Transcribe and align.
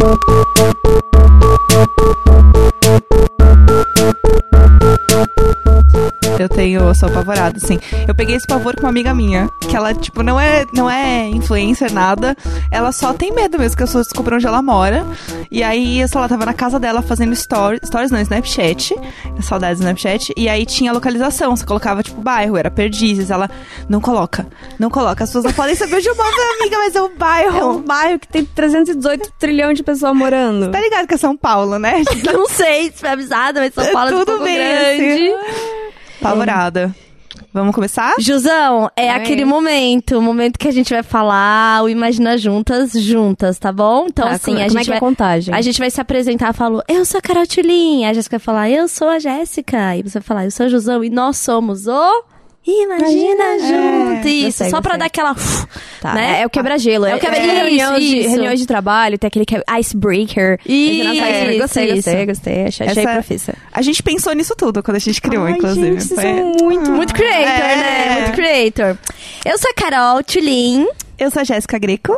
Eu 0.00 0.16
tenho, 0.16 2.27
eu 6.98 7.08
sou 7.08 7.08
apavorada, 7.08 7.58
assim. 7.62 7.78
Eu 8.06 8.14
peguei 8.14 8.34
esse 8.34 8.46
pavor 8.46 8.74
com 8.74 8.82
uma 8.82 8.88
amiga 8.88 9.14
minha, 9.14 9.48
que 9.60 9.76
ela, 9.76 9.94
tipo, 9.94 10.22
não 10.22 10.38
é, 10.38 10.66
não 10.72 10.90
é 10.90 11.28
influencer, 11.28 11.92
nada. 11.92 12.36
Ela 12.70 12.90
só 12.90 13.12
tem 13.12 13.32
medo 13.32 13.58
mesmo, 13.58 13.76
que 13.76 13.82
eu 13.84 13.86
só 13.86 14.00
descobri 14.00 14.34
onde 14.34 14.46
ela 14.46 14.60
mora. 14.60 15.06
E 15.50 15.62
aí, 15.62 16.00
eu 16.00 16.08
sei 16.08 16.20
lá, 16.20 16.28
tava 16.28 16.44
na 16.44 16.52
casa 16.52 16.78
dela 16.78 17.00
fazendo 17.00 17.34
stories, 17.36 17.80
stories 17.84 18.10
não, 18.10 18.20
Snapchat. 18.20 18.94
Saudades 19.40 19.78
do 19.78 19.82
Snapchat. 19.82 20.32
E 20.36 20.48
aí 20.48 20.66
tinha 20.66 20.92
localização, 20.92 21.54
você 21.56 21.64
colocava, 21.64 22.02
tipo, 22.02 22.20
bairro, 22.20 22.56
era 22.56 22.70
Perdizes. 22.70 23.30
Ela, 23.30 23.48
não 23.88 24.00
coloca, 24.00 24.46
não 24.78 24.90
coloca. 24.90 25.22
As 25.22 25.30
pessoas 25.30 25.44
não 25.44 25.52
podem 25.52 25.76
saber 25.76 25.96
onde 25.96 26.08
eu 26.08 26.16
moro, 26.16 26.36
amiga, 26.60 26.78
mas 26.78 26.96
é 26.96 27.02
o 27.02 27.08
bairro. 27.10 27.58
É 27.58 27.64
um 27.64 27.80
bairro 27.80 28.18
que 28.18 28.28
tem 28.28 28.44
318 28.44 29.32
trilhões 29.38 29.76
de 29.76 29.84
pessoas 29.84 30.16
morando. 30.16 30.70
Tá 30.70 30.80
ligado 30.80 31.06
que 31.06 31.14
é 31.14 31.18
São 31.18 31.36
Paulo, 31.36 31.78
né? 31.78 32.02
Não 32.32 32.48
sei 32.48 32.90
se 32.90 32.98
foi 32.98 33.10
avisada, 33.10 33.60
mas 33.60 33.72
São 33.72 33.84
É 33.84 33.92
Paulo 33.92 34.10
é 34.10 34.14
um 34.14 34.18
tudo 34.18 34.26
pouco 34.26 34.44
bem, 34.44 34.56
grande. 34.56 35.77
Apavorada. 36.20 36.94
Vamos 37.52 37.74
começar? 37.74 38.14
Jusão, 38.18 38.90
é 38.96 39.10
aquele 39.10 39.44
momento, 39.44 40.18
o 40.18 40.22
momento 40.22 40.58
que 40.58 40.68
a 40.68 40.72
gente 40.72 40.92
vai 40.92 41.02
falar 41.02 41.82
o 41.82 41.88
Imagina 41.88 42.36
Juntas, 42.36 42.92
juntas, 42.92 43.58
tá 43.58 43.72
bom? 43.72 44.06
Então, 44.08 44.26
Tá, 44.26 44.32
assim, 44.32 44.52
como, 44.52 44.58
a 44.58 44.68
gente 44.68 44.76
é 44.78 44.84
que 44.84 44.88
é 44.88 44.90
vai... 44.90 44.96
a 44.96 45.00
contagem? 45.00 45.54
A 45.54 45.60
gente 45.60 45.78
vai 45.78 45.90
se 45.90 46.00
apresentar, 46.00 46.52
falou, 46.52 46.82
eu 46.88 47.04
sou 47.04 47.18
a 47.18 47.22
Carol 47.22 47.46
Tulin. 47.46 48.04
A 48.04 48.12
Jéssica 48.12 48.38
vai 48.38 48.44
falar, 48.44 48.70
eu 48.70 48.88
sou 48.88 49.08
a 49.08 49.18
Jéssica. 49.18 49.96
E 49.96 50.02
você 50.02 50.18
vai 50.18 50.22
falar, 50.26 50.44
eu 50.44 50.50
sou 50.50 50.66
a 50.66 50.68
Jusão. 50.68 51.02
E 51.04 51.10
nós 51.10 51.36
somos 51.38 51.86
o... 51.86 52.24
Imagina, 52.66 53.34
Imagina. 53.34 53.58
Junto. 53.58 54.28
É, 54.28 54.30
Isso, 54.30 54.46
gostei, 54.46 54.70
só 54.70 54.80
pra 54.82 54.96
dar 54.98 55.06
aquela... 55.06 55.34
Tá, 56.02 56.12
né? 56.14 56.42
É 56.42 56.46
o 56.46 56.50
quebra-gelo. 56.50 57.06
É 57.06 57.16
o 57.16 57.18
quebra-gelo, 57.18 57.52
reunião 57.54 57.98
de, 57.98 58.18
isso. 58.18 58.28
reuniões 58.28 58.60
de 58.60 58.66
trabalho, 58.66 59.18
tem 59.18 59.26
aquele 59.26 59.44
que 59.46 59.56
é 59.56 59.62
icebreaker. 59.80 60.58
Isso, 60.66 61.02
icebreaker. 61.12 61.58
Gostei, 61.60 61.94
gostei, 61.94 62.26
gostei. 62.26 62.64
Achei, 62.66 62.86
achei 62.86 63.02
profissa. 63.04 63.54
A 63.72 63.80
gente 63.82 64.02
pensou 64.02 64.32
nisso 64.34 64.54
tudo 64.56 64.82
quando 64.82 64.96
a 64.96 65.00
gente 65.00 65.20
criou, 65.20 65.44
Ai, 65.44 65.52
inclusive. 65.52 66.00
gente, 66.00 66.14
Foi- 66.14 66.42
muito... 66.62 66.90
Muito 66.92 67.14
creator, 67.14 67.46
É. 67.46 67.76
né? 67.76 68.20
Muito 68.20 68.32
creator. 68.34 68.98
Eu 69.44 69.58
sou 69.58 69.70
a 69.70 69.74
Carol 69.74 70.22
Tulin. 70.22 70.86
Eu 71.18 71.32
sou 71.32 71.40
a 71.40 71.44
Jéssica 71.44 71.78
Greco. 71.78 72.14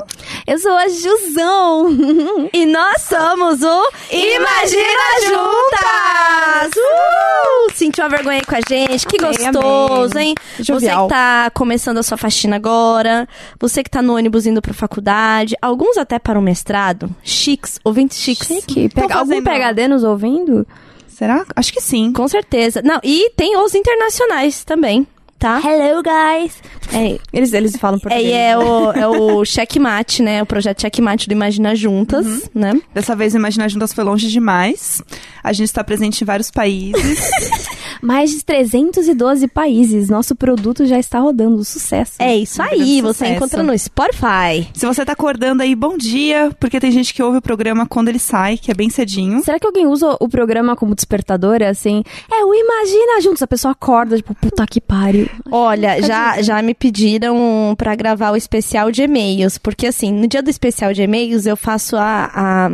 Eu 0.47 0.59
sou 0.59 0.73
a 0.73 0.87
Jusão. 0.89 1.89
e 2.53 2.67
nós 2.67 3.01
somos 3.03 3.63
o 3.63 3.91
Imagina 4.13 5.21
Juntas! 5.23 6.71
Uh! 6.77 7.73
Sentiu 7.73 8.05
uma 8.05 8.11
vergonha 8.11 8.39
aí 8.41 8.45
com 8.45 8.55
a 8.57 8.61
gente? 8.69 9.07
Que 9.07 9.17
Amei, 9.25 9.39
gostoso, 9.39 10.13
amei. 10.13 10.29
hein? 10.29 10.35
Jovial. 10.59 10.81
Você 10.81 11.03
que 11.03 11.09
tá 11.15 11.51
começando 11.55 11.97
a 11.97 12.03
sua 12.03 12.19
faxina 12.19 12.57
agora, 12.57 13.27
você 13.59 13.83
que 13.83 13.89
tá 13.89 14.03
no 14.03 14.17
ônibus 14.17 14.45
indo 14.47 14.61
pra 14.61 14.75
faculdade, 14.75 15.57
alguns 15.63 15.97
até 15.97 16.19
para 16.19 16.39
o 16.39 16.43
mestrado, 16.43 17.09
chiques, 17.23 17.79
ouvintes 17.83 18.19
chiques. 18.19 18.49
Chique. 18.49 18.91
Pega, 18.91 19.15
algum 19.15 19.43
PHD 19.43 19.89
nos 19.89 20.05
ouvindo? 20.05 20.67
Será? 21.09 21.47
Acho 21.57 21.73
que 21.73 21.81
sim. 21.81 22.13
Com 22.13 22.29
certeza. 22.29 22.83
Não, 22.83 23.01
e 23.03 23.31
tem 23.31 23.57
os 23.57 23.75
internacionais 23.75 24.63
também, 24.65 25.07
tá? 25.41 25.59
Hello, 25.65 26.03
guys! 26.03 26.63
É, 26.93 27.19
Eles, 27.33 27.53
eles 27.53 27.77
falam 27.77 27.97
é, 27.99 28.01
português. 28.01 28.29
e 28.29 28.33
é 28.33 28.59
o, 28.59 28.93
é 28.93 29.09
o 29.09 29.45
Checkmate, 29.47 30.23
né? 30.23 30.43
O 30.43 30.47
projeto 30.47 30.83
Checkmate 30.83 31.29
do 31.29 31.33
Imagina 31.33 31.75
Juntas, 31.75 32.51
né? 32.55 32.79
Dessa 32.93 33.17
vez, 33.17 33.33
o 33.33 33.39
Imaginar 33.39 33.69
Juntas 33.69 33.93
foi 33.95 34.05
longe 34.05 34.29
demais. 34.29 35.01
A 35.43 35.53
gente 35.53 35.67
está 35.69 35.83
presente 35.83 36.21
em 36.21 36.25
vários 36.27 36.51
países. 36.51 37.31
Mais 38.03 38.31
de 38.31 38.45
312 38.45 39.47
países. 39.49 40.09
Nosso 40.11 40.35
produto 40.35 40.85
já 40.85 40.99
está 40.99 41.21
rodando. 41.21 41.65
Sucesso. 41.65 42.13
É 42.19 42.37
isso 42.37 42.61
aí, 42.61 43.01
você 43.01 43.19
sucesso. 43.25 43.33
encontra 43.33 43.63
no 43.63 43.79
Spotify. 43.79 44.69
Se 44.75 44.85
você 44.85 45.05
tá 45.05 45.13
acordando 45.13 45.63
aí, 45.63 45.75
bom 45.75 45.97
dia, 45.97 46.51
porque 46.59 46.81
tem 46.81 46.91
gente 46.91 47.15
que 47.15 47.23
ouve 47.23 47.39
o 47.39 47.43
programa 47.43 47.87
quando 47.87 48.09
ele 48.09 48.19
sai, 48.19 48.59
que 48.59 48.71
é 48.71 48.75
bem 48.75 48.91
cedinho. 48.91 49.43
Será 49.43 49.59
que 49.59 49.67
alguém 49.67 49.87
usa 49.87 50.17
o 50.21 50.29
programa 50.29 50.77
como 50.77 50.95
despertador? 50.95 51.63
É 51.63 51.69
assim, 51.69 52.03
é 52.31 52.45
o 52.45 52.55
Imagina 52.55 53.21
Juntos. 53.23 53.43
A 53.43 53.47
pessoa 53.47 53.73
acorda, 53.73 54.17
tipo, 54.17 54.35
puta 54.35 54.67
que 54.67 54.81
pariu. 54.81 55.30
Olha, 55.51 56.01
já, 56.03 56.41
já 56.43 56.63
me 56.63 56.75
pediram 56.75 57.75
pra 57.77 57.95
gravar 57.95 58.31
o 58.33 58.37
especial 58.37 58.91
de 58.91 59.03
e-mails, 59.03 59.59
porque 59.59 59.87
assim, 59.87 60.13
no 60.13 60.27
dia 60.27 60.43
do 60.43 60.51
especial 60.51 60.93
de 60.93 61.03
e-mails 61.03 61.47
eu 61.47 61.57
faço 61.57 61.97
a, 61.97 62.31
a, 62.35 62.67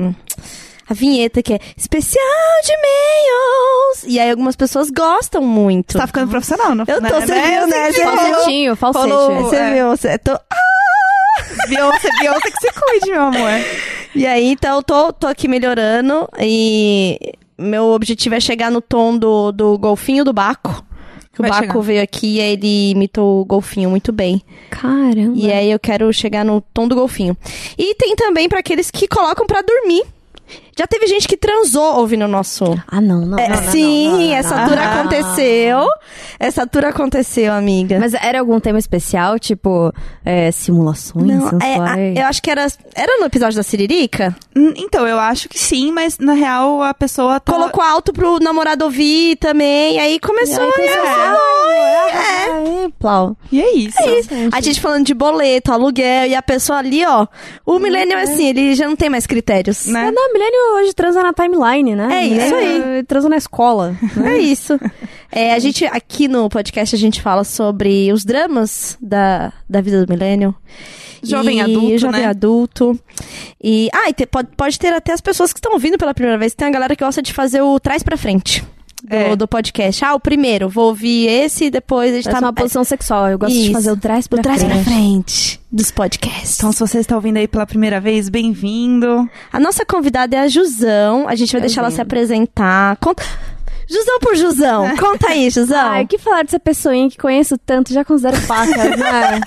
a 0.88 0.94
vinheta 0.94 1.42
que 1.42 1.54
é 1.54 1.58
especial 1.76 2.22
de 2.64 2.72
e-mails. 2.72 4.04
E 4.14 4.18
aí 4.20 4.30
algumas 4.30 4.56
pessoas 4.56 4.90
gostam 4.90 5.42
muito. 5.42 5.92
Você 5.92 5.98
tá 5.98 6.06
ficando 6.06 6.30
profissional, 6.30 6.74
não? 6.74 6.84
Eu 6.86 7.00
tô, 7.00 7.20
você 7.20 7.34
viu, 7.40 7.66
né? 7.66 7.92
Você 7.92 8.02
Falsetinho, 8.04 8.76
falsete. 8.76 9.08
Falou. 9.08 9.42
Você 9.42 9.56
É. 9.56 9.74
viu, 9.74 9.88
você 9.88 10.18
tô... 10.18 10.38
Beyoncé, 11.68 12.08
Beyoncé 12.20 12.50
que 12.50 12.60
se 12.60 12.72
cuide, 12.72 13.10
meu 13.10 13.22
amor. 13.22 13.50
E 14.14 14.26
aí, 14.26 14.46
então, 14.50 14.76
eu 14.76 14.82
tô, 14.82 15.12
tô 15.12 15.26
aqui 15.26 15.46
melhorando 15.48 16.28
e 16.40 17.18
meu 17.58 17.86
objetivo 17.86 18.34
é 18.34 18.40
chegar 18.40 18.70
no 18.70 18.80
tom 18.80 19.16
do, 19.18 19.52
do 19.52 19.78
golfinho 19.78 20.24
do 20.24 20.32
Baco. 20.32 20.84
O 21.38 21.42
Vai 21.42 21.50
Baco 21.50 21.66
chegar. 21.66 21.80
veio 21.80 22.02
aqui 22.02 22.36
e 22.36 22.40
ele 22.40 22.90
imitou 22.92 23.42
o 23.42 23.44
golfinho 23.44 23.90
muito 23.90 24.12
bem. 24.12 24.42
Caramba. 24.70 25.32
E 25.36 25.52
aí 25.52 25.70
eu 25.70 25.78
quero 25.78 26.10
chegar 26.12 26.44
no 26.44 26.60
tom 26.72 26.88
do 26.88 26.94
golfinho. 26.94 27.36
E 27.76 27.94
tem 27.94 28.16
também 28.16 28.48
pra 28.48 28.60
aqueles 28.60 28.90
que 28.90 29.06
colocam 29.06 29.46
pra 29.46 29.62
dormir. 29.62 30.04
Já 30.78 30.86
teve 30.86 31.06
gente 31.06 31.26
que 31.26 31.36
transou 31.38 31.96
ouvindo 31.98 32.26
o 32.26 32.28
nosso. 32.28 32.64
Ah, 32.86 33.00
não, 33.00 33.24
não, 33.24 33.38
É, 33.38 33.48
não, 33.48 33.56
não, 33.62 33.70
sim, 33.72 34.08
não, 34.08 34.12
não, 34.18 34.26
não, 34.26 34.34
essa 34.34 34.56
não. 34.56 34.68
tour 34.68 34.78
Ah. 34.78 35.00
aconteceu. 35.00 35.88
Essa 36.38 36.66
tour 36.66 36.84
aconteceu, 36.84 37.52
amiga. 37.52 37.98
Mas 37.98 38.12
era 38.12 38.40
algum 38.40 38.60
tema 38.60 38.78
especial, 38.78 39.38
tipo, 39.38 39.90
é, 40.24 40.50
simulações 40.52 41.26
Não, 41.26 41.58
é, 41.60 41.78
a- 41.78 42.20
eu 42.20 42.26
acho 42.26 42.42
que 42.42 42.50
era, 42.50 42.66
era 42.94 43.18
no 43.18 43.24
episódio 43.24 43.56
da 43.56 43.62
Siririca. 43.62 44.36
Hum, 44.54 44.74
Então, 44.76 45.06
eu 45.08 45.18
acho 45.18 45.48
que 45.48 45.58
sim, 45.58 45.90
mas 45.92 46.18
na 46.18 46.34
real 46.34 46.82
a 46.82 46.92
pessoa 46.92 47.40
tá... 47.40 47.52
Colocou 47.52 47.82
alto 47.82 48.12
pro 48.12 48.38
namorado 48.38 48.84
ouvir 48.84 49.36
também. 49.36 49.98
Aí 49.98 50.18
começou 50.20 50.62
E 50.62 50.66
aí 50.66 50.72
começou 50.72 51.02
a. 51.06 51.32
a- 51.32 51.36
É. 52.08 52.88
Plau. 52.98 53.36
E 53.50 53.60
é 53.62 53.74
isso. 53.74 53.96
A 54.52 54.60
gente 54.60 54.80
falando 54.80 55.04
de 55.06 55.14
boleto, 55.14 55.72
aluguel, 55.72 56.26
e 56.26 56.34
a 56.34 56.42
pessoa 56.42 56.78
ali, 56.78 57.04
ó. 57.04 57.26
O 57.64 57.78
millennial, 57.78 58.20
assim, 58.20 58.48
ele 58.48 58.74
já 58.74 58.86
não 58.86 58.96
tem 58.96 59.08
mais 59.10 59.26
critérios. 59.26 59.86
Né? 59.86 60.08
É, 60.08 60.10
não, 60.12 60.32
milênio 60.32 60.65
hoje 60.74 60.92
transa 60.94 61.22
na 61.22 61.32
timeline, 61.32 61.94
né? 61.94 62.08
É 62.10 62.26
isso 62.26 62.54
aí. 62.54 62.98
É, 62.98 63.02
Transa 63.02 63.28
na 63.28 63.36
escola. 63.36 63.96
É 64.24 64.38
isso. 64.38 64.78
É, 65.30 65.52
a 65.54 65.58
gente, 65.58 65.84
aqui 65.86 66.28
no 66.28 66.48
podcast, 66.48 66.94
a 66.94 66.98
gente 66.98 67.20
fala 67.22 67.44
sobre 67.44 68.12
os 68.12 68.24
dramas 68.24 68.96
da, 69.00 69.52
da 69.68 69.80
vida 69.80 70.04
do 70.04 70.10
millennial. 70.12 70.54
Jovem 71.22 71.58
E- 71.58 71.60
adulto, 71.62 71.98
jovem 71.98 72.20
né? 72.22 72.26
adulto. 72.28 73.00
E, 73.62 73.88
ah, 73.92 74.08
e 74.08 74.12
te- 74.12 74.26
pode, 74.26 74.48
pode 74.56 74.78
ter 74.78 74.92
até 74.92 75.12
as 75.12 75.20
pessoas 75.20 75.52
que 75.52 75.58
estão 75.58 75.72
ouvindo 75.72 75.98
pela 75.98 76.14
primeira 76.14 76.38
vez. 76.38 76.54
Tem 76.54 76.68
a 76.68 76.70
galera 76.70 76.94
que 76.94 77.04
gosta 77.04 77.20
de 77.22 77.32
fazer 77.32 77.62
o 77.62 77.80
trás 77.80 78.02
pra 78.02 78.16
frente. 78.16 78.64
Do, 79.08 79.14
É. 79.16 79.36
do 79.36 79.46
podcast. 79.46 80.04
Ah, 80.04 80.14
o 80.14 80.20
primeiro, 80.20 80.68
vou 80.68 80.86
ouvir 80.88 81.26
esse 81.28 81.66
e 81.66 81.70
depois 81.70 82.12
a 82.12 82.16
gente 82.16 82.28
Essa 82.28 82.38
tá 82.40 82.44
é 82.46 82.48
uma 82.48 82.52
posição 82.52 82.82
sexual. 82.84 83.28
Eu 83.28 83.38
gosto 83.38 83.52
de 83.54 83.62
Isso. 83.64 83.72
fazer 83.72 83.92
o 83.92 83.96
trás 83.96 84.26
pra 84.26 84.38
do 84.38 84.42
trás 84.42 84.62
pra 84.64 84.74
frente. 84.74 84.84
frente 84.84 85.60
dos 85.70 85.90
podcasts. 85.90 86.58
Então, 86.58 86.72
se 86.72 86.80
você 86.80 86.98
está 86.98 87.14
ouvindo 87.14 87.36
aí 87.36 87.46
pela 87.46 87.66
primeira 87.66 88.00
vez, 88.00 88.28
bem-vindo. 88.28 89.28
A 89.52 89.60
nossa 89.60 89.84
convidada 89.84 90.34
é 90.36 90.40
a 90.40 90.48
Jusão. 90.48 91.28
A 91.28 91.34
gente 91.34 91.52
vai 91.52 91.60
deixar 91.60 91.82
ela 91.82 91.90
se 91.90 92.00
apresentar. 92.00 92.96
Conta... 92.96 93.22
Jusão 93.88 94.18
por 94.20 94.34
Jusão. 94.34 94.96
Conta 94.96 95.28
aí, 95.28 95.48
Jusão. 95.48 95.78
Ai, 95.78 96.02
o 96.04 96.08
que 96.08 96.18
falar 96.18 96.42
dessa 96.42 96.58
pessoinha 96.58 97.08
que 97.08 97.16
conheço 97.16 97.56
tanto, 97.56 97.92
já 97.92 98.04
considero 98.04 98.40
paca, 98.42 98.66
né? 98.96 99.40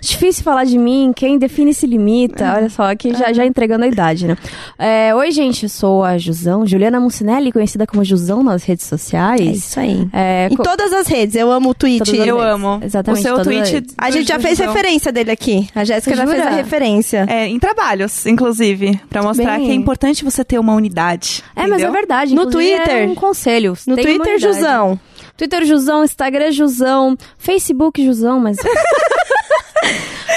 Difícil 0.00 0.42
falar 0.44 0.64
de 0.64 0.78
mim, 0.78 1.12
quem 1.14 1.38
define 1.38 1.72
se 1.74 1.86
limita. 1.86 2.54
Olha 2.56 2.68
só, 2.68 2.84
aqui 2.90 3.14
já, 3.14 3.32
já 3.32 3.44
entregando 3.44 3.84
a 3.84 3.88
idade, 3.88 4.26
né? 4.26 4.36
É, 4.78 5.14
Oi, 5.14 5.30
gente, 5.30 5.64
eu 5.64 5.68
sou 5.68 6.04
a 6.04 6.16
Jusão, 6.18 6.66
Juliana 6.66 6.98
Mucinelli, 7.00 7.52
conhecida 7.52 7.86
como 7.86 8.04
Jusão 8.04 8.42
nas 8.42 8.62
redes 8.64 8.84
É 8.86 8.88
sociais. 8.88 9.56
isso 9.58 9.80
aí. 9.80 10.08
É, 10.12 10.48
Em 10.50 10.56
co- 10.56 10.62
todas 10.62 10.92
as 10.92 11.06
redes. 11.06 11.34
Eu 11.34 11.50
amo 11.50 11.70
o 11.70 11.74
tweet. 11.74 12.08
Eu 12.16 12.36
redes. 12.38 12.52
amo. 12.52 12.80
Exatamente, 12.82 13.20
O 13.20 13.22
seu 13.36 13.42
tweet. 13.44 13.86
A 13.98 14.10
gente 14.10 14.28
já 14.28 14.38
fez 14.38 14.58
Jusão. 14.58 14.72
referência 14.72 15.12
dele 15.12 15.30
aqui. 15.30 15.68
A 15.74 15.84
Jéssica 15.84 16.14
já 16.16 16.26
fez 16.26 16.40
a 16.46 16.50
referência. 16.50 17.26
É, 17.28 17.46
em 17.46 17.58
trabalhos, 17.58 18.26
inclusive, 18.26 19.00
pra 19.10 19.22
mostrar 19.22 19.56
Bem- 19.58 19.66
que 19.66 19.70
é 19.72 19.74
importante 19.74 20.24
você 20.24 20.44
ter 20.44 20.58
uma 20.58 20.74
unidade. 20.74 21.42
É, 21.56 21.62
mas 21.62 21.72
é 21.72 21.74
entendeu? 21.74 21.92
verdade. 21.92 22.34
No 22.34 22.42
inclusive, 22.42 22.76
Twitter. 22.76 23.02
É 23.02 23.06
um 23.06 23.14
conselho. 23.14 23.74
No 23.86 23.94
Tem 23.96 24.04
Twitter. 24.04 24.38
Jusão. 24.38 24.98
Twitter 25.36 25.64
Jusão, 25.64 26.02
Instagram 26.02 26.50
Jusão, 26.50 27.16
Facebook 27.38 28.04
Jusão, 28.04 28.40
mas. 28.40 28.56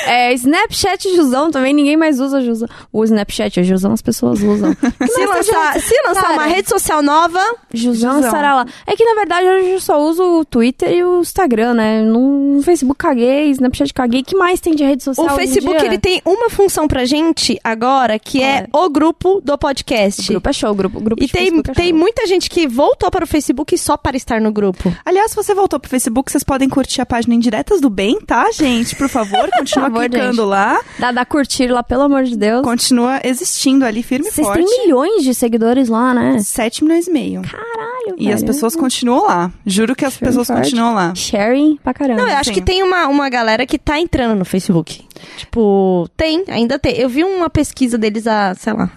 é, 0.06 0.33
Snapchat 0.33 1.15
Jusão 1.15 1.51
também, 1.51 1.74
ninguém 1.74 1.98
mais 1.98 2.19
usa 2.19 2.42
Jusão. 2.42 2.68
O 2.92 3.03
Snapchat 3.03 3.59
é 3.59 3.63
Jusão, 3.63 3.94
as 3.94 4.01
pessoas 4.01 4.42
usam. 4.42 4.75
Se 5.01 5.25
lançar, 5.25 5.80
se 5.80 5.95
lançar 6.07 6.21
Cara. 6.21 6.33
uma 6.33 6.45
rede 6.45 6.69
social 6.69 7.01
nova, 7.01 7.39
Jusão, 7.74 8.15
Jusão. 8.15 8.30
estará 8.30 8.56
lá. 8.56 8.65
É 8.86 8.95
que 8.95 9.03
na 9.03 9.15
verdade 9.15 9.48
hoje 9.48 9.69
eu 9.71 9.81
só 9.81 10.00
uso 10.00 10.24
o 10.24 10.45
Twitter 10.45 10.92
e 10.92 11.03
o 11.03 11.21
Instagram, 11.21 11.74
né? 11.74 12.01
No, 12.01 12.62
Facebook 12.63 12.98
caguei, 12.98 13.50
Snapchat 13.51 13.94
caguei. 13.94 14.21
O 14.21 14.24
que 14.24 14.36
mais 14.36 14.59
tem 14.59 14.75
de 14.75 14.83
rede 14.83 15.03
social? 15.03 15.27
o 15.27 15.38
Facebook 15.38 15.77
dia? 15.77 15.88
ele 15.88 15.98
tem 15.98 16.21
uma 16.25 16.50
função 16.50 16.88
pra 16.88 17.06
gente 17.06 17.59
agora, 17.63 18.18
que 18.19 18.42
é, 18.42 18.57
é? 18.57 18.68
o 18.71 18.89
grupo 18.89 19.42
do 19.44 19.57
podcast. 19.57 20.21
O 20.21 20.33
grupo 20.33 20.50
é 20.50 20.54
show, 20.54 20.71
o 20.71 20.75
grupo, 20.75 20.97
o 20.97 21.01
grupo 21.01 21.24
E 21.24 21.27
tem, 21.27 21.44
Facebook 21.44 21.71
é 21.71 21.74
tem 21.74 21.94
muita 21.94 22.25
gente 22.27 22.50
que 22.50 22.68
voltou 22.68 23.09
para 23.12 23.24
o 23.24 23.27
Facebook 23.27 23.77
só 23.77 23.97
para 23.97 24.15
estar 24.15 24.39
no 24.39 24.51
grupo. 24.51 24.95
Aliás, 25.06 25.31
se 25.31 25.36
você 25.36 25.54
voltou 25.54 25.80
pro 25.80 25.89
Facebook, 25.89 26.31
vocês 26.31 26.44
podem 26.44 26.69
curtir 26.69 27.01
a 27.01 27.06
página 27.06 27.33
Indiretas 27.33 27.81
do 27.81 27.89
Bem, 27.89 28.19
tá, 28.21 28.51
gente? 28.51 28.95
Por 28.95 29.09
favor, 29.09 29.50
continua 29.57 29.89
favor, 29.93 30.09
clicando 30.09 30.35
gente. 30.35 30.45
lá, 30.45 30.79
Dá, 30.99 31.11
dá 31.11 31.25
curtir 31.25 31.67
lá, 31.67 31.83
pelo 31.83 32.03
amor 32.03 32.23
de 32.23 32.35
Deus. 32.38 32.61
continua 32.63 33.19
existindo 33.23 33.85
ali 33.85 34.01
firme 34.03 34.27
e 34.27 34.31
Vocês 34.31 34.45
forte. 34.47 34.65
têm 34.65 34.85
milhões 34.85 35.23
de 35.23 35.33
seguidores 35.33 35.89
lá, 35.89 36.13
né? 36.13 36.39
7 36.39 36.83
milhões 36.83 37.07
e 37.07 37.11
meio. 37.11 37.41
Caralho, 37.41 38.15
E 38.17 38.31
as 38.31 38.41
velho. 38.41 38.53
pessoas 38.53 38.75
continuam 38.75 39.25
lá. 39.27 39.51
Juro 39.65 39.95
que 39.95 40.05
as 40.05 40.15
Firme 40.15 40.29
pessoas 40.29 40.47
forte. 40.47 40.63
continuam 40.63 40.93
lá. 40.93 41.13
Sharing 41.15 41.77
pra 41.83 41.93
caramba. 41.93 42.21
Não, 42.21 42.29
eu 42.29 42.35
acho 42.38 42.49
Sim. 42.49 42.53
que 42.55 42.61
tem 42.61 42.81
uma, 42.83 43.07
uma 43.07 43.29
galera 43.29 43.65
que 43.65 43.77
tá 43.77 43.99
entrando 43.99 44.38
no 44.38 44.45
Facebook. 44.45 45.03
Tipo, 45.38 46.07
tem, 46.17 46.44
ainda 46.47 46.77
tem. 46.79 46.95
Eu 46.97 47.07
vi 47.09 47.23
uma 47.23 47.49
pesquisa 47.49 47.97
deles 47.97 48.25
a, 48.27 48.53
sei 48.55 48.73
lá, 48.73 48.89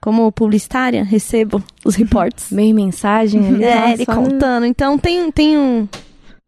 como 0.00 0.30
publicitária, 0.30 1.02
recebo 1.02 1.62
os 1.84 1.94
reportes. 1.94 2.50
Meio 2.50 2.74
mensagem 2.74 3.46
ali. 3.46 3.64
É, 3.64 3.74
tá, 3.80 3.90
ele 3.92 4.04
no- 4.06 4.14
contando. 4.14 4.66
Então 4.66 4.98
tem, 4.98 5.30
tem 5.32 5.56
um. 5.58 5.88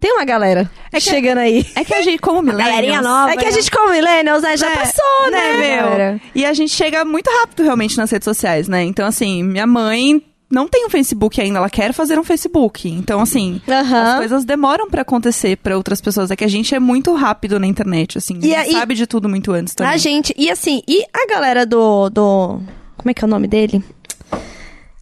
Tem 0.00 0.12
uma 0.12 0.24
galera 0.24 0.70
É 0.92 1.00
chegando 1.00 1.38
aí. 1.38 1.66
É 1.74 1.84
que 1.84 1.92
a 1.92 2.02
gente, 2.02 2.20
como 2.20 2.40
millennials... 2.40 3.02
nova. 3.02 3.32
É 3.32 3.36
que 3.36 3.44
a 3.44 3.50
gente, 3.50 3.68
como 3.70 3.90
millennials, 3.92 4.42
né, 4.42 4.56
já 4.56 4.70
É, 4.70 4.76
passou, 4.76 5.30
né? 5.30 5.30
né, 5.30 5.76
meu? 5.76 5.84
galera? 5.90 6.20
E 6.34 6.44
a 6.46 6.52
gente 6.52 6.72
chega 6.72 7.04
muito 7.04 7.28
rápido 7.40 7.64
realmente 7.64 7.96
nas 7.96 8.10
redes 8.10 8.24
sociais, 8.24 8.68
né? 8.68 8.84
Então, 8.84 9.04
assim, 9.06 9.42
minha 9.42 9.66
mãe 9.66 10.22
não 10.48 10.68
tem 10.68 10.86
um 10.86 10.88
Facebook 10.90 11.40
ainda, 11.40 11.58
ela 11.58 11.68
quer 11.68 11.92
fazer 11.92 12.16
um 12.18 12.22
Facebook. 12.22 12.88
Então, 12.88 13.20
assim, 13.20 13.60
as 13.66 14.16
coisas 14.18 14.44
demoram 14.44 14.88
pra 14.88 15.02
acontecer 15.02 15.56
pra 15.56 15.76
outras 15.76 16.00
pessoas. 16.00 16.30
É 16.30 16.36
que 16.36 16.44
a 16.44 16.48
gente 16.48 16.72
é 16.74 16.78
muito 16.78 17.12
rápido 17.14 17.58
na 17.58 17.66
internet, 17.66 18.18
assim. 18.18 18.38
E 18.42 18.54
a 18.54 18.60
gente 18.62 18.68
aí- 18.68 18.72
sabe 18.80 18.94
de 18.94 19.06
tudo 19.06 19.28
muito 19.28 19.50
antes 19.52 19.74
também. 19.74 19.92
A 19.92 19.96
gente. 19.96 20.32
E 20.38 20.48
assim, 20.48 20.80
e 20.86 21.02
a 21.12 21.26
galera 21.28 21.66
do. 21.66 22.08
do 22.08 22.60
como 22.96 23.10
é 23.10 23.14
que 23.14 23.24
é 23.24 23.26
o 23.26 23.30
nome 23.30 23.46
dele? 23.48 23.82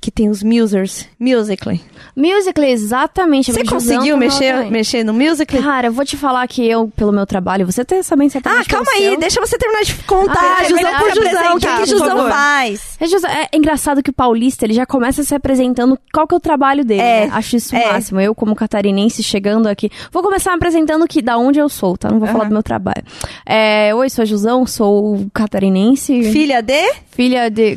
Que 0.06 0.10
tem 0.12 0.28
os 0.30 0.40
musers. 0.40 1.04
Musically. 1.18 1.80
Musical.ly, 2.14 2.70
exatamente. 2.70 3.52
Você 3.52 3.58
Jusão 3.64 3.72
conseguiu 3.74 4.16
mexer, 4.16 4.70
mexer 4.70 5.02
no 5.02 5.12
Musically? 5.12 5.60
Cara, 5.60 5.88
eu 5.88 5.92
vou 5.92 6.04
te 6.04 6.16
falar 6.16 6.46
que 6.46 6.64
eu, 6.64 6.86
pelo 6.94 7.10
meu 7.10 7.26
trabalho, 7.26 7.66
você 7.66 7.80
até 7.80 8.00
também 8.04 8.28
você 8.28 8.38
Ah, 8.38 8.62
calma 8.68 8.88
aí, 8.94 9.16
deixa 9.16 9.40
você 9.40 9.58
terminar 9.58 9.82
de 9.82 9.94
contar, 10.04 10.58
Ah, 10.60 10.62
Jusão 10.62 10.98
por 11.00 11.10
Jusão. 11.12 11.56
O 11.56 11.58
que, 11.58 11.66
que 11.66 11.86
Jusão 11.86 12.28
faz? 12.28 12.96
É, 13.00 13.06
justo- 13.08 13.26
é 13.26 13.48
engraçado 13.52 14.00
que 14.00 14.10
o 14.10 14.12
paulista, 14.12 14.64
ele 14.64 14.74
já 14.74 14.86
começa 14.86 15.24
se 15.24 15.34
apresentando 15.34 15.98
qual 16.12 16.24
que 16.28 16.34
é 16.34 16.36
o 16.36 16.40
trabalho 16.40 16.84
dele, 16.84 17.00
É, 17.00 17.26
né? 17.26 17.32
Acho 17.32 17.56
isso 17.56 17.74
o 17.74 17.78
é. 17.78 17.92
máximo. 17.92 18.20
Eu, 18.20 18.32
como 18.32 18.54
catarinense, 18.54 19.24
chegando 19.24 19.66
aqui... 19.66 19.90
Vou 20.12 20.22
começar 20.22 20.50
me 20.50 20.56
apresentando 20.58 21.04
que 21.08 21.20
da 21.20 21.36
onde 21.36 21.58
eu 21.58 21.68
sou, 21.68 21.96
tá? 21.98 22.08
Não 22.12 22.20
vou 22.20 22.28
falar 22.28 22.42
Aham. 22.42 22.48
do 22.50 22.52
meu 22.52 22.62
trabalho. 22.62 23.02
É, 23.44 23.92
Oi, 23.92 24.08
sou 24.08 24.22
a 24.22 24.24
Jusão, 24.24 24.64
sou 24.66 25.26
catarinense, 25.34 26.30
Filha 26.30 26.62
de? 26.62 26.92
filha 27.10 27.50
de... 27.50 27.76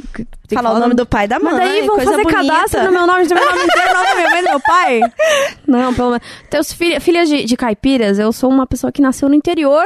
tem 0.49 0.57
Falar 0.57 0.75
o 0.75 0.79
nome 0.79 0.95
do 0.95 1.05
pai 1.05 1.27
da 1.27 1.39
mãe. 1.39 1.53
Mas 1.53 1.57
daí 1.69 1.81
vão 1.87 1.95
fazer 1.97 2.23
bonita. 2.23 2.31
cadastro 2.33 2.83
no 2.83 2.91
meu 2.91 3.07
nome, 3.07 3.27
do 3.27 3.35
meu 3.35 3.45
nome 3.45 3.63
inteiro, 3.63 3.93
nome 3.93 4.05
da 4.07 4.15
minha 4.15 4.29
mãe 4.29 4.41
do 4.43 4.49
meu 4.49 4.59
pai? 4.59 4.99
Não, 5.67 5.93
pelo 5.93 6.09
menos. 6.11 6.27
Então, 6.47 6.59
os 6.59 6.73
filha, 6.73 6.99
filhas 6.99 7.29
de, 7.29 7.45
de 7.45 7.55
caipiras, 7.55 8.17
eu 8.19 8.33
sou 8.33 8.49
uma 8.49 8.65
pessoa 8.65 8.91
que 8.91 9.01
nasceu 9.01 9.29
no 9.29 9.35
interior. 9.35 9.85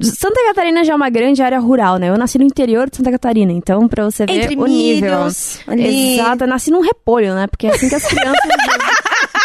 Santa 0.00 0.40
Catarina 0.48 0.82
já 0.82 0.92
é 0.92 0.96
uma 0.96 1.08
grande 1.08 1.40
área 1.40 1.60
rural, 1.60 1.98
né? 1.98 2.08
Eu 2.08 2.18
nasci 2.18 2.36
no 2.36 2.44
interior 2.44 2.90
de 2.90 2.96
Santa 2.96 3.12
Catarina, 3.12 3.52
então 3.52 3.86
pra 3.86 4.02
você 4.04 4.26
ver 4.26 4.42
Entre 4.42 4.56
o 4.56 4.66
nível. 4.66 5.18
milhos, 5.20 5.60
ali. 5.68 6.14
Exato, 6.14 6.46
nasci 6.48 6.72
num 6.72 6.80
repolho, 6.80 7.32
né? 7.32 7.46
Porque 7.46 7.68
é 7.68 7.70
assim 7.70 7.88
que 7.88 7.94
as 7.94 8.04
crianças 8.04 8.42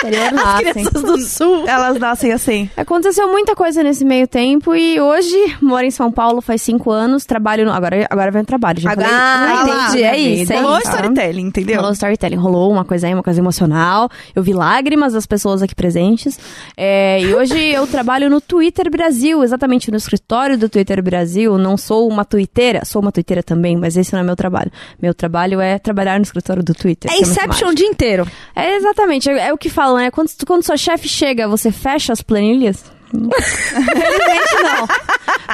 interior 0.07 0.31
nascem. 0.31 0.74
Crianças 0.74 1.01
do 1.01 1.18
sul. 1.19 1.68
Elas 1.68 2.00
nascem 2.00 2.31
assim. 2.31 2.69
Aconteceu 2.75 3.30
muita 3.30 3.56
coisa 3.56 3.84
nesse 3.84 4.04
meio 4.06 4.28
tempo 4.28 4.75
e 4.75 5.00
hoje 5.00 5.36
moro 5.62 5.86
em 5.86 5.92
São 5.92 6.12
Paulo 6.12 6.42
faz 6.42 6.62
cinco 6.62 6.92
anos, 6.92 7.25
trabalho 7.25 7.66
no... 7.66 7.72
Agora, 7.72 8.07
agora 8.10 8.31
vem 8.31 8.42
o 8.42 8.46
trabalho, 8.46 8.80
já 8.80 8.92
Agora- 8.92 9.07
falei. 9.07 9.22
Ah, 9.22 9.63
entendi, 9.63 10.01
da 10.01 10.07
é 10.07 10.18
isso, 10.18 10.54
é 10.54 10.62
Rolou 10.62 10.81
tá? 10.81 10.90
storytelling, 10.90 11.42
entendeu? 11.46 11.78
Rolou 11.78 11.92
storytelling, 11.94 12.36
rolou 12.36 12.72
uma 12.72 12.86
coisa 12.86 13.07
aí, 13.07 13.13
uma 13.13 13.24
coisa 13.24 13.40
emocional. 13.40 14.10
Eu 14.36 14.44
vi 14.44 14.54
lágrimas 14.54 15.13
das 15.13 15.25
pessoas 15.25 15.62
aqui 15.62 15.75
presentes. 15.75 16.40
É, 16.78 17.22
e 17.22 17.34
hoje 17.34 17.57
eu 17.57 17.86
trabalho 17.88 18.30
no 18.30 18.40
Twitter 18.42 18.90
Brasil, 18.90 19.44
exatamente 19.44 19.92
no 19.92 19.98
escritório 19.98 20.57
do 20.57 20.69
Twitter 20.69 21.02
Brasil. 21.04 21.57
Não 21.57 21.78
sou 21.78 22.07
uma 22.07 22.25
twitteira, 22.25 22.84
sou 22.86 23.02
uma 23.02 23.12
twitteira 23.12 23.44
também, 23.44 23.78
mas 23.78 23.98
esse 23.98 24.13
não 24.13 24.19
é 24.19 24.24
meu 24.24 24.36
trabalho. 24.36 24.72
Meu 25.02 25.13
trabalho 25.13 25.60
é 25.62 25.78
trabalhar 25.78 26.18
no 26.18 26.24
escritório 26.24 26.63
do 26.63 26.74
Twitter. 26.74 27.12
É 27.12 27.16
muito 27.16 27.30
Inception 27.30 27.69
o 27.69 27.75
dia 27.75 27.88
inteiro. 27.88 28.28
É 28.56 28.75
exatamente, 28.75 29.30
é, 29.30 29.48
é 29.50 29.54
o 29.54 29.57
que 29.57 29.69
né? 29.98 30.12
Quando, 30.12 30.30
quando 30.46 30.64
sua 30.64 30.78
chefe 30.78 31.08
chega, 31.08 31.48
você 31.48 31.72
fecha 31.72 32.14
as 32.14 32.22
planilhas? 32.22 32.84
Infelizmente 33.14 34.64
não. 34.64 34.88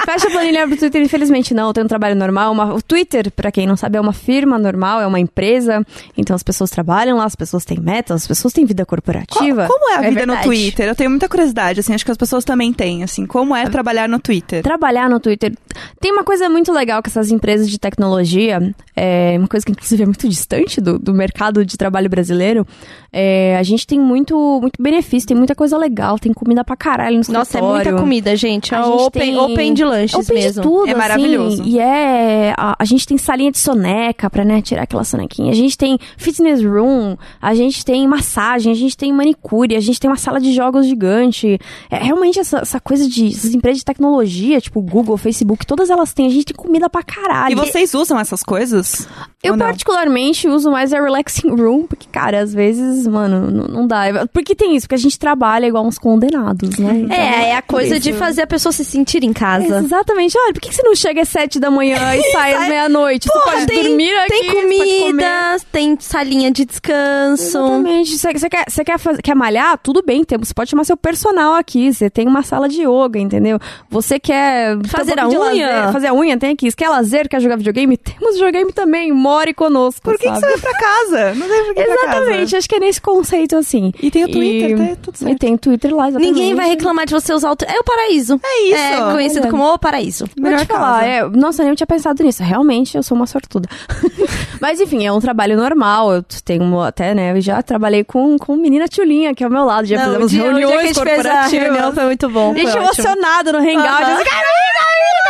Fecha 0.06 0.28
a 0.28 0.32
planilha 0.32 0.68
pro 0.68 0.78
Twitter, 0.78 1.02
infelizmente 1.02 1.54
não. 1.54 1.68
Eu 1.68 1.74
tenho 1.74 1.86
um 1.86 1.88
trabalho 1.90 2.16
normal. 2.16 2.52
uma- 2.52 2.74
o 2.74 2.82
Twitter, 2.82 3.32
pra 3.32 3.52
quem 3.52 3.66
não 3.66 3.76
sabe, 3.78 3.98
é 3.98 4.02
uma 4.02 4.14
firma 4.14 4.58
normal, 4.60 5.02
é 5.02 5.08
uma 5.08 5.20
empresa. 5.20 5.86
Então 6.18 6.36
as 6.36 6.44
pessoas 6.44 6.70
trabalham 6.70 7.18
lá, 7.18 7.26
as 7.26 7.36
pessoas 7.36 7.66
têm 7.66 7.80
metas, 7.80 8.22
as 8.24 8.28
pessoas 8.28 8.54
têm 8.54 8.66
vida 8.66 8.86
corporativa. 8.86 9.68
Co- 9.68 9.74
Como 9.74 9.92
é 9.92 9.96
a 9.96 10.02
vida 10.02 10.12
no 10.26 10.34
verdade. 10.34 10.44
Twitter? 10.44 10.88
Eu 10.88 10.96
tenho 10.96 11.10
muita 11.10 11.28
curiosidade, 11.30 11.80
assim, 11.80 11.94
acho 11.94 12.06
que 12.06 12.12
as 12.12 12.18
pessoas 12.18 12.44
também 12.46 12.72
têm, 12.74 13.04
assim, 13.04 13.26
como 13.26 13.56
é 13.56 13.68
trabalhar 13.70 14.08
no 14.08 14.20
Twitter? 14.20 14.62
Trabalhar 14.64 15.10
no 15.10 15.20
Twitter. 15.20 15.54
Tem 16.00 16.12
uma 16.12 16.24
coisa 16.24 16.50
muito 16.50 16.72
legal 16.72 17.02
que 17.02 17.10
essas 17.10 17.32
empresas 17.32 17.70
de 17.70 17.80
tecnologia, 17.80 18.74
é 18.96 19.36
uma 19.38 19.48
coisa 19.48 19.66
que 19.66 19.72
inclusive 19.72 20.04
é 20.04 20.06
muito 20.06 20.28
distante 20.30 20.80
do, 20.80 21.00
do 21.00 21.14
mercado 21.14 21.66
de 21.66 21.78
trabalho 21.78 22.10
brasileiro. 22.10 22.66
é, 23.12 23.56
a 23.58 23.64
gente 23.64 23.88
tem 23.88 24.00
muito, 24.00 24.60
muito 24.62 24.82
benefício, 24.82 25.28
tem 25.28 25.38
muita 25.38 25.56
coisa 25.56 25.78
legal, 25.78 26.20
tem 26.20 26.34
comida 26.34 26.64
pra 26.64 26.76
caralho 26.76 27.16
no 27.18 27.24
Nossa, 27.34 27.45
é 27.46 27.60
escritório. 27.60 27.76
muita 27.92 28.02
comida, 28.02 28.36
gente. 28.36 28.74
É 28.74 28.78
A 28.78 28.84
gente 28.84 29.02
open, 29.04 29.22
tem- 29.22 29.38
open 29.38 29.74
de 29.74 29.84
lanches 29.84 30.20
Open 30.20 30.36
mesmo. 30.44 30.62
de 30.62 30.68
tudo, 30.68 30.88
É 30.88 30.92
assim, 30.92 31.00
maravilhoso. 31.00 31.64
E 31.66 31.80
é. 31.80 32.54
A, 32.58 32.76
a 32.80 32.86
gente 32.86 33.06
tem 33.08 33.18
salinha 33.18 33.52
de 33.52 33.58
soneca 33.58 34.30
pra, 34.30 34.44
né, 34.46 34.62
tirar 34.62 34.84
aquela 34.84 35.04
sonequinha. 35.04 35.52
A 35.52 35.56
gente 35.56 35.78
tem 35.78 35.98
fitness 36.18 36.64
room, 36.64 37.16
a 37.42 37.54
gente 37.54 37.84
tem 37.86 38.08
massagem, 38.08 38.72
a 38.72 38.76
gente 38.76 38.96
tem 38.98 39.12
manicure, 39.14 39.76
a 39.76 39.80
gente 39.80 40.00
tem 40.00 40.10
uma 40.10 40.18
sala 40.18 40.40
de 40.40 40.54
jogos 40.54 40.86
gigante. 40.86 41.60
É 41.90 41.98
realmente 41.98 42.40
essa, 42.40 42.60
essa 42.60 42.80
coisa 42.80 43.08
de. 43.08 43.28
Essas 43.28 43.54
empresas 43.54 43.80
de 43.80 43.86
tecnologia, 43.86 44.60
tipo 44.62 44.82
Google, 44.82 45.18
Facebook, 45.18 45.66
todas 45.66 45.90
elas 45.90 46.14
têm. 46.14 46.28
A 46.28 46.30
gente 46.30 46.46
tem 46.46 46.56
comida 46.56 46.90
pra 46.90 47.04
caralho. 47.04 47.54
E 47.54 47.56
vocês 47.56 47.94
usam 47.94 48.20
essas 48.20 48.44
coisas? 48.44 49.08
Eu 49.44 49.58
particularmente 49.58 50.48
uso 50.48 50.72
mais 50.72 50.92
a 50.94 51.02
relaxing 51.02 51.50
room, 51.50 51.86
porque, 51.86 52.08
cara, 52.12 52.40
às 52.42 52.54
vezes, 52.54 53.06
mano, 53.08 53.52
não, 53.52 53.64
não 53.68 53.88
dá. 53.88 54.28
Porque 54.34 54.56
tem 54.56 54.76
isso, 54.76 54.86
porque 54.88 54.96
a 54.96 55.00
gente 55.00 55.20
trabalha 55.20 55.68
igual 55.68 55.86
uns 55.86 56.00
condenados, 56.00 56.78
né? 56.80 57.00
Então, 57.02 57.16
É, 57.16 57.35
é 57.44 57.56
a 57.58 57.62
por 57.62 57.76
coisa 57.76 58.00
de 58.00 58.14
fazer 58.14 58.44
a 58.44 58.48
pessoa 58.48 58.72
se 58.72 58.84
sentir 58.86 59.24
em 59.24 59.34
casa. 59.34 59.78
Exatamente. 59.80 60.38
Olha, 60.38 60.54
por 60.54 60.62
que 60.62 60.70
que 60.70 60.76
você 60.76 60.84
não 60.84 60.96
chega 60.96 61.22
às 61.22 61.30
sete 61.30 61.60
da 61.60 61.70
manhã 61.70 61.98
e 62.16 62.22
sai 62.32 62.54
às 62.54 62.68
meia-noite? 62.68 63.28
Você 63.32 63.40
pode 63.52 63.66
tem, 63.68 63.84
dormir 63.84 64.16
aqui, 64.18 64.28
tem 64.30 64.62
comida, 64.62 65.58
tem 65.72 65.98
salinha 66.00 66.52
de 66.52 66.66
descanso. 66.66 67.58
Exatamente. 67.58 68.18
Você, 68.18 68.34
você 68.34 68.50
quer, 68.50 68.66
você 68.70 68.84
quer, 68.84 68.98
faz- 69.00 69.18
quer 69.24 69.36
malhar? 69.36 69.78
Tudo 69.78 70.02
bem, 70.06 70.24
tem, 70.24 70.38
você 70.38 70.54
pode 70.54 70.70
chamar 70.70 70.84
seu 70.84 70.98
personal 70.98 71.56
aqui. 71.56 71.94
Você 71.94 72.10
tem 72.10 72.28
uma 72.28 72.44
sala 72.44 72.68
de 72.70 72.82
yoga, 72.84 73.20
entendeu? 73.20 73.60
Você 73.90 74.20
quer 74.20 74.78
Fazer 74.88 75.20
um 75.20 75.24
a 75.24 75.28
unha? 75.52 75.68
lazer, 75.68 75.94
fazer 75.94 76.08
a 76.08 76.14
unha, 76.14 76.38
tem 76.38 76.52
aqui. 76.52 76.70
Você 76.70 76.76
quer 76.78 76.90
lazer, 76.90 77.28
quer 77.30 77.40
jogar 77.42 77.58
videogame? 77.58 77.98
Temos 77.98 78.34
videogame 78.36 78.72
também. 78.72 79.12
More 79.12 79.54
conosco. 79.54 80.02
Por 80.02 80.18
que, 80.18 80.30
que 80.30 80.34
você 80.36 80.46
vai 80.46 80.58
pra 80.58 80.74
casa? 80.78 81.34
Não 81.36 81.48
deve 81.48 81.70
ir 81.72 81.74
pra 81.74 81.86
casa. 81.86 81.96
Exatamente, 82.22 82.56
acho 82.56 82.70
que 82.70 82.76
é 82.76 82.80
nesse 82.80 83.02
conceito 83.02 83.56
assim. 83.56 83.92
E 84.02 84.10
tem 84.12 84.24
o 84.26 84.32
Twitter, 84.32 84.78
tá 84.78 84.96
tudo 85.02 85.18
certo. 85.18 85.32
E 85.32 85.38
tem 85.38 85.54
o 85.54 85.58
Twitter 85.58 85.96
lá, 85.96 86.08
exatamente. 86.10 86.34
Ninguém 86.34 86.56
vai 86.56 86.70
reclamar 86.70 87.06
de 87.06 87.14
você 87.14 87.25
usar 87.34 87.52
o... 87.52 87.56
É 87.66 87.80
o 87.80 87.84
paraíso. 87.84 88.40
É 88.44 88.62
isso. 88.64 88.76
É 88.78 89.12
conhecido 89.12 89.42
Verdade. 89.44 89.52
como 89.52 89.74
o 89.74 89.80
paraíso. 89.80 90.26
Vou 90.36 90.44
Melhor 90.44 90.60
te 90.62 90.66
falar, 90.68 91.06
é, 91.06 91.24
nossa, 91.30 91.62
eu 91.62 91.68
nem 91.68 91.76
tinha 91.76 91.88
pensado 91.88 92.24
nisso. 92.24 92.44
Realmente, 92.44 92.96
eu 92.98 93.04
sou 93.04 93.16
uma 93.16 93.26
sortuda. 93.28 93.68
Mas 94.62 94.80
enfim, 94.80 95.06
é 95.06 95.12
um 95.12 95.20
trabalho 95.20 95.56
normal. 95.58 96.12
Eu 96.14 96.24
tenho 96.44 96.80
até, 96.82 97.14
né? 97.14 97.32
Eu 97.38 97.42
já 97.42 97.62
trabalhei 97.62 98.04
com, 98.04 98.38
com 98.38 98.56
menina 98.56 98.88
Tchulinha 98.88 99.32
aqui 99.32 99.44
ao 99.44 99.50
meu 99.50 99.66
lado. 99.66 99.86
Já 99.86 99.98
Não, 99.98 100.06
fizemos 100.28 100.32
dia- 100.32 100.42
o 100.42 100.54
dia 100.54 100.54
que 100.54 100.64
a 100.64 100.68
reuniões 100.70 100.88
gente 100.96 101.04
fez 101.04 101.20
a 101.20 101.24
corporativas. 101.24 101.66
reunião 101.68 101.94
foi 101.94 102.06
muito 102.06 102.30
bom. 102.30 102.52
A 102.52 102.58
gente 102.58 102.68
ótimo. 102.70 102.84
emocionado 102.84 103.52
no 103.54 103.60
hangout. 103.60 103.88
Aham. 104.04 104.14
assim, 104.14 104.24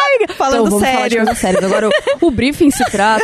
"Caralho, 0.06 0.28
caralho, 0.28 0.28
caralho." 0.28 0.38
Falando 0.38 0.68
então, 0.68 0.80
sério. 0.80 1.36
séria. 1.36 1.66
Agora 1.66 1.90
o, 1.90 2.28
o 2.28 2.32
briefing 2.32 2.72
se 2.72 2.84
trata 2.86 3.24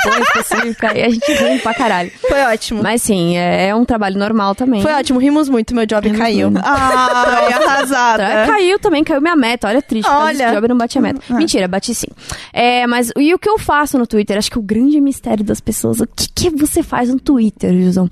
campanha 0.00 0.22
específica 0.22 0.98
e 0.98 1.02
a 1.02 1.08
gente 1.10 1.32
ri 1.32 1.58
pra 1.60 1.74
caralho. 1.74 2.10
Foi 2.20 2.40
ótimo. 2.42 2.82
Mas 2.82 3.02
sim, 3.02 3.36
é, 3.36 3.68
é 3.68 3.74
um 3.74 3.84
trabalho 3.84 4.18
normal 4.18 4.54
também. 4.54 4.82
Foi 4.82 4.92
ótimo, 4.92 5.18
rimos 5.18 5.48
muito, 5.48 5.74
meu 5.74 5.86
job 5.86 6.10
caiu. 6.16 6.52
Ai, 6.62 7.52
arrasada. 7.52 8.22
Tá, 8.22 8.46
Caiu 8.46 8.78
também, 8.78 9.04
caiu 9.04 9.20
minha 9.20 9.36
meta. 9.36 9.68
Olha, 9.68 9.82
triste. 9.82 10.08
Olha. 10.08 10.38
desse 10.38 10.54
job 10.54 10.68
não 10.68 10.78
bati 10.78 10.98
a 10.98 11.00
meta. 11.00 11.20
Mentira, 11.30 11.68
bati 11.68 11.94
sim. 11.94 12.08
É, 12.52 12.86
mas 12.86 13.12
e 13.16 13.34
o 13.34 13.38
que 13.38 13.48
eu 13.48 13.58
faço 13.58 13.98
no 13.98 14.06
Twitter? 14.06 14.36
Acho 14.38 14.50
que 14.50 14.58
o 14.58 14.62
grande 14.62 15.00
mistério 15.00 15.44
das 15.44 15.60
pessoas, 15.60 16.00
o 16.00 16.06
que, 16.06 16.28
que 16.28 16.50
você 16.50 16.82
faz 16.82 17.08
no 17.08 17.20
Twitter, 17.20 17.72
Jusão? 17.72 18.08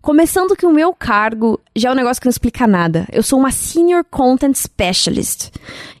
Começando 0.00 0.56
que 0.56 0.66
o 0.66 0.72
meu 0.72 0.92
cargo 0.92 1.60
já 1.74 1.90
é 1.90 1.92
um 1.92 1.94
negócio 1.94 2.20
que 2.20 2.26
não 2.26 2.30
explica 2.30 2.66
nada. 2.66 3.06
Eu 3.12 3.22
sou 3.22 3.38
uma 3.38 3.50
Senior 3.50 4.04
Content 4.10 4.54
Specialist. 4.54 5.50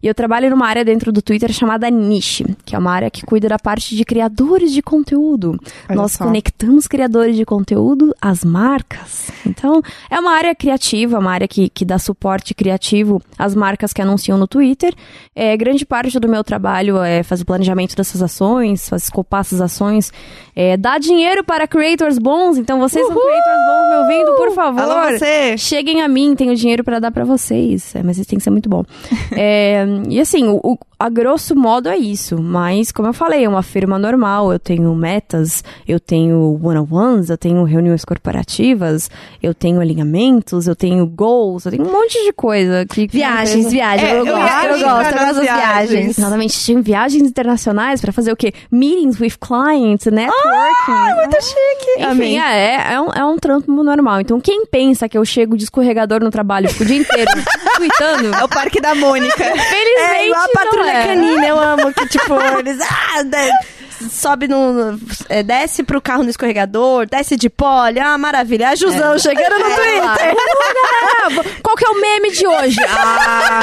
E 0.02 0.06
eu 0.06 0.14
trabalho 0.14 0.50
numa 0.50 0.66
área 0.66 0.84
dentro 0.84 1.12
do 1.12 1.20
Twitter 1.20 1.47
chamada 1.52 1.88
Niche, 1.90 2.44
que 2.64 2.74
é 2.74 2.78
uma 2.78 2.90
área 2.92 3.10
que 3.10 3.24
cuida 3.24 3.48
da 3.48 3.58
parte 3.58 3.94
de 3.96 4.04
criadores 4.04 4.72
de 4.72 4.82
conteúdo. 4.82 5.58
Olha 5.88 5.96
Nós 5.96 6.12
só. 6.12 6.24
conectamos 6.24 6.86
criadores 6.86 7.36
de 7.36 7.44
conteúdo 7.44 8.14
às 8.20 8.44
marcas. 8.44 9.30
Então, 9.46 9.80
é 10.10 10.18
uma 10.18 10.32
área 10.32 10.54
criativa, 10.54 11.18
uma 11.18 11.30
área 11.32 11.48
que, 11.48 11.68
que 11.68 11.84
dá 11.84 11.98
suporte 11.98 12.54
criativo 12.54 13.20
às 13.38 13.54
marcas 13.54 13.92
que 13.92 14.02
anunciam 14.02 14.36
no 14.38 14.46
Twitter. 14.46 14.94
É, 15.34 15.56
grande 15.56 15.84
parte 15.86 16.18
do 16.18 16.28
meu 16.28 16.42
trabalho 16.44 16.98
é 17.02 17.22
fazer 17.22 17.42
o 17.42 17.46
planejamento 17.46 17.94
dessas 17.96 18.22
ações, 18.22 18.88
fazer 18.88 19.04
escopar 19.04 19.40
essas 19.40 19.60
ações, 19.60 20.12
é, 20.54 20.76
dar 20.76 20.98
dinheiro 21.00 21.44
para 21.44 21.66
creators 21.66 22.18
bons. 22.18 22.58
Então, 22.58 22.78
vocês 22.78 23.06
são 23.06 23.16
creators 23.16 23.66
bons 23.66 23.88
me 23.88 23.96
ouvindo, 24.02 24.36
por 24.36 24.52
favor. 24.52 24.80
Alô, 24.80 25.18
você! 25.18 25.56
Cheguem 25.56 26.02
a 26.02 26.08
mim, 26.08 26.34
tenho 26.34 26.54
dinheiro 26.56 26.82
pra 26.84 26.98
dar 26.98 27.10
pra 27.10 27.24
vocês. 27.24 27.94
É, 27.94 28.02
mas 28.02 28.18
isso 28.18 28.28
tem 28.28 28.38
que 28.38 28.44
ser 28.44 28.50
muito 28.50 28.68
bom. 28.68 28.82
É, 29.40 29.86
e 30.08 30.18
assim, 30.20 30.48
o, 30.48 30.56
o- 30.64 30.78
a 30.98 31.08
grosso 31.08 31.37
modo 31.54 31.88
é 31.88 31.96
isso. 31.96 32.40
Mas, 32.40 32.90
como 32.92 33.08
eu 33.08 33.12
falei, 33.12 33.44
é 33.44 33.48
uma 33.48 33.62
firma 33.62 33.98
normal. 33.98 34.52
Eu 34.52 34.58
tenho 34.58 34.94
metas, 34.94 35.62
eu 35.86 35.98
tenho 36.00 36.58
one-on-ones, 36.62 37.30
eu 37.30 37.38
tenho 37.38 37.62
reuniões 37.64 38.04
corporativas, 38.04 39.10
eu 39.42 39.52
tenho 39.54 39.80
alinhamentos, 39.80 40.66
eu 40.66 40.76
tenho 40.76 41.06
goals, 41.06 41.64
eu 41.64 41.72
tenho 41.72 41.84
um 41.86 41.92
monte 41.92 42.22
de 42.24 42.32
coisa. 42.32 42.84
Que, 42.86 43.06
Viagens, 43.06 43.70
viagens. 43.70 44.08
É, 44.08 44.12
eu, 44.12 44.26
eu 44.26 44.36
gosto, 44.36 44.64
eu 44.66 44.68
gosto, 44.70 44.82
eu 44.82 44.88
gosto 44.88 45.14
das 45.14 45.38
viagens. 45.40 45.90
viagens. 45.90 46.18
Exatamente, 46.18 46.58
tinha 46.58 46.82
viagens 46.82 47.22
internacionais 47.22 48.00
pra 48.00 48.12
fazer 48.12 48.32
o 48.32 48.36
quê? 48.36 48.52
Meetings 48.70 49.20
with 49.20 49.34
clients, 49.40 50.06
networking. 50.06 50.32
Ai, 50.88 51.14
muito 51.14 51.42
chique. 51.42 51.90
Enfim, 51.98 52.04
Amém. 52.04 52.40
é, 52.40 52.94
é, 52.94 53.00
um, 53.00 53.08
é 53.12 53.24
um 53.24 53.36
trampo 53.38 53.70
normal. 53.82 54.20
Então, 54.20 54.40
quem 54.40 54.66
pensa 54.66 55.08
que 55.08 55.16
eu 55.16 55.24
chego 55.24 55.56
de 55.56 55.64
escorregador 55.64 56.22
no 56.22 56.30
trabalho 56.30 56.68
fico 56.68 56.84
o 56.84 56.86
dia 56.86 56.98
inteiro 56.98 57.30
tweetando, 57.78 58.34
É 58.36 58.44
o 58.44 58.48
Parque 58.48 58.80
da 58.80 58.94
Mônica. 58.94 59.36
felizmente 59.36 60.00
É 60.00 60.26
igual 60.26 60.44
a 60.44 60.48
patrulha 60.48 60.90
é. 60.90 61.06
canina, 61.06 61.46
eu 61.46 61.58
amo 61.60 61.94
que, 61.94 62.06
tipo, 62.08 62.34
eles. 62.58 62.78
Ah, 62.82 63.22
sobe 64.08 64.48
no. 64.48 64.98
é, 65.28 65.42
desce 65.42 65.82
pro 65.82 66.00
carro 66.00 66.22
no 66.22 66.30
escorregador, 66.30 67.06
desce 67.06 67.36
de 67.36 67.48
pole. 67.48 67.98
Ah, 68.00 68.16
maravilha. 68.18 68.70
A 68.70 68.74
Jusão 68.74 69.18
chegando 69.18 69.58
no 69.58 69.66
É, 69.66 69.74
Twitter. 69.74 70.34
qual 71.62 71.76
que 71.76 71.84
é 71.84 71.88
o 71.90 72.00
meme 72.00 72.30
de 72.32 72.46
hoje? 72.46 72.78
Ah, 72.88 73.60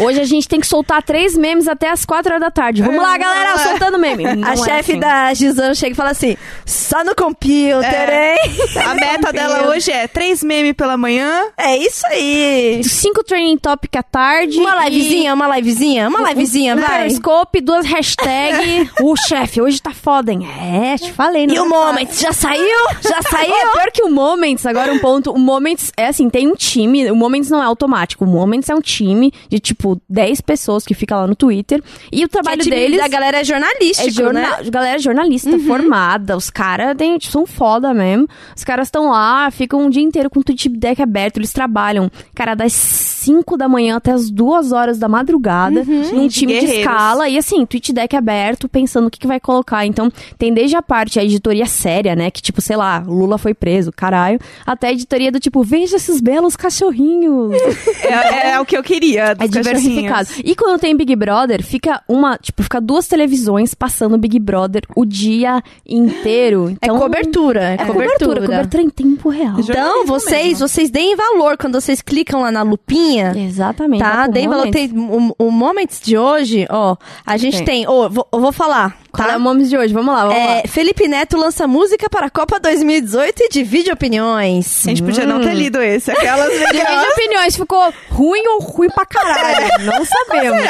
hoje 0.00 0.20
a 0.20 0.24
gente 0.24 0.48
tem 0.48 0.60
que 0.60 0.66
soltar 0.66 1.02
três 1.02 1.36
memes 1.36 1.68
até 1.68 1.90
as 1.90 2.04
quatro 2.04 2.30
horas 2.32 2.40
da 2.40 2.50
tarde. 2.50 2.82
Vamos 2.82 3.00
lá, 3.02 3.16
galera, 3.18 3.58
soltando 3.58 3.98
meme. 3.98 4.24
Não 4.36 4.48
a 4.48 4.52
é 4.52 4.56
chefe 4.56 4.92
assim. 4.92 5.00
da 5.00 5.34
Gisão 5.34 5.74
chega 5.74 5.92
e 5.92 5.96
fala 5.96 6.10
assim: 6.10 6.36
só 6.64 7.04
no 7.04 7.14
computer, 7.14 7.84
É. 7.84 8.34
hein? 8.34 8.40
A 8.84 8.94
meta 8.94 9.32
dela 9.32 9.68
hoje 9.68 9.90
é 9.90 10.06
três 10.08 10.42
memes 10.42 10.72
pela 10.74 10.96
manhã. 10.96 11.44
É 11.56 11.76
isso 11.76 12.06
aí. 12.06 12.82
Cinco 12.84 13.22
training 13.22 13.58
topic 13.58 13.94
à 13.96 14.02
tarde. 14.02 14.58
Uma 14.58 14.86
e- 14.86 14.90
livezinha, 14.90 15.34
uma 15.34 15.56
livezinha, 15.56 16.08
uma 16.08 16.28
livezinha, 16.28 16.74
um 16.76 16.80
vai. 16.80 16.98
Periscope, 17.02 17.60
duas 17.60 17.86
hashtags. 17.86 18.90
o 19.02 19.14
chefe, 19.16 19.60
hoje 19.60 19.80
tá 19.82 19.90
foda, 19.92 20.32
hein? 20.32 20.46
É, 20.46 20.96
te 20.96 21.12
falei, 21.12 21.46
não 21.46 21.54
E 21.54 21.58
o 21.60 21.68
Moment, 21.68 22.06
já 22.12 22.32
saiu? 22.32 22.62
Já 23.00 23.20
saiu? 23.28 23.52
É, 23.54 23.72
pior 23.72 23.90
que 23.92 24.02
o 24.02 24.10
Moments, 24.10 24.64
agora 24.66 24.92
um 24.92 24.98
ponto. 24.98 25.30
O 25.32 25.38
Moments 25.38 25.92
é 25.96 26.06
assim, 26.06 26.28
tem 26.30 26.46
um 26.46 26.54
time. 26.54 27.10
O 27.10 27.16
Moments 27.16 27.50
não 27.50 27.62
é 27.62 27.66
automático. 27.66 28.24
O 28.24 28.28
Moments 28.28 28.68
é 28.68 28.74
um 28.74 28.80
time 28.80 29.32
de 29.48 29.58
tipo 29.58 30.00
10 30.08 30.40
pessoas 30.40 30.84
que 30.84 30.94
fica 30.94 31.16
lá 31.16 31.26
no 31.26 31.34
Twitter. 31.34 31.82
E 32.10 32.24
o 32.24 32.28
trabalho 32.28 32.60
é 32.60 32.64
time 32.64 32.76
deles. 32.76 32.98
da 33.00 33.08
galera 33.08 33.40
é 33.40 33.44
jornalístico, 33.44 34.08
É 34.08 34.10
jorna 34.10 34.40
né? 34.40 34.70
galera 34.70 34.98
jornalista 34.98 35.58
formada, 35.60 36.36
os 36.36 36.50
caras 36.50 36.96
são 37.22 37.46
foda 37.46 37.92
mesmo. 37.92 38.28
Os 38.56 38.64
caras 38.64 38.88
estão 38.88 39.10
lá, 39.10 39.50
ficam 39.50 39.86
o 39.86 39.90
dia 39.90 40.02
inteiro 40.02 40.30
com 40.30 40.40
o 40.40 40.44
tweet 40.44 40.68
deck 40.68 41.02
aberto, 41.02 41.38
eles 41.38 41.52
trabalham, 41.52 42.10
cara, 42.34 42.54
das 42.54 42.72
5 42.72 43.56
da 43.56 43.68
manhã 43.68 43.96
até 43.96 44.12
as 44.12 44.30
2 44.30 44.72
horas 44.72 44.98
da 44.98 45.08
madrugada, 45.08 45.84
num 45.84 46.04
Gente, 46.04 46.34
time 46.40 46.54
de 46.54 46.60
guerreiros. 46.60 46.92
escala, 46.92 47.28
e 47.28 47.38
assim, 47.38 47.64
tweet 47.66 47.92
deck 47.92 48.14
aberto, 48.16 48.68
pensando 48.68 49.06
o 49.06 49.10
que, 49.10 49.18
que 49.18 49.26
vai 49.26 49.40
colocar. 49.40 49.71
Então, 49.86 50.10
tem 50.38 50.52
desde 50.52 50.76
a 50.76 50.82
parte, 50.82 51.18
a 51.18 51.24
editoria 51.24 51.66
séria, 51.66 52.14
né, 52.14 52.30
que 52.30 52.42
tipo, 52.42 52.60
sei 52.60 52.76
lá, 52.76 52.98
Lula 53.06 53.38
foi 53.38 53.54
preso, 53.54 53.90
caralho, 53.92 54.38
até 54.66 54.88
a 54.88 54.92
editoria 54.92 55.30
do 55.32 55.40
tipo, 55.40 55.62
veja 55.62 55.96
esses 55.96 56.20
belos 56.20 56.56
cachorrinhos. 56.56 57.52
É, 58.02 58.50
é 58.50 58.60
o 58.60 58.64
que 58.64 58.76
eu 58.76 58.82
queria. 58.82 59.34
É 59.38 59.46
diversificado. 59.48 60.28
E 60.44 60.54
quando 60.54 60.78
tem 60.80 60.94
Big 60.96 61.14
Brother, 61.16 61.62
fica 61.62 62.02
uma, 62.08 62.36
tipo, 62.36 62.62
fica 62.62 62.80
duas 62.80 63.06
televisões 63.06 63.74
passando 63.74 64.18
Big 64.18 64.38
Brother 64.38 64.82
o 64.96 65.04
dia 65.04 65.62
inteiro. 65.86 66.68
É 66.68 66.72
Então, 66.86 66.98
cobertura, 66.98 67.60
é 67.70 67.74
É 67.74 67.76
cobertura. 67.78 67.94
cobertura, 68.18 68.40
cobertura 68.46 68.82
em 68.82 68.90
tempo 68.90 69.28
real. 69.28 69.54
Então, 69.58 70.04
vocês, 70.06 70.44
mesmo. 70.60 70.68
vocês 70.68 70.90
deem 70.90 71.14
valor 71.16 71.56
quando 71.56 71.80
vocês 71.80 72.02
clicam 72.02 72.42
lá 72.42 72.50
na 72.50 72.62
lupinha. 72.62 73.32
Exatamente. 73.36 74.00
Tá, 74.02 74.24
pro 74.24 74.32
deem 74.32 74.48
valor. 74.48 74.66
momento. 74.66 74.72
Tem, 74.74 74.90
o, 74.98 75.34
o 75.46 75.50
Moments 75.50 76.00
de 76.02 76.16
hoje, 76.18 76.66
ó, 76.70 76.96
a 77.24 77.36
gente 77.36 77.56
Tem. 77.58 77.64
tem. 77.64 77.88
Ô, 77.88 78.08
vou- 78.10 78.26
eu 78.32 78.40
vou 78.40 78.52
falar. 78.52 78.98
Qual 79.12 79.28
tá? 79.28 79.34
é 79.34 79.36
o 79.36 79.40
momento 79.40 79.68
de 79.68 79.76
hoje? 79.76 79.92
Vamos 79.92 80.14
lá, 80.14 80.24
vamos 80.24 80.38
lá. 80.38 80.56
É, 80.58 80.62
Felipe 80.66 81.06
Neto 81.06 81.36
lança 81.36 81.68
música 81.68 82.08
para 82.08 82.26
a 82.26 82.30
Copa 82.30 82.58
2018 82.58 83.42
e 83.42 83.48
divide 83.50 83.92
opiniões. 83.92 84.86
A 84.86 84.88
gente 84.88 85.02
podia 85.02 85.26
não 85.26 85.42
ter 85.42 85.52
lido 85.52 85.82
esse. 85.82 86.10
Aquelas 86.10 86.48
Divide 86.72 87.12
opiniões, 87.12 87.54
ficou 87.54 87.92
ruim 88.10 88.42
ou 88.48 88.60
ruim 88.60 88.88
pra 88.88 89.04
caralho? 89.04 89.66
Não 89.84 90.04
sabemos. 90.04 90.64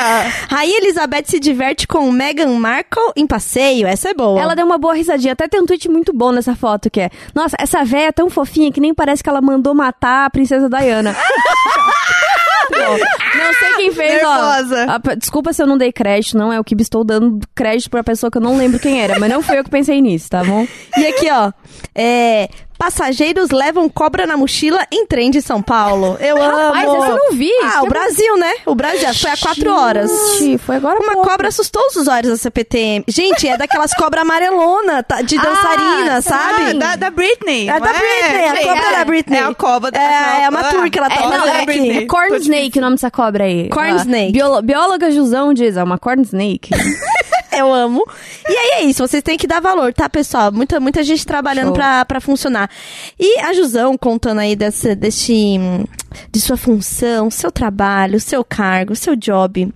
Rainha 0.50 0.78
Elizabeth 0.78 1.24
se 1.26 1.38
diverte 1.38 1.86
com 1.86 2.10
Meghan 2.10 2.48
Markle 2.58 3.12
em 3.14 3.26
passeio. 3.26 3.86
Essa 3.86 4.10
é 4.10 4.14
boa. 4.14 4.40
Ela 4.40 4.56
deu 4.56 4.66
uma 4.66 4.78
boa 4.78 4.94
risadinha. 4.94 5.34
Até 5.34 5.46
tem 5.46 5.60
um 5.60 5.66
tweet 5.66 5.88
muito 5.88 6.12
bom 6.12 6.32
nessa 6.32 6.56
foto 6.56 6.90
que 6.90 7.00
é: 7.00 7.10
Nossa, 7.34 7.56
essa 7.60 7.84
véia 7.84 8.08
é 8.08 8.12
tão 8.12 8.28
fofinha 8.28 8.72
que 8.72 8.80
nem 8.80 8.92
parece 8.92 9.22
que 9.22 9.28
ela 9.28 9.40
mandou 9.40 9.74
matar 9.74 10.26
a 10.26 10.30
princesa 10.30 10.68
Diana. 10.68 11.14
Não 12.78 13.52
sei 13.54 13.74
quem 13.76 13.92
fez, 13.92 14.22
ó. 14.22 14.34
Nervosa. 14.34 14.84
A 14.92 15.00
pe- 15.00 15.16
desculpa 15.16 15.52
se 15.52 15.62
eu 15.62 15.66
não 15.66 15.76
dei 15.78 15.92
crédito, 15.92 16.36
não 16.36 16.52
é 16.52 16.58
o 16.58 16.64
que 16.64 16.74
estou 16.80 17.04
dando 17.04 17.38
crédito 17.54 17.90
pra 17.90 18.02
pessoa 18.04 18.30
que 18.30 18.38
eu 18.38 18.42
não 18.42 18.56
lembro 18.56 18.78
quem 18.78 19.00
era, 19.00 19.18
mas 19.18 19.30
não 19.30 19.42
foi 19.42 19.58
eu 19.58 19.64
que 19.64 19.70
pensei 19.70 20.00
nisso, 20.00 20.28
tá 20.30 20.42
bom? 20.44 20.66
E 20.96 21.06
aqui, 21.06 21.30
ó. 21.30 21.52
É, 21.94 22.48
passageiros 22.82 23.50
levam 23.50 23.88
cobra 23.88 24.26
na 24.26 24.36
mochila 24.36 24.84
em 24.90 25.06
trem 25.06 25.30
de 25.30 25.40
São 25.40 25.62
Paulo. 25.62 26.16
Eu 26.18 26.36
Rapaz, 26.36 26.88
amo. 26.88 26.96
essa 26.96 27.12
eu 27.12 27.16
não 27.16 27.30
vi. 27.36 27.50
Ah, 27.62 27.70
Que 27.78 27.86
o 27.86 27.88
Brasil, 27.88 28.36
né? 28.36 28.52
O 28.66 28.74
Brasil. 28.74 29.14
Foi 29.14 29.30
há 29.30 29.36
quatro 29.36 29.72
horas. 29.72 30.10
Gente, 30.40 30.58
Foi 30.58 30.76
agora 30.76 30.98
Uma 30.98 31.12
pouco. 31.12 31.28
cobra 31.28 31.46
assustou 31.46 31.80
os 31.86 31.94
usuários 31.94 32.32
da 32.32 32.36
CPTM. 32.36 33.04
Gente, 33.06 33.46
é 33.46 33.56
daquelas 33.56 33.94
cobras 33.94 34.22
amarelona, 34.22 35.00
tá? 35.04 35.22
de 35.22 35.36
dançarina, 35.36 36.16
Ah, 36.16 36.22
sabe? 36.22 36.62
Ah, 36.70 36.72
da, 36.72 36.96
da 36.96 37.10
Britney. 37.10 37.68
É 37.68 37.78
da 37.78 37.92
Britney, 37.92 38.44
a 38.48 38.54
Gente, 38.56 38.64
cobra 38.66 38.82
é, 38.84 38.96
da 38.98 39.04
Britney. 39.04 39.38
É 39.38 39.42
a 39.44 39.54
cobra 39.54 39.90
da 39.92 40.00
É, 40.00 40.42
é 40.42 40.48
uma 40.48 40.64
tour 40.64 40.90
que 40.90 40.98
ela 40.98 41.08
tá 41.08 41.14
É, 41.14 41.22
não, 41.22 41.30
fazendo 41.30 41.46
é, 41.56 41.62
aqui. 41.62 41.90
é 41.98 42.06
corn 42.06 42.36
snake 42.38 42.78
o 42.78 42.82
nome 42.82 42.96
dessa 42.96 43.10
cobra 43.12 43.44
aí. 43.44 43.68
Corn 43.68 43.92
A 43.92 43.96
snake. 43.96 44.32
biolo- 44.32 44.60
bióloga 44.62 45.08
Jusão 45.12 45.54
diz, 45.54 45.76
é 45.76 45.82
uma 45.84 45.98
corn 45.98 46.22
snake. 46.22 46.70
Eu 47.52 47.72
amo. 47.72 48.04
E 48.48 48.52
aí 48.52 48.70
é 48.76 48.84
isso, 48.84 49.06
vocês 49.06 49.22
têm 49.22 49.36
que 49.36 49.46
dar 49.46 49.60
valor, 49.60 49.92
tá, 49.92 50.08
pessoal? 50.08 50.50
Muita, 50.50 50.80
muita 50.80 51.02
gente 51.02 51.26
trabalhando 51.26 51.72
pra, 51.72 52.04
pra 52.04 52.20
funcionar. 52.20 52.70
E 53.18 53.38
a 53.40 53.52
Jusão 53.52 53.96
contando 53.98 54.38
aí 54.40 54.56
desse, 54.56 55.58
hum, 55.58 55.84
de 56.30 56.40
sua 56.40 56.56
função, 56.56 57.30
seu 57.30 57.52
trabalho, 57.52 58.18
seu 58.18 58.42
cargo, 58.42 58.96
seu 58.96 59.14
job. 59.14 59.72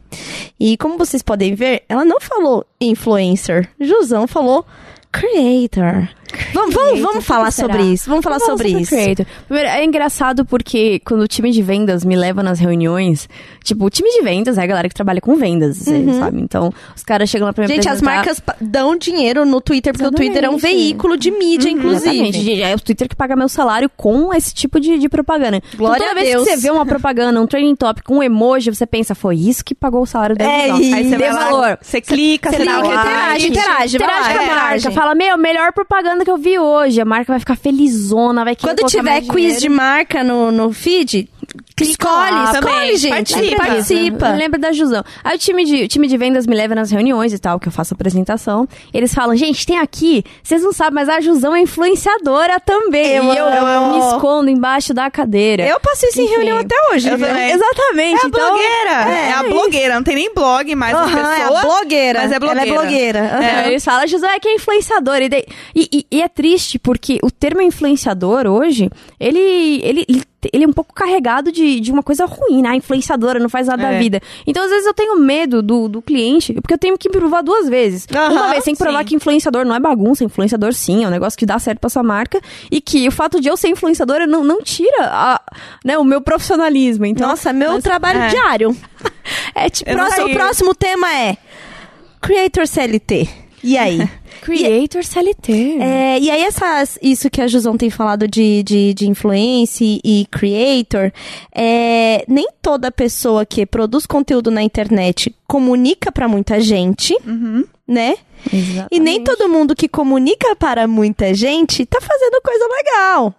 E 0.58 0.76
como 0.78 0.96
vocês 0.96 1.22
podem 1.22 1.54
ver, 1.54 1.84
ela 1.88 2.04
não 2.04 2.20
falou 2.20 2.64
influencer. 2.80 3.68
Jusão 3.78 4.26
falou 4.26 4.64
creator. 5.12 6.08
Vamos, 6.52 6.74
vamos, 6.74 7.00
vamos 7.00 7.24
falar 7.24 7.50
sobre 7.50 7.82
isso. 7.82 8.08
Vamos 8.08 8.22
falar 8.24 8.38
sobre 8.40 8.68
isso. 8.68 8.90
creator. 8.90 9.26
Primeiro, 9.46 9.68
é 9.70 9.84
engraçado 9.84 10.44
porque 10.44 11.00
quando 11.04 11.22
o 11.22 11.28
time 11.28 11.50
de 11.50 11.62
vendas 11.62 12.04
me 12.04 12.16
leva 12.16 12.42
nas 12.42 12.58
reuniões, 12.58 13.28
tipo, 13.62 13.84
o 13.84 13.90
time 13.90 14.10
de 14.10 14.22
vendas 14.22 14.58
é 14.58 14.62
a 14.62 14.66
galera 14.66 14.88
que 14.88 14.94
trabalha 14.94 15.20
com 15.20 15.36
vendas, 15.36 15.76
vocês 15.78 16.16
sabe? 16.16 16.40
Então, 16.40 16.72
os 16.94 17.02
caras 17.02 17.28
chegam 17.28 17.46
lá 17.46 17.52
pra 17.52 17.64
me 17.64 17.70
Uhum. 17.70 17.74
Gente, 17.76 17.88
as 17.88 17.94
apresentar- 17.98 18.14
marcas 18.16 18.40
pa- 18.40 18.56
dão 18.60 18.96
dinheiro 18.96 19.44
no 19.44 19.60
Twitter, 19.60 19.92
porque 19.92 20.06
o 20.06 20.10
Twitter 20.10 20.44
é 20.44 20.48
um 20.50 20.54
Exatamente. 20.56 20.78
veículo 20.78 21.16
de 21.16 21.30
mídia, 21.30 21.68
inclusive. 21.68 22.10
Exatamente. 22.28 22.62
É 22.62 22.74
o 22.74 22.80
Twitter 22.80 23.08
que 23.08 23.16
paga 23.16 23.36
meu 23.36 23.48
salário 23.48 23.90
com 23.96 24.32
esse 24.34 24.54
tipo 24.54 24.78
de, 24.80 24.98
de 24.98 25.08
propaganda. 25.08 25.60
Glória 25.76 25.96
então, 26.04 26.08
toda 26.08 26.10
a 26.20 26.22
vez 26.22 26.34
Deus. 26.34 26.44
que 26.48 26.50
você 26.54 26.56
vê 26.62 26.70
uma 26.70 26.86
propaganda, 26.86 27.40
um 27.40 27.46
training 27.46 27.76
topic, 27.76 28.08
um 28.10 28.22
emoji, 28.22 28.70
você 28.70 28.86
pensa, 28.86 29.14
foi 29.14 29.36
isso 29.36 29.64
que 29.64 29.74
pagou 29.74 30.02
o 30.02 30.06
salário 30.06 30.36
dela. 30.36 30.50
É 30.52 30.68
isso. 30.68 30.94
Aí 30.94 31.08
você 31.10 31.16
lá, 31.32 31.44
valor. 31.50 31.78
Você 31.82 32.00
clica, 32.00 32.50
Você 32.50 32.56
você 32.58 32.62
clica, 32.64 32.78
interage, 32.78 33.48
interage, 33.48 33.96
Interage 33.96 33.98
lá, 33.98 33.98
com 33.98 34.04
a 34.04 34.36
marca. 34.46 34.76
interage. 34.76 34.90
Fala, 34.94 35.14
meu, 35.14 35.36
melhor 35.36 35.72
propaganda 35.72 36.15
que 36.24 36.30
eu 36.30 36.36
vi 36.36 36.58
hoje. 36.58 37.00
A 37.00 37.04
marca 37.04 37.32
vai 37.32 37.40
ficar 37.40 37.56
felizona, 37.56 38.44
vai 38.44 38.56
querer 38.56 38.74
Quando 38.74 38.88
tiver 38.88 39.20
quiz 39.22 39.54
de 39.54 39.60
dinheiro. 39.62 39.74
marca 39.74 40.22
no, 40.24 40.50
no 40.50 40.72
feed, 40.72 41.28
Clica 41.76 41.92
escolhe, 42.08 42.30
lá 42.30 42.44
escolhe, 42.52 42.60
também. 42.60 42.96
gente. 42.96 43.10
Participa. 43.32 43.56
Participa. 43.66 44.28
Lembra 44.30 44.58
da 44.58 44.72
Jusão. 44.72 45.04
Aí 45.22 45.36
o 45.36 45.38
time, 45.38 45.64
de, 45.64 45.84
o 45.84 45.88
time 45.88 46.08
de 46.08 46.16
vendas 46.16 46.46
me 46.46 46.54
leva 46.56 46.74
nas 46.74 46.90
reuniões 46.90 47.32
e 47.32 47.38
tal, 47.38 47.58
que 47.60 47.68
eu 47.68 47.72
faço 47.72 47.94
apresentação. 47.94 48.66
Eles 48.92 49.14
falam, 49.14 49.36
gente, 49.36 49.66
tem 49.66 49.78
aqui, 49.78 50.24
vocês 50.42 50.62
não 50.62 50.72
sabem, 50.72 50.94
mas 50.94 51.08
a 51.08 51.20
Jusão 51.20 51.54
é 51.54 51.60
influenciadora 51.60 52.58
também. 52.60 53.12
Eu 53.16 53.24
e 53.32 53.36
eu 53.36 53.46
amo. 53.46 53.92
me 53.92 53.98
escondo 54.14 54.50
embaixo 54.50 54.92
da 54.94 55.10
cadeira. 55.10 55.64
Eu 55.66 55.78
passei 55.80 56.08
isso 56.08 56.20
em 56.20 56.26
reunião 56.28 56.58
até 56.58 56.74
hoje. 56.92 57.08
Eu 57.08 57.18
também. 57.18 57.50
Exatamente. 57.50 58.20
É 58.20 58.24
a 58.24 58.28
então, 58.28 58.30
blogueira. 58.30 58.90
É, 59.10 59.32
a 59.32 59.42
blogueira. 59.42 59.94
Não 59.94 60.02
tem 60.02 60.14
nem 60.14 60.34
blog 60.34 60.74
mais 60.74 60.94
a 60.94 61.02
Aham, 61.02 61.32
é 61.32 61.38
pessoa. 61.40 61.60
a 61.60 61.62
blogueira. 61.64 62.20
Mas 62.22 62.32
é 62.32 62.38
blogueira. 62.38 62.66
Ela 62.66 62.70
é 62.70 62.78
blogueira. 62.82 63.20
Aham. 63.20 63.44
É, 63.44 63.68
eles 63.68 63.84
falam, 63.84 64.06
José 64.06 64.26
é 64.26 64.38
que 64.40 64.48
é 64.48 64.54
influenciador. 64.54 65.16
E, 65.22 65.28
daí- 65.28 65.44
e- 65.74 65.88
e- 65.92 66.06
e 66.10 66.22
é 66.22 66.28
triste 66.28 66.78
porque 66.78 67.18
o 67.22 67.30
termo 67.30 67.60
influenciador 67.62 68.46
hoje, 68.46 68.88
ele, 69.20 69.80
ele 69.82 70.04
ele 70.08 70.22
é 70.52 70.66
um 70.66 70.72
pouco 70.72 70.92
carregado 70.94 71.50
de, 71.52 71.80
de 71.80 71.90
uma 71.92 72.02
coisa 72.02 72.24
ruim, 72.26 72.62
né? 72.62 72.70
A 72.70 72.76
influenciadora 72.76 73.38
não 73.38 73.48
faz 73.48 73.66
nada 73.66 73.82
da 73.82 73.92
É. 73.92 73.98
vida. 73.98 74.20
Então, 74.46 74.64
às 74.64 74.70
vezes, 74.70 74.86
eu 74.86 74.94
tenho 74.94 75.16
medo 75.18 75.62
do, 75.62 75.88
do 75.88 76.02
cliente, 76.02 76.52
porque 76.54 76.74
eu 76.74 76.78
tenho 76.78 76.96
que 76.98 77.08
provar 77.08 77.42
duas 77.42 77.68
vezes. 77.68 78.06
Aham, 78.14 78.30
uma 78.32 78.48
vez 78.50 78.64
tem 78.64 78.74
que 78.74 78.82
provar 78.82 79.00
sim. 79.00 79.04
que 79.06 79.14
influenciador 79.16 79.64
não 79.64 79.74
é 79.74 79.80
bagunça, 79.80 80.24
influenciador 80.24 80.72
sim, 80.72 81.04
é 81.04 81.06
um 81.06 81.10
negócio 81.10 81.38
que 81.38 81.46
dá 81.46 81.58
certo 81.58 81.80
pra 81.80 81.90
sua 81.90 82.02
marca. 82.02 82.40
E 82.70 82.80
que 82.80 83.06
o 83.08 83.12
fato 83.12 83.40
de 83.40 83.48
eu 83.48 83.56
ser 83.56 83.68
influenciadora 83.68 84.26
não, 84.26 84.42
não 84.44 84.62
tira 84.62 85.04
a- 85.04 85.40
né, 85.84 85.96
o 85.98 86.04
meu 86.04 86.20
profissionalismo. 86.20 87.06
Então, 87.06 87.28
Nossa, 87.28 87.52
meu 87.52 87.72
mas- 87.72 87.82
trabalho 87.82 88.18
é. 88.20 88.28
diário. 88.28 88.76
é 89.54 89.68
tipo. 89.70 89.90
Próximo, 89.90 90.26
o 90.26 90.32
próximo 90.34 90.74
tema 90.74 91.12
é 91.14 91.36
Creator 92.20 92.66
CLT. 92.66 93.28
E 93.62 93.76
aí? 93.76 93.98
Creator 94.40 95.04
CLT. 95.04 95.78
É, 95.80 96.18
e 96.18 96.30
aí, 96.30 96.42
essas, 96.42 96.98
isso 97.02 97.30
que 97.30 97.40
a 97.40 97.46
Jusão 97.46 97.76
tem 97.76 97.90
falado 97.90 98.26
de, 98.28 98.62
de, 98.62 98.94
de 98.94 99.08
influence 99.08 100.00
e 100.04 100.26
creator, 100.30 101.12
é, 101.54 102.24
nem 102.28 102.48
toda 102.60 102.90
pessoa 102.90 103.44
que 103.44 103.64
produz 103.66 104.06
conteúdo 104.06 104.50
na 104.50 104.62
internet 104.62 105.34
comunica 105.46 106.10
pra 106.10 106.28
muita 106.28 106.60
gente, 106.60 107.16
né? 107.86 108.16
E 108.90 109.00
nem 109.00 109.22
todo 109.24 109.48
mundo 109.48 109.74
que 109.74 109.88
comunica 109.88 110.54
para 110.56 110.86
muita 110.86 111.32
gente 111.34 111.84
tá 111.86 112.00
fazendo 112.00 112.40
coisa 112.42 112.66
legal. 112.66 113.34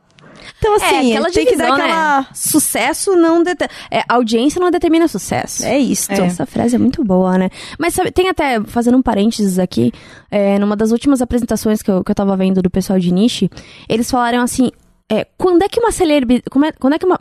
Então, 0.59 0.73
É, 0.73 0.75
assim, 0.75 1.11
aquela 1.11 1.31
tem 1.31 1.45
que 1.45 1.55
dar 1.55 1.65
divisão, 1.65 1.85
aquela. 1.85 2.21
né? 2.21 2.27
Sucesso 2.33 3.15
não... 3.15 3.43
Det... 3.43 3.55
É, 3.91 4.03
audiência 4.09 4.59
não 4.59 4.71
determina 4.71 5.07
sucesso. 5.07 5.63
É 5.65 5.77
isso. 5.77 6.11
Essa 6.11 6.45
frase 6.45 6.75
é 6.75 6.79
muito 6.79 7.03
boa, 7.03 7.37
né? 7.37 7.49
Mas 7.77 7.93
sabe, 7.93 8.11
tem 8.11 8.27
até, 8.29 8.59
fazendo 8.63 8.97
um 8.97 9.01
parênteses 9.01 9.59
aqui, 9.59 9.91
é, 10.31 10.57
numa 10.57 10.75
das 10.75 10.91
últimas 10.91 11.21
apresentações 11.21 11.81
que 11.81 11.91
eu, 11.91 12.03
que 12.03 12.11
eu 12.11 12.15
tava 12.15 12.35
vendo 12.35 12.61
do 12.61 12.69
pessoal 12.69 12.97
de 12.99 13.13
niche, 13.13 13.49
eles 13.87 14.09
falaram 14.09 14.41
assim, 14.41 14.71
é, 15.09 15.25
quando 15.37 15.61
é 15.63 15.69
que 15.69 15.79
uma 15.79 15.91
celebridade... 15.91 16.49
Quando 16.79 16.93
é 16.93 16.99
que 16.99 17.05
uma... 17.05 17.19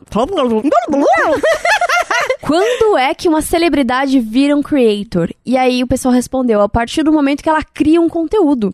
Quando 2.40 2.96
é 2.96 3.14
que 3.14 3.28
uma 3.28 3.42
celebridade 3.42 4.20
vira 4.20 4.56
um 4.56 4.62
creator? 4.62 5.30
E 5.44 5.56
aí 5.56 5.82
o 5.82 5.86
pessoal 5.86 6.14
respondeu, 6.14 6.60
a 6.60 6.68
partir 6.68 7.02
do 7.02 7.12
momento 7.12 7.42
que 7.42 7.48
ela 7.48 7.62
cria 7.62 8.00
um 8.00 8.08
conteúdo. 8.08 8.72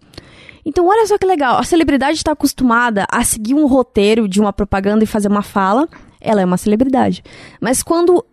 Então, 0.64 0.86
olha 0.86 1.06
só 1.06 1.18
que 1.18 1.26
legal. 1.26 1.58
A 1.58 1.64
celebridade 1.64 2.16
está 2.16 2.32
acostumada 2.32 3.06
a 3.10 3.24
seguir 3.24 3.54
um 3.54 3.66
roteiro 3.66 4.28
de 4.28 4.40
uma 4.40 4.52
propaganda 4.52 5.02
e 5.02 5.06
fazer 5.06 5.28
uma 5.28 5.42
fala. 5.42 5.88
Ela 6.20 6.40
é 6.40 6.44
uma 6.44 6.56
celebridade. 6.56 7.24
Mas 7.60 7.82
quando 7.82 8.24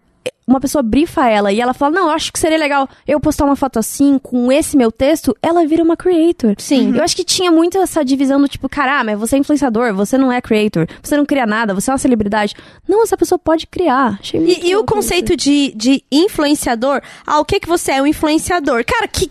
uma 0.49 0.59
pessoa 0.59 0.81
brifa 0.81 1.27
ela 1.29 1.51
e 1.51 1.61
ela 1.61 1.73
fala, 1.73 1.91
não, 1.95 2.07
eu 2.07 2.11
acho 2.13 2.31
que 2.33 2.39
seria 2.39 2.57
legal 2.57 2.87
eu 3.07 3.19
postar 3.19 3.45
uma 3.45 3.55
foto 3.55 3.79
assim, 3.79 4.17
com 4.21 4.51
esse 4.51 4.75
meu 4.75 4.91
texto, 4.91 5.35
ela 5.41 5.65
vira 5.65 5.83
uma 5.83 5.95
creator. 5.95 6.55
Sim. 6.57 6.95
Eu 6.95 7.03
acho 7.03 7.15
que 7.15 7.23
tinha 7.23 7.51
muito 7.51 7.77
essa 7.77 8.03
divisão 8.03 8.39
do 8.41 8.47
tipo, 8.47 8.67
caramba, 8.67 9.03
mas 9.05 9.19
você 9.19 9.35
é 9.35 9.39
influenciador, 9.39 9.93
você 9.93 10.17
não 10.17 10.31
é 10.31 10.41
creator, 10.41 10.87
você 11.01 11.15
não 11.15 11.25
cria 11.25 11.45
nada, 11.45 11.73
você 11.73 11.89
é 11.89 11.93
uma 11.93 11.97
celebridade. 11.97 12.55
Não, 12.87 13.03
essa 13.03 13.15
pessoa 13.17 13.37
pode 13.37 13.67
criar. 13.67 14.17
Achei 14.19 14.39
muito 14.39 14.65
E, 14.65 14.69
e 14.71 14.75
o 14.75 14.83
conceito 14.83 15.35
de, 15.35 15.71
de 15.75 16.03
influenciador? 16.11 17.01
Ah, 17.25 17.39
o 17.39 17.45
que 17.45 17.59
que 17.59 17.67
você 17.67 17.91
é 17.93 18.01
um 18.01 18.07
influenciador? 18.07 18.83
Cara, 18.85 19.07
que. 19.07 19.29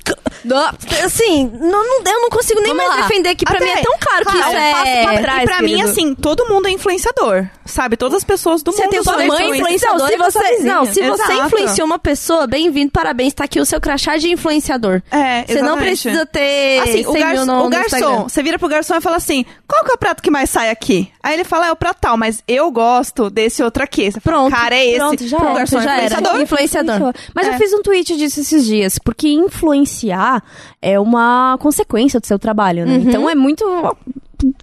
Assim, 1.04 1.50
não, 1.60 1.70
não- 1.84 2.12
eu 2.12 2.20
não 2.22 2.30
consigo 2.30 2.60
nem 2.60 2.68
Vamos 2.72 2.86
mais 2.86 3.00
lá. 3.00 3.06
defender 3.06 3.34
que 3.34 3.44
pra 3.44 3.56
Até- 3.56 3.64
mim 3.64 3.70
é 3.72 3.82
tão 3.82 3.94
claro 3.98 4.24
que 4.24 4.32
Claro, 4.32 4.38
isso 4.56 4.58
um 4.58 4.72
passo 4.72 4.88
é. 4.88 5.02
pra 5.02 5.20
trás, 5.20 5.42
e 5.42 5.46
pra 5.46 5.62
mim, 5.62 5.82
assim, 5.82 6.14
todo 6.14 6.46
mundo 6.48 6.68
é 6.68 6.70
influenciador. 6.70 7.46
Sabe? 7.64 7.96
Todas 7.96 8.16
as 8.18 8.24
pessoas 8.24 8.62
do 8.62 8.72
Você 8.72 8.82
mundo 8.82 8.90
tem 8.90 9.02
são 9.02 9.14
sua 9.14 9.24
mãe 9.26 9.26
influenciadores. 9.26 9.60
influenciadora 9.60 10.16
Não, 10.16 10.30
se 10.30 10.32
você- 10.32 10.56
você. 10.56 10.62
Não, 10.62 10.84
se 10.86 11.02
você 11.08 11.32
Exato. 11.32 11.46
influenciou 11.46 11.86
uma 11.86 11.98
pessoa, 11.98 12.46
bem-vindo, 12.46 12.90
parabéns. 12.92 13.32
Tá 13.34 13.44
aqui 13.44 13.60
o 13.60 13.64
seu 13.66 13.80
crachá 13.80 14.16
de 14.16 14.30
influenciador. 14.30 15.02
É, 15.10 15.44
Você 15.46 15.60
não 15.62 15.72
exatamente. 15.74 15.80
precisa 16.02 16.26
ter. 16.26 16.80
Assim, 16.80 17.06
o, 17.06 17.12
100 17.12 17.20
gar- 17.20 17.32
mil 17.34 17.46
no, 17.46 17.66
o 17.66 17.68
garçom, 17.68 18.22
você 18.28 18.42
vira 18.42 18.58
pro 18.58 18.68
garçom 18.68 18.94
e 18.96 19.00
fala 19.00 19.16
assim: 19.16 19.44
qual 19.66 19.84
que 19.84 19.90
é 19.90 19.94
o 19.94 19.98
prato 19.98 20.22
que 20.22 20.30
mais 20.30 20.50
sai 20.50 20.70
aqui? 20.70 21.10
Aí 21.22 21.34
ele 21.34 21.44
fala, 21.44 21.66
é 21.66 21.72
o 21.72 21.76
prato 21.76 21.98
tal, 22.00 22.16
mas 22.16 22.42
eu 22.48 22.70
gosto 22.70 23.28
desse 23.30 23.62
outro 23.62 23.82
aqui. 23.82 24.10
Você 24.10 24.20
fala, 24.20 24.38
Pronto, 24.38 24.52
cara, 24.54 24.74
é 24.74 24.86
esse. 24.86 24.98
Pronto, 24.98 25.26
já 25.26 25.38
garçom 25.54 25.80
já 25.80 25.96
é 26.00 26.04
era. 26.04 26.14
influenciador. 26.20 26.42
Influenciador. 26.42 27.14
Mas 27.34 27.46
É. 27.46 27.50
eu 27.50 27.54
fiz 27.58 27.72
um 27.72 27.82
tweet 27.82 28.16
disso 28.16 28.40
esses 28.40 28.64
dias, 28.64 28.98
porque 28.98 29.28
influenciar 29.28 30.42
é 30.80 30.98
uma 30.98 31.56
consequência 31.60 32.18
do 32.20 32.26
seu 32.26 32.38
trabalho, 32.38 32.86
né? 32.86 32.94
Então 32.96 33.28
é 33.28 33.34
muito. 33.34 33.64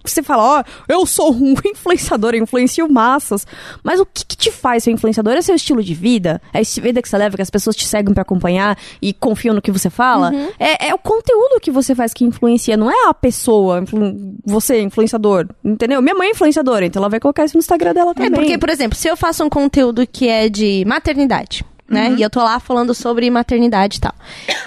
Você 0.04 0.22
fala, 0.22 0.60
ó, 0.60 0.64
eu 0.88 1.04
sou 1.06 1.32
um 1.34 1.54
influenciador, 1.64 2.34
eu 2.34 2.42
influencio 2.42 2.90
massas. 2.90 3.46
Mas 3.82 4.00
o 4.00 4.06
que, 4.06 4.24
que 4.24 4.36
te 4.36 4.50
faz 4.50 4.84
ser 4.84 4.90
influenciador? 4.90 5.34
É 5.34 5.42
seu 5.42 5.54
estilo 5.54 5.82
de 5.82 5.94
vida? 5.94 6.40
É 6.52 6.60
esse 6.60 6.80
vida 6.80 7.02
que 7.02 7.08
você 7.08 7.18
leva, 7.18 7.36
que 7.36 7.42
as 7.42 7.50
pessoas 7.50 7.76
te 7.76 7.86
seguem 7.86 8.12
pra 8.14 8.22
acompanhar 8.22 8.78
e 9.02 9.12
confiam 9.12 9.54
no 9.54 9.60
que 9.62 9.70
você 9.70 9.90
fala? 9.90 10.32
É, 10.58 10.88
é 10.88 10.94
o 10.94 10.98
conteúdo 10.98 11.60
que 11.60 11.70
você 11.70 11.94
faz 11.94 12.12
que 12.14 12.24
influencia, 12.24 12.76
não 12.76 12.90
é 12.90 13.08
a 13.08 13.14
pessoa, 13.14 13.80
influ- 13.80 14.34
você, 14.44 14.80
influenciador, 14.82 15.46
entendeu? 15.64 16.00
Minha 16.00 16.14
mãe 16.14 16.28
é 16.28 16.30
influenciadora, 16.32 16.86
então 16.86 17.00
ela 17.00 17.08
vai 17.08 17.20
colocar 17.20 17.44
isso 17.44 17.54
no 17.56 17.60
Instagram 17.60 17.92
dela 17.94 18.14
também. 18.14 18.30
É 18.32 18.34
porque, 18.34 18.58
por 18.58 18.70
exemplo, 18.70 18.96
se 18.96 19.08
eu 19.08 19.16
faço 19.16 19.44
um 19.44 19.48
conteúdo 19.48 20.06
que 20.06 20.28
é 20.28 20.48
de 20.48 20.84
maternidade, 20.86 21.64
né? 21.88 22.08
Uhum. 22.10 22.16
E 22.16 22.22
eu 22.22 22.30
tô 22.30 22.40
lá 22.42 22.58
falando 22.60 22.94
sobre 22.94 23.28
maternidade 23.30 23.98
e 23.98 24.00
tal. 24.00 24.14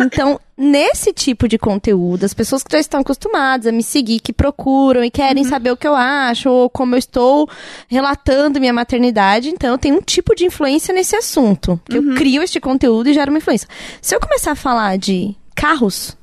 Então, 0.02 0.40
nesse 0.58 1.12
tipo 1.14 1.48
de 1.48 1.58
conteúdo, 1.58 2.24
as 2.26 2.34
pessoas 2.34 2.64
que 2.64 2.72
já 2.72 2.80
estão 2.80 3.02
acostumadas 3.02 3.68
a 3.68 3.72
me 3.72 3.84
seguir, 3.84 4.20
que 4.20 4.32
procuram 4.34 5.04
e 5.04 5.12
querem 5.12 5.44
Uhum. 5.44 5.50
saber 5.50 5.72
o 5.72 5.78
que 5.78 5.88
eu 5.88 5.96
acho, 5.96 6.50
ou 6.50 6.70
como 6.70 6.96
eu 6.96 7.00
estou 7.00 7.50
relatando 7.88 8.60
minha 8.60 8.74
maternidade, 8.74 9.50
então 9.50 9.72
eu 9.72 9.78
tenho 9.78 9.96
um 9.98 10.02
tipo 10.02 10.36
de 10.36 10.46
influência 10.46 10.94
nesse 10.94 11.16
assunto. 11.16 11.80
Que 11.90 11.98
Uhum. 11.98 12.12
eu 12.12 12.16
crio 12.16 12.42
este 12.44 12.60
conteúdo 12.60 13.10
e 13.10 13.14
gero 13.14 13.32
uma 13.32 13.38
influência. 13.40 13.68
Se 14.02 14.16
eu 14.16 14.20
começar 14.20 14.52
a 14.52 14.56
falar 14.56 14.98
de 14.98 15.36
carros. 15.56 16.18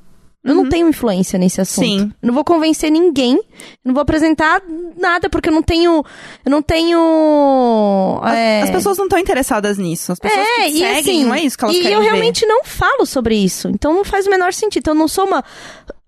Eu 0.47 0.55
não 0.55 0.69
tenho 0.69 0.89
influência 0.89 1.39
nesse 1.39 1.61
assunto. 1.61 1.85
Uhum. 1.85 1.99
Sim. 1.99 2.13
Eu 2.23 2.27
não 2.27 2.35
vou 2.35 2.45
convencer 2.45 2.91
ninguém. 2.91 3.41
Não 3.85 3.93
vou 3.93 4.01
apresentar 4.01 4.63
nada, 4.97 5.29
porque 5.29 5.49
eu 5.49 5.53
não 5.53 5.63
tenho. 5.63 6.05
Eu 6.45 6.51
não 6.51 6.63
tenho. 6.63 8.21
As, 8.23 8.35
é, 8.35 8.63
as 8.63 8.71
pessoas 8.71 8.97
não 8.97 9.07
estão 9.07 9.19
interessadas 9.19 9.77
nisso. 9.77 10.13
As 10.13 10.19
pessoas 10.19 10.47
é, 10.47 10.55
que 10.55 10.69
e 10.69 10.79
seguem, 10.79 10.99
assim, 10.99 11.25
não 11.25 11.35
é 11.35 11.41
isso 11.43 11.59
que 11.59 11.65
elas 11.65 11.77
e 11.77 11.81
querem 11.81 11.97
eu 11.97 12.01
ver. 12.01 12.07
realmente 12.07 12.47
não 12.47 12.65
falo 12.65 13.05
sobre 13.05 13.37
isso. 13.37 13.69
Então 13.69 13.93
não 13.93 14.05
faz 14.05 14.27
o 14.27 14.31
menor 14.31 14.53
sentido. 14.53 14.81
Então 14.83 14.95
eu 14.95 14.99
não 14.99 15.09
sou 15.09 15.27
uma 15.27 15.45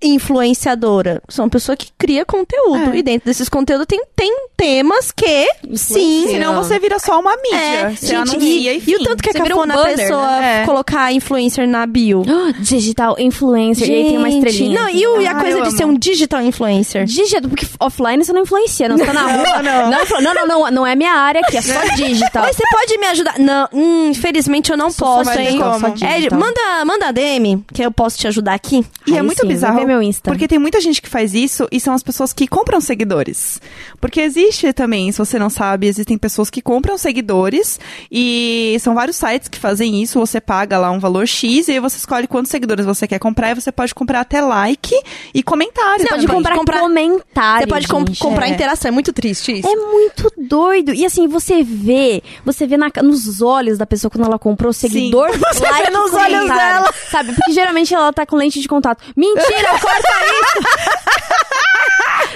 influenciadora. 0.02 1.22
Sou 1.28 1.44
uma 1.44 1.50
pessoa 1.50 1.76
que 1.76 1.88
cria 1.98 2.24
conteúdo. 2.24 2.92
É. 2.94 2.96
E 2.98 3.02
dentro 3.02 3.26
desses 3.26 3.48
conteúdos 3.48 3.86
tem, 3.86 4.00
tem 4.14 4.32
temas 4.56 5.10
que. 5.12 5.48
Sim. 5.74 6.26
Senão 6.28 6.54
você 6.62 6.78
vira 6.78 6.98
só 6.98 7.18
uma 7.20 7.36
mídia. 7.36 7.56
É, 7.56 7.90
você 7.90 8.06
gente, 8.06 8.16
anuncia 8.16 8.72
e, 8.74 8.78
e, 8.86 8.90
e 8.92 8.96
o 8.96 9.02
tanto 9.04 9.22
que 9.22 9.30
é 9.30 9.32
Você 9.32 9.40
um 9.42 9.44
cafona 9.46 9.74
a 9.74 9.76
banner, 9.76 9.96
pessoa 9.96 10.40
né? 10.40 10.62
É. 10.62 10.66
colocar 10.66 11.12
influencer 11.12 11.66
na 11.68 11.86
bio. 11.86 12.22
Ah, 12.48 12.52
Digital 12.60 13.16
influencer, 13.18 13.88
e 13.88 13.92
aí 13.94 14.04
tem 14.04 14.16
uma 14.18 14.30
Gente, 14.30 14.46
estrelinha. 14.48 14.80
Não, 14.80 14.88
e, 14.88 15.06
o- 15.06 15.20
e 15.20 15.26
a 15.26 15.32
Ah, 15.32 15.34
coisa 15.40 15.56
de 15.60 15.68
amo. 15.68 15.76
ser 15.76 15.84
um 15.84 15.94
digital 15.98 16.40
influencer? 16.42 17.04
Digital, 17.04 17.48
porque 17.50 17.66
offline 17.80 18.24
você 18.24 18.32
não 18.32 18.42
influencia, 18.42 18.88
não. 18.88 18.96
Você 18.96 19.04
tá 19.04 19.12
na 19.12 19.22
rua. 19.32 19.62
não. 19.62 19.90
Não, 19.90 20.20
não, 20.20 20.34
não, 20.34 20.46
não, 20.46 20.70
não 20.70 20.86
é 20.86 20.94
minha 20.94 21.12
área 21.12 21.40
aqui, 21.40 21.56
é 21.56 21.62
só 21.62 21.80
digital. 21.96 22.44
Oi, 22.44 22.52
você 22.52 22.62
pode 22.70 22.98
me 22.98 23.06
ajudar? 23.06 23.38
Não, 23.38 23.68
hum, 23.72 24.08
infelizmente 24.10 24.70
eu 24.70 24.76
não 24.76 24.90
Só 24.90 25.04
posso, 25.16 25.38
hein? 25.38 25.58
Só 25.58 25.88
digital. 25.88 26.16
Ed, 26.16 26.34
manda, 26.34 26.84
manda 26.84 27.08
a 27.08 27.12
DM, 27.12 27.64
que 27.72 27.82
eu 27.84 27.90
posso 27.90 28.16
te 28.18 28.26
ajudar 28.28 28.54
aqui. 28.54 28.84
E 29.06 29.12
é 29.12 29.16
Aí 29.16 29.22
muito 29.22 29.40
sim, 29.42 29.48
bizarro. 29.48 29.78
Meu 29.88 30.02
Insta. 30.02 30.30
Porque 30.30 30.46
tem 30.46 30.58
muita 30.58 30.80
gente 30.80 31.02
que 31.02 31.08
faz 31.08 31.34
isso 31.34 31.66
e 31.72 31.80
são 31.80 31.94
as 31.94 32.02
pessoas 32.02 32.32
que 32.32 32.46
compram 32.46 32.80
seguidores. 32.80 33.60
Porque 34.00 34.20
existe 34.20 34.72
também, 34.72 35.10
se 35.10 35.18
você 35.18 35.38
não 35.38 35.50
sabe, 35.50 35.86
existem 35.86 36.16
pessoas 36.16 36.50
que 36.50 36.62
compram 36.62 36.96
seguidores 36.96 37.80
e 38.10 38.76
são 38.80 38.94
vários 38.94 39.16
sites 39.16 39.48
que 39.48 39.58
fazem 39.58 40.02
isso. 40.02 40.18
Você 40.20 40.40
paga 40.40 40.78
lá 40.78 40.90
um 40.90 40.98
valor 40.98 41.26
X 41.26 41.68
e 41.68 41.72
aí 41.72 41.80
você 41.80 41.96
escolhe 41.96 42.26
quantos 42.26 42.50
seguidores 42.50 42.84
você 42.86 43.06
quer 43.08 43.18
comprar 43.18 43.50
e 43.50 43.54
você 43.54 43.72
pode 43.72 43.94
comprar 43.94 44.20
até 44.20 44.40
like 44.40 44.94
e 45.34 45.42
comentário. 45.42 46.02
Você 46.02 46.08
pode 46.08 46.26
comprar, 46.26 46.56
comprar- 46.56 46.80
comentário. 46.80 47.62
Você 47.62 47.66
pode 47.66 47.88
com- 47.88 48.06
gente. 48.06 48.18
comprar 48.20 48.46
é. 48.46 48.50
interação, 48.50 48.88
é 48.88 48.92
muito 48.92 49.12
triste 49.12 49.58
isso. 49.58 49.68
É 49.68 49.74
muito 49.76 50.30
doido. 50.36 50.92
E 50.94 51.04
assim, 51.04 51.26
você 51.26 51.62
vê, 51.62 52.22
você 52.44 52.66
vê 52.66 52.76
na- 52.76 52.90
nos 53.02 53.40
olhos 53.40 53.78
da 53.78 53.86
pessoa 53.86 54.10
quando 54.10 54.24
ela 54.26 54.38
comprou 54.38 54.70
o 54.70 54.72
seguidor. 54.74 55.28
Você 55.52 55.60
like, 55.64 55.84
vê 55.86 55.90
nos 55.90 56.12
olhos 56.12 56.46
dela. 56.48 56.92
Sabe? 57.10 57.32
Porque 57.32 57.52
geralmente 57.52 57.94
ela 57.94 58.12
tá 58.12 58.26
com 58.26 58.36
lente 58.36 58.60
de 58.60 58.68
contato. 58.68 59.02
Mentira, 59.16 59.77
corta 59.80 60.08
isso! 60.24 60.68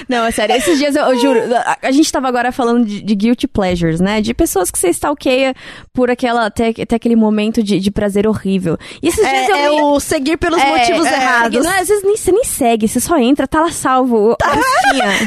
Não, 0.09 0.25
é 0.25 0.31
sério, 0.31 0.55
esses 0.55 0.77
dias 0.77 0.95
eu, 0.95 1.03
eu 1.05 1.19
juro, 1.19 1.39
a, 1.55 1.77
a 1.81 1.91
gente 1.91 2.11
tava 2.11 2.27
agora 2.27 2.51
falando 2.51 2.85
de, 2.85 3.01
de 3.01 3.15
guilty 3.15 3.47
pleasures, 3.47 3.99
né? 4.01 4.21
De 4.21 4.33
pessoas 4.33 4.69
que 4.69 4.77
você 4.77 4.89
stalkeia 4.89 5.55
por 5.93 6.11
aquela, 6.11 6.45
até, 6.45 6.69
até 6.81 6.95
aquele 6.95 7.15
momento 7.15 7.63
de, 7.63 7.79
de 7.79 7.89
prazer 7.91 8.27
horrível. 8.27 8.77
E 9.01 9.07
esses 9.07 9.25
dias 9.27 9.49
eu 9.49 9.55
É, 9.55 9.75
é 9.77 9.81
o 9.83 9.99
seguir 9.99 10.37
pelos 10.37 10.59
É, 10.61 10.65
motivos 10.77 11.07
é, 11.07 11.13
errados. 11.15 11.63
Não, 11.65 11.71
às 11.71 11.87
vezes 11.87 12.03
nem, 12.03 12.17
você 12.17 12.31
nem 12.31 12.43
segue, 12.43 12.87
você 12.87 12.99
só 12.99 13.17
entra, 13.17 13.47
tá 13.47 13.61
lá 13.61 13.71
salvo. 13.71 14.35
Tá. 14.35 14.53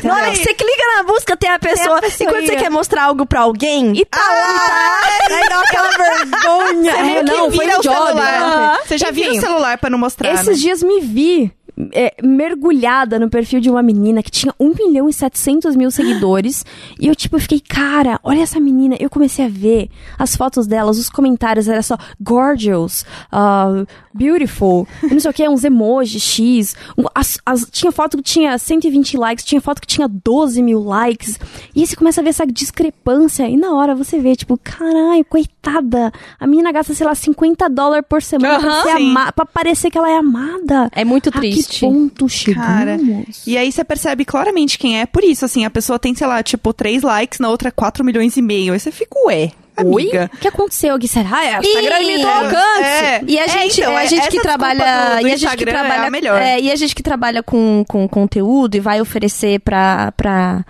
Na 0.04 0.14
hora 0.14 0.30
que 0.30 0.36
você 0.36 0.54
clica 0.54 0.82
na 0.96 1.02
busca, 1.04 1.36
tem 1.36 1.50
a 1.50 1.58
pessoa. 1.58 2.00
pessoinha. 2.00 2.30
e 2.30 2.32
quando 2.34 2.46
você 2.46 2.56
quer 2.56 2.70
mostrar 2.70 3.04
algo 3.04 3.24
pra 3.26 3.40
alguém. 3.40 3.92
E 3.96 4.04
tá 4.04 4.18
lá. 4.20 5.00
Aí 5.36 5.48
dá 5.48 5.60
aquela 5.60 5.90
vergonha. 5.90 6.92
Você 6.92 6.98
É, 7.18 7.22
não, 7.22 7.50
foi 7.50 7.66
o 7.66 7.70
job. 7.80 7.82
celular. 7.82 8.42
Aham. 8.42 8.78
Você 8.84 8.98
já 8.98 9.10
Enfim, 9.10 9.38
o 9.38 9.40
celular 9.40 9.78
pra 9.78 9.90
não 9.90 9.98
mostrar, 9.98 10.34
Esses 10.34 10.46
né? 10.48 10.54
dias 10.54 10.82
me 10.82 11.00
vi 11.00 11.52
é, 11.92 12.14
mergulhada 12.22 13.18
no 13.18 13.28
perfil 13.28 13.60
de 13.60 13.68
uma 13.70 13.82
menina 13.82 14.22
que 14.22 14.30
tinha 14.30 14.54
1 14.58 14.72
milhão 14.74 15.08
e 15.08 15.12
700 15.12 15.76
mil 15.76 15.90
seguidores. 15.90 16.64
e 16.98 17.06
eu, 17.06 17.14
tipo, 17.14 17.38
fiquei, 17.38 17.60
cara, 17.60 18.18
olha 18.22 18.40
essa 18.42 18.58
menina. 18.60 18.96
Eu 18.98 19.10
comecei 19.10 19.44
a 19.44 19.48
ver 19.48 19.88
as 20.18 20.34
fotos 20.36 20.66
delas, 20.66 20.98
os 20.98 21.08
comentários, 21.10 21.68
era 21.68 21.82
só 21.82 21.96
gorgeous, 22.20 23.04
uh, 23.32 23.86
beautiful, 24.14 24.86
não 25.10 25.20
sei 25.20 25.30
o 25.30 25.34
que, 25.34 25.48
uns 25.48 25.64
emojis, 25.64 26.22
X. 26.22 26.76
as- 27.14 27.38
as- 27.44 27.68
tinha 27.70 27.92
foto 27.92 28.16
que 28.16 28.22
tinha 28.22 28.56
120 28.58 29.16
likes, 29.16 29.44
tinha 29.44 29.60
foto 29.60 29.80
que 29.80 29.86
tinha 29.86 30.08
12 30.08 30.62
mil 30.62 30.82
likes. 30.82 31.38
E 31.74 31.80
aí 31.80 31.86
você 31.86 31.94
começa 31.96 32.20
a 32.20 32.24
ver 32.24 32.30
essa 32.30 32.46
discrepância. 32.46 33.48
E 33.48 33.56
na 33.56 33.72
hora 33.74 33.94
você 33.94 34.18
vê, 34.18 34.34
tipo, 34.34 34.58
caralho, 34.62 35.24
coitada. 35.28 36.12
A 36.38 36.46
menina 36.46 36.72
gasta, 36.72 36.94
sei 36.94 37.06
lá, 37.06 37.14
50 37.14 37.68
dólares 37.68 38.04
por 38.08 38.22
semana 38.22 38.58
pra, 38.60 38.82
sim. 38.82 39.10
ama- 39.10 39.32
pra 39.32 39.44
parecer 39.46 39.90
que 39.90 39.98
ela 39.98 40.10
é 40.10 40.16
amada. 40.16 40.88
É 40.92 41.04
muito 41.04 41.28
A 41.28 41.32
que 41.32 41.38
triste. 41.66 41.80
ponto 41.80 42.28
chegamos? 42.28 42.66
Cara, 42.66 42.98
E 43.46 43.56
aí 43.58 43.70
você 43.70 43.84
percebe 43.84 44.24
claramente 44.24 44.78
quem 44.78 45.00
é 45.00 45.06
por 45.06 45.22
isso, 45.24 45.44
assim, 45.44 45.64
a 45.64 45.70
pessoa 45.70 45.98
tem, 45.98 46.14
sei 46.14 46.26
lá, 46.26 46.42
tipo, 46.42 46.72
3 46.72 47.02
likes, 47.02 47.38
na 47.38 47.48
outra 47.48 47.70
4 47.70 48.04
milhões 48.04 48.36
e 48.36 48.42
meio. 48.42 48.72
Aí 48.72 48.80
você 48.80 48.90
fica, 48.90 49.18
ué, 49.26 49.50
Oi? 49.84 50.02
amiga. 50.04 50.30
O 50.34 50.38
que 50.38 50.48
aconteceu? 50.48 50.94
O 50.94 50.98
que 50.98 51.06
será? 51.08 51.44
É, 51.44 51.58
o 51.58 51.62
Instagram 51.62 51.98
limitou 51.98 52.30
o 52.30 52.34
alcance. 52.34 52.82
É. 52.84 53.20
E 53.26 53.38
a 53.38 53.44
É, 53.44 53.48
gente, 53.48 53.80
então, 53.80 53.96
a 53.96 54.04
é- 54.04 54.06
gente 54.08 54.28
que 54.28 54.40
trabalha, 54.40 54.84
do- 55.16 55.20
do 55.22 55.28
e 55.28 55.32
a 55.32 55.36
gente 55.36 55.56
que 55.56 55.64
é 55.64 55.66
trabalha, 55.66 56.10
melhor. 56.10 56.40
é, 56.40 56.60
e 56.60 56.70
a 56.72 56.76
gente 56.76 56.94
que 56.94 57.02
trabalha 57.02 57.42
com, 57.42 57.84
com 57.86 58.08
conteúdo 58.08 58.74
e 58.76 58.80
vai 58.80 59.00
oferecer 59.00 59.60
pra 59.60 60.12
para 60.16 60.64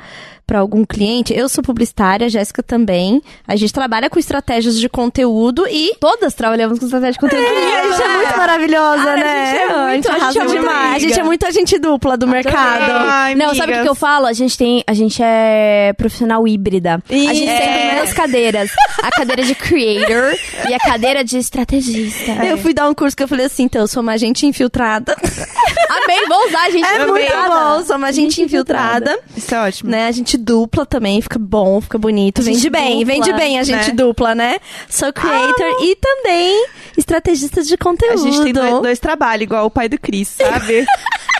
para 0.46 0.60
algum 0.60 0.84
cliente. 0.84 1.34
Eu 1.34 1.48
sou 1.48 1.62
publicitária, 1.62 2.26
a 2.26 2.30
Jéssica 2.30 2.62
também. 2.62 3.20
A 3.48 3.56
gente 3.56 3.72
trabalha 3.72 4.08
com 4.08 4.16
estratégias 4.18 4.78
de 4.78 4.88
conteúdo 4.88 5.66
e 5.68 5.92
Todas 5.98 6.34
trabalhamos 6.34 6.78
com 6.78 6.84
estratégia 6.84 7.14
de 7.14 7.18
conteúdo. 7.18 7.44
a 7.44 7.82
gente 7.90 8.02
é 8.02 8.16
muito 8.16 8.36
maravilhosa, 8.36 9.04
Cara, 9.04 9.16
né? 9.16 9.32
a 9.32 9.46
gente 9.52 9.58
é 9.58 9.66
muito- 9.66 10.08
a 10.10 10.18
gente 10.18 10.38
é 10.38 10.44
muito 10.44 10.58
demais. 10.60 10.94
A 10.94 10.98
gente 11.00 11.20
é 11.20 11.22
muito 11.24 11.46
agente 11.46 11.78
dupla 11.78 12.16
do 12.16 12.28
mercado. 12.28 12.92
Ai, 12.92 13.34
Não, 13.34 13.54
sabe 13.56 13.72
o 13.76 13.82
que, 13.82 13.88
eu 13.88 13.94
falo? 13.94 14.26
A 14.26 14.32
gente 14.32 14.56
tem, 14.56 14.84
a 14.86 14.94
gente 14.94 15.20
é 15.22 15.92
profissional 15.96 16.46
híbrida. 16.46 17.02
A 17.10 17.14
gente 17.34 17.48
É. 17.48 17.58
tem 17.90 17.96
duas 17.98 18.12
cadeiras. 18.12 18.70
A 19.02 19.10
cadeira 19.10 19.42
de 19.42 19.54
creator 19.54 20.32
e 20.68 20.74
a 20.74 20.78
cadeira 20.78 21.24
de 21.24 21.38
estrategista. 21.38 22.32
Eu 22.44 22.56
fui 22.58 22.72
dar 22.72 22.88
um 22.88 22.94
curso 22.94 23.16
que 23.16 23.22
eu 23.22 23.28
falei 23.28 23.46
assim, 23.46 23.64
então, 23.64 23.80
eu 23.82 23.88
sou 23.88 24.00
uma 24.02 24.12
agente 24.12 24.46
infiltrada. 24.46 25.16
Amei, 25.88 26.26
vou 26.28 26.46
usar, 26.48 26.70
gente. 26.70 26.84
É 26.86 27.06
muito 27.06 27.32
bom, 27.48 27.84
sou 27.84 27.96
uma 27.96 28.08
agente 28.08 28.40
infiltrada. 28.42 29.18
Isso 29.36 29.54
é 29.54 29.60
ótimo. 29.60 29.90
né? 29.90 30.06
A 30.06 30.12
gente 30.12 30.35
dupla 30.36 30.84
também, 30.86 31.20
fica 31.20 31.38
bom, 31.38 31.80
fica 31.80 31.98
bonito. 31.98 32.40
A 32.40 32.44
gente 32.44 32.54
Vende 32.56 32.70
bem, 32.70 32.98
dupla, 33.00 33.12
vende 33.14 33.32
bem 33.32 33.58
a 33.58 33.62
gente 33.64 33.88
né? 33.88 33.92
dupla, 33.94 34.34
né? 34.34 34.58
Sou 34.88 35.12
creator 35.12 35.82
e 35.82 35.96
também 35.96 36.66
estrategista 36.96 37.62
de 37.62 37.74
A 37.74 37.78
conteúdo. 37.78 38.22
gente 38.22 38.42
tem 38.42 38.52
dois, 38.52 38.82
dois 38.82 38.98
trabalhos, 38.98 39.42
igual 39.44 39.66
o 39.66 39.70
pai 39.70 39.88
do 39.88 39.98
Cris, 39.98 40.28
sabe? 40.28 40.84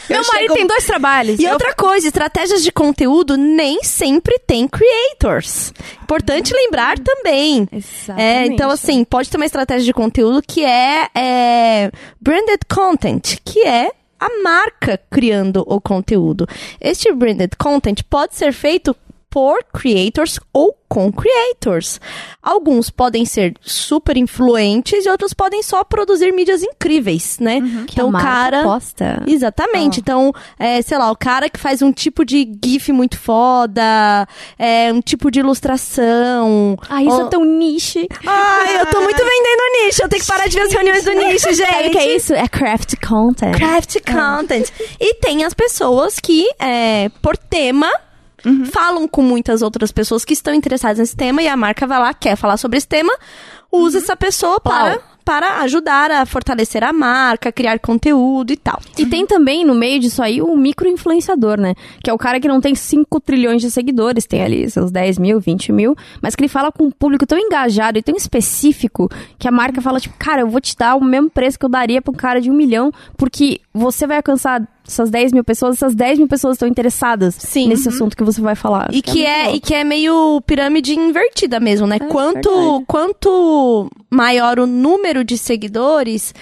Meu 0.08 0.20
Eu 0.20 0.26
marido 0.28 0.42
chego- 0.42 0.54
tem 0.54 0.66
dois 0.68 0.84
trabalhos. 0.86 1.40
E 1.40 1.44
Eu- 1.44 1.52
outra 1.54 1.74
coisa, 1.74 2.06
estratégias 2.06 2.62
de 2.62 2.70
conteúdo 2.70 3.36
nem 3.36 3.82
sempre 3.82 4.38
tem 4.38 4.68
creators. 4.68 5.72
Importante 6.00 6.54
lembrar 6.54 6.96
também. 6.96 7.66
É, 7.72 7.76
Exatamente. 7.76 8.52
então, 8.54 8.70
assim, 8.70 9.02
pode 9.02 9.28
ter 9.28 9.36
uma 9.36 9.46
estratégia 9.46 9.84
de 9.84 9.92
conteúdo 9.92 10.40
que 10.46 10.64
é, 10.64 11.08
é 11.12 11.90
branded 12.20 12.60
content, 12.72 13.38
que 13.44 13.60
é 13.66 13.90
a 14.18 14.28
marca 14.42 15.00
criando 15.10 15.64
o 15.66 15.80
conteúdo. 15.80 16.46
Este 16.80 17.12
branded 17.12 17.52
content 17.58 18.02
pode 18.08 18.34
ser 18.34 18.52
feito 18.52 18.96
por 19.36 19.62
creators 19.64 20.40
ou 20.50 20.74
com 20.88 21.12
creators. 21.12 22.00
Alguns 22.42 22.88
podem 22.88 23.26
ser 23.26 23.52
super 23.60 24.16
influentes 24.16 25.04
e 25.04 25.10
outros 25.10 25.34
podem 25.34 25.62
só 25.62 25.84
produzir 25.84 26.32
mídias 26.32 26.62
incríveis, 26.62 27.38
né? 27.38 27.60
que 27.86 27.94
Então, 27.96 28.06
a 28.06 28.08
o 28.08 28.12
cara. 28.22 28.62
posta. 28.62 29.22
Exatamente. 29.26 29.98
Ó. 29.98 30.00
Então, 30.00 30.32
é, 30.58 30.80
sei 30.80 30.96
lá, 30.96 31.10
o 31.10 31.16
cara 31.16 31.50
que 31.50 31.60
faz 31.60 31.82
um 31.82 31.92
tipo 31.92 32.24
de 32.24 32.50
GIF 32.64 32.92
muito 32.92 33.18
foda, 33.18 34.26
é, 34.58 34.90
um 34.90 35.02
tipo 35.02 35.30
de 35.30 35.40
ilustração. 35.40 36.78
Ah, 36.88 37.02
isso 37.02 37.20
Ó- 37.22 37.26
é 37.26 37.28
tão 37.28 37.44
niche. 37.44 38.08
Ai, 38.26 38.80
eu 38.80 38.86
tô 38.86 39.02
muito 39.02 39.18
vendendo 39.18 39.84
nicho. 39.84 40.02
Eu 40.02 40.08
tenho 40.08 40.22
que 40.22 40.28
parar 40.28 40.46
de 40.48 40.56
ver 40.56 40.62
as 40.62 40.72
reuniões 40.72 41.04
do 41.04 41.12
nicho, 41.12 41.52
gente. 41.52 41.66
Sabe 41.72 41.88
o 41.88 41.90
que 41.90 41.98
é 41.98 42.16
isso? 42.16 42.32
É 42.32 42.48
craft 42.48 42.94
content. 43.06 43.54
Craft 43.54 43.96
content. 44.10 44.70
E 44.98 45.14
tem 45.16 45.44
as 45.44 45.52
pessoas 45.52 46.18
que, 46.18 46.48
é, 46.58 47.10
por 47.20 47.36
tema, 47.36 47.90
falam 48.70 49.08
com 49.08 49.22
muitas 49.22 49.62
outras 49.62 49.90
pessoas 49.90 50.24
que 50.24 50.34
estão 50.34 50.54
interessadas 50.54 50.98
nesse 50.98 51.16
tema 51.16 51.42
e 51.42 51.48
a 51.48 51.56
marca 51.56 51.86
vai 51.86 51.98
lá, 51.98 52.14
quer 52.14 52.36
falar 52.36 52.56
sobre 52.56 52.78
esse 52.78 52.88
tema, 52.88 53.12
usa 53.70 53.98
essa 53.98 54.16
pessoa 54.16 54.60
para, 54.60 55.00
para 55.24 55.60
ajudar 55.62 56.10
a 56.10 56.24
fortalecer 56.24 56.84
a 56.84 56.92
marca, 56.92 57.50
criar 57.50 57.78
conteúdo 57.78 58.52
e 58.52 58.56
tal. 58.56 58.80
E 58.96 59.06
tem 59.06 59.26
também, 59.26 59.64
no 59.64 59.74
meio 59.74 59.98
disso 59.98 60.22
aí, 60.22 60.40
o 60.40 60.56
micro-influenciador, 60.56 61.58
né? 61.58 61.74
Que 62.02 62.10
é 62.10 62.12
o 62.12 62.18
cara 62.18 62.38
que 62.38 62.48
não 62.48 62.60
tem 62.60 62.74
5 62.74 63.20
trilhões 63.20 63.60
de 63.60 63.70
seguidores, 63.70 64.26
tem 64.26 64.42
ali 64.42 64.70
seus 64.70 64.90
10 64.90 65.18
mil, 65.18 65.40
20 65.40 65.72
mil, 65.72 65.96
mas 66.22 66.34
que 66.34 66.42
ele 66.42 66.48
fala 66.48 66.70
com 66.70 66.84
um 66.84 66.90
público 66.90 67.26
tão 67.26 67.38
engajado 67.38 67.98
e 67.98 68.02
tão 68.02 68.14
específico 68.14 69.08
que 69.38 69.48
a 69.48 69.52
marca 69.52 69.80
fala, 69.80 69.98
tipo, 70.00 70.16
cara, 70.18 70.42
eu 70.42 70.48
vou 70.48 70.60
te 70.60 70.76
dar 70.76 70.94
o 70.94 71.04
mesmo 71.04 71.28
preço 71.28 71.58
que 71.58 71.64
eu 71.64 71.70
daria 71.70 72.00
pra 72.00 72.12
um 72.12 72.16
cara 72.16 72.40
de 72.40 72.50
um 72.50 72.54
milhão, 72.54 72.92
porque 73.16 73.60
você 73.74 74.06
vai 74.06 74.18
alcançar 74.18 74.62
essas 74.86 75.10
10 75.10 75.32
mil 75.32 75.44
pessoas, 75.44 75.76
essas 75.76 75.94
10 75.94 76.18
mil 76.18 76.28
pessoas 76.28 76.54
estão 76.54 76.68
interessadas 76.68 77.34
Sim. 77.38 77.68
nesse 77.68 77.88
assunto 77.88 78.16
que 78.16 78.22
você 78.22 78.40
vai 78.40 78.54
falar. 78.54 78.88
E 78.92 79.02
que, 79.02 79.24
é, 79.24 79.54
e 79.54 79.60
que 79.60 79.74
é 79.74 79.82
meio 79.82 80.40
pirâmide 80.46 80.94
invertida 80.94 81.58
mesmo, 81.58 81.86
né? 81.86 81.96
É, 81.96 82.06
quanto, 82.06 82.50
verdade. 82.50 82.84
quanto 82.86 83.90
maior 84.10 84.58
o 84.58 84.66
número 84.66 85.24
de 85.24 85.36
seguidores, 85.36 86.34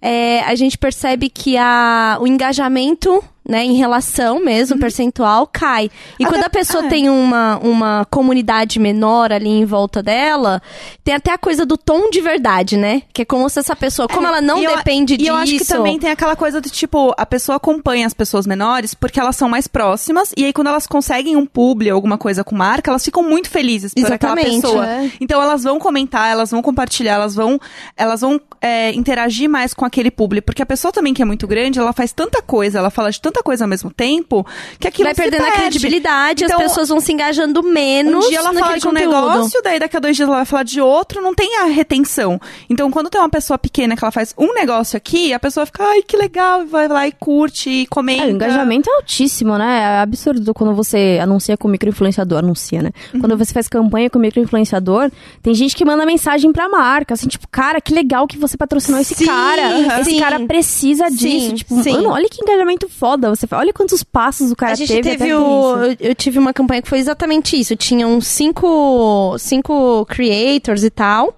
é, 0.00 0.40
a 0.42 0.54
gente 0.54 0.76
percebe 0.76 1.28
que 1.28 1.56
a, 1.56 2.18
o 2.20 2.26
engajamento, 2.26 3.22
né, 3.48 3.64
em 3.64 3.74
relação 3.76 4.38
mesmo, 4.44 4.78
percentual, 4.78 5.46
cai. 5.46 5.90
E 6.18 6.24
Até- 6.24 6.32
quando 6.34 6.44
a 6.44 6.50
pessoa 6.50 6.84
é. 6.86 6.88
tem 6.88 7.10
uma, 7.10 7.58
uma 7.58 8.06
comunidade 8.10 8.78
menor 8.78 9.32
ali 9.32 9.48
em 9.48 9.64
volta 9.64 10.02
dela, 10.02 10.62
tem 11.02 11.14
até 11.14 11.32
a 11.32 11.38
coisa 11.38 11.66
do 11.66 11.76
tom 11.76 12.08
de 12.10 12.20
verdade, 12.20 12.76
né? 12.76 13.02
Que 13.12 13.22
é 13.22 13.24
como 13.24 13.48
se 13.48 13.58
essa 13.58 13.74
pessoa, 13.74 14.06
como 14.08 14.26
ela 14.26 14.40
não 14.40 14.58
E 14.58 14.64
eu- 14.64 14.76
depende 14.76 15.14
e 15.14 15.16
disso. 15.16 15.30
eu 15.30 15.34
acho 15.36 15.52
que 15.58 15.64
também 15.64 15.98
tem 15.98 16.10
aquela 16.10 16.36
coisa 16.36 16.60
do 16.60 16.70
tipo, 16.70 17.12
a 17.16 17.26
pessoa 17.26 17.56
acompanha 17.56 18.06
as 18.06 18.14
pessoas 18.14 18.46
menores 18.46 18.94
porque 18.94 19.18
elas 19.18 19.36
são 19.36 19.48
mais 19.48 19.66
próximas, 19.66 20.32
e 20.36 20.44
aí 20.44 20.52
quando 20.52 20.68
elas 20.68 20.86
conseguem 20.86 21.36
um 21.36 21.44
publi 21.46 21.90
ou 21.90 21.96
alguma 21.96 22.16
coisa 22.18 22.44
com 22.44 22.54
marca, 22.54 22.90
elas 22.90 23.04
ficam 23.04 23.22
muito 23.22 23.48
felizes 23.50 23.92
por 23.94 24.12
aquela 24.12 24.32
Exatamente, 24.34 24.62
pessoa. 24.62 24.86
é. 24.88 25.10
Então 25.20 25.40
elas 25.42 25.62
vão 25.64 25.78
comentar, 25.78 26.30
elas 26.30 26.50
vão 26.50 26.62
compartilhar, 26.62 27.14
elas 27.14 27.34
vão, 27.34 27.58
elas 27.96 28.20
vão 28.20 28.40
é, 28.60 28.92
interagir 28.92 29.48
mais 29.48 29.72
com 29.74 29.84
aquele 29.84 30.10
publi, 30.10 30.40
porque 30.40 30.62
a 30.62 30.66
pessoa 30.66 30.92
também 30.92 31.12
que 31.14 31.22
é 31.22 31.24
muito 31.24 31.46
grande, 31.46 31.78
ela 31.78 31.92
faz 31.92 32.12
tanta 32.12 32.40
coisa, 32.42 32.78
ela 32.78 32.90
fala 32.90 33.10
de 33.10 33.20
tanta 33.20 33.31
coisa 33.40 33.64
ao 33.64 33.68
mesmo 33.68 33.88
tempo, 33.92 34.44
que 34.80 34.88
aquilo 34.88 35.06
vai 35.06 35.14
se 35.14 35.22
perdendo 35.22 35.42
a 35.42 35.44
perde. 35.44 35.60
credibilidade, 35.78 36.44
Então, 36.44 36.56
as 36.56 36.62
pessoas 36.64 36.88
vão 36.88 36.98
se 36.98 37.12
engajando 37.12 37.62
menos 37.62 38.24
Um 38.26 38.28
dia 38.28 38.38
ela 38.38 38.52
fala 38.52 38.78
de 38.78 38.86
um 38.88 38.90
conteúdo. 38.90 39.14
negócio, 39.14 39.60
daí 39.62 39.78
daqui 39.78 39.96
a 39.96 40.00
dois 40.00 40.16
dias 40.16 40.28
ela 40.28 40.38
vai 40.38 40.46
falar 40.46 40.64
de 40.64 40.80
outro, 40.80 41.22
não 41.22 41.34
tem 41.34 41.58
a 41.58 41.64
retenção. 41.66 42.40
Então, 42.68 42.90
quando 42.90 43.08
tem 43.08 43.20
uma 43.20 43.28
pessoa 43.28 43.56
pequena 43.58 43.96
que 43.96 44.02
ela 44.04 44.10
faz 44.10 44.34
um 44.36 44.52
negócio 44.54 44.96
aqui, 44.96 45.32
a 45.32 45.38
pessoa 45.38 45.64
fica, 45.66 45.84
ai, 45.84 46.02
que 46.02 46.16
legal, 46.16 46.62
e 46.62 46.66
vai 46.66 46.88
lá 46.88 47.06
e 47.06 47.12
curte, 47.12 47.70
e 47.70 47.86
comenta. 47.86 48.22
É, 48.24 48.26
o 48.26 48.30
engajamento 48.30 48.90
é 48.90 48.94
altíssimo, 48.96 49.56
né? 49.56 49.80
É 49.80 50.00
absurdo 50.00 50.52
quando 50.54 50.74
você 50.74 51.18
anuncia 51.22 51.56
com 51.56 51.68
microinfluenciador, 51.68 52.38
anuncia, 52.38 52.82
né? 52.82 52.90
Quando 53.20 53.36
você 53.36 53.52
faz 53.52 53.68
campanha 53.68 54.10
com 54.10 54.18
microinfluenciador, 54.18 55.10
tem 55.42 55.54
gente 55.54 55.76
que 55.76 55.84
manda 55.84 56.04
mensagem 56.04 56.52
pra 56.52 56.68
marca, 56.68 57.14
assim, 57.14 57.28
tipo, 57.28 57.46
cara, 57.48 57.80
que 57.80 57.92
legal 57.94 58.26
que 58.26 58.38
você 58.38 58.56
patrocinou 58.56 59.00
esse 59.00 59.14
Sim, 59.14 59.26
cara. 59.26 60.00
Esse 60.00 60.10
sim. 60.12 60.18
cara 60.20 60.40
precisa 60.40 61.08
Sim, 61.10 61.16
disso. 61.16 61.54
Tipo, 61.54 61.82
sim. 61.82 61.92
mano, 61.92 62.10
olha 62.10 62.28
que 62.28 62.42
engajamento 62.42 62.88
foda. 62.88 63.21
Você 63.30 63.46
fala, 63.46 63.62
olha 63.62 63.72
quantos 63.72 64.02
passos 64.02 64.50
o 64.50 64.56
cara 64.56 64.72
a 64.72 64.74
gente 64.76 64.88
teve, 64.88 65.10
teve 65.10 65.34
o, 65.34 65.76
eu, 65.84 65.96
eu 66.00 66.14
tive 66.14 66.38
uma 66.38 66.52
campanha 66.52 66.82
que 66.82 66.88
foi 66.88 66.98
exatamente 66.98 67.58
isso. 67.58 67.76
Tinham 67.76 68.20
cinco, 68.20 69.36
cinco 69.38 70.04
creators 70.06 70.84
e 70.84 70.90
tal. 70.90 71.34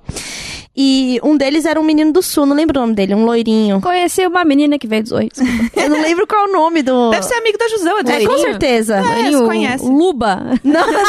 E 0.77 1.21
um 1.23 1.37
deles 1.37 1.65
era 1.65 1.81
um 1.81 1.85
menino 1.85 2.13
do 2.13 2.21
sul, 2.23 2.45
não 2.47 2.57
lembro 2.57 2.79
o 2.79 2.83
nome 2.83 2.95
dele, 2.95 3.15
um 3.15 3.25
loirinho. 3.25 3.81
Conheci 3.81 4.27
uma 4.27 4.45
menina 4.45 4.79
que 4.79 4.87
veio 4.89 5.03
dos 5.05 5.13
oito. 5.13 5.41
Eu 5.77 5.89
não 5.89 6.01
lembro 6.03 6.27
qual 6.27 6.47
é 6.47 6.49
o 6.49 6.53
nome 6.53 6.83
do. 6.83 7.11
Deve 7.11 7.23
ser 7.25 7.35
amigo 7.35 7.57
da 7.59 7.69
Jusão, 7.69 7.99
é 7.99 8.23
É, 8.23 8.27
com 8.27 8.39
certeza. 8.39 8.97
É, 8.97 9.31
se 9.31 9.45
conhece. 9.45 9.85
Luba. 9.85 10.59
Não, 10.65 10.81
não. 10.93 11.05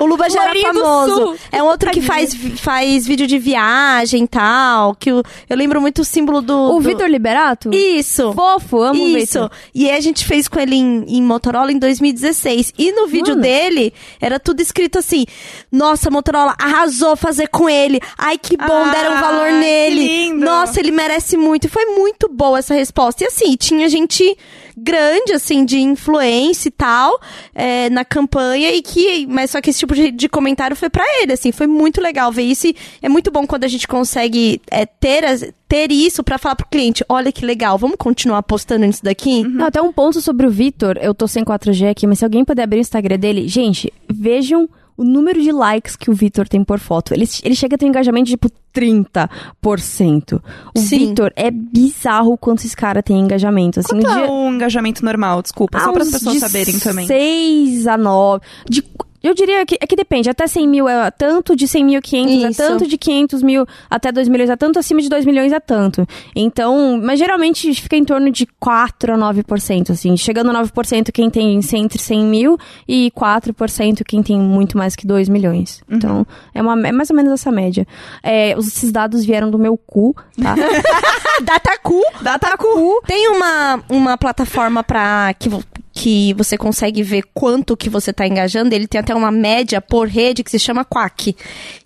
O 0.00 0.06
Luba 0.06 0.28
já 0.28 0.44
era 0.50 0.60
famoso. 0.72 1.14
Sul. 1.14 1.36
É 1.52 1.62
um 1.62 1.66
outro 1.66 1.90
que 1.90 2.00
faz, 2.00 2.34
faz 2.58 3.06
vídeo 3.06 3.26
de 3.26 3.38
viagem 3.38 4.24
e 4.24 4.28
tal. 4.28 4.94
Que 4.96 5.12
o- 5.12 5.22
eu 5.48 5.56
lembro 5.56 5.80
muito 5.80 6.00
o 6.02 6.04
símbolo 6.04 6.40
do. 6.42 6.72
O 6.72 6.74
do- 6.74 6.80
Vitor 6.80 7.08
Liberato? 7.08 7.70
Isso. 7.72 8.32
Fofo, 8.32 8.82
amo 8.82 9.00
o 9.02 9.06
Isso. 9.16 9.34
Vitor. 9.42 9.50
E 9.74 9.88
aí 9.90 9.96
a 9.96 10.00
gente 10.00 10.24
fez 10.24 10.48
com 10.48 10.58
ele 10.58 10.74
em, 10.74 11.04
em 11.06 11.22
Motorola 11.22 11.70
em 11.70 11.78
2016. 11.78 12.72
E 12.76 12.90
no 12.92 13.06
vídeo 13.06 13.30
Mano. 13.34 13.42
dele, 13.42 13.92
era 14.20 14.40
tudo 14.40 14.60
escrito 14.60 14.98
assim: 14.98 15.24
Nossa, 15.70 16.10
Motorola 16.10 16.54
arrasou 16.58 17.14
fazer 17.16 17.46
com 17.48 17.68
ele. 17.68 18.00
Ai, 18.18 18.36
que 18.38 18.56
bom, 18.56 18.64
Ah, 18.66 18.90
deram 18.90 19.03
valor 19.10 19.40
Ai, 19.46 19.52
que 19.52 19.58
nele. 19.58 20.06
lindo. 20.28 20.44
Nossa, 20.44 20.80
ele 20.80 20.90
merece 20.90 21.36
muito. 21.36 21.66
E 21.66 21.70
foi 21.70 21.86
muito 21.86 22.28
boa 22.28 22.58
essa 22.58 22.74
resposta. 22.74 23.24
E 23.24 23.26
assim, 23.26 23.56
tinha 23.56 23.88
gente 23.88 24.36
grande, 24.76 25.32
assim, 25.32 25.64
de 25.64 25.78
influência 25.80 26.68
e 26.68 26.70
tal, 26.72 27.20
é, 27.54 27.88
na 27.90 28.04
campanha, 28.04 28.70
e 28.72 28.82
que. 28.82 29.26
Mas 29.26 29.50
só 29.52 29.60
que 29.60 29.70
esse 29.70 29.78
tipo 29.78 29.94
de, 29.94 30.10
de 30.10 30.28
comentário 30.28 30.76
foi 30.76 30.90
pra 30.90 31.04
ele, 31.22 31.32
assim, 31.32 31.52
foi 31.52 31.66
muito 31.66 32.00
legal 32.00 32.32
ver 32.32 32.42
isso. 32.42 32.66
E 32.66 32.76
é 33.02 33.08
muito 33.08 33.30
bom 33.30 33.46
quando 33.46 33.64
a 33.64 33.68
gente 33.68 33.86
consegue 33.86 34.60
é, 34.70 34.84
ter, 34.84 35.24
as- 35.24 35.44
ter 35.68 35.92
isso 35.92 36.24
pra 36.24 36.38
falar 36.38 36.56
pro 36.56 36.66
cliente: 36.68 37.04
olha 37.08 37.30
que 37.30 37.44
legal, 37.46 37.78
vamos 37.78 37.96
continuar 37.96 38.38
apostando 38.38 38.84
nisso 38.84 39.02
daqui? 39.04 39.44
Não, 39.44 39.66
até 39.66 39.80
um 39.80 39.92
ponto 39.92 40.20
sobre 40.20 40.46
o 40.46 40.50
Vitor. 40.50 40.98
Eu 41.00 41.14
tô 41.14 41.28
sem 41.28 41.44
4G 41.44 41.88
aqui, 41.90 42.06
mas 42.06 42.18
se 42.18 42.24
alguém 42.24 42.44
puder 42.44 42.64
abrir 42.64 42.78
o 42.78 42.80
Instagram 42.80 43.18
dele, 43.18 43.46
gente, 43.46 43.92
vejam 44.12 44.68
o 44.96 45.04
número 45.04 45.40
de 45.42 45.50
likes 45.52 45.96
que 45.96 46.10
o 46.10 46.14
Vitor 46.14 46.48
tem 46.48 46.62
por 46.62 46.78
foto. 46.78 47.12
Ele, 47.14 47.28
ele 47.42 47.54
chega 47.54 47.74
a 47.74 47.78
ter 47.78 47.84
um 47.86 47.88
engajamento 47.88 48.26
de 48.26 48.32
tipo 48.32 48.48
30%. 48.74 50.40
O. 50.76 50.80
Vitor 50.80 51.32
é 51.36 51.50
bizarro 51.50 52.32
o 52.32 52.38
quanto 52.38 52.64
esse 52.64 52.76
cara 52.76 53.02
tem 53.02 53.18
engajamento. 53.20 53.80
Assim, 53.80 54.00
Quanto 54.00 54.08
é 54.10 54.14
dia- 54.22 54.30
o 54.30 54.48
engajamento 54.54 55.04
normal? 55.04 55.42
Desculpa, 55.42 55.78
só 55.80 55.90
Ah, 55.90 55.92
para 55.92 56.02
as 56.02 56.10
pessoas 56.10 56.38
saberem 56.38 56.78
também. 56.78 57.06
6 57.06 57.86
a 57.86 57.96
9. 57.96 58.42
De, 58.68 58.84
eu 59.24 59.32
diria 59.34 59.64
que, 59.64 59.78
é 59.80 59.86
que 59.86 59.96
depende. 59.96 60.28
Até 60.28 60.46
100 60.46 60.68
mil 60.68 60.86
é 60.86 61.10
tanto, 61.10 61.56
de 61.56 61.66
100 61.66 61.84
mil 61.84 62.02
500 62.02 62.44
é 62.44 62.48
Isso. 62.50 62.62
tanto, 62.62 62.86
de 62.86 62.98
500 62.98 63.42
mil 63.42 63.66
até 63.88 64.12
2 64.12 64.28
milhões 64.28 64.50
é 64.50 64.56
tanto, 64.56 64.78
acima 64.78 65.00
de 65.00 65.08
2 65.08 65.24
milhões 65.24 65.50
é 65.50 65.58
tanto. 65.58 66.06
Então, 66.36 67.00
mas 67.02 67.18
geralmente 67.18 67.72
fica 67.74 67.96
em 67.96 68.04
torno 68.04 68.30
de 68.30 68.46
4 68.60 69.14
a 69.14 69.16
9%, 69.16 69.90
assim. 69.90 70.14
Chegando 70.18 70.50
a 70.50 70.62
9% 70.62 71.10
quem 71.10 71.30
tem 71.30 71.58
entre 71.72 71.98
100 71.98 72.24
mil 72.24 72.58
e 72.86 73.10
4% 73.16 74.02
quem 74.06 74.22
tem 74.22 74.38
muito 74.38 74.76
mais 74.76 74.94
que 74.94 75.06
2 75.06 75.30
milhões. 75.30 75.82
Uhum. 75.88 75.96
Então, 75.96 76.26
é, 76.54 76.60
uma, 76.60 76.86
é 76.86 76.92
mais 76.92 77.08
ou 77.08 77.16
menos 77.16 77.32
essa 77.32 77.50
média. 77.50 77.86
É, 78.22 78.50
esses 78.58 78.92
dados 78.92 79.24
vieram 79.24 79.50
do 79.50 79.58
meu 79.58 79.76
cu, 79.76 80.14
tá? 80.40 80.54
Dataku. 81.42 82.00
Dataku. 82.20 83.00
Tem 83.06 83.28
uma, 83.28 83.82
uma 83.88 84.18
plataforma 84.18 84.82
pra 84.82 85.32
que, 85.38 85.48
que 85.94 86.34
você 86.34 86.58
consegue 86.58 87.02
ver 87.04 87.22
quanto 87.32 87.76
que 87.76 87.88
você 87.88 88.12
tá 88.12 88.26
engajando. 88.26 88.74
Ele 88.74 88.88
tem 88.88 89.00
até 89.00 89.14
uma 89.14 89.30
média 89.30 89.80
por 89.80 90.08
rede 90.08 90.42
que 90.42 90.50
se 90.50 90.58
chama 90.58 90.84
Quack. 90.84 91.36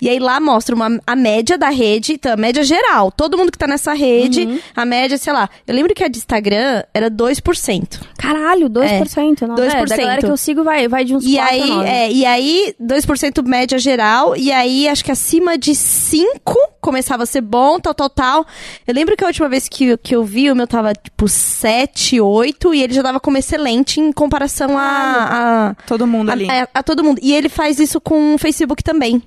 E 0.00 0.08
aí 0.08 0.18
lá 0.18 0.40
mostra 0.40 0.74
uma, 0.74 0.98
a 1.06 1.14
média 1.14 1.58
da 1.58 1.68
rede, 1.68 2.14
então, 2.14 2.32
a 2.32 2.36
média 2.36 2.64
geral. 2.64 3.12
Todo 3.12 3.36
mundo 3.36 3.52
que 3.52 3.58
tá 3.58 3.66
nessa 3.66 3.92
rede, 3.92 4.60
a 4.74 4.86
média, 4.86 5.18
sei 5.18 5.32
lá. 5.32 5.48
Eu 5.66 5.74
lembro 5.74 5.94
que 5.94 6.02
a 6.02 6.08
de 6.08 6.16
Instagram 6.16 6.82
era 6.94 7.10
2%. 7.10 8.00
Caralho, 8.16 8.70
2%. 8.70 9.42
Não, 9.42 9.54
2%. 9.54 9.74
É, 9.74 9.84
da 9.84 9.96
galera 9.96 10.20
que 10.22 10.26
eu 10.26 10.36
sigo 10.36 10.64
vai, 10.64 10.88
vai 10.88 11.04
de 11.04 11.14
uns 11.14 11.24
E 11.24 11.34
4 11.36 11.44
a 11.44 11.50
aí, 11.52 11.70
9. 11.70 11.88
é, 11.88 12.10
e 12.10 12.24
aí, 12.24 12.74
2% 12.82 13.46
média 13.46 13.78
geral, 13.78 14.34
e 14.34 14.50
aí 14.50 14.88
acho 14.88 15.04
que 15.04 15.12
acima 15.12 15.58
de 15.58 15.74
5 15.74 16.56
começava 16.80 17.24
a 17.24 17.26
ser 17.26 17.42
bom, 17.42 17.78
tal, 17.78 17.92
tal, 17.92 18.08
tal. 18.08 18.46
Eu 18.86 18.94
lembro 18.94 19.16
que 19.16 19.22
a 19.24 19.26
última 19.26 19.48
vez 19.48 19.68
que, 19.68 19.96
que 19.98 20.16
eu 20.16 20.24
vi, 20.24 20.50
o 20.50 20.56
meu 20.56 20.66
tava 20.66 20.94
tipo 20.94 21.28
7, 21.28 22.20
8, 22.20 22.74
e 22.74 22.82
ele 22.82 22.94
já 22.94 23.02
tava 23.02 23.20
como 23.20 23.36
excelente 23.36 23.97
em 23.98 24.12
comparação 24.12 24.76
a, 24.78 25.68
a, 25.70 25.74
Todo 25.86 26.06
mundo 26.06 26.30
a, 26.30 26.32
ali. 26.32 26.48
a- 26.50 26.68
a 26.74 26.82
todo 26.82 27.02
mundo. 27.04 27.18
E 27.22 27.34
ele 27.34 27.48
faz 27.48 27.78
isso 27.78 28.00
com 28.00 28.34
o 28.34 28.38
Facebook 28.38 28.82
também. 28.82 29.22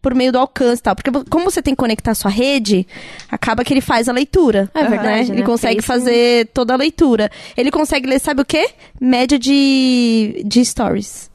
Por 0.00 0.16
meio 0.16 0.32
do 0.32 0.38
alcance 0.38 0.80
e 0.80 0.82
tal. 0.82 0.96
Porque 0.96 1.10
como 1.30 1.44
você 1.48 1.62
tem 1.62 1.74
que 1.74 1.78
conectar 1.78 2.10
a 2.10 2.14
sua 2.16 2.30
rede, 2.30 2.84
acaba 3.30 3.62
que 3.62 3.72
ele 3.72 3.80
faz 3.80 4.08
a 4.08 4.12
leitura. 4.12 4.68
É 4.74 4.82
verdade, 4.88 5.30
Ele 5.30 5.40
né? 5.40 5.46
consegue 5.46 5.76
Porque 5.76 5.92
isso- 5.92 6.04
fazer 6.04 6.48
toda 6.52 6.74
a 6.74 6.76
leitura. 6.76 7.30
Ele 7.56 7.70
consegue 7.70 8.08
ler, 8.08 8.18
sabe 8.18 8.42
o 8.42 8.44
quê? 8.44 8.70
Média 9.00 9.38
de, 9.38 10.42
de 10.44 10.64
stories. 10.64 11.30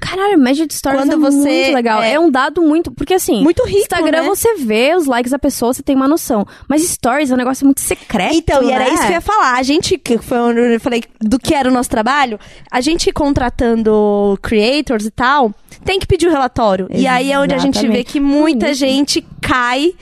Caralho, 0.00 0.38
de 0.66 0.74
stories 0.74 1.00
Quando 1.02 1.12
é 1.12 1.16
você- 1.16 1.36
muito 1.36 1.74
legal. 1.74 2.02
é- 2.02 2.12
É... 2.14 2.20
um 2.20 2.30
dado 2.30 2.62
muito... 2.62 2.90
Porque 2.92 3.14
assim... 3.14 3.42
Muito 3.42 3.62
rico, 3.64 3.78
Instagram 3.80 4.22
né? 4.22 4.28
você 4.28 4.54
vê 4.56 4.94
os 4.96 5.06
likes 5.06 5.30
da 5.32 5.38
pessoa, 5.38 5.72
você 5.74 5.82
tem 5.82 5.94
uma 5.96 6.08
noção. 6.08 6.46
Mas 6.68 6.82
stories 6.82 7.30
é 7.30 7.34
um 7.34 7.36
negócio 7.36 7.64
muito 7.64 7.80
secreto, 7.80 8.34
Então, 8.34 8.62
e 8.62 8.70
era 8.70 8.84
né? 8.84 8.90
isso 8.94 9.02
que 9.02 9.08
eu 9.08 9.12
ia 9.12 9.20
falar. 9.20 9.54
A 9.58 9.62
gente, 9.62 9.98
que 9.98 10.18
foi 10.18 10.38
onde 10.38 10.60
eu 10.74 10.80
falei 10.80 11.02
do 11.20 11.38
que 11.38 11.54
era 11.54 11.68
o 11.68 11.72
nosso 11.72 11.90
trabalho, 11.90 12.38
a 12.70 12.80
gente 12.80 13.10
contratando 13.12 14.38
creators 14.42 15.04
e 15.06 15.10
tal, 15.10 15.52
tem 15.84 15.98
que 15.98 16.06
pedir 16.06 16.26
o 16.26 16.30
relatório. 16.30 16.88
E 16.92 17.06
aí 17.06 17.30
é 17.32 17.38
onde 17.38 17.54
a 17.54 17.58
gente 17.58 17.74
vê 17.74 17.80
Exatamente. 17.86 18.12
que 18.12 18.20
muita 18.20 18.70
Hum, 18.70 18.74
gente 18.74 19.24
cai. 19.40 19.94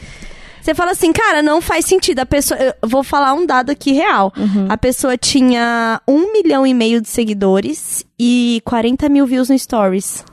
Você 0.64 0.74
fala 0.74 0.92
assim, 0.92 1.12
cara, 1.12 1.42
não 1.42 1.60
faz 1.60 1.84
sentido. 1.84 2.20
A 2.20 2.26
pessoa. 2.26 2.58
Eu 2.58 2.88
vou 2.88 3.04
falar 3.04 3.34
um 3.34 3.44
dado 3.44 3.68
aqui 3.68 3.92
real. 3.92 4.32
Uhum. 4.34 4.66
A 4.70 4.78
pessoa 4.78 5.14
tinha 5.14 6.00
um 6.08 6.32
milhão 6.32 6.66
e 6.66 6.72
meio 6.72 7.02
de 7.02 7.08
seguidores 7.08 8.02
e 8.18 8.62
40 8.64 9.10
mil 9.10 9.26
views 9.26 9.50
no 9.50 9.58
Stories. 9.58 10.24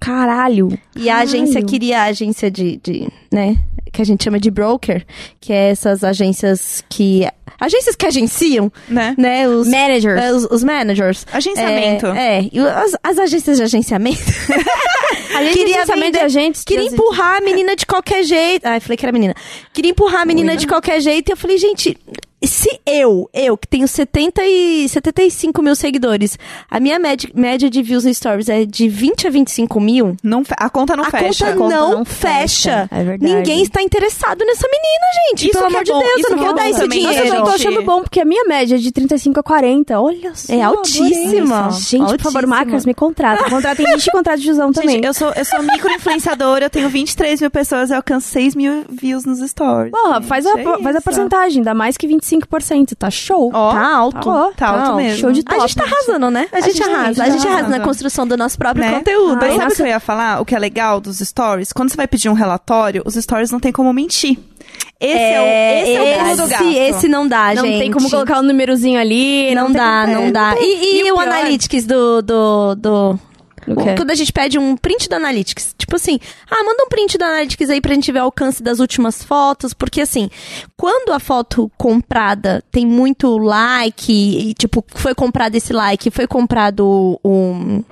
Caralho. 0.00 0.76
E 0.96 1.08
a 1.08 1.18
agência 1.18 1.62
queria 1.62 2.00
a 2.00 2.04
agência 2.06 2.50
de, 2.50 2.80
de, 2.82 3.08
né, 3.32 3.56
que 3.92 4.02
a 4.02 4.04
gente 4.04 4.24
chama 4.24 4.40
de 4.40 4.50
broker, 4.50 5.06
que 5.40 5.52
é 5.52 5.70
essas 5.70 6.02
agências 6.02 6.82
que 6.88 7.24
agências 7.60 7.94
que 7.96 8.06
agenciam, 8.06 8.70
Né? 8.88 9.14
né, 9.18 9.48
os 9.48 9.66
Managers. 9.68 10.20
é, 10.20 10.32
os, 10.32 10.44
os 10.50 10.64
managers. 10.64 11.26
Agenciamento. 11.32 12.06
É, 12.06 12.38
é, 12.44 12.60
as, 12.70 12.92
as 13.02 13.18
agências 13.18 13.56
de 13.56 13.62
agenciamento. 13.62 14.18
A 15.34 15.42
gente 15.44 15.58
queria 15.58 15.78
pensamento 15.80 16.04
vender- 16.06 16.18
de 16.18 16.24
agentes... 16.24 16.64
Queria 16.64 16.88
de- 16.88 16.94
empurrar 16.94 17.36
a 17.36 17.40
menina 17.40 17.76
de 17.76 17.86
qualquer 17.86 18.24
jeito. 18.24 18.66
Ai, 18.66 18.80
falei 18.80 18.96
que 18.96 19.04
era 19.04 19.12
menina. 19.12 19.34
Queria 19.72 19.90
empurrar 19.92 20.22
a 20.22 20.24
menina 20.24 20.56
de 20.56 20.66
qualquer 20.66 21.00
jeito. 21.00 21.28
E 21.28 21.32
eu 21.32 21.36
falei, 21.36 21.58
gente, 21.58 21.96
se 22.46 22.80
eu, 22.86 23.28
eu, 23.34 23.56
que 23.56 23.66
tenho 23.66 23.88
70 23.88 24.42
e 24.44 24.88
75 24.88 25.60
mil 25.62 25.74
seguidores, 25.74 26.38
a 26.70 26.78
minha 26.78 26.98
média, 26.98 27.28
média 27.34 27.68
de 27.68 27.82
views 27.82 28.04
no 28.04 28.14
stories 28.14 28.48
é 28.48 28.64
de 28.64 28.88
20 28.88 29.26
a 29.26 29.30
25 29.30 29.80
mil, 29.80 30.16
Não, 30.22 30.42
a 30.56 30.70
conta 30.70 30.96
não 30.96 31.04
a 31.04 31.10
fecha. 31.10 31.46
conta, 31.46 31.56
conta 31.58 31.76
não, 31.76 31.90
não 31.98 32.04
fecha. 32.04 32.38
fecha. 32.38 32.88
É 32.92 33.04
verdade. 33.04 33.32
Ninguém 33.34 33.62
está 33.62 33.82
interessado 33.82 34.44
nessa 34.44 34.66
menina, 34.68 35.28
gente. 35.30 35.44
Isso 35.50 35.52
Pelo 35.58 35.64
é 35.64 35.68
amor 35.68 35.84
de 35.84 35.92
bom, 35.92 35.98
Deus, 35.98 36.12
isso 36.18 36.26
eu 36.26 36.30
não 36.30 36.38
que 36.38 36.44
vou 36.44 36.52
é 36.52 36.56
dar 36.56 36.62
bom 36.62 36.68
esse 36.70 36.80
também. 36.80 37.02
Nossa, 37.02 37.18
eu 37.18 37.22
dinheiro. 37.24 37.44
tô 37.44 37.50
achando 37.50 37.82
bom, 37.82 38.02
porque 38.02 38.20
a 38.20 38.24
minha 38.24 38.44
média 38.44 38.74
é 38.76 38.78
de 38.78 38.92
35 38.92 39.40
a 39.40 39.42
40. 39.42 40.00
Olha 40.00 40.34
só. 40.34 40.52
É 40.52 40.62
altíssima. 40.62 41.70
Gente, 41.72 42.00
por 42.16 42.20
favor, 42.20 42.38
Altíssima. 42.44 42.46
marcas, 42.56 42.86
me 42.86 42.94
contratam. 42.94 43.48
Contratem 43.58 43.86
gente 43.86 44.06
e 44.06 44.10
contrato 44.12 44.38
de 44.38 44.46
Jusão 44.46 44.72
também. 44.72 44.96
Gente, 44.96 45.06
eu 45.06 45.14
sou, 45.14 45.32
eu 45.32 45.44
sou 45.44 45.62
micro-influenciadora, 45.62 46.66
eu 46.66 46.70
tenho 46.70 46.88
23 46.88 47.40
mil 47.40 47.50
pessoas, 47.50 47.90
eu 47.90 47.96
alcanço 47.96 48.28
6 48.28 48.54
mil 48.54 48.84
views 48.88 49.24
nos 49.24 49.38
stories. 49.40 49.90
Porra, 49.90 50.20
faz 50.22 50.46
a, 50.46 50.58
é 50.58 50.62
faz 50.64 50.86
a 50.86 50.90
isso. 50.90 51.02
porcentagem, 51.02 51.62
dá 51.62 51.74
mais 51.74 51.96
que 51.96 52.06
25%, 52.06 52.27
tá 52.98 53.10
show. 53.10 53.50
Ó, 53.54 53.72
Tá 53.72 53.96
alto. 53.96 54.20
Tá, 54.20 54.30
ó, 54.30 54.50
tá 54.52 54.66
alto 54.68 54.96
mesmo. 54.96 55.18
Show 55.18 55.32
de 55.32 55.42
A 55.46 55.58
gente 55.60 55.74
tá 55.76 55.82
top. 55.84 55.92
arrasando, 55.94 56.30
né? 56.30 56.48
A, 56.52 56.60
gente, 56.60 56.76
gente- 56.76 56.88
arrasa. 56.88 57.22
a 57.22 57.30
gente 57.30 57.46
arrasa 57.46 57.62
arrasa. 57.64 57.78
na 57.78 57.84
construção 57.84 58.26
do 58.26 58.36
nosso 58.36 58.58
próprio 58.58 58.84
né? 58.84 58.98
conteúdo. 58.98 59.36
Mas 59.40 59.52
hein? 59.52 59.58
sabe 59.58 59.72
o 59.72 59.76
que 59.76 59.82
eu 59.82 59.86
ia 59.86 60.00
falar? 60.00 60.40
O 60.40 60.44
que 60.44 60.54
é 60.54 60.58
legal 60.58 61.00
dos 61.00 61.18
stories? 61.18 61.72
Quando 61.72 61.90
você 61.90 61.96
vai 61.96 62.06
pedir 62.08 62.28
um 62.28 62.34
relatório, 62.34 63.02
os 63.04 63.14
stories 63.14 63.50
não 63.50 63.60
tem 63.60 63.72
como 63.72 63.92
mentir. 63.92 64.38
Esse 65.00 65.16
é, 65.16 65.40
o, 65.40 65.82
esse 65.84 65.94
é 65.94 66.00
o 66.00 66.18
pulo 66.24 66.36
do 66.36 66.42
esse, 66.42 66.50
gato. 66.50 66.64
esse 66.64 67.08
não 67.08 67.28
dá, 67.28 67.54
Não 67.54 67.64
gente. 67.64 67.78
tem 67.78 67.90
como 67.92 68.10
colocar 68.10 68.40
um 68.40 68.42
númerozinho 68.42 68.98
ali. 69.00 69.54
Não, 69.54 69.66
tem 69.66 69.74
dá, 69.74 70.06
não 70.06 70.22
É, 70.24 70.30
dá. 70.32 70.54
E, 70.58 70.96
e 70.96 71.06
E 71.06 71.12
o 71.12 71.16
o 71.16 71.20
Analytics 71.20 71.86
do. 71.86 72.20
do, 72.22 72.74
do... 72.74 73.18
Quando 73.96 74.10
a 74.10 74.14
gente 74.14 74.32
pede 74.32 74.58
um 74.58 74.76
print 74.76 75.08
do 75.08 75.14
Analytics, 75.16 75.74
tipo 75.78 75.96
assim, 75.96 76.18
ah, 76.50 76.62
manda 76.64 76.84
um 76.84 76.88
print 76.88 77.16
do 77.18 77.24
Analytics 77.24 77.70
aí 77.70 77.80
pra 77.80 77.94
gente 77.94 78.10
ver 78.12 78.20
o 78.20 78.24
alcance 78.24 78.62
das 78.62 78.78
últimas 78.78 79.22
fotos, 79.22 79.72
porque 79.74 80.00
assim, 80.00 80.30
quando 80.76 81.12
a 81.12 81.18
foto 81.20 81.70
comprada 81.76 82.62
tem 82.70 82.86
muito 82.86 83.36
like, 83.38 84.12
e 84.12 84.54
tipo, 84.54 84.84
foi 84.94 85.14
comprado 85.14 85.54
esse 85.54 85.72
like, 85.72 86.10
foi 86.10 86.26
comprado 86.26 87.18
o, 87.22 87.82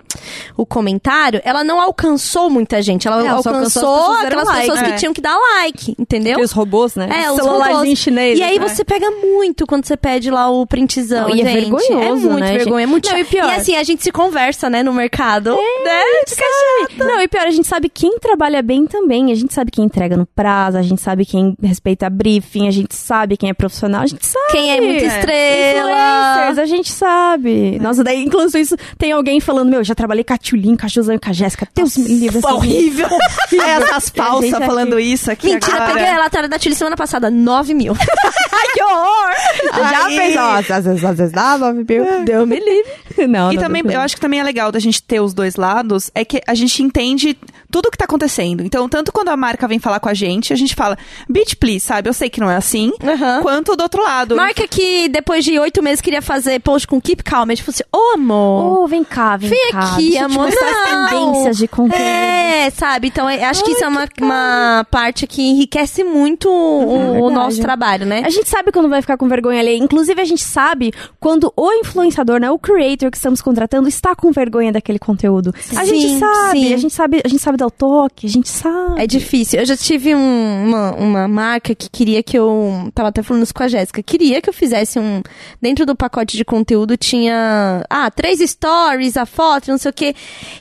o, 0.57 0.67
comentário, 0.67 1.41
ela 1.45 1.62
não 1.65 1.81
alcançou 1.81 2.49
muita 2.51 2.81
gente, 2.83 3.07
ela, 3.07 3.23
É, 3.23 3.27
ela 3.27 3.37
alcançou 3.37 3.57
alcançou 3.57 3.83
pessoas 3.83 4.25
aquelas 4.27 4.47
like. 4.47 4.61
pessoas 4.61 4.81
que 4.83 4.91
É. 4.93 4.97
tinham 4.97 5.12
que 5.12 5.21
dar 5.21 5.37
like, 5.37 5.95
entendeu? 5.99 6.41
Os 6.41 6.53
robôs, 6.53 6.95
né? 6.95 7.09
É, 7.25 7.31
os 7.31 7.37
celulares 7.37 7.99
chinês. 7.99 8.39
E 8.39 8.43
aí 8.43 8.59
né? 8.59 8.69
você 8.69 8.85
pega 8.85 9.11
muito 9.11 9.67
quando 9.67 9.85
você 9.87 9.97
pede 9.97 10.31
lá 10.31 10.51
o 10.51 10.67
printzão, 10.67 11.29
Não, 11.29 11.37
e 11.37 11.41
é 11.43 11.45
gente. 11.45 11.61
vergonhoso, 11.61 11.93
É 11.93 12.12
muito 12.12 12.41
né, 12.41 12.53
vergonha, 12.59 12.85
é 12.85 12.87
muito 12.87 13.11
Não, 13.11 13.19
e 13.19 13.25
pior- 13.25 13.49
E 13.49 13.55
assim, 13.55 13.77
a 13.77 13.83
gente 13.83 14.03
se 14.03 14.12
conversa, 14.12 14.69
né, 14.71 14.83
no 14.83 14.93
mercado. 14.93 15.57
Né? 15.85 16.01
Fica 16.29 16.43
chato. 16.45 16.99
Não, 16.99 17.21
e 17.21 17.29
pior, 17.29 17.47
a 17.47 17.51
gente 17.51 17.67
sabe 17.67 17.89
quem 17.89 18.19
trabalha 18.19 18.63
bem 18.63 18.87
também. 18.87 19.31
A 19.33 19.35
gente 19.35 19.53
sabe 19.55 19.71
quem 19.71 19.85
entrega 19.85 20.17
no 20.17 20.27
prazo, 20.27 20.79
a 20.79 20.83
gente 20.83 21.01
sabe 21.01 21.25
quem 21.25 21.57
respeita 21.63 22.09
briefing, 22.11 22.69
a 22.69 22.71
gente 22.71 22.95
sabe 22.95 23.37
quem 23.37 23.51
é 23.51 23.55
profissional, 23.55 24.03
a 24.03 24.07
gente 24.07 24.25
sabe. 24.27 24.47
Quem 24.53 24.71
é 24.73 24.81
muita 24.81 25.05
estrela. 25.05 25.91
Influencers, 26.33 26.59
a 26.59 26.67
gente 26.67 26.91
sabe. 26.93 27.79
Nossa, 27.81 28.03
daí, 28.05 28.23
inclusive, 28.25 28.61
isso, 28.61 28.77
tem 28.99 29.13
alguém 29.13 29.41
falando, 29.41 29.71
meu, 29.71 29.83
já 29.85 29.95
trabalhei 29.95 30.25
com 30.25 30.35
a 30.35 30.39
Tulin, 30.39 30.77
com 30.77 30.87
a 30.87 30.89
José 30.89 31.19
com 31.19 31.31
a 31.31 31.33
Jéssica. 31.33 31.69
Deus 31.75 31.97
me 31.97 32.09
livre. 32.09 32.39
Assim, 32.39 32.47
horrível. 32.55 33.09
É, 33.67 33.71
essas 33.83 34.11
falsas 34.11 34.53
aqui- 34.53 34.67
falando 34.67 34.99
isso 35.01 35.31
aqui 35.31 35.53
Mentira, 35.55 35.77
agora. 35.77 35.93
peguei 35.95 36.09
a 36.09 36.13
relatório 36.13 36.49
da 36.49 36.59
Tilly 36.59 36.75
semana 36.75 36.97
passada, 36.97 37.31
9 37.31 37.75
mil. 37.75 37.95
Ai, 38.53 38.67
que 38.75 38.83
horror! 38.83 39.91
Já 39.91 40.07
Aí- 40.07 40.17
fez, 40.17 40.37
ó, 40.37 40.51
às 40.59 40.85
vezes, 40.85 41.05
às 41.05 41.17
vezes 41.19 41.33
dava, 41.33 41.73
viu? 41.73 42.25
Deu 42.25 42.47
me 42.47 42.59
livre. 42.59 43.27
Não, 43.29 43.51
E 43.53 43.57
não, 43.57 43.63
também, 43.63 43.83
eu 43.89 44.01
acho 44.01 44.15
que 44.15 44.21
também 44.21 44.41
é 44.41 44.43
legal 44.43 44.71
da 44.71 44.79
gente 44.79 45.03
ter 45.03 45.21
os 45.21 45.33
dois 45.33 45.56
lados, 45.57 46.11
é 46.14 46.25
que 46.25 46.40
a 46.47 46.55
gente 46.55 46.83
entende 46.83 47.37
tudo 47.77 47.89
o 47.89 47.91
que 47.91 47.99
tá 47.99 48.07
acontecendo. 48.07 48.62
Então, 48.62 48.89
tanto 48.89 49.12
quando 49.12 49.29
a 49.29 49.37
marca 49.37 49.69
vem 49.69 49.79
falar 49.79 50.01
com 50.01 50.09
a 50.09 50.15
gente, 50.15 50.51
a 50.51 50.57
gente 50.57 50.75
fala, 50.75 50.97
bitch, 51.29 51.57
please, 51.57 51.81
sabe? 51.81 52.09
Eu 52.09 52.15
sei 52.15 52.31
que 52.31 52.41
não 52.41 52.51
é 52.51 52.57
assim. 52.57 52.91
Aham. 53.05 53.43
Quanto 53.43 53.77
do 53.77 53.83
outro 53.83 54.03
lado. 54.03 54.35
Marca 54.35 54.67
que 54.67 55.09
depois 55.11 55.45
de 55.45 55.59
oito 55.59 55.83
meses 55.83 56.01
queria 56.01 56.23
fazer 56.23 56.59
post 56.61 56.87
com 56.89 56.99
Keep 56.99 57.23
Calm. 57.23 57.51
A 57.51 57.55
gente 57.55 57.62
falou 57.62 57.75
assim, 57.75 57.85
ô 57.95 58.15
amor. 58.15 58.81
Ô, 58.85 58.87
vem 58.87 59.05
cá, 59.05 59.37
vem, 59.37 59.51
Vem 59.51 59.73
cá. 59.73 59.93
aqui, 59.93 60.17
amor. 60.17 60.49
Não. 60.49 61.09
tendências 61.09 61.59
de 61.59 61.69
conteúdo. 61.69 62.01
É, 62.01 62.67
É, 62.67 62.71
sabe? 62.71 63.09
Então, 63.09 63.31
eu 63.31 63.45
acho 63.45 63.62
que 63.62 63.73
isso 63.73 63.85
é 63.85 63.89
uma, 63.89 64.09
uma 64.23 64.87
parte 64.91 65.27
que 65.27 65.43
enriquece 65.43 66.03
muito 66.03 66.49
o, 66.49 66.95
o 66.95 67.12
verdade. 67.12 67.35
nosso 67.35 67.61
trabalho, 67.61 68.07
né? 68.07 68.23
A 68.25 68.31
gente 68.31 68.49
sabe 68.49 68.73
quando 68.73 68.89
vai 68.89 69.03
ficar 69.03 69.17
com 69.19 69.29
vergonha 69.29 69.61
alheia. 69.61 69.77
Inclusive, 69.77 70.19
a 70.21 70.25
gente 70.25 70.43
sabe 70.43 70.93
quando 71.21 71.53
o 71.57 71.73
influenciador, 71.73 72.41
né, 72.41 72.51
o 72.51 72.59
creator 72.59 73.11
que 73.11 73.17
estamos 73.19 73.43
contratando, 73.43 73.87
está 73.89 74.15
com 74.15 74.33
vergonha 74.33 74.73
daquele 74.73 74.99
conteúdo. 74.99 75.53
A 75.77 75.85
Sim, 75.85 76.01
gente 76.01 76.19
sabe, 76.19 76.61
sim. 76.61 76.75
a 76.75 76.77
gente 76.77 76.95
sabe, 76.95 77.23
a 77.25 77.29
gente 77.29 77.43
sabe 77.43 77.59
dar 77.59 77.66
o 77.67 77.71
toque, 77.71 78.27
a 78.27 78.31
gente 78.31 78.49
sabe. 78.49 79.01
É 79.03 79.07
difícil. 79.07 79.61
Eu 79.61 79.67
já 79.67 79.77
tive 79.77 80.15
um- 80.15 80.65
uma, 80.67 80.93
uma 80.95 81.29
marca 81.29 81.75
que 81.75 81.89
queria 81.91 82.23
que 82.23 82.39
eu. 82.39 82.91
Tava 82.95 83.09
até 83.11 83.23
falando 83.23 83.43
isso 83.43 83.55
com 83.55 83.63
a 83.63 83.69
Jéssica. 83.69 84.03
Queria 84.03 84.41
que 84.41 84.49
eu 84.49 84.55
fizesse 84.55 84.99
um. 84.99 85.23
Dentro 85.61 85.85
do 85.87 85.95
pacote 85.97 86.37
de 86.37 86.45
conteúdo 86.45 86.97
tinha. 86.97 87.85
Ah, 87.91 88.11
três 88.11 88.41
stories, 88.41 89.17
a 89.17 89.27
foto, 89.27 89.71
não 89.71 89.79
sei 89.79 89.91
o 89.91 89.95
quê. 89.95 90.15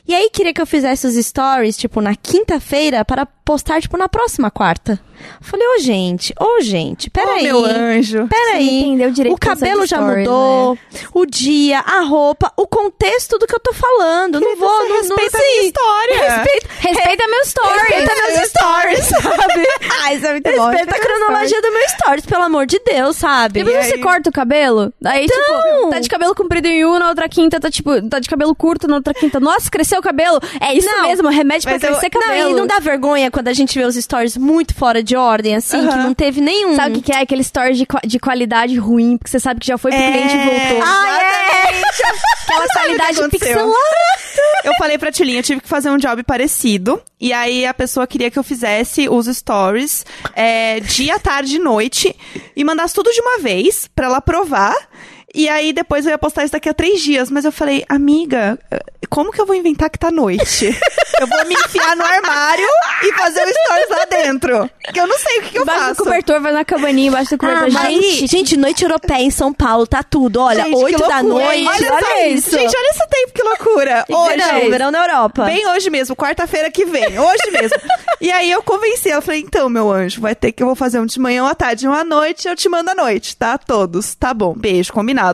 E 0.06 0.14
aí 0.14 0.28
queria 0.30 0.52
que 0.52 0.60
eu 0.60 0.66
fizesse 0.66 1.06
os 1.06 1.14
stories, 1.14 1.76
tipo, 1.76 2.00
na 2.00 2.14
quinta-feira, 2.14 3.04
para 3.04 3.26
postar, 3.44 3.80
tipo, 3.80 3.96
na 3.96 4.08
próxima 4.08 4.50
quarta. 4.50 4.98
Falei, 5.40 5.66
ô 5.66 5.78
gente, 5.80 6.34
ô 6.38 6.60
gente, 6.60 7.08
Ô, 7.08 7.10
peraí. 7.10 7.42
meu 7.44 7.64
anjo. 7.64 8.26
Peraí. 8.28 8.80
entendeu 8.80 9.10
direito 9.12 9.34
O 9.34 9.38
cabelo 9.38 9.86
já 9.86 9.96
stories, 9.96 10.18
mudou, 10.18 10.78
o 11.14 11.24
dia, 11.24 11.78
a 11.80 12.00
roupa, 12.02 12.52
o 12.56 12.66
contexto 12.66 13.38
do 13.38 13.46
que 13.46 13.54
eu 13.54 13.60
tô 13.60 13.72
falando. 13.72 14.40
não 14.40 14.56
vou, 14.56 14.68
não, 14.88 14.96
respeita 14.96 15.38
não, 15.38 15.44
a 15.44 15.48
minha 15.48 15.60
sim. 15.62 15.66
história. 15.68 16.36
Respeita, 16.36 16.68
Respeita 16.94 17.26
meu 17.28 17.40
story. 17.42 17.78
Respeita 17.78 18.14
meus 18.14 18.48
stories, 18.48 19.06
sabe? 19.06 19.66
Ah, 20.06 20.14
isso 20.14 20.26
é 20.26 20.32
muito 20.32 20.52
bom. 20.52 20.68
Respeita 20.68 20.96
a 20.96 21.00
cronologia 21.00 21.62
do 21.62 21.72
meu 21.72 21.88
stories, 21.88 22.26
pelo 22.26 22.42
amor 22.44 22.66
de 22.66 22.78
Deus, 22.80 23.16
sabe? 23.16 23.64
Depois 23.64 23.84
E 23.86 23.88
você 23.88 23.94
aí? 23.94 24.00
corta 24.00 24.30
o 24.30 24.32
cabelo, 24.32 24.92
aí, 25.04 25.24
Então! 25.24 25.62
tipo, 25.78 25.90
tá 25.90 25.98
de 26.00 26.08
cabelo 26.08 26.34
comprido 26.34 26.66
em 26.68 26.84
uma, 26.84 26.98
na 26.98 27.08
outra 27.08 27.28
quinta 27.28 27.58
tá, 27.58 27.70
tipo, 27.70 28.00
tá 28.08 28.18
de 28.20 28.28
cabelo 28.28 28.54
curto, 28.54 28.86
na 28.86 28.96
outra 28.96 29.12
quinta. 29.14 29.40
Nossa, 29.40 29.70
cresceu 29.70 29.98
o 29.98 30.02
cabelo. 30.02 30.38
É 30.60 30.74
isso 30.74 30.86
Não, 30.88 31.08
mesmo, 31.08 31.28
remédio 31.28 31.62
pra 31.64 31.72
mas 31.72 31.82
eu- 31.82 31.90
crescer 31.90 32.10
Não, 32.14 32.20
cabelo. 32.22 32.50
e 32.50 32.54
não 32.54 32.66
dá 32.66 32.78
vergonha 32.78 33.30
quando 33.30 33.48
a 33.48 33.52
gente 33.52 33.76
vê 33.78 33.84
os 33.84 33.96
stories 33.96 34.36
muito 34.36 34.74
fora 34.74 35.02
de 35.02 35.16
ordem, 35.16 35.56
assim, 35.56 35.86
que 35.88 35.96
não 35.96 36.14
teve 36.14 36.40
nenhum. 36.40 36.76
Sabe 36.76 36.90
o 36.92 36.94
que, 37.02 37.10
que 37.10 37.12
é? 37.12 37.20
Aquele 37.22 37.42
story 37.42 37.74
de, 37.74 37.86
de 38.04 38.18
qualidade 38.18 38.76
ruim, 38.78 39.16
porque 39.16 39.30
você 39.30 39.40
sabe 39.40 39.60
que 39.60 39.66
já 39.66 39.76
foi 39.78 39.90
pro 39.90 40.00
É. 40.00 40.12
cliente 40.12 40.34
e 40.34 40.38
voltou. 40.38 40.82
Ah, 40.86 41.18
é! 41.20 41.66
Aquela 42.46 42.66
qualidade 42.68 43.28
pixelada. 43.30 43.72
Eu 44.64 44.72
falei 44.78 44.98
pra 44.98 45.10
Tilinha, 45.10 45.38
eu 45.38 45.42
tive 45.42 45.60
que 45.60 45.68
fazer 45.68 45.90
um 45.90 45.96
job 45.96 46.22
parecido. 46.22 46.75
E 47.20 47.32
aí 47.32 47.66
a 47.66 47.74
pessoa 47.74 48.06
queria 48.06 48.30
que 48.30 48.38
eu 48.38 48.42
fizesse 48.42 49.08
os 49.08 49.26
stories 49.26 50.04
é, 50.34 50.80
dia, 50.80 51.18
tarde 51.18 51.56
e 51.56 51.58
noite. 51.58 52.14
E 52.54 52.64
mandasse 52.64 52.94
tudo 52.94 53.10
de 53.10 53.20
uma 53.20 53.38
vez 53.38 53.88
pra 53.94 54.06
ela 54.06 54.20
provar. 54.20 54.74
E 55.36 55.50
aí 55.50 55.70
depois 55.70 56.06
eu 56.06 56.10
ia 56.12 56.18
postar 56.18 56.44
isso 56.44 56.52
daqui 56.52 56.68
a 56.68 56.72
três 56.72 57.02
dias. 57.02 57.30
Mas 57.30 57.44
eu 57.44 57.52
falei, 57.52 57.84
amiga, 57.90 58.58
como 59.10 59.30
que 59.30 59.38
eu 59.38 59.44
vou 59.44 59.54
inventar 59.54 59.90
que 59.90 59.98
tá 59.98 60.10
noite? 60.10 60.66
eu 61.20 61.26
vou 61.26 61.44
me 61.46 61.54
enfiar 61.54 61.94
no 61.94 62.02
armário 62.02 62.66
e 63.02 63.12
fazer 63.12 63.44
o 63.44 63.52
stories 63.52 63.88
lá 63.90 64.04
dentro. 64.06 64.70
Que 64.94 64.98
eu 64.98 65.06
não 65.06 65.18
sei 65.18 65.38
o 65.38 65.42
que, 65.42 65.50
que 65.50 65.58
eu 65.58 65.62
Embaixo 65.62 65.80
do 65.80 65.88
faço. 65.88 66.04
cobertor, 66.04 66.40
vai 66.40 66.52
na 66.52 66.64
cabaninha, 66.64 67.08
embaixo 67.08 67.36
do 67.36 67.38
cobertor. 67.38 67.64
Ah, 67.66 67.90
gente, 67.90 68.22
aí, 68.22 68.26
gente, 68.26 68.56
noite 68.56 68.82
europeia 68.82 69.22
em 69.22 69.30
São 69.30 69.52
Paulo, 69.52 69.86
tá 69.86 70.02
tudo. 70.02 70.40
Olha, 70.40 70.64
Gente, 70.64 70.74
8 70.74 70.98
da 71.06 71.22
noite. 71.22 71.66
Olha, 71.66 71.68
Olha, 71.68 72.00
só 72.00 72.24
isso. 72.28 72.50
Gente, 72.50 72.74
olha 72.74 72.90
esse 72.90 73.06
tempo, 73.06 73.32
que 73.34 73.42
loucura. 73.42 74.04
Hoje. 74.08 74.36
verão, 74.36 74.70
verão 74.70 74.90
na 74.90 75.04
Europa. 75.04 75.44
Bem 75.44 75.66
hoje 75.68 75.90
mesmo, 75.90 76.16
quarta-feira 76.16 76.70
que 76.70 76.86
vem, 76.86 77.18
hoje 77.18 77.50
mesmo. 77.52 77.76
e 78.22 78.32
aí 78.32 78.50
eu 78.50 78.62
convenci, 78.62 79.10
ela 79.10 79.20
falei, 79.20 79.40
então, 79.40 79.68
meu 79.68 79.90
anjo, 79.92 80.20
vai 80.20 80.34
ter 80.34 80.50
que 80.50 80.62
eu 80.62 80.66
vou 80.66 80.76
fazer 80.76 80.98
um 80.98 81.04
de 81.04 81.20
manhã, 81.20 81.44
um 81.44 81.46
à 81.46 81.54
tarde, 81.54 81.86
um 81.86 81.92
à 81.92 82.04
noite, 82.04 82.48
eu 82.48 82.56
te 82.56 82.68
mando 82.68 82.90
à 82.90 82.94
noite, 82.94 83.36
tá? 83.36 83.58
Todos, 83.58 84.14
tá 84.14 84.32
bom, 84.32 84.54
beijo, 84.54 84.92
combinado. 84.92 85.25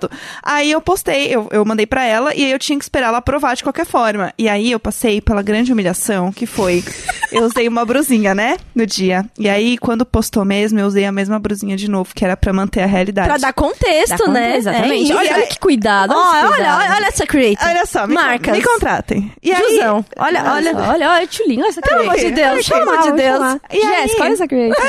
Aí 0.42 0.70
eu 0.70 0.81
postei, 0.81 1.28
eu, 1.35 1.48
eu 1.50 1.64
mandei 1.64 1.87
pra 1.87 2.05
ela 2.05 2.35
e 2.35 2.44
aí 2.44 2.52
eu 2.52 2.59
tinha 2.59 2.78
que 2.78 2.85
esperar 2.85 3.09
ela 3.09 3.18
aprovar 3.18 3.55
de 3.57 3.62
qualquer 3.62 3.87
forma. 3.87 4.33
E 4.38 4.48
aí 4.48 4.70
eu 4.70 4.78
passei 4.81 5.20
pela 5.20 5.42
grande 5.42 5.72
humilhação, 5.72 6.33
que 6.33 6.46
foi, 6.46 6.83
eu 7.33 7.44
usei 7.44 7.68
uma 7.68 7.85
brusinha, 7.85 8.35
né, 8.35 8.57
no 8.74 8.87
dia. 8.87 9.24
E 9.38 9.48
aí, 9.48 9.76
quando 9.78 10.05
postou 10.07 10.44
mesmo, 10.44 10.78
eu 10.78 10.87
usei 10.87 11.05
a 11.05 11.12
mesma 11.12 11.38
brusinha 11.38 11.76
de 11.76 11.88
novo, 11.90 12.14
que 12.14 12.24
era 12.24 12.37
pra 12.37 12.52
manter 12.52 12.83
a 12.83 12.87
realidade. 12.87 13.28
Pra 13.28 13.38
dar 13.38 13.52
contexto, 13.52 14.16
conta, 14.18 14.31
né? 14.31 14.57
Exatamente. 14.57 15.12
É 15.12 15.16
olha, 15.16 15.33
olha 15.35 15.46
que 15.46 15.59
cuidado. 15.59 16.12
Olha, 16.14 16.38
olha, 16.46 16.48
cuidado. 16.55 16.81
olha, 16.81 16.94
olha 16.96 17.07
essa 17.07 17.26
creator. 17.26 17.68
Olha 17.68 17.87
só, 17.87 18.07
me, 18.07 18.14
Marcas. 18.14 18.57
me 18.57 18.62
contratem. 18.62 19.33
E 19.42 19.52
aí, 19.52 19.62
Tiozão. 19.62 20.05
Olha, 20.18 20.44
olha. 20.52 20.76
Olha, 20.76 21.11
olha, 21.11 21.26
tchulinho, 21.26 21.61
olha 21.62 21.68
essa 21.68 21.81
Pelo 21.81 22.02
amor 22.02 22.14
de 22.16 22.33
creator. 22.33 22.55
Deus, 22.55 22.68
Vou 22.68 22.78
pelo 22.78 22.90
amor 22.90 23.02
chamar, 23.02 23.02
de 23.02 23.09
vou 23.09 23.16
Deus. 23.16 23.38
chamar. 23.38 23.61
E 23.72 23.76
aí? 23.76 24.02
Jéssica, 24.02 24.22
olha 24.24 24.33
essa 24.33 24.48
creator. 24.48 24.85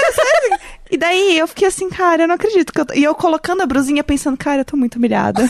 E 0.93 0.97
daí 0.97 1.39
eu 1.39 1.47
fiquei 1.47 1.67
assim, 1.67 1.89
cara, 1.89 2.23
eu 2.23 2.27
não 2.27 2.35
acredito 2.35 2.71
que 2.71 2.79
eu 2.79 2.85
tô... 2.85 2.93
E 2.93 3.03
eu 3.03 3.15
colocando 3.15 3.61
a 3.61 3.65
brusinha 3.65 4.03
pensando, 4.03 4.37
cara, 4.37 4.61
eu 4.61 4.65
tô 4.65 4.77
muito 4.77 4.97
humilhada. 4.97 5.41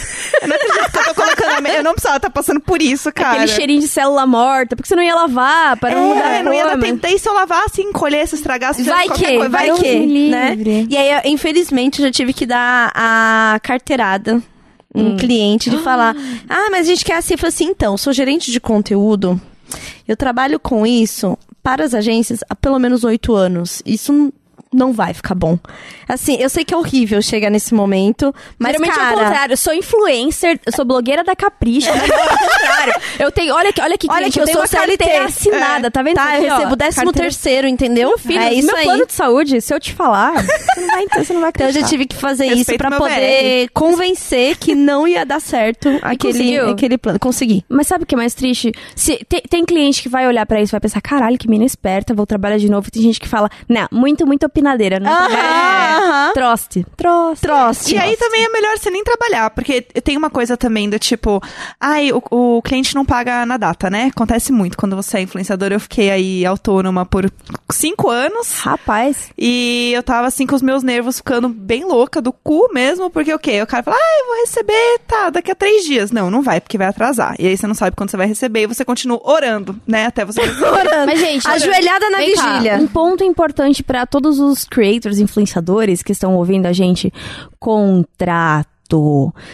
Eu 0.41 0.47
não 0.47 0.55
acredito 0.55 0.91
que 0.91 0.97
eu 0.97 1.03
tô 1.03 1.13
colocando 1.21 1.67
a... 1.67 1.69
Eu 1.73 1.83
não 1.83 1.91
precisava 1.91 2.15
estar 2.15 2.29
passando 2.29 2.61
por 2.61 2.81
isso, 2.81 3.11
cara. 3.11 3.41
Aquele 3.41 3.47
cheirinho 3.49 3.81
de 3.81 3.89
célula 3.89 4.25
morta, 4.25 4.73
porque 4.73 4.87
você 4.87 4.95
não 4.95 5.03
ia 5.03 5.13
lavar, 5.13 5.75
para 5.77 5.95
não 5.95 6.09
mudar 6.09 6.29
É, 6.31 6.39
a 6.39 6.43
não 6.43 6.53
ia. 6.53 6.95
Daí 6.95 7.19
se 7.19 7.27
eu 7.27 7.33
lavasse, 7.33 7.81
encolhesse, 7.81 8.35
estragasse, 8.35 8.83
Vai 8.83 9.09
que, 9.09 9.35
coisa, 9.35 9.49
vai 9.49 9.69
que, 9.73 9.99
me 9.99 10.29
né? 10.29 10.55
livre. 10.55 10.87
E 10.89 10.95
aí, 10.95 11.11
eu, 11.11 11.31
infelizmente, 11.31 11.99
eu 11.99 12.05
já 12.05 12.11
tive 12.11 12.31
que 12.31 12.45
dar 12.45 12.89
a 12.95 13.59
carteirada 13.61 14.41
um 14.95 15.17
cliente 15.17 15.69
de 15.69 15.77
falar, 15.79 16.15
ah, 16.47 16.69
mas 16.71 16.81
a 16.87 16.89
gente 16.91 17.03
quer 17.03 17.17
assim. 17.17 17.33
Eu 17.33 17.37
falei 17.37 17.49
assim, 17.49 17.65
então, 17.65 17.97
sou 17.97 18.13
gerente 18.13 18.49
de 18.49 18.61
conteúdo, 18.61 19.41
eu 20.07 20.15
trabalho 20.15 20.57
com 20.59 20.87
isso 20.87 21.37
para 21.61 21.83
as 21.83 21.93
agências 21.93 22.41
há 22.49 22.55
pelo 22.55 22.79
menos 22.79 23.03
oito 23.03 23.33
anos. 23.33 23.81
Isso 23.85 24.31
não 24.73 24.91
vai 24.93 25.13
ficar 25.13 25.35
bom. 25.35 25.57
Assim, 26.07 26.35
eu 26.39 26.49
sei 26.49 26.63
que 26.65 26.73
é 26.73 26.77
horrível 26.77 27.21
chegar 27.21 27.49
nesse 27.49 27.73
momento, 27.73 28.33
mas, 28.59 28.71
Geralmente 28.73 28.91
é 28.91 29.01
o 29.01 29.05
cara... 29.05 29.17
contrário. 29.25 29.53
Eu 29.53 29.57
sou 29.57 29.73
influencer, 29.73 30.59
eu 30.65 30.71
sou 30.73 30.83
blogueira 30.85 31.23
da 31.23 31.35
Capricho. 31.35 31.89
é 31.89 31.93
o 31.93 31.99
contrário. 31.99 32.93
Eu 33.19 33.31
tenho, 33.31 33.53
olha, 33.55 33.71
que- 33.71 33.81
olha 33.81 33.97
que 33.97 34.07
Olha 34.09 34.17
cliente, 34.29 34.33
que 34.33 34.39
eu, 34.39 34.43
eu 34.43 34.45
tenho 34.47 34.57
sou 34.67 34.79
uma 34.79 34.85
carteira 34.87 35.03
CLT. 35.03 35.25
assinada, 35.25 35.87
É. 35.87 35.89
tá 35.89 36.01
vendo? 36.01 36.15
Tá, 36.15 36.37
isso 36.37 36.45
eu 36.47 36.53
ó? 36.53 36.57
recebo 36.57 36.75
décimo 36.75 37.05
Carteira- 37.05 37.29
terceiro, 37.29 37.67
entendeu? 37.67 38.09
Meu 38.09 38.17
filho, 38.17 38.39
é 38.39 38.53
isso 38.53 38.67
meu 38.67 38.75
aí. 38.75 38.83
plano 38.83 39.05
de 39.05 39.13
saúde, 39.13 39.61
se 39.61 39.73
eu 39.73 39.79
te 39.79 39.93
falar, 39.93 40.33
você 40.43 40.81
não 40.81 40.87
vai, 40.87 41.05
você 41.23 41.33
não 41.33 41.41
vai 41.41 41.49
Então 41.49 41.67
eu 41.67 41.71
já 41.73 41.79
acreditar. 41.79 41.87
tive 41.89 42.05
que 42.05 42.15
fazer 42.15 42.45
isso 42.47 42.57
Respeito 42.57 42.77
pra 42.77 42.89
meu 42.89 42.99
poder 42.99 43.69
convencer 43.73 44.57
que 44.57 44.75
não 44.75 45.07
ia 45.07 45.25
dar 45.25 45.39
certo 45.39 45.87
aquele, 46.01 46.33
conseguiu? 46.33 46.69
aquele 46.69 46.97
plano. 46.97 47.19
Consegui. 47.19 47.63
Mas 47.69 47.87
sabe 47.87 48.03
o 48.03 48.07
que 48.07 48.15
é 48.15 48.17
mais 48.17 48.33
triste? 48.33 48.71
Se, 48.95 49.23
tem, 49.27 49.41
tem 49.49 49.65
cliente 49.65 50.01
que 50.01 50.09
vai 50.09 50.27
olhar 50.27 50.45
pra 50.45 50.61
isso 50.61 50.71
e 50.71 50.73
vai 50.73 50.81
pensar, 50.81 51.01
caralho, 51.01 51.37
que 51.37 51.49
mina 51.49 51.65
esperta, 51.65 52.13
vou 52.13 52.25
trabalhar 52.25 52.57
de 52.57 52.69
novo. 52.69 52.89
Tem 52.91 53.01
gente 53.01 53.19
que 53.19 53.27
fala, 53.27 53.49
não, 53.67 53.87
muito, 53.91 54.25
muito 54.25 54.45
opinadeira. 54.63 54.99
Não 54.99 55.11
Aham, 55.11 55.27
aham. 55.27 56.33
Troste. 56.33 56.85
Troste. 56.95 57.41
Troste. 57.41 57.95
E 57.95 57.97
aí 57.97 58.15
também 58.17 58.45
é 58.45 58.49
melhor 58.49 58.77
você 58.77 58.89
nem 58.89 59.03
trabalhar, 59.03 59.49
porque 59.49 59.81
tem 59.81 60.17
uma 60.17 60.29
coisa 60.29 60.55
também 60.55 60.89
do 60.89 60.97
tipo, 60.97 61.41
ai, 61.79 62.11
o, 62.11 62.21
o 62.31 62.61
cliente 62.61 62.95
não 62.95 63.05
paga 63.05 63.45
na 63.45 63.57
data, 63.57 63.89
né? 63.89 64.09
Acontece 64.15 64.51
muito 64.51 64.77
quando 64.77 64.95
você 64.95 65.17
é 65.17 65.21
influenciador. 65.21 65.71
Eu 65.71 65.79
fiquei 65.79 66.09
aí 66.09 66.45
autônoma 66.45 67.05
por 67.05 67.29
cinco 67.71 68.09
anos. 68.09 68.53
Rapaz. 68.59 69.29
E 69.37 69.91
eu 69.93 70.01
tava 70.01 70.27
assim 70.27 70.47
com 70.47 70.55
os 70.55 70.61
meus 70.61 70.81
nervos 70.83 71.17
ficando 71.17 71.49
bem 71.49 71.83
louca 71.83 72.21
do 72.21 72.31
cu 72.31 72.69
mesmo, 72.73 73.09
porque 73.09 73.33
o 73.33 73.39
quê? 73.39 73.61
O 73.61 73.67
cara 73.67 73.83
fala, 73.83 73.97
ah, 73.99 74.19
eu 74.19 74.27
vou 74.27 74.35
receber, 74.41 74.99
tá, 75.07 75.29
daqui 75.29 75.51
a 75.51 75.55
três 75.55 75.83
dias. 75.83 76.11
Não, 76.11 76.31
não 76.31 76.41
vai, 76.41 76.61
porque 76.61 76.77
vai 76.77 76.87
atrasar. 76.87 77.35
E 77.37 77.47
aí 77.47 77.57
você 77.57 77.67
não 77.67 77.75
sabe 77.75 77.95
quando 77.95 78.09
você 78.09 78.17
vai 78.17 78.27
receber 78.27 78.61
e 78.63 78.67
você 78.67 78.85
continua 78.85 79.19
orando, 79.23 79.75
né? 79.85 80.05
Até 80.05 80.23
você. 80.25 80.41
Orando. 80.63 81.05
Mas, 81.07 81.19
gente, 81.19 81.47
Ajoelhada 81.47 82.09
na 82.09 82.17
Vem 82.17 82.33
cá, 82.35 82.53
vigília. 82.53 82.75
um 82.77 82.87
ponto 82.87 83.23
importante 83.23 83.83
pra 83.83 84.05
todos 84.05 84.39
os 84.39 84.52
creators, 84.63 85.19
influenciadores 85.19 86.03
que 86.03 86.11
estão 86.11 86.35
ouvindo 86.35 86.65
a 86.65 86.73
gente: 86.73 87.11
contrato. 87.59 88.72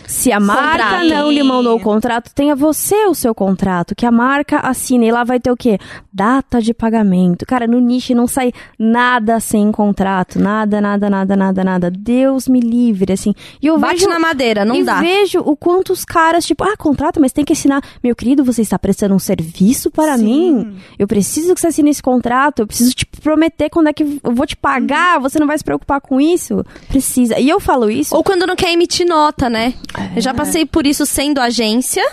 Se 0.06 0.32
a 0.32 0.39
marca 0.39 1.04
não 1.04 1.32
lhe 1.32 1.42
mandou 1.44 1.78
o 1.78 1.80
contrato, 1.80 2.32
tenha 2.34 2.56
você 2.56 3.06
o 3.06 3.13
seu 3.13 3.34
contrato, 3.34 3.96
que 3.96 4.06
a 4.06 4.12
marca 4.12 4.60
assine. 4.60 5.08
E 5.08 5.12
lá 5.12 5.24
vai 5.24 5.39
ter 5.39 5.52
o 5.52 5.56
quê? 5.58 5.78
Data 6.12 6.62
de 6.62 6.74
pagamento. 6.74 7.46
Cara, 7.46 7.65
no 7.68 7.80
nicho 7.80 8.13
não 8.13 8.28
sai 8.28 8.52
nada 8.78 9.39
sem 9.39 9.72
contrato. 9.72 10.39
Nada, 10.39 10.82
nada, 10.82 11.10
nada, 11.10 11.36
nada, 11.36 11.63
nada. 11.63 11.92
Deus 11.92 12.48
me 12.48 12.60
livre, 12.60 13.13
assim. 13.13 13.34
E 13.62 13.68
eu 13.68 13.78
Bate 13.78 13.96
vejo 13.96 14.10
na 14.10 14.20
madeira, 14.20 14.65
não 14.65 14.76
e 14.76 14.84
dá. 14.84 15.00
vejo 15.00 15.39
o 15.39 15.56
quanto 15.56 15.94
os 15.94 16.04
caras, 16.04 16.46
tipo, 16.46 16.63
ah, 16.63 16.76
contrato, 16.78 17.22
mas 17.22 17.32
tem 17.32 17.46
que 17.46 17.54
assinar. 17.54 17.82
Meu 18.04 18.15
querido, 18.15 18.44
você 18.44 18.62
está 18.62 18.78
prestando 18.78 19.15
um 19.15 19.20
serviço 19.20 19.89
para 19.89 20.18
Sim. 20.18 20.26
mim? 20.26 20.78
Eu 20.98 21.08
preciso 21.08 21.54
que 21.54 21.62
você 21.62 21.68
assine 21.68 21.89
esse 21.92 22.02
contrato, 22.02 22.60
eu 22.60 22.68
preciso 22.68 22.94
te 22.94 23.06
prometer 23.06 23.70
quando 23.70 23.88
é 23.88 23.94
que 23.94 24.20
eu 24.24 24.34
vou 24.34 24.46
te 24.46 24.56
pagar, 24.56 25.20
você 25.20 25.39
não 25.39 25.48
vai 25.48 25.58
se 25.58 25.63
preocupar 25.63 26.02
com 26.02 26.20
isso? 26.20 26.63
Precisa. 26.88 27.39
E 27.39 27.48
eu 27.48 27.60
falo 27.60 27.89
isso. 27.89 28.15
Ou 28.15 28.24
quando 28.24 28.46
não 28.46 28.56
quer 28.56 28.72
emitir 28.72 29.06
nota, 29.19 29.49
né? 29.49 29.73
Eu 30.15 30.21
já 30.21 30.34
passei 30.34 30.65
por 30.65 30.88
isso 30.88 31.05
sendo 31.05 31.39
agência. 31.41 32.03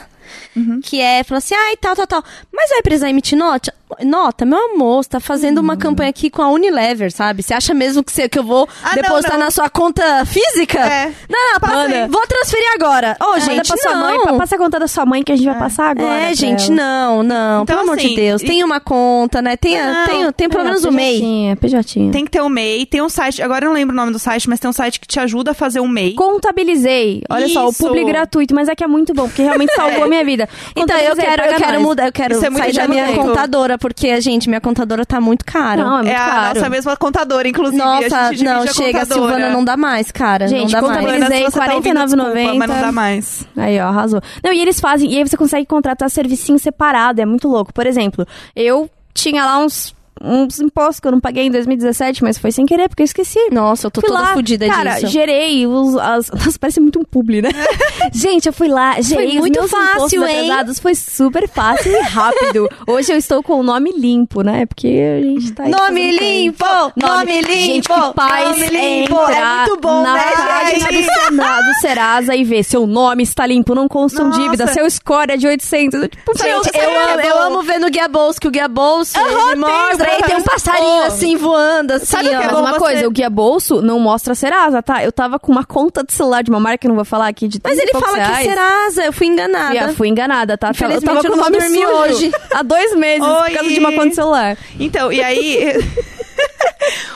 Que 0.83 1.01
é, 1.01 1.23
falou 1.23 1.39
assim, 1.39 1.55
ai, 1.55 1.77
tal, 1.77 1.95
tal, 1.95 2.07
tal. 2.07 2.25
Mas 2.53 2.71
vai 2.71 2.83
precisar 2.83 3.11
emitir 3.11 3.39
nota? 3.39 3.73
Nota, 4.03 4.45
meu 4.45 4.75
amor, 4.75 5.05
você 5.05 5.11
tá 5.11 5.21
fazendo 5.21 5.59
uma 5.59 5.77
campanha 5.77 6.11
aqui 6.11 6.29
com 6.29 6.43
a 6.43 6.49
Unilever, 6.51 7.13
sabe? 7.13 7.43
Você 7.43 7.55
acha 7.55 7.73
mesmo 7.73 8.03
que, 8.03 8.11
você, 8.11 8.29
que 8.29 8.37
eu 8.39 8.43
vou 8.43 8.69
Ah, 8.83 8.89
não, 8.97 9.03
depositar 9.03 9.39
não. 9.39 9.45
na 9.45 9.51
sua 9.53 9.71
conta 9.71 10.25
física? 10.27 10.79
É. 10.81 11.13
Não, 11.29 11.53
não, 11.53 11.61
passa. 11.61 12.09
Vou 12.09 12.27
transferir 12.27 12.67
agora. 12.75 13.17
Ô, 13.21 13.25
Manda 13.31 13.41
gente, 13.41 13.69
pra 13.69 13.77
sua 13.77 13.95
não. 13.95 14.25
mãe, 14.27 14.39
passa 14.39 14.57
a 14.57 14.59
conta 14.59 14.81
da 14.81 14.89
sua 14.89 15.07
mãe 15.07 15.23
que 15.23 15.31
a 15.31 15.37
gente 15.37 15.47
vai 15.47 15.57
passar 15.59 15.91
agora. 15.91 16.15
É, 16.31 16.35
gente, 16.35 16.67
ela. 16.67 16.75
não, 16.75 17.23
não. 17.23 17.63
Então, 17.63 17.77
Pelo 17.77 17.81
amor 17.83 17.97
de 17.97 18.07
assim, 18.07 18.17
Deus. 18.17 18.43
e- 18.43 18.47
Tem 18.47 18.65
uma 18.65 18.81
conta, 18.81 19.41
né? 19.41 19.57
Tem, 19.57 19.79
a- 19.81 19.87
Não, 19.93 20.07
tem, 20.07 20.33
tem 20.33 20.49
pelo 20.49 20.63
É, 20.63 20.65
menos 20.67 20.85
o 20.85 20.91
MEI. 20.91 21.21
PJ, 21.57 21.85
PJ. 21.85 22.11
Tem 22.11 22.25
que 22.25 22.31
ter 22.33 22.41
o 22.43 22.49
MEI, 22.49 22.87
tem 22.87 23.01
um 23.03 23.09
site, 23.09 23.41
agora 23.41 23.65
eu 23.67 23.69
não 23.69 23.75
lembro 23.75 23.95
o 23.95 23.97
nome 23.97 24.11
do 24.11 24.19
site, 24.19 24.49
mas 24.49 24.59
tem 24.59 24.69
um 24.69 24.73
site 24.73 24.99
que 24.99 25.07
te 25.07 25.21
ajuda 25.21 25.53
a 25.53 25.55
fazer 25.55 25.79
o 25.79 25.87
MEI. 25.87 26.15
Contabilizei. 26.15 27.23
Olha 27.31 27.49
só, 27.49 27.67
o 27.67 27.71
Isso. 27.71 27.85
publi 27.87 28.05
gratuito, 28.05 28.53
mas 28.55 28.69
é 28.69 28.75
que 28.75 28.83
é 28.83 28.87
muito 28.89 29.15
bom, 29.15 29.29
porque 29.29 29.43
realmente 29.43 29.73
salvou 29.77 30.05
a 30.05 30.09
minha 30.09 30.25
vida. 30.25 30.49
Então, 30.75 30.97
eu 30.99 31.15
quero, 31.15 31.43
eu 31.45 31.55
quero 31.57 31.81
mudar, 31.81 32.07
eu 32.07 32.13
quero 32.13 32.35
Isso 32.35 32.45
é 32.47 32.51
sair 32.51 32.73
da 32.73 32.89
minha 32.89 33.07
momento. 33.07 33.21
contadora 33.27 33.76
contadora, 33.77 33.79
porque, 33.79 34.21
gente, 34.21 34.49
minha 34.49 34.61
contadora 34.61 35.05
tá 35.07 35.21
muito 35.21 35.45
cara. 35.45 35.85
Não, 35.85 35.93
é 35.99 36.03
muito 36.03 36.09
É 36.11 36.17
a 36.17 36.19
caro. 36.27 36.55
nossa 36.55 36.71
mesma 36.71 36.97
contadora, 36.97 37.49
inclusive. 37.49 37.81
a 37.81 37.85
Nossa, 37.85 38.33
gente 38.33 38.45
não, 38.45 38.63
a 38.63 38.67
chega, 38.67 39.01
contadora. 39.01 39.07
Silvana, 39.33 39.51
não 39.51 39.65
dá 39.65 39.77
mais, 39.77 40.11
cara. 40.11 40.49
Gente, 40.49 40.73
não 40.73 40.81
dá 40.81 40.81
contadora- 40.81 41.03
mais. 41.03 41.15
Silvana, 41.15 41.27
se 41.37 41.43
Economizei 41.43 41.51
você 41.51 41.69
tá 41.71 41.75
ouvindo, 41.75 41.95
desculpa, 42.05 42.31
49,90. 42.33 42.59
Mas 42.59 42.69
não 42.69 42.81
dá 42.81 42.93
mais. 42.93 43.47
Aí, 43.57 43.81
ó, 43.81 43.87
arrasou. 43.89 44.21
Não, 44.43 44.53
e 44.53 44.61
eles 44.61 44.81
fazem, 44.81 45.13
e 45.13 45.19
aí 45.19 45.29
você 45.29 45.37
consegue 45.37 45.67
contratar 45.67 46.11
servicinho 46.11 46.59
separado, 46.59 47.21
é 47.21 47.27
muito 47.27 47.49
louco. 47.49 47.73
Por 47.73 47.87
exemplo, 47.87 48.27
eu 48.55 48.91
tinha 49.15 49.45
lá 49.45 49.59
uns, 49.59 49.95
uns 50.23 50.61
impostos 50.61 51.01
que 51.01 51.07
eu 51.07 51.13
não 51.13 51.21
paguei 51.21 51.45
em 51.45 51.51
2017, 51.51 52.23
mas 52.23 52.39
foi 52.39 52.51
sem 52.51 52.65
querer, 52.67 52.89
porque 52.89 53.03
eu 53.03 53.05
esqueci. 53.05 53.39
Nossa, 53.51 53.87
eu 53.87 53.91
tô 53.91 54.01
Fui 54.01 54.09
toda 54.09 54.21
lá, 54.21 54.35
fodida 54.35 54.67
cara, 54.67 54.95
disso. 54.95 55.09
gerei 55.09 55.67
os. 55.67 55.97
As, 55.97 56.31
nossa, 56.33 56.59
parece 56.59 56.81
muito 56.81 56.99
um 56.99 57.05
publi, 57.05 57.43
né? 57.43 57.51
Gente, 58.13 58.47
eu 58.47 58.53
fui 58.53 58.69
lá, 58.69 59.01
gerei 59.01 59.35
os 59.35 59.41
muito 59.41 59.67
fácil, 59.69 60.27
hein? 60.27 60.51
Foi 60.81 60.95
super 60.95 61.49
fácil 61.49 61.93
e 61.93 62.01
rápido. 62.01 62.69
Hoje 62.87 63.13
eu 63.13 63.17
estou 63.17 63.43
com 63.43 63.61
o 63.61 63.63
nome 63.63 63.93
limpo, 63.93 64.43
né? 64.43 64.67
Porque 64.67 64.87
a 64.87 65.23
gente 65.23 65.53
tá 65.53 65.69
Nome 65.69 66.13
limpo! 66.13 66.65
coisa. 66.65 66.93
Nome 66.97 67.41
limpo! 67.41 67.95
Gente, 67.95 68.15
paz 68.15 68.51
nome 68.51 68.67
limpo! 68.69 69.21
É 69.31 69.57
muito 69.57 69.81
bom, 69.81 70.03
na 70.03 70.15
né, 70.15 70.23
página 70.23 70.93
gente? 70.93 71.07
do 71.07 71.13
Senado, 71.25 71.65
do 71.67 71.75
Serasa 71.81 72.37
e 72.37 72.45
ver 72.45 72.63
seu 72.63 72.87
nome 72.87 73.23
está 73.23 73.47
limpo, 73.47 73.75
não 73.75 73.89
constam 73.89 74.31
dívida, 74.31 74.67
seu 74.69 74.89
score 74.91 75.33
é 75.33 75.37
de 75.37 75.47
800. 75.47 76.03
Eu, 76.03 76.09
Tipo, 76.09 76.39
Gente, 76.39 76.71
eu 76.75 76.83
é 76.91 77.13
amo, 77.13 77.21
eu 77.21 77.39
amo 77.43 77.63
ver 77.63 77.79
no 77.79 77.91
Guia 77.91 78.09
Bolso, 78.09 78.41
que 78.41 78.49
o 78.49 78.51
Guia 78.51 78.69
Bolso, 78.69 79.19
Aham, 79.19 79.53
ele 79.53 79.61
mostra, 79.61 80.06
aí 80.11 80.23
tem 80.23 80.37
um 80.37 80.43
passarinho 80.43 81.03
Oh. 81.03 81.07
assim 81.07 81.37
voando, 81.37 81.93
assim, 81.93 82.07
Sabe 82.07 82.27
o 82.27 82.31
que 82.31 82.35
é 82.35 82.39
ó. 82.39 82.43
Mas 82.43 82.53
bom 82.53 82.61
uma 82.61 82.73
você- 82.73 82.79
coisa, 82.79 83.07
o 83.09 83.11
guia 83.11 83.31
bolso 83.31 83.83
não 83.83 83.99
mostra 83.99 84.35
Serasa, 84.35 84.83
tá? 84.83 85.03
Eu 85.05 85.13
tava 85.13 85.39
com 85.39 85.51
uma 85.53 85.65
conta 85.65 86.03
de 86.05 86.13
celular 86.13 86.43
de 86.43 86.51
uma 86.51 86.61
marca 86.61 86.79
que 86.79 86.87
eu 86.87 86.91
não 86.91 86.97
vou 86.97 87.05
falar 87.05 87.29
aqui 87.29 87.49
de 87.49 87.61
Mas 87.63 87.77
30 87.77 87.91
ele 87.97 88.05
fala 88.05 88.17
que 88.17 88.21
é 88.23 88.27
reais. 88.27 88.47
Serasa, 88.49 89.05
eu 89.05 89.13
fui 89.13 89.27
enganada. 89.27 89.85
Fui, 89.87 89.95
fui 89.95 90.09
enganada, 90.09 90.57
tá? 90.59 90.69
Eu 90.69 91.01
tava 91.03 91.21
com 91.21 91.27
eu 91.29 91.33
o 91.33 91.37
não 91.37 91.45
nome 91.45 91.61
sujo 91.61 91.87
hoje. 91.89 92.33
há 92.53 92.63
dois 92.63 92.95
meses 92.97 93.27
por 93.27 93.43
Oi. 93.45 93.51
causa 93.53 93.69
de 93.71 93.79
uma 93.81 93.93
conta 93.93 94.09
de 94.09 94.15
celular. 94.15 94.57
Então, 94.79 95.13
e 95.13 95.23
aí... 95.23 95.85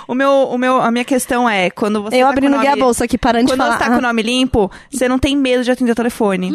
o 0.09 0.15
meu, 0.15 0.31
o 0.51 0.59
meu, 0.59 0.81
a 0.81 0.91
minha 0.91 1.05
questão 1.05 1.49
é, 1.49 1.71
quando 1.71 2.03
você 2.03 2.17
Eu 2.17 2.27
tá 2.27 2.33
abri 2.33 2.49
no 2.49 2.57
o 2.57 2.61
Guia 2.61 2.71
nome- 2.71 2.83
Bolso 2.83 3.05
aqui, 3.05 3.17
parando 3.19 3.47
de 3.47 3.53
Quando 3.53 3.61
falar. 3.61 3.73
você 3.73 3.79
tá 3.79 3.87
ah, 3.87 3.91
com 3.91 3.99
o 3.99 4.01
nome 4.01 4.23
limpo, 4.23 4.71
você 4.91 5.09
não 5.09 5.19
tem 5.19 5.37
medo 5.37 5.63
de 5.65 5.71
atender 5.71 5.93
o 5.93 5.95
telefone. 5.95 6.55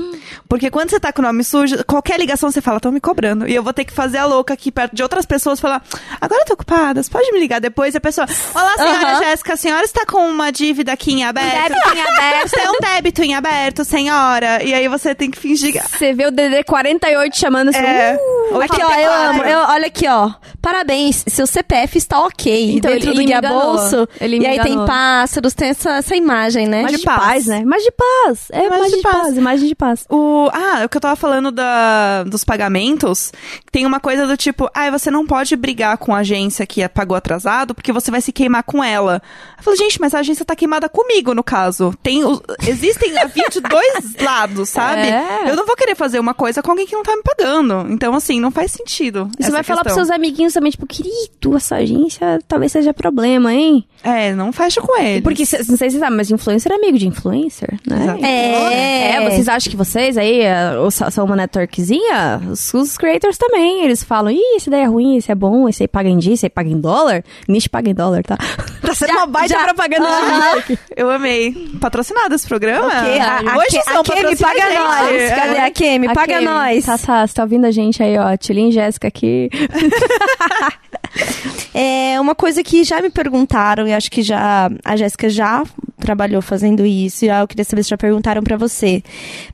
Porque 0.50 0.70
quando 0.72 0.90
você 0.90 1.00
tá 1.00 1.12
com 1.14 1.22
o 1.22 1.26
nome 1.26 1.44
sujo, 1.44 1.84
qualquer 1.86 2.20
ligação 2.20 2.50
você 2.52 2.62
fala, 2.62 2.78
estão 2.78 2.92
me 2.92 3.00
cobrando. 3.00 3.48
E 3.48 3.54
eu 3.56 3.64
vou 3.64 3.74
ter 3.74 3.86
que 3.86 3.94
fazer 3.94 4.18
a 4.18 4.26
louca 4.26 4.54
aqui 4.54 4.72
perto 4.72 4.96
de 4.96 5.04
outras 5.04 5.26
pessoas 5.26 5.60
falar, 5.60 5.82
agora 6.20 6.42
eu 6.42 6.46
tô 6.46 6.54
ocupada, 6.54 7.02
você 7.02 7.10
pode 7.10 7.32
me 7.32 7.40
ligar 7.40 7.60
depois? 7.62 7.94
E 7.94 7.98
a 7.98 8.02
pessoa, 8.02 8.28
olá, 8.54 8.76
senhora 8.76 9.08
Aham. 9.14 9.24
Jéssica, 9.24 9.54
a 9.54 9.58
senhora 9.58 9.84
está 9.86 10.06
com 10.06 10.28
uma 10.30 10.52
dívida 10.52 10.92
aqui 10.94 11.14
em 11.14 11.24
aberto? 11.24 11.70
Débito 11.70 11.96
em 11.96 12.02
aberto. 12.02 12.52
Tem 12.52 12.70
um 12.70 12.80
débito 12.80 13.24
em 13.24 13.36
aberto, 13.36 13.84
senhora. 13.86 14.64
E 14.64 14.74
aí 14.74 14.88
você 14.88 15.14
tem 15.16 15.30
que 15.32 15.38
fingir. 15.38 15.82
Você 15.88 16.14
vê 16.14 16.26
o 16.28 16.32
DD 16.32 16.64
48 16.64 17.38
chamando 17.38 17.70
assim. 17.70 17.80
É. 17.80 18.18
"Uh". 18.20 18.56
Ou 18.56 18.62
Aqui, 18.62 18.82
ó, 18.82 18.86
eu 18.92 19.12
84. 19.12 19.30
amo. 19.30 19.44
Eu, 19.44 19.60
olha 19.60 19.88
aqui, 19.88 20.08
ó. 20.08 20.32
Parabéns, 20.62 21.24
seu 21.28 21.46
CPF 21.48 21.98
está 21.98 22.20
ok. 22.20 22.76
Então, 22.78 22.92
Dentro 22.96 23.10
ele 23.10 23.16
do 23.16 23.20
me 23.20 23.26
Guia. 23.26 23.42
Bolso. 23.42 24.08
Ele 24.20 24.40
e 24.40 24.46
aí 24.46 24.60
tem 24.60 24.72
enganou. 24.74 24.86
pássaros, 24.88 25.54
tem 25.54 25.70
essa, 25.70 25.92
essa 25.98 26.16
imagem, 26.16 26.68
né? 26.68 26.80
Imagem 26.82 26.98
de 27.00 27.04
paz, 27.06 27.20
paz. 27.20 27.46
né? 27.48 27.60
Imagem 27.62 27.86
de 27.86 27.92
paz. 27.92 28.48
É 28.52 28.58
Imagem 28.66 28.68
imagem 28.78 28.90
de 28.92 28.96
de 28.98 29.02
paz. 29.04 29.16
paz. 29.22 29.38
Imagem 29.38 29.68
de 29.70 29.76
paz. 29.76 30.06
O, 30.10 30.50
ah, 30.54 30.84
o 30.86 30.90
que 30.90 30.98
eu 30.98 31.02
tava 31.02 31.16
falando 31.16 31.52
da, 31.52 32.24
dos 32.24 32.44
pagamentos, 32.44 33.32
tem 33.72 33.86
uma 33.86 34.00
coisa 34.00 34.26
do 34.28 34.36
tipo, 34.38 34.70
ah, 34.74 34.90
você 34.90 35.10
não 35.12 35.26
pode 35.26 35.56
brigar 35.56 35.98
com 35.98 36.14
a 36.14 36.20
agência 36.20 36.66
que 36.66 36.88
pagou 36.90 37.16
atrasado, 37.18 37.74
porque 37.76 37.92
você 37.92 38.10
vai 38.12 38.22
se 38.22 38.32
queimar 38.32 38.64
com 38.64 38.84
ela. 38.84 39.22
Eu 39.58 39.64
falei, 39.64 39.78
gente, 39.80 40.00
mas 40.00 40.14
a 40.14 40.20
agência 40.20 40.46
tá 40.46 40.56
queimada 40.56 40.88
comigo, 40.90 41.34
no 41.34 41.44
caso. 41.44 41.94
Tem, 42.02 42.24
o- 42.24 42.42
existem 42.68 43.18
a 43.18 43.26
via 43.26 43.48
de 43.50 43.60
dois 43.62 44.16
lados, 44.22 44.70
sabe? 44.70 45.02
É. 45.08 45.50
Eu 45.50 45.56
não 45.56 45.66
vou 45.66 45.76
querer 45.76 45.96
fazer 45.96 46.20
uma 46.20 46.34
coisa 46.34 46.62
com 46.62 46.72
alguém 46.72 46.86
que 46.86 46.96
não 46.96 47.04
tá 47.04 47.16
me 47.16 47.24
pagando. 47.24 47.86
Então, 47.90 48.14
assim, 48.16 48.40
não 48.40 48.52
faz 48.52 48.72
sentido. 48.72 49.30
E 49.40 49.44
você 49.44 49.44
essa 49.44 49.52
vai 49.52 49.64
falar 49.64 49.82
pros 49.82 49.94
questão. 49.94 50.06
seus 50.06 50.16
amiguinhos 50.16 50.54
também, 50.54 50.72
tipo, 50.72 50.86
querido, 50.86 51.56
essa 51.56 51.76
agência 51.78 52.40
talvez 52.48 52.72
seja 52.72 52.85
problema, 52.94 53.54
hein? 53.54 53.86
É, 54.04 54.34
não 54.34 54.52
fecha 54.54 54.82
com 54.82 54.98
eles. 55.02 55.22
Porque, 55.24 55.44
não 55.68 55.78
sei 55.78 55.90
se 55.90 55.96
você 55.96 56.00
sabe, 56.00 56.16
mas 56.16 56.30
influencer 56.30 56.72
é 56.72 56.76
amigo 56.76 56.98
de 56.98 57.08
influencer, 57.08 57.74
né? 57.88 58.04
Exato. 58.04 58.26
É. 58.26 59.12
É, 59.16 59.30
vocês 59.30 59.48
acham 59.50 59.72
que 59.72 59.78
vocês 59.78 60.18
aí 60.18 60.42
é, 60.42 60.56
são 61.12 61.26
uma 61.26 61.36
networkzinha? 61.36 62.42
Os, 62.52 62.74
os 62.74 62.98
creators 62.98 63.38
também, 63.38 63.84
eles 63.84 64.04
falam, 64.04 64.32
ih, 64.32 64.56
esse 64.58 64.70
daí 64.70 64.82
é 64.82 64.86
ruim, 64.86 65.18
esse 65.18 65.32
é 65.32 65.36
bom, 65.36 65.68
esse 65.68 65.84
aí 65.84 65.88
paga 65.88 66.10
em 66.10 66.18
dia, 66.18 66.34
esse 66.34 66.46
aí 66.46 66.50
paga 66.50 66.70
em 66.70 66.80
dólar. 66.80 67.24
Niche 67.48 67.68
paga 67.70 67.90
em 67.90 67.94
dólar, 67.94 68.24
tá? 68.24 68.38
Tá 68.86 68.94
sendo 68.94 69.14
uma 69.14 69.26
baita 69.26 69.56
já- 69.56 69.64
propaganda 69.64 70.06
nicho 70.08 70.58
aqui. 70.60 70.80
Eu 70.96 71.10
amei. 71.10 71.52
Patrocinado 71.82 72.36
esse 72.36 72.48
programa? 72.48 72.86
Ok, 72.86 73.20
a, 73.20 73.38
a, 73.40 73.58
Hoje 73.58 73.78
a, 73.80 73.82
são 73.82 74.02
a 74.02 74.04
Kemi 74.04 74.36
paga 74.38 74.62
gente. 74.62 74.78
nós. 74.78 75.12
É. 75.12 75.30
Cadê 75.36 75.58
a 75.60 75.72
Kemi? 75.72 76.08
Paga 76.14 76.34
Kemi, 76.36 76.46
nós. 76.46 76.86
Tá, 76.86 76.98
tá, 77.00 77.26
você 77.28 77.34
tá 77.34 77.42
ouvindo 77.42 77.66
a 77.66 77.72
gente 77.72 78.04
aí, 78.04 78.16
ó, 78.20 78.38
Tilin 78.38 78.70
e 78.70 78.72
Jéssica 78.72 79.08
aqui. 79.08 79.50
É 81.78 82.18
uma 82.22 82.34
coisa 82.34 82.64
que 82.64 82.86
já 82.86 83.02
me 83.02 83.10
perguntaram, 83.10 83.86
e 83.86 83.94
acho 83.94 84.10
que 84.10 84.22
já 84.22 84.70
a 84.84 84.96
Jéssica 84.96 85.30
já 85.30 85.66
trabalhou 85.98 86.42
fazendo 86.42 86.86
isso, 86.86 87.26
e 87.26 87.28
eu 87.28 87.46
queria 87.46 87.66
saber 87.66 87.84
se 87.84 87.90
já 87.90 87.98
perguntaram 87.98 88.42
pra 88.42 88.56
você. 88.56 89.04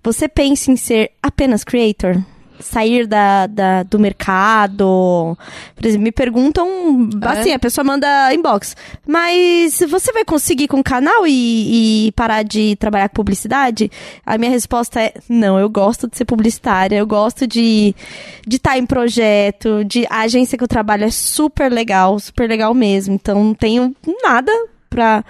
Você 0.04 0.28
pensa 0.28 0.72
em 0.72 0.76
ser 0.76 1.10
apenas 1.24 1.64
creator? 1.64 2.24
Sair 2.62 3.06
da, 3.08 3.48
da- 3.48 3.84
do 3.84 4.00
mercado? 4.00 5.38
Por 5.76 5.86
exemplo, 5.86 6.04
me 6.04 6.12
perguntam, 6.12 6.68
assim, 7.24 7.52
a 7.52 7.60
pessoa 7.60 7.84
manda 7.84 8.34
inbox. 8.34 8.76
Mas 9.08 9.80
você 9.90 10.12
vai 10.12 10.24
conseguir 10.24 10.68
com 10.68 10.80
o 10.80 10.84
canal 10.84 11.26
e, 11.28 12.08
e 12.08 12.12
parar 12.14 12.44
de 12.44 12.76
trabalhar 12.78 13.10
com 13.10 13.16
publicidade? 13.16 13.92
A 14.26 14.38
minha 14.38 14.52
resposta 14.52 15.00
é, 15.02 15.14
não, 15.30 15.60
eu 15.60 15.70
gosto 15.70 16.08
de 16.10 16.18
ser 16.18 16.26
publicitária, 16.26 16.96
eu 16.98 17.08
gosto 17.08 17.46
de 17.48 17.96
de 18.46 18.58
estar 18.58 18.78
em 18.78 18.86
projeto, 18.86 19.84
de 19.86 20.06
a 20.10 20.22
agência 20.22 20.58
que 20.58 20.64
eu 20.64 20.68
trabalho 20.68 21.04
é 21.06 21.10
super 21.12 21.72
legal, 21.72 22.20
super 22.20 22.48
legal 22.50 22.74
mesmo. 22.74 23.14
Então 23.16 23.44
não 23.44 23.54
tenho 23.54 23.96
nada 24.24 24.52
pra 24.92 25.24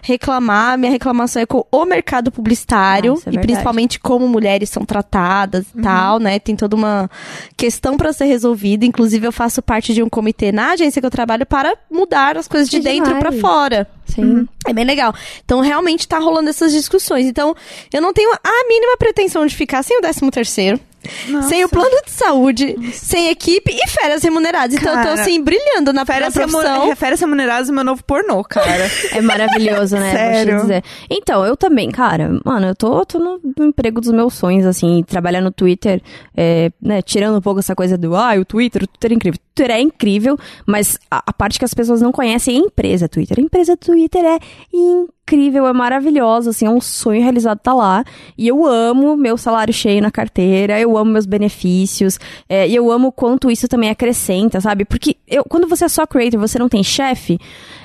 reclamar. 0.00 0.78
Minha 0.78 0.92
reclamação 0.92 1.42
é 1.42 1.46
com 1.46 1.66
o 1.70 1.84
mercado 1.84 2.30
publicitário 2.32 3.20
Ah, 3.26 3.30
é 3.30 3.34
e 3.34 3.38
principalmente 3.38 3.98
como 4.00 4.26
mulheres 4.28 4.70
são 4.70 4.84
tratadas 4.84 5.66
Uhum. 5.74 5.80
e 5.80 5.82
tal, 5.82 6.18
né? 6.20 6.38
Tem 6.38 6.54
toda 6.56 6.74
uma 6.76 7.10
questão 7.56 7.96
pra 7.96 8.12
ser 8.12 8.24
resolvida. 8.26 8.86
Inclusive 8.86 9.26
eu 9.26 9.32
faço 9.32 9.60
parte 9.60 9.92
de 9.92 10.02
um 10.02 10.08
comitê 10.08 10.52
na 10.52 10.70
agência 10.70 11.00
que 11.02 11.06
eu 11.06 11.10
trabalho 11.10 11.44
para 11.44 11.76
mudar 11.90 12.38
as 12.38 12.46
coisas 12.48 12.68
de 12.70 12.78
Que 12.78 12.84
dentro 12.84 13.10
pra 13.18 13.30
demais. 13.30 13.40
fora. 13.40 13.88
Sim. 14.06 14.48
É 14.66 14.72
bem 14.72 14.84
legal. 14.86 15.12
Então, 15.44 15.60
realmente 15.60 16.08
tá 16.08 16.18
rolando 16.18 16.48
essas 16.48 16.72
discussões. 16.72 17.26
Então, 17.26 17.54
eu 17.92 18.00
não 18.00 18.12
tenho 18.14 18.32
a 18.32 18.68
mínima 18.68 18.96
pretensão 18.96 19.44
de 19.44 19.54
ficar 19.54 19.82
sem 19.82 19.98
o 19.98 20.00
13 20.00 20.30
terceiro. 20.30 20.80
Nossa. 21.28 21.48
Sem 21.48 21.64
o 21.64 21.68
plano 21.68 21.96
de 22.04 22.10
saúde, 22.10 22.76
sem 22.92 23.28
equipe 23.28 23.70
e 23.72 23.88
férias 23.88 24.22
remuneradas. 24.22 24.74
Então 24.76 24.92
eu 24.92 24.98
tô 24.98 25.08
Cara, 25.08 25.20
assim, 25.22 25.42
brilhando 25.42 25.92
na, 25.92 26.00
na 26.00 26.06
Férias, 26.06 26.34
remu- 26.34 26.50
profissão. 26.52 26.96
férias 26.96 27.20
remuneradas 27.20 27.68
é 27.68 27.72
meu 27.72 27.84
novo 27.84 28.02
pornô, 28.04 28.42
cara. 28.44 28.68
É 29.12 29.20
maravilhoso, 29.20 29.96
né? 29.96 30.10
Sério. 30.12 30.60
dizer. 30.62 30.82
Então, 31.08 31.44
eu 31.46 31.56
também, 31.56 31.90
cara, 31.90 32.30
mano, 32.44 32.66
eu 32.68 32.74
tô, 32.74 33.04
tô 33.06 33.18
no, 33.18 33.40
no 33.56 33.66
emprego 33.66 34.00
dos 34.00 34.10
meus 34.12 34.34
sonhos, 34.34 34.66
assim, 34.66 35.02
trabalhar 35.06 35.40
no 35.40 35.50
Twitter, 35.50 36.02
é, 36.36 36.70
né, 36.82 37.00
tirando 37.00 37.36
um 37.38 37.40
pouco 37.40 37.60
essa 37.60 37.74
coisa 37.74 37.96
do, 37.96 38.14
ah, 38.16 38.34
o 38.38 38.44
Twitter, 38.44 38.82
o 38.82 38.86
Twitter 38.86 39.12
é 39.12 39.14
incrível. 39.14 39.38
O 39.40 39.54
Twitter 39.54 39.76
é 39.76 39.80
incrível, 39.80 40.38
mas 40.66 40.98
a, 41.10 41.22
a 41.26 41.32
parte 41.32 41.58
que 41.58 41.64
as 41.64 41.74
pessoas 41.74 42.00
não 42.00 42.12
conhecem 42.12 42.56
é 42.56 42.58
a 42.58 42.62
empresa 42.64 43.08
Twitter. 43.08 43.38
A 43.38 43.42
empresa 43.42 43.76
Twitter 43.76 44.24
é 44.24 44.38
incrível, 44.72 45.08
é 45.34 45.72
maravilhosa, 45.72 46.50
assim, 46.50 46.66
é 46.66 46.70
um 46.70 46.80
sonho 46.80 47.22
realizado 47.22 47.58
tá 47.58 47.72
lá. 47.72 48.04
E 48.36 48.46
eu 48.48 48.66
amo 48.66 49.16
meu 49.16 49.36
salário 49.36 49.72
cheio 49.72 50.00
na 50.02 50.10
carteira, 50.10 50.80
eu 50.80 50.96
amo 50.96 51.10
meus 51.10 51.26
benefícios, 51.26 52.18
é, 52.48 52.68
e 52.68 52.74
eu 52.74 52.90
amo 52.90 53.08
o 53.08 53.12
quanto 53.12 53.50
isso 53.50 53.68
também 53.68 53.90
acrescenta, 53.90 54.60
sabe? 54.60 54.84
Porque 54.84 55.16
eu, 55.26 55.44
quando 55.44 55.66
você 55.66 55.84
é 55.84 55.88
só 55.88 56.06
creator, 56.06 56.40
você 56.40 56.58
não 56.58 56.68
tem 56.68 56.82
chefe, 56.82 57.38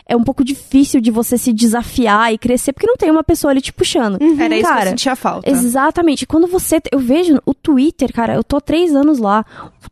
é 0.07 0.15
um 0.15 0.23
pouco 0.23 0.43
difícil 0.43 0.99
de 0.99 1.11
você 1.11 1.37
se 1.37 1.53
desafiar 1.53 2.33
e 2.33 2.37
crescer, 2.37 2.73
porque 2.73 2.87
não 2.87 2.97
tem 2.97 3.09
uma 3.09 3.23
pessoa 3.23 3.51
ali 3.51 3.61
te 3.61 3.71
puxando. 3.71 4.17
Era 4.21 4.55
isso 4.55 4.65
que 4.65 4.71
eu 4.71 4.77
Cara, 4.77 4.89
sentia 4.89 5.15
falta. 5.15 5.49
Exatamente. 5.49 6.25
Quando 6.25 6.47
você. 6.47 6.81
Eu 6.91 6.99
vejo 6.99 7.39
o 7.45 7.53
Twitter, 7.53 8.11
cara, 8.13 8.35
eu 8.35 8.43
tô 8.43 8.57
há 8.57 8.61
três 8.61 8.93
anos 8.95 9.19
lá. 9.19 9.45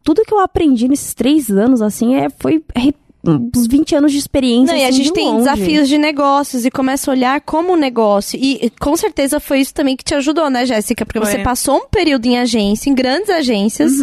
Tudo 0.04 0.24
que 0.24 0.34
eu 0.34 0.40
aprendi 0.40 0.88
nesses 0.88 1.14
três 1.14 1.50
anos, 1.50 1.82
assim, 1.82 2.16
é, 2.16 2.30
foi 2.30 2.64
é, 2.76 2.94
uns 3.24 3.68
20 3.68 3.96
anos 3.96 4.12
de 4.12 4.18
experiência. 4.18 4.74
Não, 4.74 4.80
e 4.82 4.84
a 4.84 4.88
assim, 4.88 4.98
gente 4.98 5.08
de 5.08 5.14
tem 5.14 5.26
longe. 5.26 5.40
desafios 5.40 5.88
de 5.88 5.98
negócios 5.98 6.66
e 6.66 6.72
começa 6.72 7.10
a 7.10 7.14
olhar 7.14 7.42
como 7.42 7.74
um 7.74 7.76
negócio. 7.76 8.40
E 8.42 8.72
com 8.80 8.96
certeza 8.98 9.40
foi 9.40 9.60
isso 9.60 9.74
também 9.74 9.96
que 9.96 10.04
te 10.04 10.16
ajudou, 10.16 10.50
né, 10.50 10.66
Jéssica? 10.66 11.06
Porque 11.06 11.20
você 11.20 11.36
Foi. 11.36 11.44
passou 11.44 11.78
um 11.78 11.88
período 11.88 12.26
em 12.26 12.40
agência, 12.40 12.90
em 12.90 12.96
grandes 12.96 13.30
agências, 13.30 13.94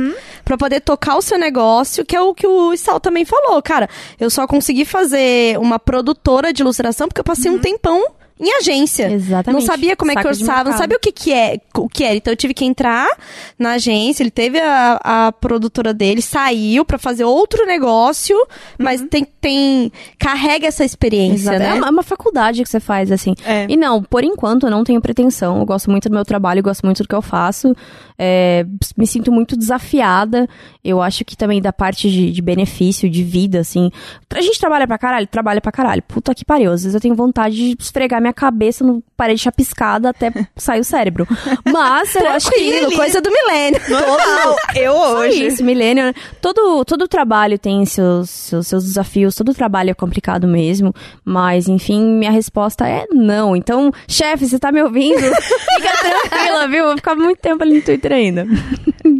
pra 0.45 0.57
poder 0.57 0.81
tocar 0.81 1.17
o 1.17 1.23
seu 1.23 1.39
negócio, 1.39 2.05
que 2.05 2.15
é 2.15 2.21
o 2.21 2.35
que 2.35 2.47
o 2.47 2.77
Sal 2.77 3.01
também 3.01 3.25
falou. 3.25 3.61
Cara, 3.63 3.89
eu 4.21 4.31
só 4.31 4.47
consegui 4.47 4.85
fazer 4.85 5.59
uma 5.59 5.79
produtora 5.79 6.53
de 6.53 6.63
ilustração 6.63 7.09
porque 7.09 7.21
eu 7.21 7.25
passei 7.25 7.51
um 7.51 7.59
tempão 7.59 8.05
em 8.41 8.57
agência. 8.57 9.11
Exatamente. 9.11 9.61
Não 9.61 9.67
sabia 9.67 9.97
como 9.97 10.11
é 10.11 10.15
que 10.15 10.23
Saco 10.23 10.35
orçava, 10.35 10.71
não 10.71 10.79
sabia 10.79 10.97
o 10.97 11.01
que 11.01 11.13
que 11.13 11.33
é, 11.33 11.61
o 11.75 11.89
que 11.89 12.05
era. 12.05 12.15
Então 12.15 12.33
eu 12.33 12.37
tive 12.37 12.55
que 12.55 12.65
entrar 12.65 13.09
na 13.59 13.73
agência, 13.73 14.23
ele 14.23 14.31
teve 14.31 14.61
a, 14.61 15.01
a 15.03 15.33
produtora 15.33 15.93
dele, 15.93 16.23
saiu 16.23 16.85
pra 16.85 16.99
fazer 16.99 17.25
outro 17.25 17.67
negócio, 17.67 18.37
mas 18.79 19.03
tem, 19.11 19.27
tem 19.41 19.93
carrega 20.19 20.67
essa 20.67 20.85
experiência, 20.85 21.51
Exato. 21.51 21.59
né? 21.59 21.69
É 21.71 21.75
uma, 21.75 21.87
é 21.89 21.91
uma 21.91 22.03
faculdade 22.03 22.63
que 22.63 22.69
você 22.69 22.81
faz, 22.81 23.11
assim. 23.11 23.35
É. 23.45 23.67
E 23.69 23.77
não, 23.77 24.03
por 24.03 24.25
enquanto 24.25 24.67
eu 24.67 24.71
não 24.71 24.85
tenho 24.85 25.01
pretensão. 25.01 25.59
Eu 25.59 25.67
gosto 25.67 25.91
muito 25.91 26.09
do 26.09 26.15
meu 26.15 26.25
trabalho, 26.25 26.63
gosto 26.63 26.85
muito 26.85 27.03
do 27.03 27.09
que 27.09 27.15
eu 27.15 27.23
faço. 27.23 27.75
É, 28.19 28.67
me 28.97 29.07
sinto 29.07 29.31
muito 29.31 29.57
desafiada. 29.57 30.49
Eu 30.85 31.01
acho 31.01 31.25
que 31.25 31.37
também 31.37 31.63
da 31.63 31.73
parte 31.73 32.11
de, 32.11 32.33
de 32.33 32.43
benefício, 32.43 33.09
de 33.09 33.23
vida, 33.23 33.61
assim. 33.61 33.91
A 34.35 34.41
gente 34.41 34.59
trabalha 34.59 34.87
pra 34.87 34.99
caralho? 34.99 35.27
Trabalha 35.27 35.61
pra 35.61 35.71
caralho. 35.71 36.03
Puta 36.03 36.35
que 36.35 36.45
pariu. 36.45 36.73
Às 36.73 36.83
vezes 36.83 36.95
eu 36.95 37.01
tenho 37.01 37.15
vontade 37.15 37.55
de 37.55 37.77
esfregar 37.79 38.21
minha 38.21 38.33
cabeça 38.33 38.85
no 38.85 39.03
parede 39.17 39.41
chapiscada 39.41 40.11
até 40.11 40.33
sair 40.57 40.81
o 40.81 40.85
cérebro. 40.85 41.27
Mas 41.65 42.15
eu 42.17 42.29
acho 42.29 42.51
que. 42.51 42.97
Coisa 42.97 43.21
do 43.21 43.31
milênio. 43.31 43.81
Normal. 43.89 44.57
Eu 44.75 44.93
hoje. 44.93 45.47
isso, 45.47 45.65
milênio. 45.65 46.13
Todo, 46.41 46.85
todo 46.85 47.07
trabalho 47.07 47.59
tem 47.59 47.85
seus, 47.85 48.31
seus, 48.31 48.67
seus 48.67 48.85
desafios, 48.85 49.35
todo 49.35 49.55
trabalho 49.55 49.91
é 49.91 49.95
complicado 49.95 50.49
mesmo. 50.49 50.93
Mas, 51.25 51.69
enfim, 51.69 52.03
minha 52.05 52.31
resposta 52.31 52.89
é 52.89 53.07
não. 53.13 53.55
Então, 53.55 53.93
chefe, 54.09 54.49
você 54.49 54.59
tá 54.59 54.73
me 54.73 54.83
ouvindo? 54.83 55.21
Fica 55.21 55.97
tranquila, 56.01 56.69
viu? 56.69 56.85
Vou 56.87 56.97
ficar 56.97 57.15
muito 57.15 57.39
tempo 57.41 57.63
ali 57.63 57.77
no 57.77 57.83
Twitter 57.83 58.08
ainda. 58.13 58.47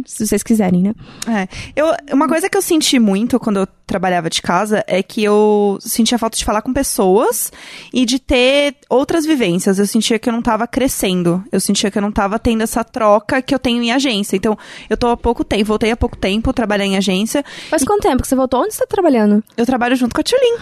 Se 0.09 0.25
vocês 0.25 0.41
quiserem, 0.41 0.81
né? 0.81 0.93
É. 1.27 1.47
Eu, 1.75 1.93
uma 2.11 2.27
coisa 2.27 2.49
que 2.49 2.57
eu 2.57 2.61
senti 2.63 2.97
muito 2.97 3.39
quando 3.39 3.59
eu 3.59 3.67
trabalhava 3.85 4.29
de 4.29 4.41
casa 4.41 4.83
é 4.87 5.01
que 5.03 5.23
eu 5.23 5.77
sentia 5.81 6.17
falta 6.17 6.35
de 6.37 6.43
falar 6.43 6.61
com 6.63 6.73
pessoas 6.73 7.51
e 7.93 8.05
de 8.05 8.17
ter 8.19 8.75
outras 8.89 9.23
vivências. 9.25 9.77
Eu 9.79 9.85
sentia 9.85 10.17
que 10.19 10.27
eu 10.27 10.33
não 10.33 10.41
tava 10.41 10.65
crescendo. 10.67 11.43
Eu 11.51 11.59
sentia 11.59 11.89
que 11.91 11.97
eu 11.97 12.01
não 12.01 12.11
tava 12.11 12.39
tendo 12.39 12.61
essa 12.63 12.83
troca 12.83 13.39
que 13.41 13.53
eu 13.53 13.59
tenho 13.59 13.81
em 13.83 13.91
agência. 13.91 14.35
Então, 14.35 14.57
eu 14.89 14.97
tô 14.97 15.07
há 15.09 15.17
pouco 15.17 15.43
tempo, 15.43 15.65
voltei 15.65 15.91
há 15.91 15.97
pouco 15.97 16.17
tempo 16.17 16.49
a 16.49 16.53
trabalhar 16.53 16.85
em 16.85 16.97
agência. 16.97 17.43
Faz 17.69 17.83
quanto 17.83 18.01
tempo 18.01 18.21
que 18.23 18.27
você 18.27 18.35
voltou? 18.35 18.61
Onde 18.63 18.73
você 18.73 18.79
tá 18.79 18.87
trabalhando? 18.87 19.43
Eu 19.55 19.65
trabalho 19.65 19.95
junto 19.95 20.13
com 20.15 20.21
a 20.21 20.23
Tulin. 20.23 20.57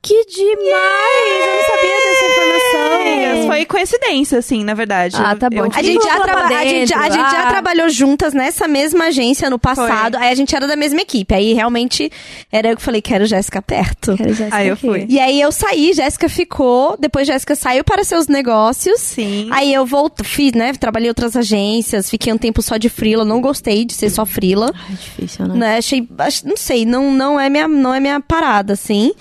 Que 0.00 0.24
demais! 0.26 1.30
Eu 1.40 1.56
não 1.56 1.62
sabia 1.66 1.96
dessa 2.04 2.26
informação. 2.30 3.46
Foi 3.48 3.64
coincidência, 3.66 4.38
assim, 4.38 4.64
na 4.64 4.74
verdade. 4.74 5.16
Ah, 5.18 5.34
tá 5.36 5.50
bom. 5.50 5.56
eu- 5.66 5.70
A 5.74 5.82
gente, 5.82 6.02
já 6.04 6.20
traba- 6.20 6.46
a, 6.46 6.64
gente, 6.64 6.94
a 6.94 7.10
gente 7.10 7.30
já 7.30 7.46
trabalhou 7.48 7.88
juntas 7.88 8.32
nessa 8.32 8.66
mesma 8.68 8.83
agência 8.92 9.48
no 9.48 9.58
passado. 9.58 10.16
Aí 10.16 10.30
a 10.30 10.34
gente 10.34 10.54
era 10.54 10.66
da 10.66 10.76
mesma 10.76 11.00
equipe. 11.00 11.34
Aí 11.34 11.52
realmente 11.54 12.10
era 12.52 12.68
eu 12.68 12.76
que 12.76 12.82
falei, 12.82 13.00
quero 13.00 13.24
Jéssica 13.26 13.62
perto. 13.62 14.16
Quero 14.16 14.34
já 14.34 14.48
Aí 14.50 14.68
eu 14.68 14.74
aqui. 14.74 14.86
fui. 14.86 15.06
E 15.08 15.18
aí 15.20 15.40
eu 15.40 15.50
saí, 15.52 15.92
Jéssica 15.92 16.28
ficou. 16.28 16.96
Depois 16.98 17.26
Jéssica 17.26 17.54
saiu 17.54 17.84
para 17.84 18.04
seus 18.04 18.26
negócios. 18.28 19.00
Sim. 19.00 19.48
Aí 19.50 19.72
eu 19.72 19.86
voltei, 19.86 20.26
fiz, 20.26 20.52
né? 20.52 20.72
Trabalhei 20.74 21.06
em 21.06 21.10
outras 21.10 21.36
agências, 21.36 22.10
fiquei 22.10 22.32
um 22.32 22.38
tempo 22.38 22.60
só 22.60 22.76
de 22.76 22.88
frila, 22.88 23.24
não 23.24 23.40
gostei 23.40 23.84
de 23.84 23.94
ser 23.94 24.10
só 24.10 24.26
frila. 24.26 24.72
É 24.90 24.92
difícil, 24.92 25.46
né? 25.46 25.54
Né, 25.54 25.76
achei, 25.78 26.06
ach- 26.18 26.42
não 26.44 26.56
sei, 26.56 26.84
não, 26.84 27.12
não 27.12 27.38
é 27.38 27.48
minha, 27.48 27.68
não 27.68 27.94
é 27.94 28.00
minha 28.00 28.20
parada, 28.20 28.72
assim. 28.72 29.12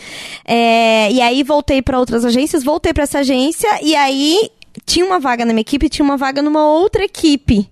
É, 0.45 1.11
e 1.11 1.22
aí 1.22 1.43
voltei 1.43 1.82
para 1.82 1.99
outras 1.99 2.26
agências, 2.26 2.64
voltei 2.64 2.93
para 2.93 3.03
essa 3.03 3.20
agência 3.20 3.70
e 3.82 3.95
aí 3.95 4.49
tinha 4.86 5.05
uma 5.05 5.20
vaga 5.20 5.45
na 5.45 5.53
minha 5.53 5.61
equipe, 5.61 5.86
e 5.86 5.89
tinha 5.89 6.03
uma 6.03 6.18
vaga 6.18 6.41
numa 6.41 6.66
outra 6.66 7.03
equipe. 7.05 7.70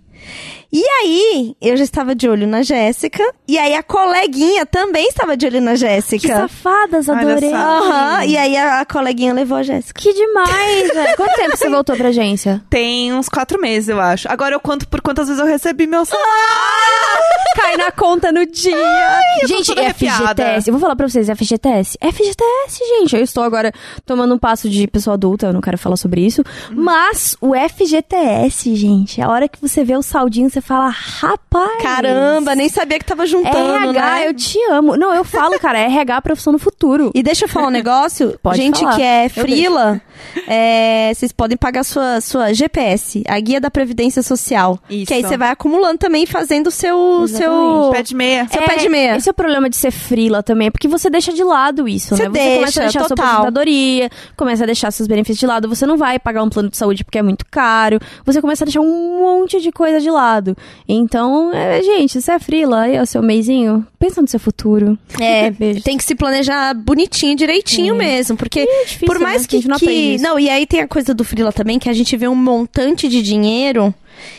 E 0.74 0.82
aí, 1.02 1.56
eu 1.62 1.76
já 1.76 1.84
estava 1.84 2.16
de 2.16 2.30
olho 2.30 2.48
na 2.48 2.62
Jéssica, 2.64 3.22
e 3.48 3.58
aí 3.58 3.76
a 3.76 3.84
coleguinha 3.84 4.66
também 4.66 5.08
estava 5.10 5.36
de 5.36 5.46
olho 5.46 5.60
na 5.60 5.72
Que 5.72 5.78
Jéssica. 5.78 6.28
safadas, 6.48 7.10
Olha 7.10 7.20
adorei. 7.20 7.54
Aham, 7.54 8.24
e 8.26 8.38
aí 8.38 8.56
a, 8.56 8.80
a 8.80 8.86
coleguinha 8.86 9.34
levou 9.34 9.58
a 9.58 9.64
Jéssica. 9.64 10.00
Que 10.02 10.14
demais, 10.14 10.88
velho. 10.94 11.16
Quanto 11.18 11.36
tempo 11.36 11.58
você 11.58 11.70
voltou 11.70 11.96
pra 11.98 12.08
agência? 12.10 12.64
Tem 12.70 13.12
uns 13.14 13.28
quatro 13.28 13.60
meses, 13.60 13.90
eu 13.90 14.00
acho. 14.00 14.32
Agora 14.32 14.56
eu 14.56 14.60
conto 14.62 14.88
por 14.88 15.02
quantas 15.02 15.28
vezes 15.28 15.42
eu 15.42 15.48
recebi 15.48 15.86
meu 15.86 16.06
salário. 16.06 16.32
Cai 17.56 17.76
na 17.76 17.92
conta 17.92 18.32
no 18.32 18.46
dia. 18.46 18.72
tô 19.42 19.48
gente, 19.48 19.78
arrepiada. 19.78 20.44
FGTS. 20.44 20.70
Eu 20.70 20.74
vou 20.74 20.80
falar 20.82 20.96
pra 20.96 21.08
vocês, 21.10 21.28
FGTS. 21.28 21.98
FGTS, 22.02 22.80
gente. 22.98 23.16
Eu 23.18 23.24
estou 23.24 23.44
agora 23.44 23.74
tomando 24.06 24.34
um 24.36 24.38
passo 24.40 24.70
de 24.70 24.88
pessoa 24.88 25.16
adulta, 25.16 25.48
eu 25.48 25.54
não 25.54 25.60
quero 25.60 25.78
falar 25.78 25.98
sobre 25.98 26.26
isso. 26.26 26.42
Mas 26.72 27.36
o 27.42 27.52
FGTS, 27.54 28.74
gente, 28.76 29.20
é 29.20 29.26
a 29.26 29.30
hora 29.30 29.50
que 29.50 29.60
você 29.62 29.84
vê 29.84 29.98
o 29.98 30.02
saldinho, 30.02 30.50
você 30.50 30.61
fala, 30.62 30.90
rapaz. 30.90 31.82
Caramba, 31.82 32.56
nem 32.56 32.70
sabia 32.70 33.00
que 33.00 33.06
tava 33.06 33.26
juntando, 33.26 33.92
RH, 33.92 34.16
né? 34.16 34.28
eu 34.28 34.34
te 34.34 34.58
amo. 34.72 34.96
Não, 34.98 35.14
eu 35.14 35.24
falo, 35.24 35.60
cara, 35.60 35.80
RH 35.80 36.22
profissão 36.22 36.54
no 36.54 36.60
futuro. 36.60 37.12
E 37.14 37.24
deixa 37.24 37.46
eu 37.46 37.50
falar 37.50 37.68
um 37.68 37.72
negócio. 37.72 38.38
Pode 38.42 38.58
Gente 38.58 38.80
falar. 38.80 38.96
que 38.96 39.02
é 39.02 39.30
frila, 39.30 40.02
é, 40.48 41.12
vocês 41.14 41.32
podem 41.32 41.58
pagar 41.58 41.84
sua, 41.84 42.22
sua 42.22 42.54
GPS, 42.54 43.24
a 43.28 43.40
guia 43.40 43.60
da 43.60 43.72
Previdência 43.72 44.22
Social. 44.22 44.80
Isso. 44.90 45.08
Que 45.08 45.14
aí 45.16 45.22
você 45.24 45.38
vai 45.38 45.50
acumulando 45.50 45.98
também, 45.98 46.26
fazendo 46.26 46.68
o 46.68 46.72
seu... 46.72 47.28
seu... 47.28 47.90
Pé 47.92 48.04
de 48.04 48.16
meia. 48.16 48.48
Seu 48.50 48.62
pé 48.64 48.78
de 48.78 48.90
meia. 48.90 49.18
Esse 49.18 49.30
é 49.30 49.32
o 49.32 49.36
problema 49.36 49.70
de 49.70 49.76
ser 49.76 49.92
frila 49.92 50.44
também, 50.44 50.68
é 50.68 50.72
porque 50.72 50.88
você 50.88 51.10
deixa 51.10 51.34
de 51.34 51.44
lado 51.44 51.88
isso, 51.88 52.16
Você 52.16 52.24
né? 52.24 52.30
Você 52.30 52.56
começa 52.56 52.64
deixa, 52.64 52.80
a 52.80 52.84
deixar 52.84 53.00
sua 53.00 53.10
total. 53.10 53.26
aposentadoria, 53.26 54.10
começa 54.38 54.64
a 54.64 54.66
deixar 54.66 54.92
seus 54.92 55.08
benefícios 55.08 55.40
de 55.40 55.48
lado, 55.48 55.68
você 55.68 55.86
não 55.86 55.98
vai 55.98 56.20
pagar 56.20 56.44
um 56.44 56.50
plano 56.50 56.70
de 56.70 56.78
saúde 56.78 57.04
porque 57.04 57.18
é 57.18 57.22
muito 57.24 57.46
caro, 57.50 58.00
você 58.26 58.42
começa 58.42 58.64
a 58.64 58.66
deixar 58.66 58.82
um 58.82 59.20
monte 59.20 59.60
de 59.60 59.72
coisa 59.72 60.00
de 60.00 60.10
lado. 60.10 60.51
Então, 60.88 61.52
é, 61.54 61.82
gente, 61.82 62.20
você 62.22 62.32
é 62.32 62.40
frila, 62.40 62.82
aí 62.82 62.96
é 62.96 63.02
o 63.02 63.06
seu 63.06 63.22
meizinho, 63.22 63.86
pensa 64.00 64.22
no 64.22 64.28
seu 64.28 64.40
futuro. 64.40 64.98
É, 65.20 65.52
Beijo. 65.52 65.82
tem 65.84 65.98
que 65.98 66.04
se 66.04 66.16
planejar 66.16 66.74
bonitinho, 66.74 67.36
direitinho 67.36 67.96
mesmo, 67.96 68.36
porque 68.38 68.62
É 68.62 68.84
difícil, 68.86 69.08
por 69.08 69.20
mais 69.20 69.42
né? 69.44 69.48
Que, 69.48 69.68
não 69.68 69.78
que- 69.78 70.18
não, 70.20 70.40
e 70.40 70.50
aí 70.50 70.66
tem 70.66 70.82
a 70.82 70.88
coisa 70.88 71.14
do 71.14 71.24
frila 71.24 71.52
também 71.52 71.80
que 71.80 71.90
a 71.90 71.94
gente 71.94 72.16
vê 72.18 72.28
um 72.28 72.36
montante 72.36 73.08
de 73.08 73.22
dinheiro 73.22 73.94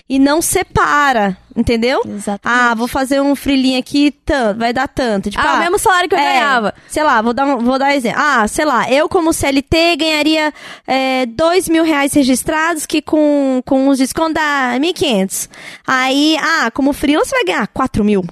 e 0.09 0.19
não 0.19 0.41
separa, 0.43 1.37
entendeu? 1.57 2.01
Exatamente. 2.07 2.41
Ah, 2.45 2.75
vou 2.75 2.87
fazer 2.89 3.21
um 3.21 3.35
frilinho 3.35 3.79
aqui, 3.79 4.11
tanto, 4.25 4.59
vai 4.59 4.73
dar 4.73 4.89
tanto. 4.89 5.31
Tipo, 5.31 5.43
Ah, 5.47 5.55
o 5.55 5.59
mesmo 5.59 5.79
salário 5.79 6.09
que 6.09 6.15
eu 6.15 6.19
é, 6.19 6.23
ganhava. 6.23 6.75
Sei 6.89 7.03
lá, 7.03 7.21
vou 7.23 7.33
dar, 7.33 7.47
um, 7.47 7.59
vou 7.59 7.79
dar 7.79 7.95
exemplo. 7.95 8.21
Ah, 8.21 8.47
sei 8.49 8.65
lá, 8.65 8.91
eu 8.91 9.09
como 9.09 9.33
CLT 9.33 9.97
ganharia 9.97 10.53
é, 10.87 11.27
dois 11.27 11.69
mil 11.69 11.85
reais 11.85 12.13
registrados, 12.13 12.87
que 12.87 13.01
com, 13.03 13.63
com 13.65 13.89
os 13.89 13.99
descontos 13.99 14.35
dá 14.35 14.75
1.500. 14.79 15.49
Aí, 15.87 16.37
ah, 16.41 16.71
como 16.71 16.93
freelancer 16.93 17.31
você 17.31 17.37
vai 17.37 17.45
ganhar 17.45 17.67
4 17.69 18.05
mil. 18.05 18.25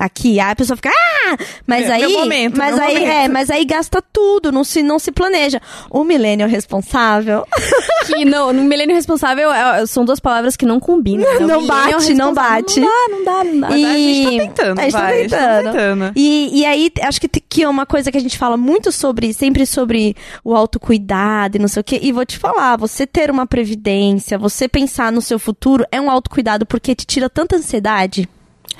Aqui, 0.00 0.40
aí 0.40 0.52
a 0.52 0.56
pessoa 0.56 0.76
fica, 0.76 0.88
ah! 0.90 1.36
Mas 1.66 1.86
É, 1.88 1.92
aí, 1.92 2.00
meu 2.06 2.20
momento, 2.20 2.56
mas 2.56 2.74
meu 2.74 2.84
aí, 2.84 2.94
momento. 2.94 3.12
é, 3.12 3.28
mas 3.28 3.50
aí 3.50 3.64
gasta 3.64 4.02
tudo, 4.12 4.50
não 4.50 4.64
se, 4.64 4.82
não 4.82 4.98
se 4.98 5.12
planeja. 5.12 5.60
O 5.90 6.02
milênio 6.04 6.46
responsável 6.48 7.44
Que 8.06 8.24
no, 8.24 8.52
no 8.52 8.62
milênio 8.64 8.94
responsável 8.96 9.52
é- 9.52 9.84
são 9.86 10.04
duas 10.04 10.18
palavras 10.18 10.56
que 10.56 10.64
não 10.64 10.80
combinam. 10.80 11.24
né? 11.24 11.38
Não 11.40 11.60
milênio 11.60 11.66
bate, 11.66 12.14
não 12.14 12.34
bate. 12.34 12.80
Não 12.80 12.88
dá, 12.88 13.08
não 13.10 13.24
dá, 13.24 13.44
não 13.44 13.60
dá. 13.60 13.68
Mas 13.68 13.84
a 13.84 13.92
gente 13.92 14.24
tá 14.24 14.32
E- 14.32 14.38
tentando, 14.38 14.78
a 14.78 14.82
gente 14.82 14.92
tá 14.92 15.00
vai. 15.00 15.12
A 15.12 15.16
gente 15.22 15.30
tá 15.30 15.36
tentando. 15.38 15.72
tentando. 15.72 16.12
E, 16.16 16.60
e 16.60 16.64
aí, 16.66 16.90
acho 17.02 17.20
que, 17.20 17.28
que 17.28 17.62
é 17.62 17.68
uma 17.68 17.84
coisa 17.86 18.10
que 18.10 18.16
a 18.18 18.20
gente 18.20 18.38
fala 18.38 18.56
muito 18.56 18.90
sobre, 18.90 19.32
sempre 19.34 19.66
sobre 19.66 20.16
o 20.42 20.54
autocuidado 20.56 21.56
e 21.56 21.60
não 21.60 21.68
sei 21.68 21.80
o 21.80 21.84
quê. 21.84 21.98
E 22.02 22.10
vou 22.10 22.24
te 22.24 22.38
falar, 22.38 22.76
você 22.76 23.06
ter 23.06 23.30
uma 23.30 23.46
previdência, 23.46 24.38
você 24.38 24.66
pensar 24.68 25.12
no 25.12 25.20
seu 25.20 25.38
futuro 25.38 25.84
é 25.92 26.00
um 26.00 26.10
autocuidado 26.10 26.64
porque 26.66 26.94
te 26.94 27.04
tira 27.06 27.28
tanta 27.28 27.56
ansiedade. 27.56 28.28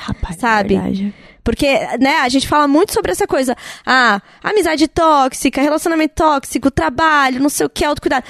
Rapaz, 0.00 0.36
Sabe? 0.36 0.74
é 0.74 0.80
verdade. 0.80 1.14
Porque, 1.44 1.66
né, 1.98 2.20
a 2.20 2.28
gente 2.28 2.48
fala 2.48 2.66
muito 2.66 2.92
sobre 2.92 3.12
essa 3.12 3.26
coisa. 3.26 3.56
Ah, 3.84 4.20
amizade 4.42 4.88
tóxica, 4.88 5.60
relacionamento 5.60 6.14
tóxico, 6.14 6.70
trabalho, 6.70 7.40
não 7.40 7.48
sei 7.48 7.66
o 7.66 7.70
que, 7.70 7.84
autocuidado. 7.84 8.24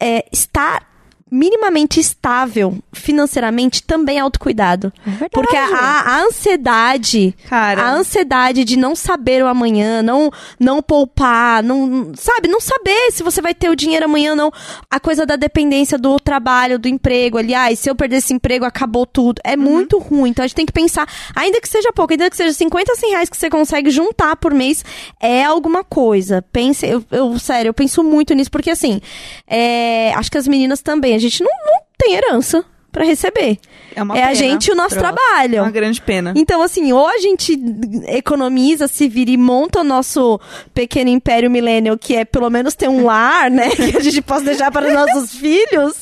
É, 0.00 0.24
estar 0.32 0.86
minimamente 1.36 2.00
estável 2.00 2.78
financeiramente 2.92 3.82
também 3.82 4.18
é 4.18 4.20
autocuidado. 4.20 4.92
É 5.06 5.10
verdade. 5.10 5.30
Porque 5.32 5.56
a, 5.56 5.66
a 5.66 6.22
ansiedade, 6.22 7.34
Cara. 7.48 7.82
a 7.82 7.92
ansiedade 7.92 8.64
de 8.64 8.76
não 8.76 8.96
saber 8.96 9.44
o 9.44 9.46
amanhã, 9.46 10.02
não 10.02 10.30
não 10.58 10.82
poupar, 10.82 11.62
não, 11.62 12.12
sabe, 12.14 12.48
não 12.48 12.60
saber 12.60 13.12
se 13.12 13.22
você 13.22 13.42
vai 13.42 13.54
ter 13.54 13.68
o 13.68 13.76
dinheiro 13.76 14.06
amanhã 14.06 14.30
ou 14.30 14.36
não. 14.36 14.50
A 14.90 14.98
coisa 14.98 15.26
da 15.26 15.36
dependência 15.36 15.98
do 15.98 16.18
trabalho, 16.18 16.78
do 16.78 16.88
emprego, 16.88 17.38
aliás, 17.38 17.78
se 17.78 17.90
eu 17.90 17.94
perder 17.94 18.16
esse 18.16 18.32
emprego, 18.32 18.64
acabou 18.64 19.04
tudo. 19.04 19.40
É 19.44 19.56
muito 19.56 19.98
ruim. 19.98 20.30
Então 20.30 20.42
a 20.44 20.46
gente 20.48 20.56
tem 20.56 20.66
que 20.66 20.72
pensar, 20.72 21.06
ainda 21.34 21.60
que 21.60 21.68
seja 21.68 21.92
pouco, 21.92 22.12
ainda 22.12 22.30
que 22.30 22.36
seja 22.36 22.52
50, 22.52 22.94
100 22.94 23.10
reais 23.10 23.28
que 23.28 23.36
você 23.36 23.50
consegue 23.50 23.90
juntar 23.90 24.36
por 24.36 24.54
mês, 24.54 24.84
é 25.20 25.44
alguma 25.44 25.84
coisa. 25.84 26.42
Pense, 26.52 26.86
eu, 26.86 27.04
eu 27.10 27.38
sério, 27.38 27.68
eu 27.68 27.74
penso 27.74 28.02
muito 28.02 28.32
nisso, 28.32 28.50
porque 28.50 28.70
assim, 28.70 29.00
é, 29.46 30.12
acho 30.14 30.30
que 30.30 30.38
as 30.38 30.48
meninas 30.48 30.80
também, 30.80 31.14
a 31.14 31.18
gente 31.28 31.42
não, 31.42 31.50
não 31.66 31.80
tem 31.98 32.14
herança 32.14 32.64
pra 32.96 33.04
receber. 33.04 33.58
É, 33.94 34.02
uma 34.02 34.16
É 34.16 34.22
a 34.22 34.28
pena. 34.28 34.34
gente 34.34 34.68
e 34.68 34.72
o 34.72 34.74
nosso 34.74 34.94
trabalho. 34.96 35.56
É 35.56 35.62
uma 35.62 35.70
grande 35.70 36.00
pena. 36.00 36.32
Então, 36.34 36.62
assim, 36.62 36.92
ou 36.92 37.06
a 37.06 37.18
gente 37.18 37.58
economiza, 38.08 38.88
se 38.88 39.06
vira 39.08 39.30
e 39.30 39.36
monta 39.36 39.80
o 39.80 39.84
nosso 39.84 40.40
pequeno 40.74 41.10
império 41.10 41.50
millennial, 41.50 41.96
que 41.98 42.14
é 42.14 42.24
pelo 42.24 42.48
menos 42.50 42.74
ter 42.74 42.88
um 42.88 43.04
lar, 43.04 43.50
né? 43.50 43.68
Que 43.76 43.96
a 43.96 44.00
gente 44.00 44.20
possa 44.22 44.44
deixar 44.46 44.70
para 44.70 44.86
os 44.88 44.94
nossos 44.94 45.32
filhos, 45.38 45.94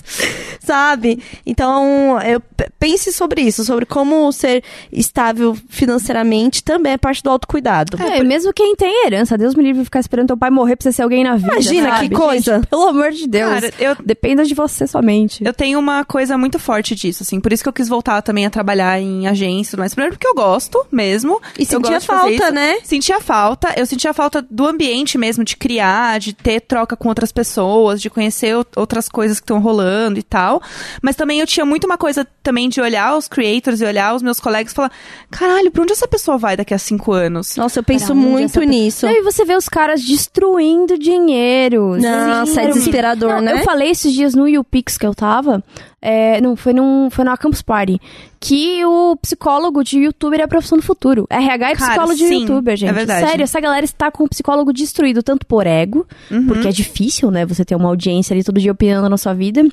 sabe? 0.60 1.22
Então, 1.46 2.18
eu 2.22 2.40
pense 2.78 3.12
sobre 3.12 3.42
isso, 3.42 3.64
sobre 3.64 3.84
como 3.86 4.30
ser 4.32 4.62
estável 4.92 5.56
financeiramente 5.68 6.62
também 6.62 6.92
é 6.92 6.98
parte 6.98 7.22
do 7.22 7.30
autocuidado. 7.30 7.96
É, 8.02 8.22
mesmo 8.22 8.52
quem 8.52 8.74
tem 8.76 9.06
herança, 9.06 9.36
Deus 9.38 9.54
me 9.54 9.62
livre 9.62 9.80
de 9.80 9.84
ficar 9.84 10.00
esperando 10.00 10.28
teu 10.28 10.36
pai 10.36 10.50
morrer 10.50 10.76
pra 10.76 10.84
você 10.84 10.92
ser 10.92 11.02
alguém 11.02 11.24
na 11.24 11.36
vida. 11.36 11.52
Imagina 11.52 11.90
sabe? 11.96 12.08
que 12.08 12.14
coisa. 12.14 12.54
Gente, 12.56 12.66
pelo 12.66 12.88
amor 12.88 13.10
de 13.10 13.26
Deus. 13.26 13.50
Cara, 13.52 13.70
eu- 13.78 13.96
Dependa 14.04 14.44
de 14.44 14.54
você 14.54 14.86
somente. 14.86 15.44
Eu 15.44 15.52
tenho 15.52 15.78
uma 15.78 16.04
coisa 16.04 16.36
muito 16.36 16.58
forte 16.58 16.83
parte 16.84 16.94
disso, 16.94 17.22
assim. 17.22 17.40
Por 17.40 17.50
isso 17.52 17.62
que 17.62 17.68
eu 17.68 17.72
quis 17.72 17.88
voltar 17.88 18.20
também 18.20 18.44
a 18.44 18.50
trabalhar 18.50 19.00
em 19.00 19.26
agência, 19.26 19.78
mas 19.78 19.94
primeiro 19.94 20.16
porque 20.16 20.26
eu 20.26 20.34
gosto 20.34 20.84
mesmo. 20.92 21.40
E 21.58 21.64
sentia 21.64 21.98
falta, 22.00 22.50
né? 22.50 22.76
Sentia 22.84 23.20
falta. 23.20 23.72
Eu 23.76 23.86
sentia 23.86 24.12
falta 24.12 24.46
do 24.50 24.66
ambiente 24.66 25.16
mesmo, 25.16 25.42
de 25.42 25.56
criar, 25.56 26.20
de 26.20 26.34
ter 26.34 26.60
troca 26.60 26.94
com 26.94 27.08
outras 27.08 27.32
pessoas, 27.32 28.02
de 28.02 28.10
conhecer 28.10 28.54
outras 28.76 29.08
coisas 29.08 29.40
que 29.40 29.44
estão 29.44 29.60
rolando 29.60 30.18
e 30.18 30.22
tal. 30.22 30.60
Mas 31.00 31.16
também 31.16 31.40
eu 31.40 31.46
tinha 31.46 31.64
muito 31.64 31.84
uma 31.84 31.96
coisa 31.96 32.26
também 32.42 32.68
de 32.68 32.80
olhar 32.80 33.16
os 33.16 33.26
creators 33.26 33.80
e 33.80 33.84
olhar 33.84 34.14
os 34.14 34.20
meus 34.22 34.38
colegas 34.38 34.72
e 34.72 34.74
falar: 34.74 34.92
caralho, 35.30 35.70
pra 35.70 35.82
onde 35.82 35.92
essa 35.92 36.06
pessoa 36.06 36.36
vai 36.36 36.56
daqui 36.56 36.74
a 36.74 36.78
cinco 36.78 37.12
anos? 37.12 37.56
Nossa, 37.56 37.78
eu 37.78 37.82
penso 37.82 38.14
muito 38.14 38.60
nisso. 38.60 39.06
Não, 39.06 39.12
e 39.14 39.22
você 39.22 39.44
vê 39.44 39.56
os 39.56 39.68
caras 39.68 40.02
destruindo 40.02 40.98
dinheiro. 40.98 41.96
Nossa, 41.96 42.02
é 42.02 42.44
Dinheiro. 42.44 42.72
desesperador, 42.74 43.34
Não, 43.36 43.40
né? 43.40 43.60
Eu 43.60 43.64
falei 43.64 43.90
esses 43.90 44.12
dias 44.12 44.34
no 44.34 44.46
YouPix 44.46 44.98
que 44.98 45.06
eu 45.06 45.14
tava. 45.14 45.62
É, 46.04 46.40
não, 46.40 46.54
foi, 46.54 46.72
num, 46.74 47.08
foi 47.10 47.24
na 47.24 47.36
Campus 47.36 47.62
Party. 47.62 47.98
Que 48.38 48.84
o 48.84 49.16
psicólogo 49.22 49.82
de 49.82 50.00
youtuber 50.00 50.38
é 50.38 50.42
a 50.44 50.48
profissão 50.48 50.76
do 50.76 50.84
futuro. 50.84 51.26
RH 51.30 51.70
é 51.70 51.74
Cara, 51.74 51.90
psicólogo 51.90 52.14
de 52.14 52.28
sim, 52.28 52.40
youtuber, 52.42 52.76
gente. 52.76 52.90
é 52.90 52.92
verdade. 52.92 53.26
Sério, 53.26 53.42
essa 53.42 53.58
galera 53.58 53.84
está 53.84 54.10
com 54.10 54.24
o 54.24 54.28
psicólogo 54.28 54.72
destruído, 54.72 55.22
tanto 55.22 55.46
por 55.46 55.66
ego, 55.66 56.06
Uhum. 56.30 56.46
porque 56.46 56.68
é 56.68 56.70
difícil, 56.70 57.30
né? 57.30 57.46
Você 57.46 57.64
ter 57.64 57.74
uma 57.74 57.88
audiência 57.88 58.34
ali 58.34 58.44
todo 58.44 58.60
dia 58.60 58.70
opinando 58.70 59.08
na 59.08 59.16
sua 59.16 59.32
vida. 59.32 59.64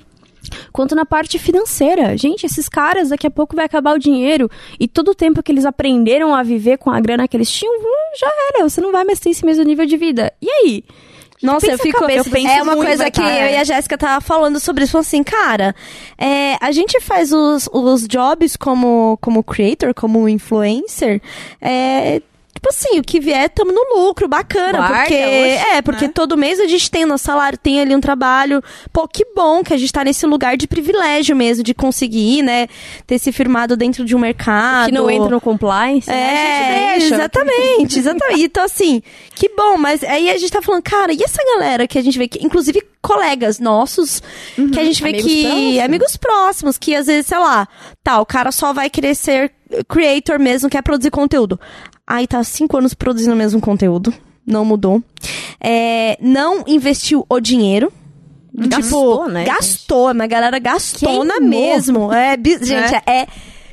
Quanto 0.72 0.96
na 0.96 1.06
parte 1.06 1.38
financeira. 1.38 2.18
Gente, 2.18 2.46
esses 2.46 2.68
caras, 2.68 3.10
daqui 3.10 3.28
a 3.28 3.32
pouco 3.32 3.56
vai 3.56 3.66
acabar 3.66 3.94
o 3.94 4.00
dinheiro. 4.00 4.50
E 4.80 4.88
todo 4.88 5.12
o 5.12 5.16
tempo 5.16 5.44
que 5.44 5.52
eles 5.52 5.66
aprenderam 5.66 6.34
a 6.34 6.42
viver 6.42 6.78
com 6.78 6.90
a 6.90 7.00
grana 7.00 7.28
que 7.28 7.38
eles 7.38 7.52
tinham, 7.52 7.74
hum, 7.80 8.18
já 8.20 8.28
era. 8.56 8.68
Você 8.68 8.82
não 8.82 8.92
vai 8.92 9.04
mais 9.04 9.20
ter 9.20 9.30
esse 9.30 9.46
mesmo 9.46 9.64
nível 9.64 9.86
de 9.86 9.98
vida. 9.98 10.34
E 10.42 10.50
aí? 10.50 10.84
Nossa, 11.42 11.68
Pensa 11.68 11.74
eu 11.74 11.78
fico. 11.80 12.00
cabeça 12.00 12.30
eu 12.30 12.48
é 12.48 12.62
uma 12.62 12.76
coisa 12.76 13.10
que 13.10 13.22
tá? 13.22 13.40
eu 13.40 13.54
e 13.54 13.58
a 13.58 13.64
Jéssica 13.64 13.98
tava 13.98 14.22
falando 14.22 14.60
sobre 14.60 14.84
isso. 14.84 14.98
Assim, 14.98 15.24
cara, 15.24 15.76
é, 16.18 16.56
a 16.62 16.72
gente 16.72 17.00
faz 17.02 17.32
os, 17.32 17.68
os 17.72 18.08
jobs 18.08 18.56
como, 18.56 19.18
como 19.22 19.44
creator, 19.44 19.94
como 19.94 20.30
influencer. 20.30 21.22
É. 21.60 22.22
Tipo 22.62 22.70
assim, 22.70 23.00
o 23.00 23.04
que 23.04 23.20
vier, 23.20 23.50
tamo 23.50 23.72
no 23.72 23.96
lucro, 23.96 24.28
bacana. 24.28 24.78
Guarda, 24.78 24.98
porque. 25.00 25.16
oxe, 25.16 25.68
é, 25.74 25.82
porque 25.82 26.06
né? 26.06 26.12
todo 26.14 26.38
mês 26.38 26.60
a 26.60 26.68
gente 26.68 26.92
tem 26.92 27.06
nosso 27.06 27.24
salário, 27.24 27.58
tem 27.58 27.82
ali 27.82 27.96
um 27.96 28.00
trabalho. 28.00 28.62
Pô, 28.94 29.08
que 29.08 29.26
bom 29.36 29.64
que 29.64 29.74
a 29.74 29.78
gente 29.78 29.92
tá 29.92 30.04
nesse 30.04 30.28
lugar 30.28 30.56
de 30.56 30.68
privilégio 30.68 31.36
mesmo, 31.36 31.64
de 31.64 31.74
conseguir, 31.74 32.44
né? 32.44 32.68
Ter 33.08 33.18
se 33.18 33.32
firmado 33.32 33.76
dentro 33.76 34.06
de 34.06 34.16
um 34.16 34.20
mercado. 34.20 34.86
Que 34.86 34.92
não 34.92 35.10
entra 35.10 35.32
no 35.32 35.42
compliance. 35.42 36.08
né? 36.08 36.16
É, 36.16 36.90
A 36.92 37.00
gente 37.00 37.10
deixa. 37.10 37.16
exatamente, 37.16 37.98
exatamente. 38.00 38.44
Então, 38.44 38.64
assim, 38.64 39.02
que 39.34 39.50
bom, 39.50 39.76
mas 39.78 40.04
aí 40.04 40.30
a 40.30 40.38
gente 40.38 40.52
tá 40.52 40.62
falando, 40.62 40.84
cara, 40.84 41.12
e 41.14 41.24
essa 41.24 41.44
galera 41.44 41.88
que 41.88 41.98
a 41.98 42.04
gente 42.04 42.20
vê 42.20 42.28
que, 42.28 42.46
inclusive 42.46 42.84
colegas 43.02 43.60
nossos, 43.60 44.22
que 44.72 44.80
a 44.80 44.84
gente 44.84 45.02
vê 45.02 45.10
Amigos 45.10 45.26
que. 45.26 45.42
próximos. 45.42 45.80
Amigos 45.80 46.18
próximos, 46.18 46.78
que 46.78 46.96
às 46.96 47.08
vezes, 47.08 47.26
sei 47.26 47.40
lá, 47.40 47.68
tá, 48.04 48.22
o 48.22 48.26
cara 48.26 48.52
só 48.52 48.72
vai 48.72 48.88
querer 48.88 49.16
ser 49.16 49.52
creator 49.88 50.40
mesmo, 50.40 50.70
quer 50.70 50.82
produzir 50.82 51.12
conteúdo. 51.12 51.60
Aí 52.06 52.28
tá 52.28 52.44
cinco 52.44 52.78
anos 52.78 52.94
produzindo 52.94 53.34
o 53.34 53.38
mesmo 53.38 53.60
conteúdo, 53.62 54.14
não 54.46 54.66
mudou. 54.66 55.02
É, 55.60 56.18
não 56.22 56.64
investiu 56.68 57.26
o 57.30 57.40
dinheiro. 57.40 57.92
Gastou, 58.54 59.20
tipo, 59.20 59.30
né, 59.32 59.46
Gastou, 59.46 60.14
mas 60.14 60.22
a 60.26 60.28
galera 60.28 60.60
gastona 60.60 61.36
Queimou. 61.36 61.50
mesmo. 61.50 62.12
É, 62.14 62.36
bi- 62.36 62.60
gente, 62.64 62.94
é. 63.08 63.26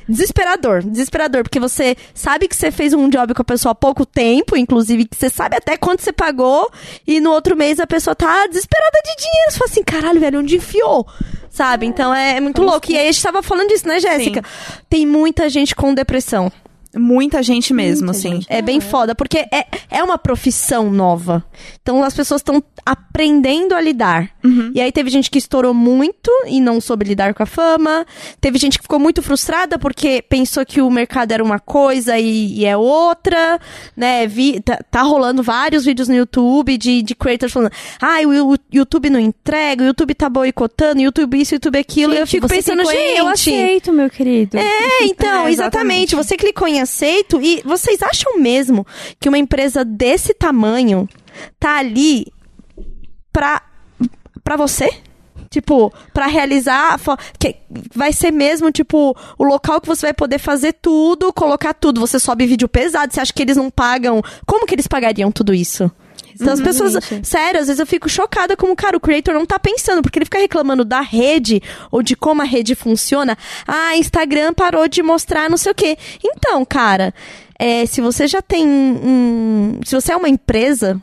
Desesperador, 0.09 0.81
desesperador, 0.81 1.43
porque 1.43 1.59
você 1.59 1.95
sabe 2.15 2.47
que 2.47 2.55
você 2.55 2.71
fez 2.71 2.93
um 2.93 3.07
job 3.09 3.31
com 3.35 3.43
a 3.43 3.45
pessoa 3.45 3.73
há 3.73 3.75
pouco 3.75 4.07
tempo, 4.07 4.57
inclusive, 4.57 5.05
que 5.05 5.15
você 5.15 5.29
sabe 5.29 5.55
até 5.55 5.77
quanto 5.77 6.01
você 6.01 6.11
pagou, 6.11 6.71
e 7.05 7.21
no 7.21 7.31
outro 7.31 7.55
mês 7.55 7.79
a 7.79 7.85
pessoa 7.85 8.15
tá 8.15 8.47
desesperada 8.47 8.97
de 9.05 9.15
dinheiro. 9.23 9.51
Você 9.51 9.57
fala 9.59 9.69
assim, 9.69 9.83
caralho, 9.83 10.19
velho, 10.19 10.39
onde 10.39 10.55
enfiou? 10.55 11.05
Sabe? 11.51 11.85
Então 11.85 12.13
é, 12.13 12.37
é 12.37 12.39
muito 12.39 12.63
louco. 12.63 12.91
E 12.91 12.97
aí 12.97 13.07
a 13.07 13.11
gente 13.11 13.21
tava 13.21 13.43
falando 13.43 13.67
disso, 13.67 13.87
né, 13.87 13.99
Jéssica? 13.99 14.43
Tem 14.89 15.05
muita 15.05 15.47
gente 15.47 15.75
com 15.75 15.93
depressão. 15.93 16.51
Muita 16.95 17.43
gente 17.43 17.73
mesmo, 17.73 18.05
Muita 18.07 18.17
assim. 18.17 18.31
gente. 18.35 18.47
É 18.49 18.61
bem 18.61 18.79
foda, 18.79 19.13
porque 19.13 19.37
é, 19.51 19.65
é 19.91 20.03
uma 20.03 20.17
profissão 20.17 20.89
nova. 20.91 21.43
Então 21.81 22.03
as 22.03 22.13
pessoas 22.15 22.39
estão 22.41 22.63
aprendendo 22.85 23.75
a 23.75 23.81
lidar. 23.81 24.31
E 24.73 24.81
aí 24.81 24.91
teve 24.91 25.09
gente 25.11 25.29
que 25.29 25.37
estourou 25.37 25.73
muito 25.73 26.31
e 26.47 26.59
não 26.59 26.81
soube 26.81 27.05
lidar 27.05 27.33
com 27.35 27.43
a 27.43 27.45
fama. 27.45 28.05
Teve 28.41 28.57
gente 28.57 28.77
que 28.79 28.83
ficou 28.83 28.97
muito 28.99 29.21
frustrada 29.21 29.77
porque 29.77 30.23
pensou 30.27 30.65
que 30.65 30.81
o 30.81 30.89
mercado 30.89 31.31
era 31.31 31.43
uma 31.43 31.59
coisa 31.59 32.17
e, 32.17 32.59
e 32.59 32.65
é 32.65 32.75
outra, 32.75 33.59
né? 33.95 34.25
Vi, 34.25 34.59
tá, 34.59 34.79
tá 34.89 35.01
rolando 35.03 35.43
vários 35.43 35.85
vídeos 35.85 36.07
no 36.07 36.15
YouTube 36.15 36.77
de, 36.77 37.03
de 37.03 37.13
creators 37.13 37.51
falando: 37.53 37.71
ah, 38.01 38.17
o, 38.25 38.53
o 38.53 38.57
YouTube 38.73 39.09
não 39.11 39.19
entrega, 39.19 39.83
o 39.83 39.87
YouTube 39.87 40.15
tá 40.15 40.27
boicotando, 40.27 40.99
o 40.99 41.03
YouTube 41.03 41.39
isso, 41.39 41.53
o 41.53 41.55
YouTube 41.57 41.77
aquilo. 41.77 42.13
e 42.13 42.17
eu 42.17 42.25
Gente, 42.25 42.31
fico 42.31 42.47
pensando, 42.47 42.83
gente. 42.85 43.17
Eu 43.19 43.27
aceito, 43.27 43.93
meu 43.93 44.09
querido. 44.09 44.57
É, 44.57 45.03
então, 45.03 45.45
É, 45.47 45.51
exatamente. 45.51 45.53
exatamente. 45.53 46.15
Você 46.15 46.35
clicou 46.35 46.67
em 46.67 46.78
aceito 46.79 47.41
e 47.41 47.61
vocês 47.63 48.01
acham 48.01 48.39
mesmo 48.39 48.85
que 49.19 49.29
uma 49.29 49.37
empresa 49.37 49.83
desse 49.83 50.33
tamanho 50.33 51.07
tá 51.59 51.77
ali 51.77 52.27
pra, 53.31 53.61
pra 54.43 54.55
você? 54.55 54.89
Tipo, 55.49 55.91
pra 56.13 56.27
realizar, 56.27 56.99
que 57.39 57.55
vai 57.95 58.13
ser 58.13 58.31
mesmo, 58.31 58.71
tipo, 58.71 59.17
o 59.37 59.43
local 59.43 59.81
que 59.81 59.87
você 59.87 60.07
vai 60.07 60.13
poder 60.13 60.37
fazer 60.37 60.73
tudo, 60.73 61.33
colocar 61.33 61.73
tudo. 61.73 61.99
Você 62.01 62.19
sobe 62.19 62.45
vídeo 62.45 62.69
pesado, 62.69 63.11
você 63.11 63.19
acha 63.19 63.33
que 63.33 63.41
eles 63.41 63.57
não 63.57 63.71
pagam? 63.71 64.21
Como 64.45 64.67
que 64.67 64.75
eles 64.75 64.85
pagariam 64.85 65.31
tudo 65.31 65.51
isso? 65.51 65.91
Então 66.39 66.53
as 66.53 66.61
pessoas, 66.61 66.93
sério, 67.23 67.59
às 67.59 67.67
vezes 67.67 67.79
eu 67.79 67.85
fico 67.85 68.07
chocada 68.07 68.55
como, 68.55 68.75
cara, 68.75 68.95
o 68.95 68.99
creator 68.99 69.33
não 69.33 69.45
tá 69.45 69.59
pensando, 69.59 70.01
porque 70.01 70.17
ele 70.17 70.25
fica 70.25 70.39
reclamando 70.39 70.85
da 70.85 71.01
rede 71.01 71.61
ou 71.91 72.01
de 72.01 72.15
como 72.15 72.41
a 72.41 72.45
rede 72.45 72.75
funciona. 72.75 73.37
Ah, 73.67 73.97
Instagram 73.97 74.53
parou 74.53 74.87
de 74.87 75.03
mostrar 75.03 75.49
não 75.49 75.57
sei 75.57 75.71
o 75.71 75.75
quê. 75.75 75.97
Então, 76.23 76.63
cara, 76.65 77.13
é, 77.57 77.85
se 77.85 77.99
você 77.99 78.25
já 78.25 78.41
tem 78.41 78.65
um. 78.65 79.79
Se 79.83 79.93
você 79.93 80.13
é 80.13 80.15
uma 80.15 80.29
empresa. 80.29 81.01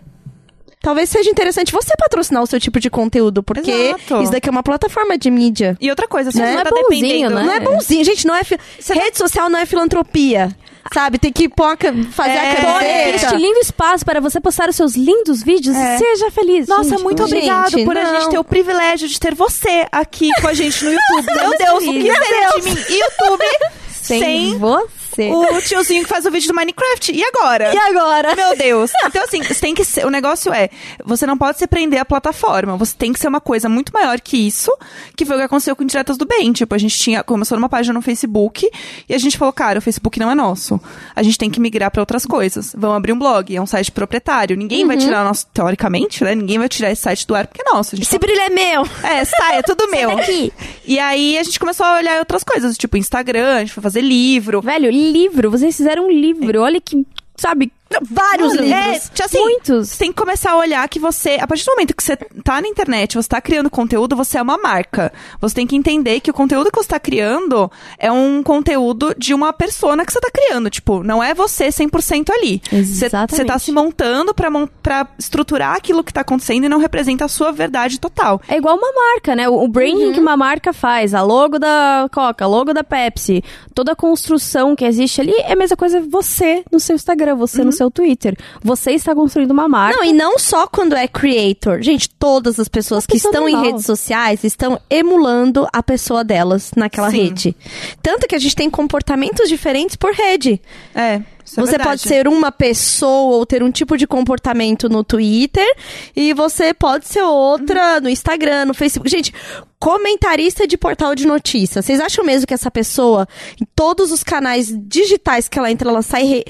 Talvez 0.86 1.08
seja 1.10 1.28
interessante 1.28 1.72
você 1.72 1.90
patrocinar 1.98 2.44
o 2.44 2.46
seu 2.46 2.60
tipo 2.60 2.78
de 2.78 2.88
conteúdo, 2.88 3.42
porque 3.42 3.72
Exato. 3.72 4.22
isso 4.22 4.30
daqui 4.30 4.48
é 4.48 4.52
uma 4.52 4.62
plataforma 4.62 5.18
de 5.18 5.28
mídia. 5.32 5.76
E 5.80 5.90
outra 5.90 6.06
coisa, 6.06 6.30
você 6.30 6.38
Né? 6.38 6.46
não 6.46 6.52
Não 6.54 6.60
é 6.60 6.64
tá 6.64 6.70
bonzinho, 6.70 7.00
dependendo... 7.02 7.34
né? 7.34 7.42
Não 7.42 7.52
é 7.54 7.58
bonzinho, 7.60 8.04
gente, 8.04 8.24
não 8.24 8.36
é. 8.36 8.44
fi- 8.44 8.56
Rede 8.90 9.18
social 9.18 9.50
não 9.50 9.58
é 9.58 9.66
filantropia. 9.66 10.54
Sabe? 10.94 11.18
Tem 11.18 11.32
que 11.32 11.48
pôr 11.48 11.64
a 11.72 11.76
ca- 11.76 11.92
fazer 12.12 12.30
É, 12.30 13.04
a 13.04 13.16
Este 13.16 13.34
lindo 13.34 13.58
espaço 13.58 14.04
para 14.04 14.20
você 14.20 14.40
postar 14.40 14.68
os 14.68 14.76
seus 14.76 14.94
lindos 14.94 15.42
vídeos 15.42 15.74
É. 15.74 15.96
e 15.96 15.98
seja 15.98 16.30
feliz. 16.30 16.68
Nossa, 16.68 16.90
gente. 16.90 17.02
muito 17.02 17.26
gente, 17.26 17.34
obrigado 17.50 17.84
por 17.84 17.96
a 17.96 18.04
não. 18.04 18.20
gente 18.20 18.30
ter 18.30 18.38
o 18.38 18.44
privilégio 18.44 19.08
de 19.08 19.18
ter 19.18 19.34
você 19.34 19.88
aqui 19.90 20.28
com 20.40 20.46
a 20.46 20.54
gente 20.54 20.84
no 20.84 20.92
YouTube. 20.92 21.34
Meu 21.34 21.58
Deus, 21.58 21.82
o 21.84 21.92
que 21.92 22.02
seria 22.14 22.50
de 22.54 22.62
mim? 22.62 22.76
YouTube 22.96 23.44
sem, 23.90 24.20
sem 24.20 24.58
você. 24.58 24.86
O 25.24 25.60
tiozinho 25.62 26.02
que 26.02 26.08
faz 26.08 26.24
o 26.26 26.30
vídeo 26.30 26.48
do 26.48 26.54
Minecraft. 26.54 27.12
E 27.12 27.22
agora? 27.24 27.72
E 27.74 27.78
agora? 27.78 28.34
Meu 28.36 28.56
Deus. 28.56 28.90
Então, 29.06 29.22
assim, 29.24 29.40
tem 29.60 29.74
que 29.74 29.84
ser. 29.84 30.04
O 30.04 30.10
negócio 30.10 30.52
é: 30.52 30.68
você 31.04 31.26
não 31.26 31.38
pode 31.38 31.58
se 31.58 31.66
prender 31.66 32.00
à 32.00 32.04
plataforma. 32.04 32.76
Você 32.76 32.94
tem 32.96 33.12
que 33.12 33.18
ser 33.20 33.28
uma 33.28 33.40
coisa 33.40 33.68
muito 33.68 33.92
maior 33.92 34.20
que 34.20 34.36
isso, 34.36 34.70
que 35.16 35.24
foi 35.24 35.36
o 35.36 35.38
que 35.38 35.44
aconteceu 35.44 35.74
com 35.76 35.82
Indiretas 35.82 36.16
do 36.18 36.26
Bem. 36.26 36.52
Tipo, 36.52 36.74
a 36.74 36.78
gente 36.78 36.98
tinha. 36.98 37.22
Começou 37.22 37.56
numa 37.56 37.68
página 37.68 37.94
no 37.94 38.02
Facebook 38.02 38.68
e 39.08 39.14
a 39.14 39.18
gente 39.18 39.38
falou, 39.38 39.52
cara, 39.52 39.78
o 39.78 39.82
Facebook 39.82 40.18
não 40.18 40.30
é 40.30 40.34
nosso. 40.34 40.80
A 41.14 41.22
gente 41.22 41.38
tem 41.38 41.48
que 41.50 41.60
migrar 41.60 41.90
pra 41.90 42.02
outras 42.02 42.26
coisas. 42.26 42.74
Vamos 42.76 42.96
abrir 42.96 43.12
um 43.12 43.18
blog, 43.18 43.54
é 43.54 43.60
um 43.62 43.66
site 43.66 43.90
proprietário. 43.92 44.56
Ninguém 44.56 44.84
vai 44.86 44.96
tirar 44.96 45.24
nosso. 45.24 45.46
Teoricamente, 45.54 46.22
né? 46.24 46.34
Ninguém 46.34 46.58
vai 46.58 46.68
tirar 46.68 46.90
esse 46.90 47.02
site 47.02 47.26
do 47.26 47.34
ar 47.34 47.46
porque 47.46 47.62
é 47.66 47.72
nosso. 47.72 47.94
Esse 47.96 48.18
brilho 48.18 48.40
é 48.40 48.50
meu. 48.50 48.82
é, 49.02 49.24
sai, 49.24 49.58
é 49.58 49.62
tudo 49.62 49.88
meu. 49.90 50.14
daqui. 50.16 50.52
E 50.84 50.98
aí 50.98 51.38
a 51.38 51.42
gente 51.42 51.58
começou 51.58 51.86
a 51.86 51.96
olhar 51.96 52.18
outras 52.18 52.42
coisas, 52.44 52.76
tipo 52.76 52.96
Instagram, 52.96 53.56
a 53.56 53.58
gente 53.60 53.72
foi 53.72 53.82
fazer 53.82 54.00
livro. 54.00 54.60
Velho, 54.60 54.90
livro. 55.12 55.50
Vocês 55.50 55.76
fizeram 55.76 56.06
um 56.06 56.10
livro. 56.10 56.60
Olha 56.60 56.80
que, 56.80 57.06
sabe... 57.36 57.72
Vários 58.10 58.54
livros. 58.54 58.72
É, 58.72 58.98
tipo 58.98 59.24
assim, 59.24 59.38
Muitos. 59.38 59.88
Você 59.90 59.98
tem 59.98 60.12
que 60.12 60.16
começar 60.18 60.52
a 60.52 60.56
olhar 60.56 60.88
que 60.88 60.98
você, 60.98 61.38
a 61.40 61.46
partir 61.46 61.64
do 61.64 61.72
momento 61.72 61.94
que 61.94 62.02
você 62.02 62.16
tá 62.16 62.60
na 62.60 62.68
internet, 62.68 63.16
você 63.16 63.28
tá 63.28 63.40
criando 63.40 63.68
conteúdo, 63.68 64.16
você 64.16 64.38
é 64.38 64.42
uma 64.42 64.56
marca. 64.56 65.12
Você 65.40 65.54
tem 65.54 65.66
que 65.66 65.76
entender 65.76 66.20
que 66.20 66.30
o 66.30 66.34
conteúdo 66.34 66.70
que 66.70 66.78
você 66.82 66.88
tá 66.88 66.98
criando 66.98 67.70
é 67.98 68.10
um 68.10 68.42
conteúdo 68.42 69.14
de 69.16 69.34
uma 69.34 69.52
persona 69.52 70.04
que 70.04 70.12
você 70.12 70.20
tá 70.20 70.30
criando. 70.32 70.70
Tipo, 70.70 71.02
não 71.02 71.22
é 71.22 71.34
você 71.34 71.68
100% 71.68 72.30
ali. 72.30 72.62
Exatamente. 72.72 73.36
Você 73.36 73.44
tá 73.44 73.58
se 73.58 73.70
montando 73.70 74.34
pra, 74.34 74.50
pra 74.82 75.06
estruturar 75.18 75.76
aquilo 75.76 76.02
que 76.02 76.12
tá 76.12 76.22
acontecendo 76.22 76.64
e 76.64 76.68
não 76.68 76.78
representa 76.78 77.26
a 77.26 77.28
sua 77.28 77.52
verdade 77.52 78.00
total. 78.00 78.40
É 78.48 78.56
igual 78.56 78.76
uma 78.76 78.92
marca, 78.92 79.36
né? 79.36 79.48
O 79.48 79.66
o 79.66 79.68
branding 79.68 80.12
que 80.12 80.20
uma 80.20 80.36
marca 80.36 80.72
faz, 80.72 81.12
a 81.12 81.22
logo 81.22 81.58
da 81.58 82.08
Coca, 82.12 82.44
a 82.44 82.48
logo 82.48 82.72
da 82.72 82.84
Pepsi, 82.84 83.42
toda 83.74 83.92
a 83.92 83.96
construção 83.96 84.76
que 84.76 84.84
existe 84.84 85.20
ali 85.20 85.32
é 85.32 85.52
a 85.52 85.56
mesma 85.56 85.76
coisa 85.76 86.00
você 86.00 86.62
no 86.70 86.78
seu 86.78 86.94
Instagram, 86.94 87.34
você 87.34 87.64
no 87.64 87.72
seu 87.76 87.90
Twitter. 87.90 88.36
Você 88.62 88.92
está 88.92 89.14
construindo 89.14 89.50
uma 89.50 89.68
marca. 89.68 89.96
Não, 89.96 90.04
e 90.04 90.12
não 90.12 90.38
só 90.38 90.66
quando 90.66 90.94
é 90.94 91.06
creator. 91.06 91.80
Gente, 91.82 92.08
todas 92.10 92.58
as 92.58 92.68
pessoas 92.68 93.04
Uma 93.04 93.08
que 93.08 93.12
pessoa 93.14 93.30
estão 93.32 93.48
em 93.48 93.52
normal. 93.52 93.70
redes 93.72 93.86
sociais 93.86 94.44
estão 94.44 94.80
emulando 94.90 95.66
a 95.72 95.82
pessoa 95.82 96.24
delas 96.24 96.70
naquela 96.76 97.10
Sim. 97.10 97.16
rede. 97.24 97.56
Tanto 98.02 98.26
que 98.26 98.34
a 98.34 98.38
gente 98.38 98.56
tem 98.56 98.68
comportamentos 98.70 99.48
diferentes 99.48 99.96
por 99.96 100.12
rede. 100.12 100.60
É. 100.94 101.20
isso 101.44 101.60
é 101.60 101.64
você 101.64 101.70
verdade. 101.72 101.88
pode 101.90 102.00
ser 102.02 102.26
uma 102.28 102.50
pessoa 102.50 103.36
ou 103.36 103.46
ter 103.46 103.62
um 103.62 103.70
tipo 103.70 103.96
de 103.96 104.06
comportamento 104.06 104.88
no 104.88 105.04
Twitter 105.04 105.66
e 106.14 106.32
você 106.34 106.72
pode 106.74 107.06
ser 107.06 107.22
outra 107.22 108.00
no 108.00 108.08
Instagram, 108.08 108.64
no 108.66 108.74
Facebook. 108.74 109.08
Gente, 109.10 109.32
comentarista 109.78 110.66
de 110.66 110.76
portal 110.76 111.14
de 111.14 111.26
notícias. 111.26 111.84
Vocês 111.84 112.00
acham 112.00 112.24
mesmo 112.24 112.46
que 112.46 112.54
essa 112.54 112.70
pessoa, 112.70 113.28
em 113.60 113.64
todos 113.76 114.10
os 114.10 114.24
canais 114.24 114.72
digitais 114.76 115.48
que 115.48 115.58
ela 115.58 115.70
entra, 115.70 115.88
ela 115.90 116.02
sai 116.02 116.24
re- 116.24 116.44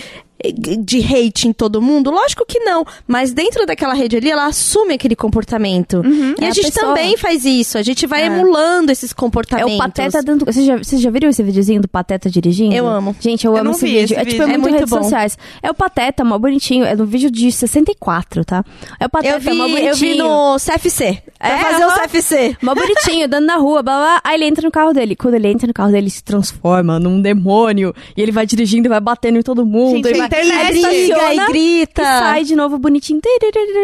de 0.80 1.00
hate 1.00 1.48
em 1.48 1.52
todo 1.52 1.80
mundo? 1.80 2.10
Lógico 2.10 2.44
que 2.46 2.58
não. 2.60 2.84
Mas 3.06 3.32
dentro 3.32 3.64
daquela 3.66 3.94
rede 3.94 4.16
ali, 4.16 4.30
ela 4.30 4.46
assume 4.46 4.94
aquele 4.94 5.16
comportamento. 5.16 6.02
E 6.38 6.44
É 6.44 6.46
a 6.46 6.50
a 6.50 6.52
gente 6.54 6.72
pessoa. 6.72 6.88
também 6.94 7.16
faz 7.16 7.44
isso. 7.44 7.78
A 7.78 7.82
gente 7.82 8.06
vai 8.06 8.22
É. 8.22 8.26
emulando 8.26 8.92
esses 8.92 9.12
É 9.12 9.14
comportamentos. 9.14 9.74
o 9.74 9.78
Pateta 9.78 10.22
dando. 10.22 10.44
Vocês 10.44 10.64
já, 10.66 10.76
vocês 10.76 11.00
já 11.00 11.10
viram 11.10 11.28
esse 11.28 11.42
videozinho 11.42 11.80
do 11.80 11.88
Pateta 11.88 12.28
dirigindo? 12.30 12.74
Eu 12.74 12.86
amo. 12.86 13.14
Gente, 13.20 13.46
eu, 13.46 13.52
Eu 13.54 13.60
amo 13.62 13.70
esse 13.72 13.84
vídeo. 13.86 14.04
esse 14.04 14.14
é 14.14 14.18
tipo, 14.24 14.30
vídeo. 14.30 14.42
é 14.42 14.44
É 14.44 14.46
muito, 14.58 14.60
muito 14.62 14.74
redes 14.74 14.90
bom. 14.90 15.02
sociais. 15.02 15.38
É 15.62 15.70
o 15.70 15.74
Pateta, 15.74 16.24
mó 16.24 16.38
bonitinho. 16.38 16.84
É 16.84 16.94
no 16.94 17.06
vídeo 17.06 17.30
de 17.30 17.50
64, 17.50 18.44
tá? 18.44 18.64
É 19.00 19.06
o 19.06 19.10
Pateta, 19.10 19.36
Eu 19.36 19.40
vi, 19.40 19.52
mó 19.52 19.64
bonitinho. 19.68 19.88
eu 19.88 19.96
vi 19.96 20.14
no 20.16 20.56
CFC. 20.58 21.22
Pra 21.38 21.48
É, 21.48 21.58
fazer 21.58 21.84
o. 21.86 21.90
CFC. 21.94 22.56
Mó 22.62 22.74
bonitinho, 22.74 23.28
dando 23.28 23.46
na 23.46 23.56
rua, 23.56 23.82
blá, 23.82 23.94
blá. 23.98 24.20
Aí 24.24 24.34
ele 24.36 24.44
entra 24.46 24.62
no 24.62 24.70
carro 24.70 24.92
dele. 24.92 25.14
Quando 25.16 25.34
ele 25.34 25.48
entra 25.48 25.66
no 25.66 25.72
carro 25.74 25.90
dele, 25.90 26.04
ele 26.04 26.10
se 26.10 26.22
transforma 26.22 26.98
num 26.98 27.20
demônio. 27.20 27.94
E 28.16 28.22
ele 28.22 28.32
vai 28.32 28.46
dirigindo, 28.46 28.88
vai 28.88 29.00
batendo 29.00 29.38
em 29.38 29.42
todo 29.42 29.64
mundo. 29.64 29.96
Gente, 29.96 30.08
e 30.18 30.25
internet. 30.26 30.72
Briga 30.72 30.92
estaciona 30.92 31.34
e 31.34 31.46
grita. 31.46 32.02
E 32.02 32.04
sai 32.04 32.44
de 32.44 32.56
novo 32.56 32.78
bonitinho. 32.78 33.20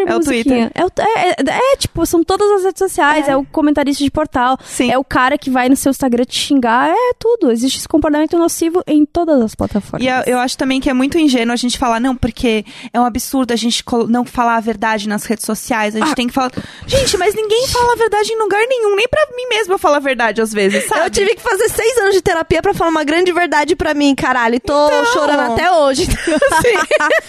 É 0.07 0.14
o 0.14 0.16
musiquinha. 0.18 0.70
É, 0.74 0.84
o- 0.84 0.90
é, 0.99 1.30
é, 1.30 1.72
é, 1.72 1.76
tipo, 1.76 2.05
são 2.07 2.22
todas 2.24 2.51
as 2.53 2.64
redes 2.64 2.78
sociais. 2.78 3.28
É, 3.28 3.36
o 3.36 3.45
comentarista 3.45 4.03
de 4.05 4.11
portal. 4.11 4.59
Sim. 4.64 4.90
É 4.90 4.99
o 4.99 5.05
cara 5.05 5.36
que 5.38 5.51
vai 5.51 5.68
no 5.68 5.76
seu 5.76 5.90
Instagram 5.90 6.24
te 6.24 6.38
xingar. 6.38 6.90
É 6.90 7.12
tudo. 7.18 7.51
Existe 7.51 7.78
esse 7.78 7.88
comportamento 7.88 8.36
nocivo 8.38 8.82
em 8.86 9.05
todas 9.05 9.40
as 9.43 9.55
plataformas. 9.55 10.05
E 10.05 10.09
eu, 10.09 10.34
eu 10.34 10.38
acho 10.38 10.57
também 10.59 10.80
que 10.80 10.88
é 10.90 10.93
muito 10.93 11.18
ingênuo 11.18 11.53
a 11.53 11.57
gente 11.57 11.78
falar, 11.78 12.01
não, 12.01 12.14
porque 12.16 12.64
é 12.93 13.01
um 13.01 13.05
absurdo 13.05 13.53
a 13.53 13.57
gente 13.57 13.84
não 14.09 14.24
falar 14.24 14.57
a 14.57 14.61
verdade 14.61 15.09
nas 15.09 15.24
redes 15.24 15.45
sociais. 15.45 15.95
A 15.97 16.01
gente 16.01 16.14
tem 16.14 16.26
que 16.26 16.32
falar. 16.32 16.51
Gente, 16.86 17.16
mas 17.16 17.34
ninguém 17.34 17.66
fala 17.68 17.93
a 17.93 17.97
verdade 17.97 18.32
em 18.32 18.38
lugar 18.38 18.62
nenhum. 18.68 18.97
Nem 18.97 19.07
pra 19.09 19.26
mim 19.36 19.47
mesma 19.49 19.74
eu 19.74 19.78
falo 19.78 19.97
a 19.97 20.01
verdade 20.01 20.40
às 20.40 20.53
vezes, 20.53 20.86
sabe? 20.88 21.07
Eu 21.07 21.11
tive 21.11 21.34
que 21.34 21.40
fazer 21.43 21.68
seis 21.68 21.99
anos 21.99 22.14
de 22.14 22.22
terapia 22.22 22.61
pra 22.62 22.74
falar 22.74 22.90
uma 22.90 23.05
grande 23.05 23.32
verdade 23.32 23.74
pra 23.76 23.95
mim, 23.95 24.14
caralho. 24.14 24.57
E 24.57 24.61
tô 24.61 24.86
Então. 24.86 25.07
chorando 25.07 25.53
até 25.53 25.70
hoje. 25.72 26.07
Então, 26.35 26.59
assim, 26.59 26.68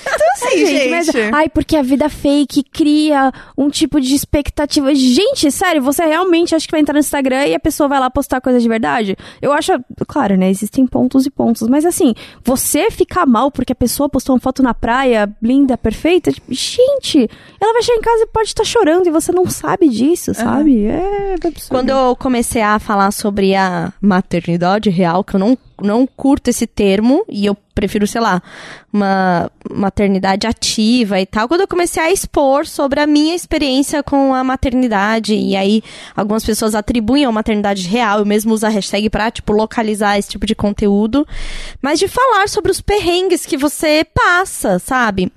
Então, 0.04 0.28
assim, 0.49 0.66
gente. 0.66 0.89
mas- 0.89 1.34
ai, 1.34 1.49
porque 1.49 1.76
a 1.76 1.82
vida 1.82 2.10
fake 2.10 2.64
cria 2.64 3.32
um 3.58 3.70
tipo 3.70 3.99
de 3.99 4.14
expectativa. 4.16 4.93
Gente, 4.95 5.51
sério, 5.51 5.82
você 5.82 6.06
realmente 6.06 6.54
acha 6.56 6.66
que 6.66 6.72
vai 6.72 6.82
entrar 6.82 6.93
no 6.93 6.99
Instagram 6.99 7.45
e 7.47 7.56
a 7.56 7.60
pessoa 7.60 7.88
vai 7.89 7.99
lá 7.99 8.10
postar 8.10 8.41
coisa 8.41 8.60
de 8.60 8.68
verdade? 8.68 9.16
Eu 9.41 9.51
acho, 9.51 9.72
claro, 10.08 10.36
né? 10.38 10.49
Existem 10.49 10.86
pontos 10.86 11.26
e 11.26 11.30
pontos, 11.32 11.68
mas 11.68 11.86
assim, 11.86 12.14
você 12.43 12.89
ficar 12.91 13.26
mal 13.26 13.49
porque 13.51 13.74
a 13.74 13.76
pessoa 13.76 14.10
postou 14.10 14.36
uma 14.36 14.41
foto 14.41 14.62
na 14.64 14.74
praia, 14.74 15.30
linda, 15.41 15.78
perfeita, 15.78 16.32
tipo, 16.32 16.54
gente, 16.54 17.30
ela 17.60 17.74
vai 17.74 17.82
chegar 17.82 17.97
em 17.97 18.01
casa 18.01 18.24
e 18.24 18.28
pode 18.28 18.47
estar 18.49 18.64
chorando 18.64 19.08
e 19.08 19.12
você 19.12 19.32
não 19.32 19.45
sabe 19.49 19.88
disso, 19.89 20.34
sabe? 20.34 20.86
É 20.86 21.36
absurdo. 21.36 21.70
Quando 21.70 21.89
eu 21.89 22.16
comecei 22.16 22.62
a 22.62 22.80
falar 22.80 23.12
sobre 23.12 23.56
a 23.56 23.91
maternidade 24.01 24.89
real, 24.89 25.24
que 25.24 25.36
eu 25.36 25.39
não, 25.39 25.58
não 25.82 26.07
curto 26.07 26.49
esse 26.49 26.65
termo, 26.67 27.24
e 27.30 27.45
eu 27.45 27.55
prefiro, 27.76 28.05
sei 28.05 28.21
lá, 28.21 28.39
uma 28.93 29.49
maternidade 29.74 30.45
ativa 30.45 31.19
e 31.19 31.26
tal, 31.26 31.47
quando 31.47 31.61
eu 31.61 31.67
comecei 31.67 32.01
a 32.03 32.11
expor 32.11 32.67
sobre 32.67 32.99
a 32.99 33.07
minha 33.07 33.34
experiência 33.34 34.03
com 34.03 34.32
a 34.32 34.43
maternidade, 34.43 35.34
e 35.34 35.55
aí 35.55 35.82
algumas 36.15 36.45
pessoas 36.45 36.76
atribuem 36.76 37.26
a 37.26 37.32
maternidade 37.32 37.88
real, 37.88 38.19
eu 38.19 38.26
mesmo 38.28 38.53
uso 38.53 38.67
a 38.67 38.69
hashtag 38.69 39.09
pra, 39.09 39.32
tipo, 39.32 39.51
localizar 39.53 40.19
esse 40.19 40.30
tipo 40.30 40.45
de 40.45 40.53
conteúdo, 40.53 41.28
mas 41.82 41.97
de 41.97 42.07
falar 42.07 42.47
sobre 42.47 42.71
os 42.71 42.80
perrengues 42.80 43.43
que 43.45 43.57
você 43.57 44.05
passa, 44.13 44.78
sabe? 44.78 45.32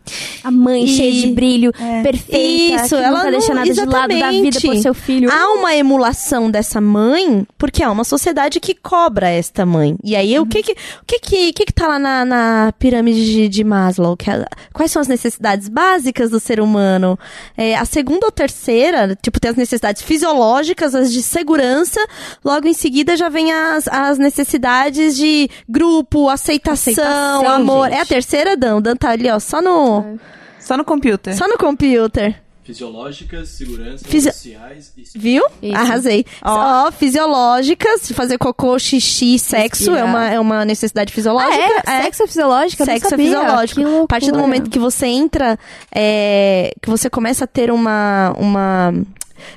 a 0.45 0.51
mãe 0.51 0.84
E- 0.84 0.89
cheia 0.89 1.12
de 1.12 1.26
brilho, 1.32 1.72
perfeita, 2.03 2.84
Isso, 2.84 2.95
ela 2.97 3.18
nunca 3.18 3.30
deixa 3.30 3.49
não- 3.49 3.55
nada 3.62 3.72
de 3.72 3.80
lado 3.80 3.91
da 3.91 4.30
vida 4.30 4.49
exatamente. 4.49 4.61
por 4.61 4.76
seu 4.76 4.95
filho. 4.95 5.30
Há 5.32 5.55
uma 5.55 5.74
emulação 5.74 6.51
dessa 6.51 6.80
mãe, 6.80 7.47
porque 7.59 7.82
há 7.82 7.91
uma 7.91 8.05
sociedade 8.05 8.61
que 8.61 8.74
cobra 8.74 9.28
esta 9.28 9.64
mãe. 9.66 9.97
E 10.05 10.14
aí, 10.14 10.26
o 10.39 10.47
que 10.47 10.62
que, 10.62 10.72
o 10.72 11.05
que 11.07 11.18
que, 11.20 11.49
o 11.51 11.53
que 11.55 11.64
que 11.66 11.72
tá 11.72 11.87
lá 11.89 11.99
na, 11.99 12.24
na 12.24 12.72
pirâmide 12.79 13.24
de, 13.24 13.49
de 13.49 13.64
Maslow? 13.64 14.16
Que 14.16 14.31
é- 14.31 14.45
quais 14.72 14.91
são 14.91 15.01
as 15.03 15.09
necessidades 15.09 15.68
básicas 15.68 16.31
do 16.31 16.41
ser 16.41 16.61
humano? 16.61 17.18
É, 17.57 17.77
a 17.77 17.85
segunda 17.85 18.27
ou 18.27 18.33
terceira, 18.33 19.16
tipo, 19.22 19.39
tem 19.41 19.51
as 19.51 19.57
necessidades 19.57 20.03
fisiológicas, 20.03 20.95
as 20.95 21.12
de 21.12 21.22
segurança, 21.22 22.01
logo 22.45 22.66
em 22.66 22.74
seguida 22.74 23.16
já 23.16 23.29
vem 23.29 23.53
as, 23.53 23.87
as 23.89 24.18
necessidades 24.18 25.16
de 25.16 25.49
grupo, 25.68 26.29
aceitação, 26.29 26.93
Aceitação, 27.05 27.49
amor. 27.49 27.89
gente. 27.89 27.99
É 27.99 28.01
a 28.03 28.07
terceira, 28.07 28.57
Dan? 28.57 28.81
Dan 28.83 28.97
tá 28.97 29.11
ali, 29.11 29.31
ó, 29.31 29.39
só 29.39 29.61
no, 29.62 30.18
Só 30.59 30.77
no 30.77 30.85
computer. 30.85 31.35
só 31.37 31.47
no 31.49 31.57
computer. 31.59 32.43
Fisiológicas, 32.67 33.49
segurança, 33.51 34.05
Fisio- 34.09 34.33
sociais 34.33 34.93
e 34.97 35.19
Viu? 35.19 35.45
Isso. 35.62 35.77
Arrasei. 35.77 36.27
Ó, 36.43 36.91
fisiológicas, 36.91 38.11
fazer 38.12 38.39
cocô, 38.39 38.77
xixi, 38.79 39.39
sexo 39.39 39.95
é 39.95 40.03
uma, 40.03 40.31
é 40.31 40.41
uma 40.41 40.64
necessidade 40.64 41.12
Ah, 41.12 41.14
fisiológica. 41.14 41.83
é? 41.87 42.03
Sexo 42.03 42.23
é 42.23 42.27
fisiológico? 42.27 42.85
Sexo 42.85 43.14
é 43.14 43.17
fisiológico. 43.17 44.03
A 44.03 44.07
partir 44.09 44.33
do 44.33 44.39
momento 44.39 44.69
que 44.69 44.79
você 44.79 45.07
entra, 45.07 45.57
é, 45.95 46.73
que 46.83 46.91
você 46.91 47.09
começa 47.09 47.45
a 47.45 47.47
ter 47.47 47.71
uma, 47.71 48.35
uma 48.37 48.93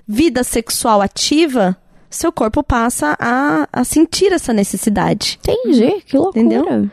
vida 0.07 0.43
sexual 0.43 1.01
ativa, 1.01 1.75
seu 2.09 2.31
corpo 2.31 2.61
passa 2.63 3.15
a, 3.19 3.67
a 3.73 3.83
sentir 3.83 4.31
essa 4.31 4.53
necessidade. 4.53 5.39
Entendi, 5.41 6.01
que 6.05 6.15
loucura. 6.17 6.39
Entendeu? 6.45 6.89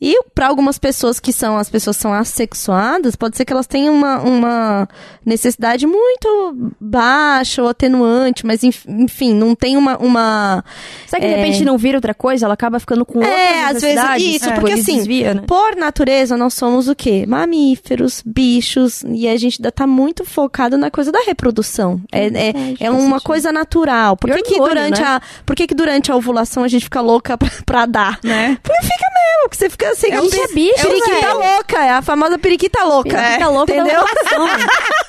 E 0.00 0.22
para 0.34 0.46
algumas 0.48 0.78
pessoas 0.78 1.20
que 1.20 1.32
são 1.32 1.58
as 1.58 1.68
pessoas 1.68 1.96
que 1.96 2.02
são 2.02 2.12
assexuadas, 2.12 3.14
pode 3.16 3.36
ser 3.36 3.44
que 3.44 3.52
elas 3.52 3.66
tenham 3.66 3.94
uma, 3.94 4.18
uma 4.20 4.88
necessidade 5.26 5.86
muito 5.86 6.72
baixa 6.80 7.62
ou 7.62 7.68
atenuante, 7.68 8.46
mas 8.46 8.64
enf- 8.64 8.86
enfim, 8.88 9.34
não 9.34 9.54
tem 9.54 9.76
uma. 9.76 9.98
uma 9.98 10.64
Será 11.06 11.20
que 11.20 11.28
de 11.28 11.34
É. 11.34 11.36
repente 11.36 11.64
não 11.64 11.76
vira 11.76 11.98
outra 11.98 12.14
coisa? 12.14 12.46
Ela 12.46 12.54
acaba 12.54 12.80
ficando 12.80 13.04
com 13.04 13.18
outras 13.18 13.34
É, 13.34 13.64
às 13.64 13.80
vezes 13.82 14.34
isso, 14.36 14.44
Tipo, 14.48 14.60
porque 14.60 14.72
assim, 14.72 14.96
desvia, 14.96 15.34
né? 15.34 15.42
por 15.46 15.76
natureza, 15.76 16.36
nós 16.36 16.54
somos 16.54 16.88
o 16.88 16.94
quê? 16.94 17.26
Mamíferos, 17.26 18.22
bichos, 18.24 19.02
e 19.06 19.28
a 19.28 19.36
gente 19.36 19.60
ainda 19.60 19.70
tá 19.70 19.86
muito 19.86 20.24
focado 20.24 20.78
na 20.78 20.90
coisa 20.90 21.12
da 21.12 21.20
reprodução. 21.26 22.00
É, 22.10 22.26
é, 22.26 22.48
é 22.80 22.90
faz 22.90 23.04
uma 23.04 23.20
coisa 23.20 23.52
natural. 23.52 24.16
Por 24.16 24.30
que, 24.30 24.42
que 24.42 24.58
durante 24.58 25.00
né? 25.00 25.06
a, 25.06 25.20
por 25.44 25.54
que, 25.54 25.66
que 25.66 25.74
durante 25.74 26.10
a 26.10 26.16
ovulação 26.16 26.64
a 26.64 26.68
gente 26.68 26.84
fica 26.84 27.00
louca 27.02 27.36
pra, 27.38 27.50
pra 27.66 27.86
dar? 27.86 28.18
Né? 28.24 28.56
Porque 28.62 28.82
fica 28.82 28.94
mesmo, 29.12 29.42
porque 29.44 29.56
você 29.56 29.68
fica 29.70 29.89
assim, 29.92 30.10
É 30.12 30.20
um 30.20 30.28
bicho, 30.54 30.86
periquita 30.88 31.20
velho. 31.20 31.38
louca, 31.38 31.84
é 31.84 31.90
a 31.90 32.02
famosa 32.02 32.38
periquita 32.38 32.84
louca. 32.84 33.16
Fica 33.32 33.48
louca 33.48 33.72
da 33.74 33.80
entendeu? 33.80 34.00
ovulação. 34.02 34.48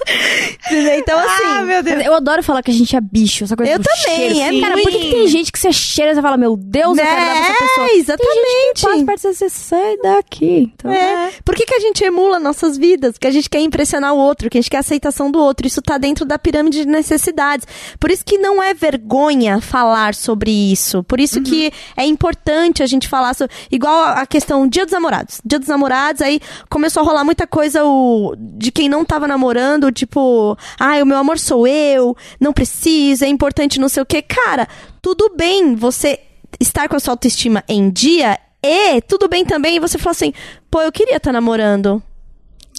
Então, 0.72 1.20
assim. 1.20 1.44
Ah, 1.46 1.62
meu 1.64 1.84
Deus. 1.84 2.06
Eu 2.06 2.14
adoro 2.14 2.42
falar 2.42 2.64
que 2.64 2.72
a 2.72 2.74
gente 2.74 2.96
é 2.96 3.02
bicho, 3.02 3.44
essa 3.44 3.56
coisa 3.56 3.74
Eu 3.74 3.80
também, 3.80 4.34
cheiro. 4.34 4.58
é 4.58 4.62
Cara, 4.62 4.82
por 4.82 4.92
que, 4.92 5.00
que 5.00 5.12
tem 5.12 5.28
gente 5.28 5.52
que 5.52 5.60
você 5.60 5.72
cheira 5.72 6.12
e 6.12 6.16
você 6.16 6.22
fala, 6.22 6.38
meu 6.38 6.56
Deus, 6.56 6.98
eu 6.98 7.04
quero 7.04 7.16
dar 7.16 7.32
pra 7.36 7.40
essa 7.50 7.54
pessoa? 7.64 7.88
É, 7.88 7.96
exatamente. 7.98 8.34
Tem 8.34 8.94
gente 8.94 9.00
que 9.00 9.06
passa 9.06 9.34
você, 9.34 9.50
sai 9.50 9.98
daqui. 9.98 10.72
Então, 10.74 10.92
É. 10.92 11.32
Por 11.44 11.56
que, 11.56 11.66
que 11.66 11.76
a 11.76 11.80
gente 11.80 12.04
emula 12.04 12.40
nossas 12.40 12.78
vidas? 12.78 13.14
Porque 13.14 13.28
a 13.28 13.32
gente 13.32 13.50
quer 13.50 13.60
impressionar 13.60 14.14
o 14.14 14.18
outro, 14.18 14.50
que 14.50 14.58
a 14.58 14.62
gente 14.62 14.70
quer 14.70 14.78
a 14.78 14.80
aceitação 14.82 15.30
do 15.30 15.40
outro. 15.40 15.68
Isso 15.68 15.82
tá 15.82 15.98
dentro 15.98 16.24
da 16.24 16.40
pirâmide 16.40 16.82
de 16.84 16.88
necessidades. 16.88 17.68
Por 18.00 18.10
isso 18.10 18.24
que 18.26 18.38
não 18.38 18.62
é 18.64 18.74
vergonha 18.74 19.60
falar 19.60 20.16
sobre 20.16 20.52
isso. 20.52 21.04
Por 21.04 21.20
isso 21.20 21.42
que 21.42 21.72
é 21.98 22.06
importante 22.06 22.82
a 22.82 22.86
gente 22.86 23.08
falar 23.10 23.34
sobre. 23.34 23.54
Igual 23.70 24.04
a 24.04 24.22
a 24.22 24.26
questão 24.26 24.68
Dia 24.68 24.86
dos 24.86 24.94
Namorados. 24.94 25.42
Dia 25.44 25.58
dos 25.58 25.68
Namorados, 25.68 26.22
aí 26.22 26.40
começou 26.70 27.02
a 27.02 27.06
rolar 27.06 27.24
muita 27.24 27.48
coisa 27.48 27.84
o, 27.84 28.36
de 28.38 28.72
quem 28.72 28.88
não 28.88 29.04
tava 29.04 29.28
namorando, 29.28 29.91
tipo, 29.92 30.58
ai, 30.80 31.02
o 31.02 31.06
meu 31.06 31.18
amor 31.18 31.40
sou 31.40 31.68
eu, 31.68 32.16
não 32.40 32.54
preciso, 32.54 33.26
é 33.26 33.28
importante 33.28 33.80
não 33.80 33.90
sei 33.90 34.04
o 34.04 34.06
quê. 34.06 34.22
Cara, 34.22 34.68
tudo 35.02 35.34
bem 35.36 35.76
você 35.76 36.20
estar 36.60 36.88
com 36.88 36.96
a 36.96 37.00
sua 37.00 37.14
autoestima 37.14 37.64
em 37.68 37.90
dia 37.90 38.38
e 38.64 39.02
tudo 39.02 39.28
bem 39.28 39.44
também 39.44 39.80
você 39.80 39.98
falar 39.98 40.12
assim, 40.12 40.34
pô, 40.70 40.82
eu 40.82 40.92
queria 40.92 41.18
estar 41.18 41.32
namorando. 41.32 42.02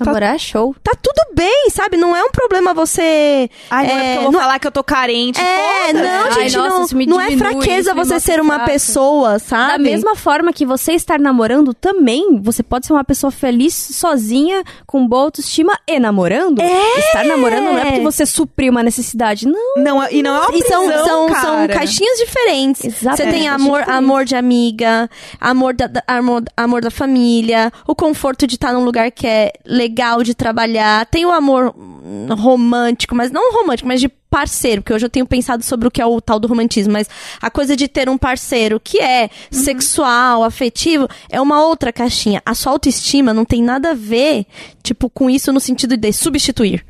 Namorar 0.06 0.34
é 0.34 0.38
show. 0.38 0.74
Tá 0.82 0.92
tudo 1.00 1.34
bem, 1.34 1.68
sabe? 1.70 1.96
Não 1.96 2.14
é 2.16 2.22
um 2.24 2.30
problema 2.30 2.72
você. 2.74 3.48
Ai, 3.70 3.86
não 3.86 3.92
é, 3.94 4.02
porque 4.02 4.18
eu 4.18 4.22
vou 4.24 4.32
não- 4.32 4.40
falar 4.40 4.58
que 4.58 4.66
eu 4.66 4.72
tô 4.72 4.84
carente. 4.84 5.40
É, 5.40 5.86
foda-se. 5.86 6.04
não, 6.04 6.24
Ai, 6.24 6.32
gente, 6.48 6.56
nossa, 6.56 6.94
não, 6.96 7.06
não 7.06 7.20
é 7.20 7.36
fraqueza 7.36 7.94
você 7.94 8.20
ser 8.20 8.40
uma 8.40 8.54
fraca. 8.56 8.70
pessoa, 8.72 9.38
sabe? 9.38 9.72
Da 9.72 9.78
mesma 9.78 10.14
forma 10.16 10.52
que 10.52 10.64
você 10.66 10.92
estar 10.92 11.18
namorando 11.18 11.72
também, 11.74 12.40
você 12.40 12.62
pode 12.62 12.86
ser 12.86 12.92
uma 12.92 13.04
pessoa 13.04 13.30
feliz 13.30 13.74
sozinha, 13.74 14.62
com 14.86 15.06
boa 15.06 15.24
autoestima 15.24 15.72
e 15.86 15.98
namorando. 15.98 16.60
É! 16.60 16.98
Estar 16.98 17.24
namorando 17.24 17.64
não 17.64 17.78
é 17.78 17.84
porque 17.86 18.00
você 18.00 18.26
supriu 18.26 18.70
uma 18.70 18.82
necessidade. 18.82 19.46
Não. 19.46 19.74
Não, 19.76 20.08
e 20.10 20.22
não 20.22 20.34
é 20.36 20.40
uma 20.48 20.56
E 20.58 20.62
são, 20.62 20.86
prisão, 20.86 21.06
são, 21.06 21.28
são 21.40 21.68
caixinhas 21.68 22.18
diferentes. 22.18 22.84
Exatamente, 22.84 23.16
Você 23.16 23.22
tem 23.24 23.32
caixinhas 23.32 23.54
amor, 23.54 23.78
diferentes. 23.80 23.98
amor 24.08 24.24
de 24.24 24.36
amiga, 24.36 25.10
amor 25.40 25.74
da, 25.74 25.86
da- 25.86 26.02
amor, 26.06 26.42
amor 26.56 26.80
da 26.82 26.90
família, 26.90 27.72
o 27.86 27.94
conforto 27.94 28.46
de 28.46 28.54
estar 28.56 28.72
num 28.72 28.84
lugar 28.84 29.10
que 29.10 29.26
é 29.26 29.52
legal 29.64 29.91
de 30.22 30.34
trabalhar. 30.34 31.06
Tem 31.06 31.24
o 31.24 31.30
amor 31.30 31.74
romântico, 32.30 33.14
mas 33.14 33.30
não 33.30 33.52
romântico, 33.52 33.88
mas 33.88 34.00
de 34.00 34.08
parceiro, 34.08 34.80
porque 34.80 34.94
hoje 34.94 35.04
eu 35.04 35.10
tenho 35.10 35.26
pensado 35.26 35.62
sobre 35.62 35.86
o 35.86 35.90
que 35.90 36.00
é 36.00 36.06
o 36.06 36.20
tal 36.20 36.40
do 36.40 36.48
romantismo, 36.48 36.92
mas 36.92 37.06
a 37.40 37.50
coisa 37.50 37.76
de 37.76 37.86
ter 37.86 38.08
um 38.08 38.16
parceiro 38.16 38.80
que 38.80 38.98
é 38.98 39.28
sexual, 39.50 40.42
afetivo, 40.42 41.06
é 41.30 41.38
uma 41.38 41.62
outra 41.64 41.92
caixinha. 41.92 42.40
A 42.44 42.54
sua 42.54 42.72
autoestima 42.72 43.34
não 43.34 43.44
tem 43.44 43.62
nada 43.62 43.90
a 43.90 43.94
ver, 43.94 44.46
tipo, 44.82 45.10
com 45.10 45.28
isso 45.28 45.52
no 45.52 45.60
sentido 45.60 45.96
de 45.98 46.12
substituir. 46.12 46.84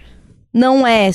Não 0.52 0.86
é. 0.86 1.10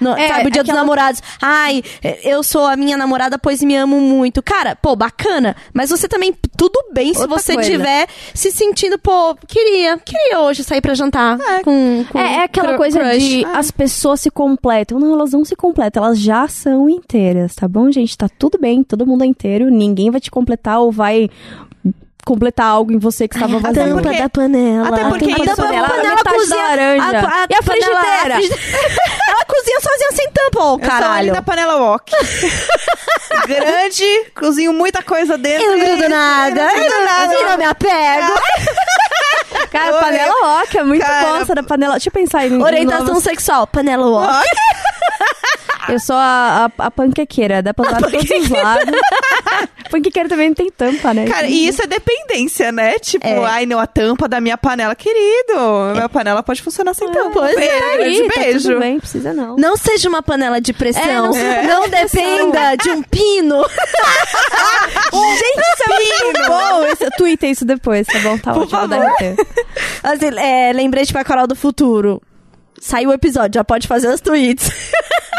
Não, 0.00 0.16
É, 0.16 0.26
sabe, 0.28 0.48
o 0.48 0.50
dia 0.50 0.62
dos 0.62 0.70
aquela- 0.70 0.80
namorados. 0.80 1.22
Ai, 1.40 1.82
eu 2.24 2.42
sou 2.42 2.66
a 2.66 2.76
minha 2.76 2.96
namorada, 2.96 3.38
pois 3.38 3.62
me 3.62 3.76
amo 3.76 4.00
muito. 4.00 4.42
Cara, 4.42 4.74
pô, 4.74 4.96
bacana. 4.96 5.54
Mas 5.72 5.88
você 5.90 6.08
também, 6.08 6.34
tudo 6.56 6.78
bem 6.92 7.14
se 7.14 7.20
Outra 7.20 7.38
você 7.38 7.54
coisa. 7.54 7.70
tiver 7.70 8.08
se 8.34 8.50
sentindo, 8.50 8.98
pô, 8.98 9.36
queria, 9.46 9.96
queria 9.98 10.40
hoje 10.40 10.64
sair 10.64 10.80
pra 10.80 10.94
jantar 10.94 11.38
com, 11.62 12.04
com 12.10 12.18
É, 12.18 12.38
é 12.38 12.42
aquela 12.42 12.76
coisa 12.76 12.98
crush. 12.98 13.18
de 13.20 13.44
as 13.46 13.70
pessoas 13.70 14.20
se 14.20 14.30
completam. 14.32 14.98
Não, 14.98 15.12
elas 15.14 15.30
não 15.30 15.44
se 15.44 15.54
completam, 15.54 16.04
elas 16.04 16.18
já 16.18 16.48
são 16.48 16.90
inteiras, 16.90 17.54
tá 17.54 17.68
bom, 17.68 17.90
gente? 17.92 18.18
Tá 18.18 18.28
tudo 18.28 18.58
bem, 18.58 18.82
todo 18.82 19.06
mundo 19.06 19.22
é 19.22 19.26
inteiro, 19.28 19.70
ninguém 19.70 20.10
vai 20.10 20.20
te 20.20 20.30
completar 20.30 20.80
ou 20.80 20.90
vai 20.90 21.30
completar 22.24 22.66
algo 22.66 22.92
em 22.92 22.98
você 22.98 23.26
que 23.28 23.34
estava 23.36 23.56
A 23.56 23.60
vazio. 23.60 23.74
tampa 23.84 24.02
porque- 24.02 24.18
da 24.22 24.28
panela. 24.28 24.88
até 24.88 25.04
porque 25.08 25.24
a 25.24 25.28
isso- 25.28 25.44
tampa 25.44 25.62
da 25.68 25.74
ela- 25.74 25.88
panela 25.88 26.14
metade 26.16 26.36
cozinha. 26.36 26.56
da 26.56 26.68
laranja. 26.68 27.02
E 27.50 27.54
a 27.54 27.62
panela- 27.62 27.62
frigideira? 27.62 28.34
a 28.34 28.36
frigideira- 28.38 29.12
ela 29.28 29.44
cozinha 29.44 29.80
sozinha 29.80 30.12
sem 30.12 30.30
tampa, 30.32 30.60
ô 30.60 30.62
Eu 30.62 30.66
sou 30.68 30.74
ali 30.74 30.86
caralho. 30.88 31.32
da 31.32 31.42
panela 31.42 31.76
wok. 31.76 32.12
Grande, 33.46 34.24
cozinho 34.38 34.72
muita 34.72 35.02
coisa 35.02 35.36
dentro. 35.38 35.64
Eu 35.66 35.78
não 35.78 35.86
grudo 35.86 36.08
nada. 36.08 36.60
Eu 36.60 36.66
não 36.66 36.74
grudo 36.74 36.94
Eu 36.94 37.04
nada. 37.04 37.50
não 37.50 37.58
me 37.58 37.64
apego. 37.64 38.32
Cara, 39.72 39.98
panela 40.00 40.34
rock, 40.58 40.78
é 40.78 40.84
muito 40.84 41.02
cara, 41.04 41.26
bom 41.26 41.36
essa 41.36 41.54
da 41.54 41.62
panela. 41.62 41.92
Deixa 41.94 42.08
eu 42.08 42.12
pensar 42.12 42.40
aí. 42.40 42.52
em 42.52 42.62
Orientação 42.62 43.18
sexual, 43.20 43.66
panela 43.66 44.06
wok. 44.06 44.46
Eu 45.88 45.98
sou 45.98 46.14
a, 46.14 46.70
a, 46.78 46.86
a 46.86 46.90
panquequeira, 46.92 47.60
dá 47.60 47.74
pra 47.74 47.84
usar 47.88 48.00
de 48.00 48.12
todos 48.12 48.30
os 48.30 48.48
lados. 48.50 48.94
panquequeira 49.90 50.28
também 50.28 50.48
não 50.48 50.54
tem 50.54 50.70
tampa, 50.70 51.12
né? 51.12 51.26
Cara, 51.26 51.48
e 51.48 51.66
isso 51.66 51.82
é 51.82 51.86
dependência, 51.88 52.70
né? 52.70 53.00
Tipo, 53.00 53.26
É. 53.26 53.44
ai, 53.44 53.66
não, 53.66 53.80
a 53.80 53.86
tampa 53.86 54.28
da 54.28 54.40
minha 54.40 54.56
panela. 54.56 54.94
Querido, 54.94 55.58
minha 55.92 56.08
panela 56.08 56.40
pode 56.40 56.62
funcionar 56.62 56.94
sem 56.94 57.10
tampa. 57.10 57.32
pois 57.32 57.56
é, 57.56 57.96
beijo, 57.96 58.22
Aí, 58.22 58.28
tá 58.30 58.40
beijo. 58.40 58.68
tudo 58.68 58.78
bem, 58.78 59.00
precisa 59.00 59.32
não. 59.34 59.56
Não 59.56 59.76
seja 59.76 60.08
uma 60.08 60.22
panela 60.22 60.60
de 60.60 60.72
pressão. 60.72 61.02
É, 61.02 61.14
não 61.16 61.32
seja 61.32 61.62
não 61.64 61.88
dependa 61.88 62.76
de 62.76 62.90
um 62.90 63.02
pino. 63.02 63.66
Gente, 65.12 65.60
isso 65.60 65.82
é 65.90 66.48
Bom, 66.48 66.84
esse, 66.86 67.10
tuita 67.16 67.46
isso 67.48 67.64
depois, 67.64 68.06
tá 68.06 68.18
bom? 68.20 68.38
Tá 68.38 68.52
Por 68.52 68.62
ótimo, 68.62 68.80
favor. 68.88 69.06
Assim, 70.02 70.26
é, 70.38 70.72
lembrete 70.72 71.12
pra 71.12 71.24
Coral 71.24 71.46
do 71.46 71.54
Futuro. 71.54 72.20
Saiu 72.84 73.10
o 73.10 73.12
episódio, 73.12 73.58
já 73.60 73.64
pode 73.64 73.86
fazer 73.86 74.12
os 74.12 74.20
tweets. 74.20 74.68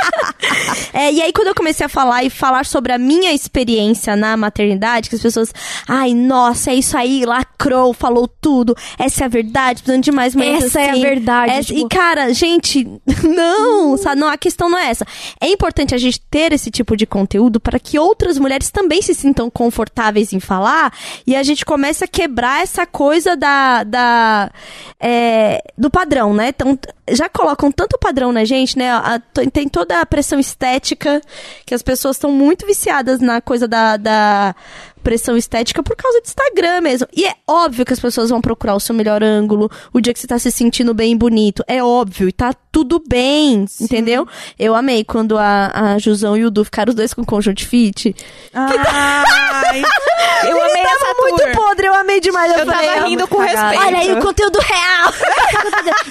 É, 0.92 1.12
e 1.12 1.22
aí, 1.22 1.34
quando 1.34 1.48
eu 1.48 1.56
comecei 1.56 1.86
a 1.86 1.90
falar 1.90 2.24
e 2.24 2.30
falar 2.30 2.66
sobre 2.66 2.92
a 2.92 2.98
minha 2.98 3.34
experiência 3.34 4.16
na 4.16 4.38
maternidade, 4.38 5.10
que 5.10 5.16
as 5.16 5.22
pessoas, 5.22 5.52
ai, 5.88 6.14
nossa, 6.14 6.70
é 6.72 6.76
isso 6.76 6.96
aí, 6.96 7.26
lacrou, 7.26 7.94
falou 7.94 8.28
tudo, 8.28 8.76
essa 9.00 9.24
é 9.24 9.26
a 9.26 9.30
verdade, 9.30 9.82
precisando 9.82 10.04
de 10.04 10.12
mais 10.12 10.36
mulheres 10.36 10.66
Essa 10.66 10.82
é 10.82 10.90
a 10.90 10.92
assim. 10.92 11.02
verdade, 11.02 11.52
Essa- 11.54 11.74
tipo- 11.74 11.80
E, 11.80 11.90
cara, 11.90 12.32
gente, 12.34 12.88
não, 13.24 13.98
sabe, 13.98 14.20
não, 14.22 14.28
a 14.28 14.38
questão 14.38 14.70
não 14.70 14.78
é 14.78 14.90
essa. 14.90 15.06
É 15.42 15.48
importante 15.48 15.96
a 15.96 15.98
gente 15.98 16.20
ter 16.30 16.52
esse 16.54 16.70
tipo 16.70 16.96
de 16.96 17.06
conteúdo 17.08 17.60
para 17.60 17.80
que 17.80 17.98
outras 17.98 18.38
mulheres 18.38 18.70
também 18.70 19.02
se 19.02 19.16
sintam 19.16 19.50
confortáveis 19.50 20.32
em 20.34 20.40
falar 20.40 20.94
e 21.26 21.36
a 21.36 21.42
gente 21.42 21.66
comece 21.66 22.04
a 22.04 22.08
quebrar 22.08 22.62
essa 22.62 22.86
coisa 22.86 23.36
da, 23.36 23.84
da 23.84 24.52
é, 25.00 25.64
do 25.78 25.90
padrão, 25.90 26.34
né? 26.36 26.50
Então, 26.50 26.78
já 27.12 27.28
colocam 27.34 27.72
tanto 27.72 27.98
padrão 27.98 28.32
na 28.32 28.46
gente, 28.46 28.78
né? 28.78 28.92
A- 28.92 29.22
tem 29.52 29.68
toda 29.68 30.00
a 30.00 30.06
pressão 30.06 30.40
estética, 30.40 31.22
que 31.66 31.74
as 31.74 31.82
pessoas 31.82 32.16
estão 32.16 32.32
muito 32.32 32.66
viciadas 32.66 33.20
na 33.20 33.42
coisa 33.42 33.68
da, 33.68 33.98
da 33.98 34.56
pressão 35.04 35.36
estética 35.36 35.84
por 35.84 35.96
causa 35.96 36.20
do 36.22 36.26
Instagram 36.26 36.82
mesmo. 36.82 37.08
E 37.14 37.26
é 37.26 37.36
óbvio 37.48 37.86
que 37.86 37.94
as 37.94 38.00
pessoas 38.00 38.30
vão 38.30 38.40
procurar 38.40 38.76
o 38.76 38.80
seu 38.80 38.96
melhor 38.96 39.22
ângulo, 39.24 39.70
o 39.92 40.00
dia 40.00 40.14
que 40.14 40.20
você 40.20 40.28
tá 40.28 40.40
se 40.40 40.52
sentindo 40.52 40.94
bem 40.94 41.14
e 41.14 41.18
bonito. 41.18 41.64
É 41.68 41.84
óbvio, 41.84 42.30
e 42.30 42.32
tá 42.32 42.56
tudo 42.74 43.02
bem, 43.08 43.66
entendeu? 43.80 44.28
Eu 44.58 44.74
amei 44.74 45.04
quando 45.04 45.38
a, 45.38 45.72
a 45.94 45.98
Jusão 46.00 46.36
e 46.36 46.44
o 46.44 46.50
Du 46.50 46.66
ficaram 46.66 46.90
os 46.90 46.96
dois 46.96 47.14
com 47.14 47.24
conjuntivite. 47.24 48.16
Ai, 48.54 49.82
eu 50.50 50.62
amei 50.62 50.82
Tava 50.84 50.96
essa 50.96 51.22
muito 51.22 51.44
tour. 51.44 51.52
podre, 51.56 51.86
eu 51.88 51.94
amei 51.94 52.20
demais. 52.20 52.52
Eu, 52.52 52.60
Eu 52.60 52.66
falei, 52.66 52.88
tava 52.90 53.02
"Ah, 53.02 53.08
rindo 53.08 53.28
com 53.28 53.38
cagada. 53.38 53.60
respeito. 53.70 53.86
Olha 53.86 53.98
aí 54.00 54.12
o 54.14 54.20
conteúdo 54.22 54.60
real. 54.60 55.14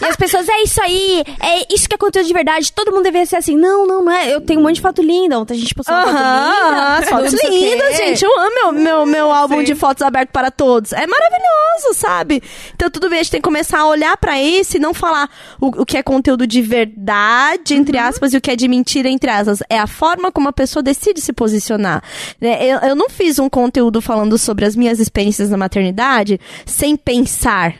E 0.00 0.04
as 0.06 0.16
pessoas, 0.16 0.48
é 0.48 0.62
isso 0.62 0.80
aí, 0.82 1.22
é 1.40 1.74
isso 1.74 1.88
que 1.88 1.94
é 1.94 1.98
conteúdo 1.98 2.26
de 2.26 2.32
verdade, 2.32 2.72
todo 2.72 2.90
mundo 2.92 3.02
deveria 3.04 3.26
ser 3.26 3.36
assim. 3.36 3.56
Não, 3.56 3.86
não, 3.86 4.04
não 4.04 4.12
é. 4.12 4.32
Eu 4.32 4.40
tenho 4.40 4.60
um 4.60 4.62
monte 4.62 4.76
de 4.76 4.80
foto 4.80 5.02
linda. 5.02 5.38
Ontem 5.38 5.54
a 5.54 5.56
gente 5.56 5.74
postou 5.74 5.94
uma 5.94 6.04
foto 6.04 6.16
Aham, 6.16 6.94
linda. 7.00 7.06
fotos 7.08 7.32
lindas, 7.44 7.96
gente. 7.96 8.24
Eu 8.24 8.38
amo 8.38 8.50
meu, 8.54 8.72
meu, 8.72 9.06
meu 9.06 9.32
álbum 9.32 9.62
de 9.62 9.74
fotos 9.74 10.02
aberto 10.02 10.30
para 10.30 10.50
todos. 10.50 10.92
É 10.92 11.06
maravilhoso, 11.06 11.94
sabe? 11.94 12.42
Então, 12.74 12.90
tudo 12.90 13.08
bem, 13.08 13.20
a 13.20 13.22
gente 13.22 13.32
tem 13.32 13.40
que 13.40 13.44
começar 13.44 13.80
a 13.80 13.86
olhar 13.86 14.16
pra 14.16 14.40
isso 14.40 14.76
e 14.76 14.80
não 14.80 14.94
falar 14.94 15.28
o, 15.60 15.82
o 15.82 15.86
que 15.86 15.96
é 15.96 16.02
conteúdo 16.02 16.46
de 16.52 16.60
verdade, 16.60 17.72
entre 17.72 17.96
aspas, 17.96 18.34
e 18.34 18.36
o 18.36 18.40
que 18.40 18.50
é 18.50 18.56
de 18.56 18.68
mentira, 18.68 19.08
entre 19.08 19.30
aspas. 19.30 19.62
É 19.70 19.78
a 19.78 19.86
forma 19.86 20.30
como 20.30 20.48
a 20.48 20.52
pessoa 20.52 20.82
decide 20.82 21.18
se 21.18 21.32
posicionar. 21.32 22.02
né? 22.38 22.62
Eu, 22.62 22.78
eu 22.80 22.94
não 22.94 23.08
fiz 23.08 23.38
um 23.38 23.48
conteúdo 23.48 24.02
falando 24.02 24.36
sobre 24.36 24.66
as 24.66 24.76
minhas 24.76 25.00
experiências 25.00 25.48
na 25.48 25.56
maternidade 25.56 26.38
sem 26.66 26.94
pensar. 26.94 27.74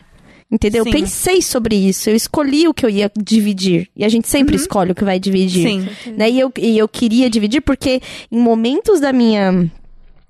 Entendeu? 0.51 0.83
Sim. 0.83 0.91
Pensei 0.91 1.41
sobre 1.41 1.75
isso, 1.75 2.09
eu 2.11 2.15
escolhi 2.15 2.67
o 2.67 2.73
que 2.73 2.85
eu 2.85 2.89
ia 2.89 3.11
dividir. 3.15 3.89
E 3.95 4.03
a 4.03 4.09
gente 4.09 4.27
sempre 4.27 4.55
escolhe 4.55 4.91
o 4.91 4.95
que 4.95 5.03
vai 5.03 5.19
dividir 5.19 5.67
Sim. 5.67 5.87
né? 6.15 6.29
E 6.29 6.39
eu, 6.39 6.51
e 6.57 6.77
eu 6.77 6.87
queria 6.87 7.29
dividir 7.29 7.61
porque 7.61 8.01
em 8.31 8.39
momentos 8.39 8.99
da 8.99 9.11
minha 9.11 9.69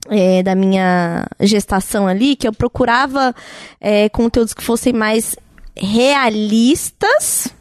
é, 0.09 0.43
da 0.43 0.53
minha 0.53 1.25
gestação 1.39 2.07
ali, 2.07 2.35
que 2.35 2.47
eu 2.47 2.53
procurava 2.53 3.33
é, 3.79 4.09
conteúdos 4.09 4.53
que 4.53 4.63
fossem 4.63 4.91
mais 4.91 5.35
realistas. 5.75 7.53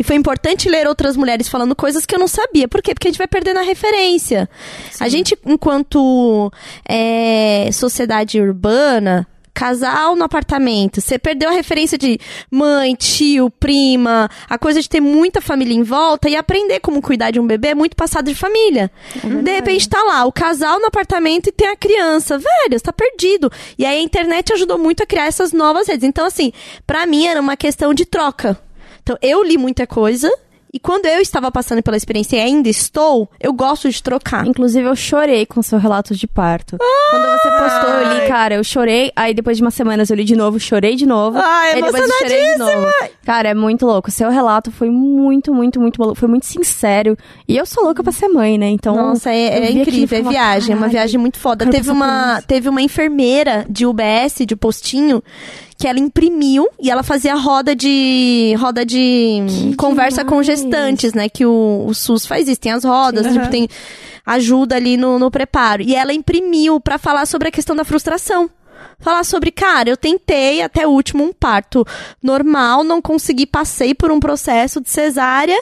E 0.00 0.02
foi 0.02 0.16
importante 0.16 0.66
ler 0.66 0.86
outras 0.86 1.14
mulheres 1.14 1.46
falando 1.46 1.76
coisas 1.76 2.06
que 2.06 2.14
eu 2.14 2.18
não 2.18 2.26
sabia. 2.26 2.66
Por 2.66 2.80
quê? 2.80 2.94
Porque 2.94 3.08
a 3.08 3.10
gente 3.10 3.18
vai 3.18 3.28
perdendo 3.28 3.58
a 3.58 3.62
referência. 3.62 4.48
A 4.98 5.10
gente, 5.10 5.38
enquanto 5.44 6.50
é, 6.88 7.68
sociedade 7.70 8.40
urbana, 8.40 9.28
casal 9.52 10.16
no 10.16 10.24
apartamento, 10.24 11.02
você 11.02 11.18
perdeu 11.18 11.50
a 11.50 11.52
referência 11.52 11.98
de 11.98 12.18
mãe, 12.50 12.94
tio, 12.94 13.50
prima, 13.50 14.30
a 14.48 14.56
coisa 14.56 14.80
de 14.80 14.88
ter 14.88 15.02
muita 15.02 15.42
família 15.42 15.74
em 15.74 15.82
volta 15.82 16.30
e 16.30 16.34
aprender 16.34 16.80
como 16.80 17.02
cuidar 17.02 17.30
de 17.30 17.38
um 17.38 17.46
bebê 17.46 17.68
é 17.68 17.74
muito 17.74 17.94
passado 17.94 18.24
de 18.24 18.34
família. 18.34 18.90
de 19.22 19.52
repente 19.52 19.86
tá 19.86 20.02
lá, 20.02 20.24
o 20.24 20.32
casal 20.32 20.80
no 20.80 20.86
apartamento 20.86 21.48
e 21.48 21.52
tem 21.52 21.68
a 21.68 21.76
criança. 21.76 22.38
Velho, 22.38 22.78
você 22.78 22.84
tá 22.84 22.92
perdido. 22.94 23.52
E 23.76 23.84
aí 23.84 23.98
a 23.98 24.02
internet 24.02 24.50
ajudou 24.54 24.78
muito 24.78 25.02
a 25.02 25.06
criar 25.06 25.26
essas 25.26 25.52
novas 25.52 25.88
redes. 25.88 26.08
Então, 26.08 26.24
assim, 26.24 26.54
pra 26.86 27.04
mim 27.04 27.26
era 27.26 27.38
uma 27.38 27.54
questão 27.54 27.92
de 27.92 28.06
troca. 28.06 28.58
Então, 29.02 29.16
eu 29.22 29.42
li 29.42 29.56
muita 29.58 29.86
coisa. 29.86 30.30
E 30.72 30.78
quando 30.78 31.06
eu 31.06 31.20
estava 31.20 31.50
passando 31.50 31.82
pela 31.82 31.96
experiência 31.96 32.36
e 32.36 32.40
ainda 32.40 32.68
estou, 32.68 33.28
eu 33.40 33.52
gosto 33.52 33.90
de 33.90 34.00
trocar. 34.00 34.46
Inclusive, 34.46 34.86
eu 34.86 34.94
chorei 34.94 35.44
com 35.44 35.60
seu 35.62 35.80
relato 35.80 36.14
de 36.14 36.28
parto. 36.28 36.76
Quando 36.78 37.26
você 37.26 37.50
postou, 37.50 37.90
eu 37.90 38.14
li, 38.14 38.28
cara, 38.28 38.54
eu 38.54 38.62
chorei. 38.62 39.10
Aí 39.16 39.34
depois 39.34 39.56
de 39.56 39.64
umas 39.64 39.74
semanas 39.74 40.10
eu 40.10 40.16
li 40.16 40.22
de 40.22 40.36
novo, 40.36 40.60
chorei 40.60 40.94
de 40.94 41.06
novo. 41.06 41.38
Ai, 41.38 41.72
aí 41.72 41.82
depois 41.82 42.08
eu 42.08 42.18
chorei 42.18 42.52
de 42.52 42.58
novo. 42.58 42.86
Cara, 43.26 43.48
é 43.48 43.54
muito 43.54 43.84
louco. 43.84 44.12
Seu 44.12 44.30
relato 44.30 44.70
foi 44.70 44.88
muito, 44.90 45.52
muito, 45.52 45.80
muito 45.80 46.00
maluco. 46.00 46.16
Foi 46.16 46.28
muito 46.28 46.46
sincero. 46.46 47.16
E 47.48 47.56
eu 47.56 47.66
sou 47.66 47.82
louca 47.82 48.04
pra 48.04 48.12
ser 48.12 48.28
mãe, 48.28 48.56
né? 48.56 48.68
Então. 48.68 48.94
Nossa, 48.94 49.30
é, 49.32 49.66
é 49.66 49.72
incrível, 49.72 50.18
é 50.18 50.22
viagem, 50.22 50.72
é 50.72 50.76
uma 50.76 50.82
"Caralho, 50.82 50.92
viagem 50.92 51.18
muito 51.20 51.38
foda. 51.38 51.66
Teve 51.66 51.90
uma, 51.90 52.36
isso." 52.38 52.46
teve 52.46 52.68
uma 52.68 52.80
enfermeira 52.80 53.66
de 53.68 53.84
UBS, 53.86 54.46
de 54.46 54.54
postinho, 54.54 55.20
que 55.80 55.88
ela 55.88 55.98
imprimiu 55.98 56.68
e 56.78 56.90
ela 56.90 57.02
fazia 57.02 57.34
roda 57.34 57.74
de 57.74 58.54
roda 58.58 58.84
de 58.84 59.74
conversa 59.78 60.22
com 60.22 60.42
demais. 60.42 60.46
gestantes, 60.46 61.14
né? 61.14 61.26
Que 61.26 61.46
o, 61.46 61.86
o 61.88 61.94
SUS 61.94 62.26
faz 62.26 62.46
isso, 62.46 62.60
tem 62.60 62.70
as 62.70 62.84
rodas, 62.84 63.32
tipo, 63.32 63.48
tem 63.48 63.66
ajuda 64.26 64.76
ali 64.76 64.98
no, 64.98 65.18
no 65.18 65.30
preparo. 65.30 65.80
E 65.82 65.94
ela 65.94 66.12
imprimiu 66.12 66.78
pra 66.78 66.98
falar 66.98 67.24
sobre 67.24 67.48
a 67.48 67.50
questão 67.50 67.74
da 67.74 67.82
frustração. 67.82 68.50
Falar 68.98 69.24
sobre, 69.24 69.50
cara, 69.50 69.88
eu 69.88 69.96
tentei 69.96 70.60
até 70.62 70.86
o 70.86 70.90
último 70.90 71.24
um 71.24 71.32
parto 71.32 71.86
normal, 72.22 72.84
não 72.84 73.00
consegui, 73.00 73.46
passei 73.46 73.94
por 73.94 74.10
um 74.10 74.20
processo 74.20 74.80
de 74.80 74.90
cesárea 74.90 75.58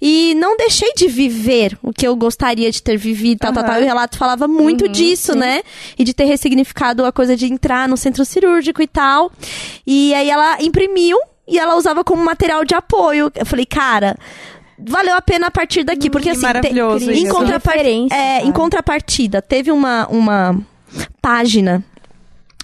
e 0.00 0.34
não 0.36 0.56
deixei 0.56 0.92
de 0.94 1.06
viver 1.06 1.78
o 1.82 1.92
que 1.92 2.06
eu 2.06 2.16
gostaria 2.16 2.70
de 2.70 2.82
ter 2.82 2.96
vivido, 2.96 3.38
tal, 3.40 3.52
tal, 3.52 3.62
Aham. 3.62 3.72
tal. 3.72 3.80
E 3.80 3.84
o 3.84 3.86
relato 3.86 4.18
falava 4.18 4.48
muito 4.48 4.88
disso, 4.88 5.34
né? 5.36 5.62
E 5.98 6.04
de 6.04 6.12
ter 6.12 6.24
ressignificado 6.24 7.04
a 7.04 7.12
coisa 7.12 7.36
de 7.36 7.46
entrar 7.46 7.88
no 7.88 7.96
centro 7.96 8.24
cirúrgico 8.24 8.82
e 8.82 8.86
tal. 8.88 9.30
E 9.86 10.12
aí 10.14 10.28
ela 10.30 10.62
imprimiu 10.62 11.16
e 11.46 11.58
ela 11.58 11.76
usava 11.76 12.02
como 12.04 12.24
material 12.24 12.64
de 12.64 12.74
apoio. 12.74 13.30
Eu 13.34 13.46
falei, 13.46 13.66
cara, 13.66 14.16
valeu 14.78 15.14
a 15.14 15.20
pena 15.20 15.46
a 15.48 15.50
partir 15.50 15.84
daqui, 15.84 16.08
porque 16.10 16.24
que 16.24 16.30
assim, 16.30 16.40
te- 16.40 16.46
maravilhoso 16.46 17.10
em, 17.10 17.24
isso. 17.24 17.32
contrapar- 17.34 17.74
Referência, 17.76 18.16
é, 18.16 18.42
em 18.44 18.52
contrapartida, 18.52 19.40
teve 19.42 19.70
uma, 19.70 20.06
uma 20.08 20.58
página 21.20 21.84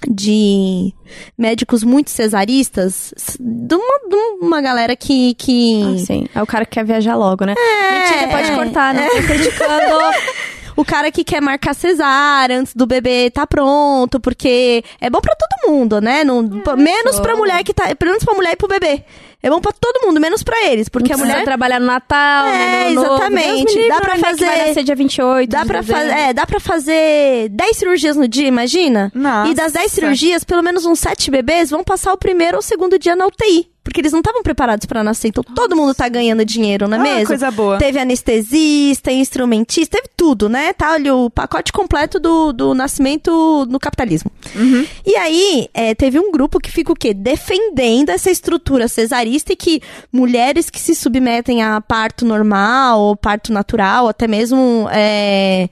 de 0.09 0.93
médicos 1.39 1.83
muito 1.83 2.11
cesaristas 2.11 3.13
de 3.39 3.75
uma, 3.75 4.09
de 4.09 4.17
uma 4.45 4.61
galera 4.61 4.97
que, 4.97 5.35
que 5.35 5.83
Ah, 5.83 5.99
sim. 5.99 6.29
É 6.35 6.43
o 6.43 6.47
cara 6.47 6.65
que 6.65 6.73
quer 6.73 6.85
viajar 6.85 7.17
logo, 7.17 7.45
né? 7.45 7.55
Mentira, 7.55 8.29
pode 8.29 8.51
é. 8.51 8.55
cortar, 8.55 8.95
não 8.95 9.09
tô 9.09 9.23
criticando. 9.23 9.97
o 10.77 10.85
cara 10.85 11.11
que 11.11 11.25
quer 11.25 11.41
marcar 11.41 11.75
cesárea 11.75 12.59
antes 12.59 12.75
do 12.75 12.87
bebê 12.87 13.31
tá 13.31 13.47
pronto, 13.47 14.21
porque 14.21 14.85
é 15.01 15.09
bom 15.11 15.21
pra 15.21 15.35
todo 15.35 15.73
mundo, 15.73 16.01
né? 16.01 16.23
Não, 16.25 16.47
p- 16.49 16.77
menos 16.77 17.19
pra 17.19 17.35
mulher 17.37 17.65
que 17.65 17.73
tá, 17.75 17.85
menos 18.03 18.25
pra 18.25 18.35
mulher 18.35 18.53
e 18.53 18.57
pro 18.57 18.69
bebê. 18.69 19.03
É 19.43 19.51
bom 19.51 19.61
pra 19.61 19.71
todo 19.73 20.05
mundo, 20.05 20.19
menos 20.21 20.43
pra 20.43 20.65
eles, 20.65 20.89
porque 20.89 21.13
a 21.13 21.17
mulher 21.17 21.45
trabalhar 21.45 21.79
no 21.79 21.87
Natal, 21.87 22.47
É, 22.49 22.51
né, 22.51 22.89
no 22.91 22.95
Novo. 23.03 23.15
exatamente. 23.15 23.75
Livre, 23.75 23.89
Dá 23.89 24.01
pra 24.01 24.09
né, 24.09 24.15
que 24.15 24.21
fazer- 24.29 24.47
Vai 24.47 24.69
nascer 24.69 24.83
dia 24.85 24.97
28 24.97 25.51
Dá 25.51 25.65
pra, 25.65 25.81
dezembro. 25.83 26.03
fa- 26.09 26.19
é, 26.19 26.33
dá 26.33 26.47
pra 26.47 26.59
fazer 26.59 27.49
10 27.51 27.77
cirurgias 27.77 28.17
no 28.17 28.27
dia, 28.27 28.49
imagina? 28.49 29.13
Nossa. 29.15 29.51
E 29.51 29.55
das 29.55 29.73
10 29.73 29.93
cirurgias, 29.93 30.43
pelo 30.43 30.63
menos 30.63 30.85
uns 30.85 30.99
7 30.99 31.31
bebês 31.31 31.71
vão 31.71 31.85
passar 31.85 32.13
o 32.13 32.17
primeiro 32.19 32.57
ou 32.57 32.63
segundo 32.63 32.99
dia 32.99 33.15
na 33.15 33.27
UTI. 33.27 33.69
Porque 33.87 34.01
eles 34.01 34.11
não 34.11 34.19
estavam 34.19 34.43
preparados 34.43 34.85
pra 34.85 35.05
nascer. 35.05 35.29
Então 35.29 35.45
todo 35.45 35.77
mundo 35.77 35.95
tá 35.95 36.09
ganhando 36.09 36.45
dinheiro, 36.45 36.89
não 36.89 36.97
é 36.97 37.01
Ah, 37.01 37.03
mesmo? 37.15 37.29
coisa 37.29 37.53
boa. 37.53 37.79
Teve 37.79 38.01
anestesista, 38.01 39.13
instrumentista, 39.13 39.97
teve 39.99 40.11
tudo, 40.17 40.49
né? 40.49 40.73
Tá 40.73 40.95
ali 40.95 41.09
o 41.09 41.31
pacote 41.31 41.73
completo 41.73 42.19
do, 42.19 42.53
do 42.53 42.75
nascimento 42.75 43.65
no 43.71 43.79
capitalismo. 43.79 44.29
Uhum. 44.57 44.85
E 45.07 45.15
aí, 45.15 45.69
é, 45.73 45.95
teve 45.95 46.19
um 46.19 46.33
grupo 46.33 46.59
que 46.59 46.69
fica 46.73 46.91
o 46.91 46.97
quê? 46.97 47.15
Defendendo 47.15 48.11
essa 48.11 48.29
estrutura 48.29 48.89
cesarista 48.89 49.53
e 49.53 49.57
que 49.57 49.81
mulheres 50.13 50.69
que 50.69 50.81
se 50.81 50.93
submetem 50.93 51.63
a 51.63 51.81
parto 51.81 52.25
normal, 52.25 52.99
ou 53.01 53.17
parto 53.17 53.53
natural, 53.53 54.09
até 54.09 54.27
mesmo 54.27 54.89
é, 54.91 55.69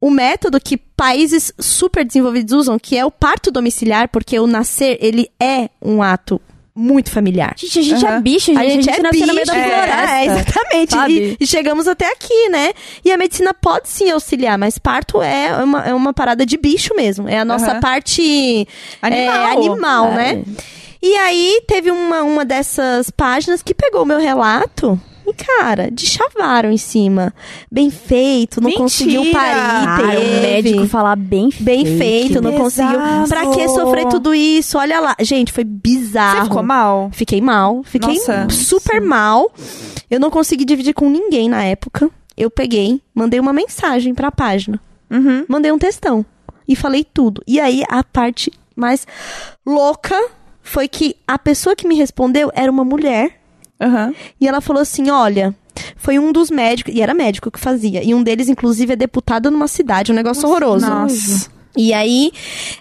o 0.00 0.10
método 0.10 0.58
que 0.58 0.78
países 0.78 1.52
super 1.58 2.06
desenvolvidos 2.06 2.54
usam, 2.54 2.78
que 2.78 2.96
é 2.96 3.04
o 3.04 3.10
parto 3.10 3.50
domiciliar, 3.50 4.08
porque 4.08 4.40
o 4.40 4.46
nascer, 4.46 4.96
ele 4.98 5.28
é 5.38 5.68
um 5.82 6.02
ato 6.02 6.40
muito 6.74 7.10
familiar. 7.10 7.54
Gente, 7.56 7.78
a 7.78 7.82
gente 7.82 8.04
é 8.04 8.08
Aham. 8.08 8.20
bicho, 8.22 8.46
gente. 8.46 8.58
A 8.58 8.68
gente, 8.68 8.90
é 8.90 9.02
nasceu 9.02 9.26
no 9.26 9.34
meio 9.34 9.44
bicho, 9.44 9.52
da 9.52 9.58
é, 9.58 9.64
floresta. 9.64 10.10
é, 10.12 10.24
exatamente. 10.26 10.96
E, 11.10 11.36
e 11.40 11.46
chegamos 11.46 11.86
até 11.86 12.10
aqui, 12.10 12.48
né? 12.48 12.72
E 13.04 13.12
a 13.12 13.18
medicina 13.18 13.52
pode 13.52 13.88
sim 13.88 14.10
auxiliar, 14.10 14.56
mas 14.56 14.78
parto 14.78 15.20
é 15.20 15.54
uma, 15.62 15.80
é 15.88 15.94
uma 15.94 16.12
parada 16.14 16.46
de 16.46 16.56
bicho 16.56 16.94
mesmo. 16.94 17.28
É 17.28 17.38
a 17.38 17.44
nossa 17.44 17.72
Aham. 17.72 17.80
parte 17.80 18.66
Animal. 19.02 19.34
é, 19.34 19.52
animal, 19.52 20.06
É. 20.12 20.14
né? 20.34 20.44
E 21.02 21.14
aí 21.16 21.62
teve 21.66 21.90
uma, 21.90 22.22
uma 22.22 22.44
dessas 22.44 23.10
páginas 23.10 23.60
que 23.62 23.74
pegou 23.74 24.02
o 24.02 24.06
meu 24.06 24.20
relato. 24.20 24.98
E, 25.26 25.32
cara, 25.34 25.88
chavaram 25.98 26.70
em 26.70 26.76
cima. 26.76 27.32
Bem 27.70 27.90
feito, 27.90 28.60
não 28.60 28.68
Mentira! 28.68 28.82
conseguiu 28.84 29.32
parir. 29.32 29.86
Cara, 29.86 30.18
o 30.18 30.22
teve. 30.22 30.40
médico 30.40 30.86
falar 30.88 31.16
bem 31.16 31.50
feito. 31.50 31.64
Bem 31.64 31.98
feito, 31.98 32.42
não 32.42 32.50
pesado. 32.52 32.98
conseguiu. 32.98 33.28
Pra 33.28 33.46
que 33.54 33.68
sofrer 33.68 34.08
tudo 34.08 34.34
isso? 34.34 34.78
Olha 34.78 35.00
lá. 35.00 35.16
Gente, 35.20 35.52
foi 35.52 35.64
bizarro. 35.64 36.38
Você 36.38 36.44
ficou 36.44 36.62
mal? 36.62 37.10
Fiquei 37.12 37.40
mal. 37.40 37.82
Fiquei 37.84 38.14
Nossa. 38.16 38.48
super 38.50 39.00
mal. 39.00 39.52
Eu 40.10 40.18
não 40.18 40.30
consegui 40.30 40.64
dividir 40.64 40.92
com 40.94 41.08
ninguém 41.08 41.48
na 41.48 41.62
época. 41.62 42.10
Eu 42.36 42.50
peguei, 42.50 43.00
mandei 43.14 43.38
uma 43.38 43.52
mensagem 43.52 44.14
pra 44.14 44.32
página. 44.32 44.80
Uhum. 45.10 45.44
Mandei 45.48 45.70
um 45.70 45.78
textão. 45.78 46.24
E 46.66 46.74
falei 46.74 47.04
tudo. 47.04 47.42
E 47.46 47.60
aí, 47.60 47.82
a 47.88 48.02
parte 48.02 48.50
mais 48.74 49.06
louca 49.64 50.18
foi 50.62 50.88
que 50.88 51.14
a 51.26 51.38
pessoa 51.38 51.76
que 51.76 51.86
me 51.86 51.94
respondeu 51.94 52.50
era 52.54 52.70
uma 52.72 52.84
mulher. 52.84 53.41
Aham. 53.82 54.14
E 54.40 54.48
ela 54.48 54.60
falou 54.60 54.82
assim: 54.82 55.10
olha. 55.10 55.54
Foi 55.96 56.18
um 56.18 56.32
dos 56.32 56.50
médicos, 56.50 56.94
e 56.94 57.00
era 57.00 57.14
médico 57.14 57.50
que 57.50 57.58
fazia. 57.58 58.04
E 58.04 58.14
um 58.14 58.22
deles, 58.22 58.48
inclusive, 58.48 58.92
é 58.92 58.96
deputado 58.96 59.50
numa 59.50 59.66
cidade, 59.66 60.12
um 60.12 60.14
negócio 60.14 60.46
horroroso. 60.46 60.86
Nossa. 60.86 61.50
E 61.76 61.94
aí, 61.94 62.30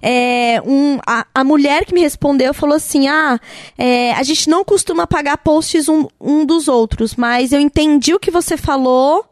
é, 0.02 0.62
um, 0.66 1.00
a, 1.08 1.26
a 1.34 1.44
mulher 1.44 1.86
que 1.86 1.94
me 1.94 2.02
respondeu 2.02 2.54
falou 2.54 2.76
assim: 2.76 3.08
Ah, 3.08 3.39
é, 3.78 4.14
a 4.14 4.24
gente 4.24 4.50
não 4.50 4.66
costuma 4.66 5.08
pagar 5.08 5.38
posts 5.38 5.88
um, 5.88 6.08
um 6.20 6.46
dos 6.46 6.68
outros, 6.68 7.16
mas 7.16 7.54
eu 7.54 7.62
entendi 7.62 8.14
o 8.14 8.20
que 8.20 8.30
você 8.30 8.58
falou, 8.58 9.26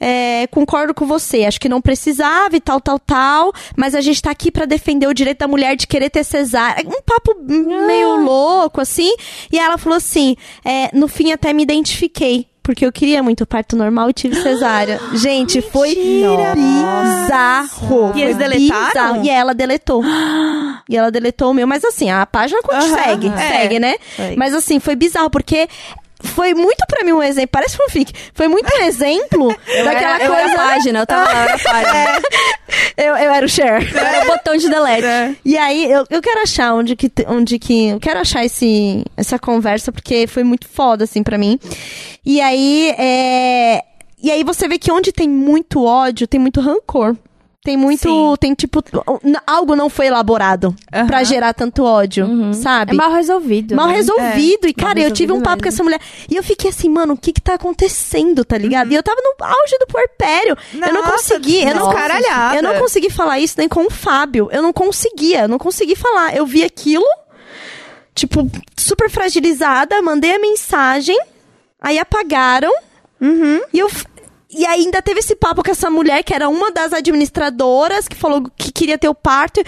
é, 0.00 0.46
concordo 0.46 0.94
com 0.94 1.06
você. 1.06 1.44
Acho 1.44 1.60
que 1.60 1.68
não 1.68 1.82
precisava 1.82 2.56
e 2.56 2.60
tal, 2.60 2.80
tal, 2.80 2.98
tal, 2.98 3.52
mas 3.76 3.94
a 3.94 4.00
gente 4.00 4.22
tá 4.22 4.30
aqui 4.30 4.50
pra 4.50 4.64
defender 4.64 5.06
o 5.06 5.14
direito 5.14 5.40
da 5.40 5.48
mulher 5.48 5.76
de 5.76 5.86
querer 5.86 6.08
ter 6.08 6.24
cesárea. 6.24 6.82
Um 6.86 7.02
papo 7.02 7.36
meio 7.46 8.16
louco, 8.16 8.80
assim. 8.80 9.14
E 9.52 9.58
ela 9.58 9.76
falou 9.76 9.96
assim: 9.96 10.36
é, 10.64 10.88
No 10.96 11.06
fim, 11.06 11.32
até 11.32 11.52
me 11.52 11.62
identifiquei. 11.62 12.51
Porque 12.62 12.86
eu 12.86 12.92
queria 12.92 13.22
muito 13.22 13.44
parto 13.44 13.76
normal 13.76 14.08
e 14.10 14.12
tive 14.12 14.36
cesárea. 14.36 15.00
Gente, 15.14 15.60
foi 15.60 15.94
bizarro. 16.54 18.12
E 18.14 18.22
eles 18.22 18.36
Foi 18.36 18.48
deletaram? 18.48 18.86
bizarro. 18.88 19.24
E 19.24 19.30
ela 19.30 19.54
deletou. 19.54 20.02
e 20.88 20.96
ela 20.96 21.10
deletou 21.10 21.50
o 21.50 21.54
meu. 21.54 21.66
Mas 21.66 21.84
assim, 21.84 22.10
a 22.10 22.24
página 22.24 22.60
Aham, 22.70 22.80
segue, 22.96 23.28
é. 23.28 23.48
segue, 23.48 23.78
né? 23.78 23.94
Segue. 24.16 24.36
Mas 24.36 24.54
assim, 24.54 24.78
foi 24.78 24.94
bizarro, 24.94 25.30
porque 25.30 25.68
foi 26.22 26.54
muito 26.54 26.84
pra 26.86 27.04
mim 27.04 27.12
um 27.12 27.22
exemplo. 27.22 27.50
Parece 27.52 27.76
fanfic. 27.76 28.12
Foi 28.34 28.48
muito 28.48 28.68
um 28.74 28.82
exemplo 28.84 29.54
Eu 29.68 29.84
daquela 29.84 30.14
era, 30.14 30.24
eu 30.24 30.32
coisa. 30.32 30.50
era 30.50 30.52
a 30.52 30.66
página, 30.68 30.98
eu 31.00 31.06
tava 31.06 31.24
lá, 31.24 31.32
eu 31.32 31.40
era 31.42 31.54
a 31.54 31.58
página. 31.62 32.22
Eu, 32.96 33.16
eu 33.16 33.32
era 33.32 33.46
o 33.46 33.48
share. 33.48 33.90
Eu 33.92 33.98
era 34.00 34.24
o 34.24 34.26
botão 34.28 34.56
de 34.56 34.68
delete. 34.68 35.04
É. 35.04 35.34
E 35.44 35.56
aí, 35.56 35.90
eu, 35.90 36.04
eu 36.10 36.22
quero 36.22 36.40
achar 36.42 36.74
onde 36.74 36.96
que, 36.96 37.10
onde 37.28 37.58
que. 37.58 37.88
Eu 37.88 38.00
quero 38.00 38.20
achar 38.20 38.44
esse, 38.44 39.04
essa 39.16 39.38
conversa, 39.38 39.92
porque 39.92 40.26
foi 40.26 40.44
muito 40.44 40.68
foda, 40.68 41.04
assim, 41.04 41.22
pra 41.22 41.36
mim. 41.38 41.58
E 42.24 42.40
aí, 42.40 42.94
é. 42.98 43.82
E 44.22 44.30
aí 44.30 44.44
você 44.44 44.68
vê 44.68 44.78
que 44.78 44.92
onde 44.92 45.10
tem 45.12 45.28
muito 45.28 45.84
ódio, 45.84 46.26
tem 46.28 46.38
muito 46.38 46.60
rancor. 46.60 47.16
Tem 47.64 47.76
muito. 47.76 48.00
Sim. 48.02 48.34
Tem 48.40 48.54
tipo. 48.54 48.82
Algo 49.46 49.76
não 49.76 49.88
foi 49.88 50.06
elaborado 50.06 50.74
Aham. 50.92 51.06
pra 51.06 51.22
gerar 51.22 51.54
tanto 51.54 51.84
ódio, 51.84 52.26
É 52.50 52.52
sabe? 52.54 52.96
mal 52.96 53.12
resolvido. 53.12 53.76
Mal 53.76 53.86
né? 53.86 53.94
resolvido. 53.94 54.66
E, 54.66 54.74
cara, 54.74 54.96
Mal 54.98 55.04
eu 55.04 55.12
tive 55.12 55.30
um 55.32 55.36
resolvido 55.36 55.44
papo 55.44 55.62
com 55.62 55.66
mesmo. 55.66 55.74
essa 55.76 55.84
mulher. 55.84 56.00
E 56.28 56.34
eu 56.34 56.42
fiquei 56.42 56.70
assim, 56.70 56.88
mano, 56.88 57.14
o 57.14 57.16
que 57.16 57.32
que 57.32 57.40
tá 57.40 57.54
acontecendo, 57.54 58.44
tá 58.44 58.58
ligado? 58.58 58.90
E 58.90 58.96
eu 58.96 59.02
tava 59.02 59.20
no 59.20 59.46
auge 59.46 59.78
do 59.78 59.86
puerpério. 59.86 60.56
eu 60.74 60.92
não 60.92 61.02
Nossa, 61.02 61.12
consegui. 61.12 61.62
Eu 61.62 61.74
não, 61.76 61.88
descaralhada. 61.88 62.56
eu 62.56 62.62
não 62.64 62.74
consegui 62.80 63.10
falar 63.10 63.38
isso 63.38 63.54
nem 63.58 63.68
com 63.68 63.86
o 63.86 63.90
Fábio. 63.90 64.48
Eu 64.50 64.60
não 64.60 64.72
conseguia. 64.72 65.42
Eu 65.42 65.48
não 65.48 65.58
consegui 65.58 65.94
falar. 65.94 66.34
Eu 66.34 66.44
vi 66.44 66.64
aquilo, 66.64 67.06
tipo, 68.12 68.50
super 68.76 69.08
fragilizada. 69.08 70.02
Mandei 70.02 70.34
a 70.34 70.38
mensagem. 70.40 71.16
Aí 71.80 71.96
apagaram. 71.96 72.72
Uhum. 73.20 73.60
E 73.72 73.78
eu. 73.78 73.88
E 74.54 74.66
ainda 74.66 75.00
teve 75.00 75.20
esse 75.20 75.34
papo 75.34 75.62
com 75.62 75.70
essa 75.70 75.90
mulher, 75.90 76.22
que 76.22 76.34
era 76.34 76.48
uma 76.48 76.70
das 76.70 76.92
administradoras, 76.92 78.06
que 78.06 78.14
falou 78.14 78.42
que 78.56 78.70
queria 78.70 78.98
ter 78.98 79.08
o 79.08 79.14
parto. 79.14 79.62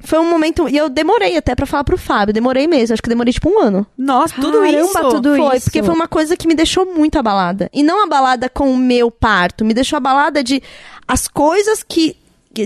Foi 0.00 0.18
um 0.18 0.28
momento. 0.28 0.68
E 0.68 0.76
eu 0.76 0.88
demorei 0.88 1.36
até 1.36 1.54
pra 1.54 1.66
falar 1.66 1.84
pro 1.84 1.98
Fábio. 1.98 2.32
Demorei 2.32 2.66
mesmo. 2.66 2.94
Acho 2.94 3.02
que 3.02 3.08
eu 3.08 3.12
demorei 3.14 3.32
tipo 3.32 3.50
um 3.50 3.60
ano. 3.60 3.86
Nossa, 3.98 4.34
tudo 4.34 4.60
Caramba, 4.60 4.78
isso. 4.78 5.08
tudo 5.10 5.36
foi, 5.36 5.56
isso. 5.56 5.66
porque 5.66 5.82
foi 5.82 5.94
uma 5.94 6.08
coisa 6.08 6.36
que 6.36 6.48
me 6.48 6.54
deixou 6.54 6.86
muito 6.86 7.18
abalada. 7.18 7.68
E 7.72 7.82
não 7.82 8.02
abalada 8.02 8.48
com 8.48 8.72
o 8.72 8.76
meu 8.76 9.10
parto. 9.10 9.64
Me 9.64 9.74
deixou 9.74 9.96
abalada 9.98 10.42
de 10.42 10.62
as 11.06 11.28
coisas 11.28 11.82
que. 11.82 12.16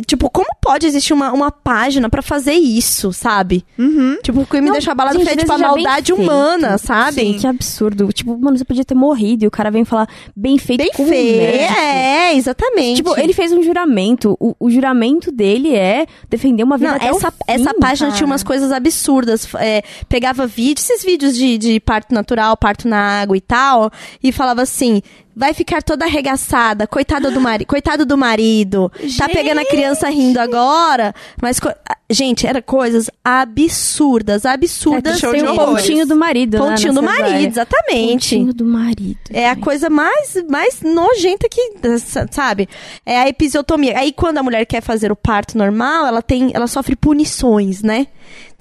Tipo, 0.07 0.30
como 0.30 0.49
pode 0.62 0.87
existir 0.87 1.12
uma, 1.12 1.30
uma 1.32 1.51
página 1.51 2.09
pra 2.09 2.22
fazer 2.22 2.55
isso, 2.55 3.12
sabe? 3.12 3.62
Uhum. 3.78 4.16
Tipo, 4.22 4.41
o 4.41 4.47
que 4.47 4.59
me 4.59 4.66
Não, 4.68 4.72
deixou 4.72 4.93
abalada 4.93 5.18
gente, 5.18 5.26
foi, 5.28 5.37
tipo, 5.37 5.53
a 5.53 5.59
bem 5.59 5.66
maldade 5.66 6.12
feito. 6.14 6.22
humana, 6.22 6.78
sabe? 6.78 7.20
Sim. 7.20 7.39
Que 7.39 7.47
absurdo. 7.47 8.11
Tipo, 8.11 8.39
mano, 8.39 8.57
você 8.57 8.64
podia 8.64 8.85
ter 8.85 8.95
morrido 8.95 9.45
e 9.45 9.47
o 9.47 9.51
cara 9.51 9.70
vem 9.70 9.85
falar 9.85 10.09
bem 10.35 10.57
feito 10.57 10.78
Bem 10.78 10.91
com 10.97 11.03
o 11.03 11.07
feio. 11.07 11.37
médico. 11.37 11.74
É, 11.78 12.35
exatamente. 12.35 12.97
Tipo, 12.97 13.18
ele 13.20 13.35
fez 13.35 13.53
um 13.53 13.62
juramento. 13.62 14.35
O, 14.41 14.57
o 14.59 14.70
juramento 14.70 15.30
dele 15.30 15.74
é 15.76 16.07
defender 16.30 16.62
uma 16.64 16.78
vida 16.78 16.91
Não, 16.91 16.97
até 16.97 17.12
o 17.12 17.16
essa, 17.16 17.30
fim, 17.30 17.37
essa 17.47 17.74
página 17.74 18.07
cara. 18.09 18.16
tinha 18.16 18.26
umas 18.26 18.43
coisas 18.43 18.72
absurdas. 18.72 19.47
É, 19.57 19.82
pegava 20.09 20.47
vídeos, 20.47 20.89
esses 20.89 21.05
vídeos 21.05 21.37
de, 21.37 21.59
de 21.59 21.78
parto 21.78 22.14
natural, 22.14 22.57
parto 22.57 22.89
na 22.89 23.20
água 23.20 23.37
e 23.37 23.41
tal, 23.43 23.91
e 24.22 24.32
falava 24.32 24.62
assim: 24.62 25.03
vai 25.37 25.53
ficar 25.55 25.82
toda 25.82 26.05
arregaçada, 26.05 26.87
coitada 26.87 27.30
do 27.30 27.41
marido, 27.41 27.66
coitado 27.66 28.05
do 28.07 28.16
marido, 28.16 28.91
tá 29.18 29.28
pegando 29.28 29.61
a 29.61 29.64
criança 29.66 30.09
rindo 30.09 30.39
agora, 30.39 31.14
mas 31.43 31.59
co- 31.59 31.72
gente, 32.11 32.47
era 32.47 32.62
coisas 32.62 33.11
absurdas, 33.24 34.45
absurdas. 34.47 35.18
show 35.18 35.32
Tem 35.32 35.43
de 35.43 35.49
horrores. 35.49 35.82
pontinho 35.82 36.07
do 36.07 36.16
marido, 36.16 36.59
né, 36.59 36.70
Pontinho 36.70 36.93
do 36.95 37.03
nessa 37.03 37.20
marido, 37.22 37.49
exatamente. 37.49 38.37
Pontinho 38.37 38.55
do 38.55 38.64
marido. 38.64 39.18
É 39.30 39.49
a 39.49 39.55
gente. 39.55 39.64
coisa 39.64 39.91
mais, 39.91 40.37
mais 40.49 40.80
nojenta 40.82 41.49
que, 41.49 41.72
sabe? 42.30 42.68
É 43.05 43.18
a 43.18 43.28
episiotomia. 43.28 43.99
Aí 43.99 44.12
quando 44.12 44.39
a 44.39 44.43
mulher 44.43 44.64
quer 44.66 44.82
fazer 44.82 45.11
o 45.11 45.16
parto 45.16 45.57
normal, 45.59 46.07
ela 46.07 46.22
tem, 46.22 46.51
ela 46.55 46.66
sofre 46.66 46.95
punições, 46.97 47.82
né? 47.82 48.07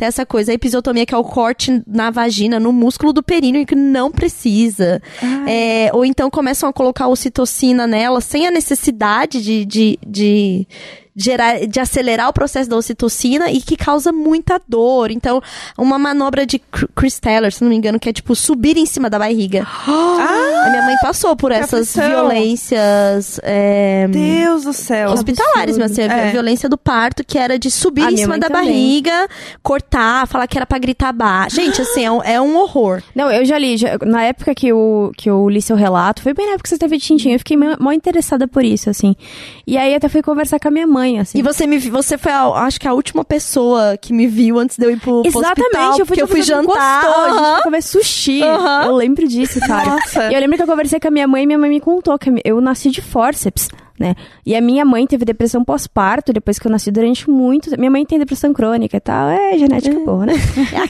Tem 0.03 0.07
essa 0.09 0.25
coisa, 0.25 0.51
a 0.51 0.55
episiotomia 0.55 1.05
que 1.05 1.15
é 1.15 1.17
o 1.17 1.23
corte 1.23 1.81
na 1.87 2.11
vagina, 2.11 2.59
no 2.59 2.73
músculo 2.73 3.13
do 3.13 3.23
períneo 3.23 3.65
que 3.65 3.73
não 3.73 4.11
precisa. 4.11 5.01
É, 5.47 5.89
ou 5.93 6.03
então 6.03 6.29
começam 6.29 6.67
a 6.67 6.73
colocar 6.73 7.07
ocitocina 7.07 7.87
nela 7.87 8.19
sem 8.19 8.45
a 8.45 8.51
necessidade 8.51 9.41
de, 9.41 9.63
de, 9.63 9.99
de 10.05 10.67
gerar, 11.15 11.65
de 11.67 11.79
acelerar 11.79 12.29
o 12.29 12.33
processo 12.33 12.69
da 12.69 12.75
ocitocina 12.75 13.51
e 13.51 13.61
que 13.61 13.75
causa 13.77 14.11
muita 14.11 14.59
dor. 14.67 15.11
Então, 15.11 15.41
uma 15.77 15.97
manobra 15.99 16.45
de 16.45 16.59
Chris 16.95 17.19
Taylor, 17.19 17.51
se 17.51 17.61
não 17.63 17.69
me 17.69 17.75
engano, 17.75 17.99
que 17.99 18.09
é 18.09 18.13
tipo 18.13 18.35
subir 18.35 18.77
em 18.77 18.85
cima 18.85 19.09
da 19.09 19.19
barriga. 19.19 19.65
A 20.63 20.69
minha 20.69 20.81
mãe 20.83 20.95
passou 21.01 21.35
por 21.35 21.51
essas 21.51 21.89
aflição. 21.97 22.09
violências 22.09 23.39
é, 23.43 24.07
Deus 24.09 24.63
do 24.63 24.71
céu. 24.71 25.11
hospitalares, 25.11 25.77
mas 25.77 25.91
assim, 25.91 26.03
a 26.03 26.05
É. 26.17 26.31
violência 26.31 26.69
do 26.69 26.77
parto, 26.77 27.23
que 27.23 27.37
era 27.37 27.59
de 27.59 27.69
subir 27.69 28.05
A 28.05 28.11
em 28.11 28.15
cima 28.17 28.37
da 28.37 28.47
também. 28.47 28.65
barriga, 28.65 29.27
cortar, 29.61 30.25
falar 30.27 30.47
que 30.47 30.57
era 30.57 30.65
pra 30.65 30.77
gritar 30.79 31.11
baixo. 31.11 31.57
Gente, 31.57 31.81
assim, 31.81 32.05
é 32.05 32.11
um, 32.11 32.23
é 32.23 32.41
um 32.41 32.55
horror. 32.57 33.03
Não, 33.13 33.29
eu 33.29 33.43
já 33.45 33.57
li. 33.57 33.75
já- 33.75 33.97
na 34.05 34.23
época 34.23 34.55
que 34.55 34.67
eu, 34.69 35.11
que 35.17 35.29
eu 35.29 35.49
li 35.49 35.61
seu 35.61 35.75
relato, 35.75 36.21
foi 36.21 36.33
bem 36.33 36.45
na 36.45 36.53
época 36.53 36.63
que 36.63 36.69
você 36.69 36.77
teve 36.77 36.97
tintinho. 36.97 37.35
Eu 37.35 37.39
fiquei 37.39 37.57
mó 37.57 37.91
interessada 37.91 38.47
por 38.47 38.63
isso, 38.63 38.89
assim. 38.89 39.15
E 39.67 39.77
aí 39.77 39.93
até 39.93 40.07
fui 40.07 40.21
conversar 40.21 40.59
com 40.59 40.69
a 40.69 40.71
minha 40.71 40.87
mãe, 40.87 41.02
assim. 41.19 41.37
E 41.37 41.41
você 41.41 41.67
me 41.67 41.77
você 41.79 42.17
foi, 42.17 42.31
a, 42.31 42.45
acho 42.65 42.79
que 42.79 42.87
a 42.87 42.93
última 42.93 43.23
pessoa 43.25 43.97
que 43.97 44.13
me 44.13 44.25
viu 44.27 44.57
antes 44.59 44.77
de 44.77 44.85
eu 44.85 44.91
ir 44.91 44.99
pro, 44.99 45.21
pro 45.21 45.27
Exatamente, 45.29 45.61
hospital, 45.65 45.89
eu 45.91 45.95
fui, 45.97 46.05
porque 46.05 46.21
eu 46.21 46.25
tipo, 46.27 46.37
fui 46.37 46.41
jantar. 46.41 47.03
Gostou, 47.03 47.23
a 47.23 47.29
gente 47.29 47.53
foi 47.55 47.61
comer 47.63 47.81
sushi. 47.81 48.41
Aham. 48.43 48.85
Eu 48.85 48.95
lembro 48.95 49.27
disso, 49.27 49.59
cara. 49.59 49.89
Nossa. 49.91 50.31
E 50.31 50.33
eu 50.33 50.39
lembro 50.39 50.57
que 50.57 50.63
eu 50.63 50.67
conversei 50.67 50.99
com 50.99 51.07
a 51.07 51.11
minha 51.11 51.27
mãe 51.27 51.43
e 51.43 51.45
minha 51.45 51.59
mãe 51.59 51.69
me 51.69 51.79
contou 51.79 52.17
que 52.17 52.31
eu 52.43 52.59
nasci 52.61 52.89
de 52.89 53.01
fórceps, 53.01 53.67
né? 53.99 54.15
E 54.45 54.55
a 54.55 54.61
minha 54.61 54.83
mãe 54.85 55.05
teve 55.05 55.23
depressão 55.25 55.63
pós-parto 55.63 56.33
depois 56.33 56.57
que 56.57 56.65
eu 56.67 56.71
nasci 56.71 56.89
durante 56.91 57.29
muito. 57.29 57.69
Minha 57.77 57.91
mãe 57.91 58.05
tem 58.05 58.17
depressão 58.17 58.51
crônica 58.53 58.97
e 58.97 58.99
tal. 58.99 59.29
É 59.29 59.57
genética 59.57 59.99
boa, 59.99 60.25
né? 60.25 60.33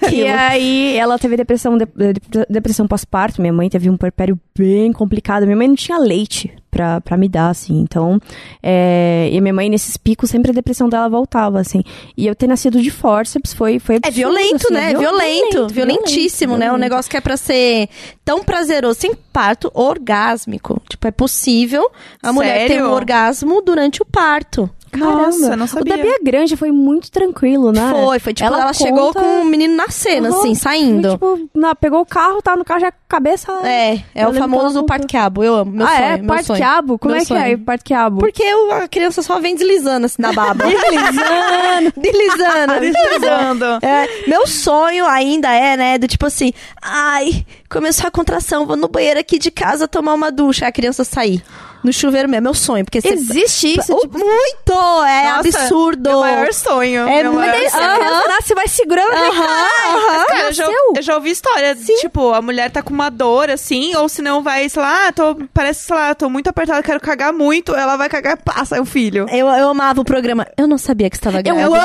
É. 0.01 0.13
E 0.13 0.27
aí 0.27 0.95
ela 0.97 1.17
teve 1.17 1.35
depressão, 1.35 1.77
de- 1.77 1.85
de- 1.85 2.45
depressão 2.49 2.87
pós-parto. 2.87 3.41
Minha 3.41 3.53
mãe 3.53 3.69
teve 3.69 3.89
um 3.89 3.97
puerpério 3.97 4.39
bem 4.57 4.91
complicado. 4.93 5.43
Minha 5.45 5.57
mãe 5.57 5.67
não 5.67 5.75
tinha 5.75 5.97
leite 5.97 6.53
pra, 6.73 6.99
pra 6.99 7.15
me 7.15 7.29
dar, 7.29 7.49
assim. 7.49 7.79
Então, 7.79 8.19
é, 8.61 9.29
e 9.31 9.37
a 9.37 9.41
minha 9.41 9.53
mãe, 9.53 9.69
nesses 9.69 9.95
picos, 9.95 10.31
sempre 10.31 10.51
a 10.51 10.53
depressão 10.53 10.89
dela 10.89 11.07
voltava, 11.07 11.59
assim. 11.59 11.83
E 12.17 12.25
eu 12.25 12.33
ter 12.35 12.47
nascido 12.47 12.81
de 12.81 12.89
fórceps 12.89 13.53
foi, 13.53 13.77
foi 13.79 13.95
É 13.95 13.97
absurdo, 13.99 14.15
violento, 14.15 14.65
assim, 14.65 14.73
né? 14.73 14.91
É 14.91 14.97
violento, 14.97 15.67
violentíssimo, 15.67 16.57
né? 16.57 16.71
Um 16.73 16.77
negócio 16.77 17.09
que 17.09 17.15
é 17.17 17.21
pra 17.21 17.37
ser 17.37 17.87
tão 18.25 18.43
prazeroso, 18.43 18.99
sem 18.99 19.13
parto 19.31 19.71
orgásmico. 19.73 20.81
Tipo, 20.89 21.07
é 21.07 21.11
possível 21.11 21.89
a 22.21 22.33
mulher 22.33 22.67
ter 22.67 22.73
Sério? 22.73 22.87
um 22.87 22.91
orgasmo 22.91 23.61
durante 23.61 24.01
o 24.01 24.05
parto. 24.05 24.69
Nossa, 24.97 25.55
não 25.55 25.65
O 25.65 25.67
sabia. 25.67 25.97
da 25.97 26.03
Bia 26.03 26.17
Grande 26.23 26.55
foi 26.55 26.71
muito 26.71 27.09
tranquilo, 27.11 27.71
né? 27.71 27.89
Foi, 27.91 28.19
foi 28.19 28.33
tipo, 28.33 28.47
ela, 28.47 28.61
Ela 28.61 28.73
chegou 28.73 29.07
conta- 29.13 29.19
com 29.21 29.41
o 29.41 29.45
menino 29.45 29.75
nascendo, 29.75 30.29
Uhum. 30.29 30.39
assim, 30.39 30.55
saindo. 30.55 31.17
Foi, 31.17 31.37
tipo, 31.37 31.49
na- 31.53 31.75
pegou 31.75 32.01
o 32.01 32.05
carro, 32.05 32.41
tava 32.41 32.57
no 32.57 32.65
carro, 32.65 32.79
já 32.81 32.91
com 32.91 32.97
a 32.97 33.09
cabeça... 33.09 33.51
É, 33.63 33.95
é 34.15 34.25
Eu 34.25 34.29
o 34.29 34.33
famoso 34.33 34.83
parto-quiabo. 34.83 35.43
Eu 35.43 35.55
amo, 35.55 35.71
meu 35.71 35.85
ah, 35.85 35.89
sonho, 35.89 36.03
é? 36.03 36.17
sonho. 36.43 36.57
quiabo? 36.59 36.99
Como 36.99 37.13
Meu 37.13 37.21
é 37.21 37.25
que 37.25 37.33
é 37.33 37.41
sonho. 37.45 37.59
parte 37.59 37.83
quiabo? 37.83 38.17
Porque 38.19 38.43
o- 38.55 38.71
a 38.71 38.87
criança 38.87 39.21
só 39.21 39.39
vem 39.39 39.55
deslizando 39.55 40.05
assim 40.05 40.21
na 40.21 40.31
baba. 40.33 40.63
deslizando. 41.17 41.93
deslizando. 41.97 42.79
Deslizando. 42.79 43.65
É, 43.83 44.07
meu 44.27 44.45
sonho 44.47 45.05
ainda 45.05 45.51
é, 45.53 45.75
né, 45.77 45.97
do 45.97 46.07
tipo 46.07 46.25
assim, 46.25 46.53
ai, 46.81 47.45
começou 47.69 48.07
a 48.07 48.11
contração, 48.11 48.65
vou 48.65 48.75
no 48.75 48.87
banheiro 48.87 49.19
aqui 49.19 49.37
de 49.39 49.51
casa 49.51 49.87
tomar 49.87 50.13
uma 50.13 50.31
ducha, 50.31 50.65
aí 50.65 50.69
a 50.69 50.71
criança 50.71 51.03
sair. 51.03 51.43
No 51.83 51.91
chuveiro 51.91 52.29
mesmo, 52.29 52.37
é 52.37 52.41
meu 52.41 52.53
sonho, 52.53 52.85
porque 52.85 53.01
você... 53.01 53.09
Existe 53.09 53.77
isso, 53.79 53.95
tipo... 53.99 54.17
Muito! 54.17 55.03
É 55.05 55.33
Nossa, 55.35 55.49
absurdo! 55.49 56.09
Meu 56.09 56.19
maior 56.21 56.53
sonho. 56.53 57.07
É 57.07 57.23
meu 57.23 57.33
Mas 57.33 57.71
Se 57.71 57.77
a 57.77 57.95
criança 57.95 58.27
nasce, 58.27 58.55
vai 58.55 58.67
segurando... 58.67 59.09
né? 59.11 59.27
Aham, 59.27 59.67
aham. 59.95 60.25
Cara, 60.27 60.47
eu 60.47 60.53
já, 60.53 60.67
eu 60.95 61.01
já 61.01 61.15
ouvi 61.15 61.31
história, 61.31 61.75
tipo, 61.75 62.33
a 62.33 62.41
mulher 62.41 62.71
tá 62.71 62.81
com 62.81 62.93
uma 62.93 63.09
dor, 63.09 63.49
assim, 63.49 63.95
ou 63.95 64.07
se 64.07 64.21
não 64.21 64.41
vai, 64.41 64.67
sei 64.69 64.81
lá, 64.81 65.07
ah, 65.07 65.11
tô, 65.11 65.35
parece, 65.53 65.85
sei 65.85 65.95
lá, 65.95 66.15
tô 66.15 66.29
muito 66.29 66.47
apertada, 66.49 66.81
quero 66.83 66.99
cagar 66.99 67.33
muito, 67.33 67.75
ela 67.75 67.97
vai 67.97 68.07
cagar, 68.09 68.37
passa, 68.37 68.77
é 68.77 68.81
o 68.81 68.85
filho. 68.85 69.25
Eu, 69.31 69.47
eu 69.47 69.69
amava 69.69 70.01
o 70.01 70.05
programa. 70.05 70.47
Eu 70.57 70.67
não 70.67 70.77
sabia 70.77 71.09
que 71.09 71.15
estava 71.17 71.37
Eu 71.39 71.43
grávida. 71.43 71.65
amo 71.65 71.75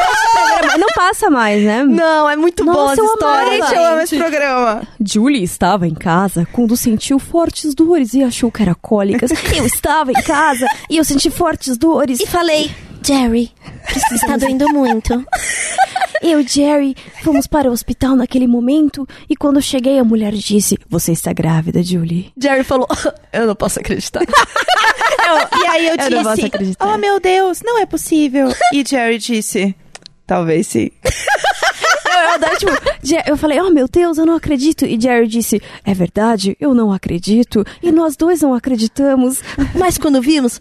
esse 0.00 0.32
programa. 0.58 0.78
Não 0.78 0.88
passa 0.94 1.30
mais, 1.30 1.62
né? 1.62 1.82
Não, 1.84 2.28
é 2.30 2.36
muito 2.36 2.64
bom 2.64 2.72
Nossa, 2.72 2.92
as 2.92 2.98
eu 2.98 3.04
histórias. 3.06 3.68
Gente, 3.68 3.74
eu 3.74 3.84
amo 3.86 4.00
esse 4.02 4.16
programa. 4.16 4.82
Julie 5.04 5.42
estava 5.42 5.86
em 5.88 5.94
casa 5.94 6.46
quando 6.52 6.76
sentiu 6.76 7.18
fortes 7.18 7.74
dores 7.74 8.14
e 8.14 8.22
achou 8.22 8.50
que 8.52 8.62
era 8.62 8.74
cólicas. 8.74 9.30
Eu 9.56 9.66
estava 9.66 10.10
em 10.10 10.22
casa 10.22 10.66
e 10.88 10.96
eu 10.96 11.04
senti 11.04 11.30
fortes 11.30 11.76
dores. 11.76 12.20
E 12.20 12.26
falei, 12.26 12.70
Jerry, 13.04 13.50
está 14.12 14.36
doendo 14.36 14.68
muito. 14.68 15.24
Eu 16.22 16.40
e 16.40 16.46
Jerry 16.46 16.96
fomos 17.22 17.46
para 17.46 17.68
o 17.68 17.72
hospital 17.72 18.14
naquele 18.16 18.46
momento 18.46 19.06
e 19.28 19.36
quando 19.36 19.60
cheguei 19.62 19.98
a 19.98 20.04
mulher 20.04 20.32
disse: 20.32 20.76
Você 20.88 21.12
está 21.12 21.32
grávida, 21.32 21.82
Julie. 21.82 22.32
Jerry 22.40 22.64
falou, 22.64 22.88
eu 23.32 23.46
não 23.46 23.54
posso 23.54 23.78
acreditar. 23.80 24.22
Eu- 24.22 25.60
e 25.60 25.66
aí 25.66 25.86
eu, 25.88 25.94
Eu 25.96 26.10
não 26.10 26.22
posso 26.24 26.36
disse, 26.36 26.46
acreditar. 26.46 26.86
Oh, 26.94 26.98
meu 26.98 27.20
Deus, 27.20 27.60
não 27.64 27.78
é 27.80 27.86
possível. 27.86 28.52
E 28.72 28.84
Jerry 28.86 29.18
disse, 29.18 29.74
talvez 30.26 30.66
sim. 30.66 30.90
Tipo, 32.58 32.72
eu 33.26 33.36
falei, 33.36 33.60
oh 33.60 33.70
meu 33.70 33.86
Deus, 33.88 34.18
eu 34.18 34.26
não 34.26 34.34
acredito. 34.36 34.84
E 34.84 35.00
Jerry 35.00 35.26
disse, 35.26 35.60
é 35.84 35.94
verdade, 35.94 36.56
eu 36.60 36.74
não 36.74 36.92
acredito. 36.92 37.64
E 37.82 37.90
nós 37.90 38.16
dois 38.16 38.42
não 38.42 38.54
acreditamos. 38.54 39.40
mas 39.74 39.98
quando 39.98 40.20
vimos, 40.20 40.60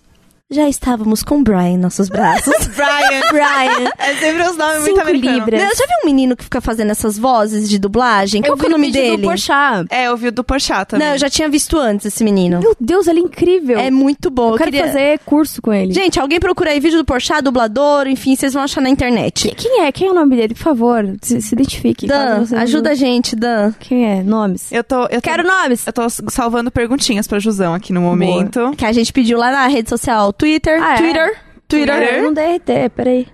já 0.50 0.70
estávamos 0.70 1.24
com 1.24 1.40
o 1.40 1.44
Brian 1.44 1.72
em 1.72 1.78
nossos 1.78 2.08
braços. 2.08 2.54
Brian. 2.74 3.22
Brian. 3.32 3.92
É 3.98 4.16
sempre 4.16 4.44
os 4.44 4.56
nomes 4.56 4.84
muito 4.84 5.02
americanos. 5.02 5.40
libras. 5.40 5.62
Já 5.62 5.86
viu 5.86 5.96
um 6.04 6.06
menino 6.06 6.38
que 6.38 6.44
fica 6.46 6.62
fazendo 6.62 6.90
essas 6.92 7.18
vozes 7.20 7.68
de 7.70 7.78
dublagem? 7.78 8.42
Qual 8.42 8.54
eu 8.54 8.58
que 8.58 8.66
é 8.66 8.70
vi 8.70 8.74
o 8.74 8.78
nome 8.78 8.90
dele? 8.92 9.18
do 9.18 9.24
Porchat. 9.24 9.88
É, 9.90 10.08
eu 10.08 10.16
vi 10.16 10.30
o 10.30 10.32
do 10.32 10.46
Porchat 10.46 10.86
também. 10.88 11.06
Não, 11.06 11.16
eu 11.16 11.20
já 11.20 11.30
tinha 11.30 11.50
visto 11.50 11.78
antes 11.78 12.06
esse 12.06 12.24
menino. 12.24 12.62
Meu 12.62 12.74
Deus, 12.80 13.08
ele 13.08 13.20
é 13.20 13.24
incrível. 13.24 13.78
É 13.78 13.92
muito 13.92 14.30
bom. 14.30 14.52
eu 14.54 14.58
quero 14.58 14.72
queria- 14.72 14.88
fazer 14.88 15.20
curso 15.26 15.62
com 15.62 15.74
ele. 15.74 15.92
Gente, 15.94 16.18
alguém 16.18 16.40
procura 16.40 16.72
aí 16.72 16.80
vídeo 16.80 16.98
do 17.00 17.04
Porchat, 17.06 17.42
dublador, 17.42 18.08
enfim, 18.08 18.34
vocês 18.34 18.54
vão 18.54 18.64
achar 18.64 18.80
na 18.80 18.90
internet. 18.90 19.54
Quem 19.58 19.82
é? 19.82 19.92
Quem 19.92 20.08
é 20.08 20.12
o 20.12 20.16
nome 20.16 20.38
dele? 20.38 20.54
Por 20.54 20.64
favor, 20.64 21.04
se, 21.22 21.42
se 21.42 21.56
identifique. 21.56 22.08
Dan, 22.08 22.46
você 22.46 22.56
não- 22.56 22.62
ajuda 22.62 22.92
a 22.92 22.96
gente, 22.96 23.36
Dan. 23.36 23.74
Quem 23.82 24.06
é? 24.10 24.24
Nomes. 24.24 24.72
Eu 24.72 24.84
tô, 24.84 25.02
eu 25.08 25.22
tô, 25.22 25.30
Quero 25.30 25.44
nomes. 25.46 25.86
eu 25.86 25.92
tô 25.92 26.04
salvando 26.30 26.72
perguntinhas 26.72 27.28
pra 27.28 27.38
Jusão 27.38 27.74
aqui 27.74 27.92
no 27.92 28.00
momento. 28.00 28.72
Que 28.78 28.86
a 28.86 28.94
gente 28.94 29.12
pediu 29.12 29.38
lá 29.38 29.52
na 29.52 29.68
rede 29.68 29.90
social, 29.90 30.32
Twitter, 30.38 30.82
Ah, 30.82 30.94
é? 30.94 30.98
Twitter, 30.98 31.42
Twitter. 31.68 31.96
Twitter. 31.98 32.22
Não 32.24 32.34
dá 32.34 32.42
RT, 32.44 32.90
peraí. 32.96 33.28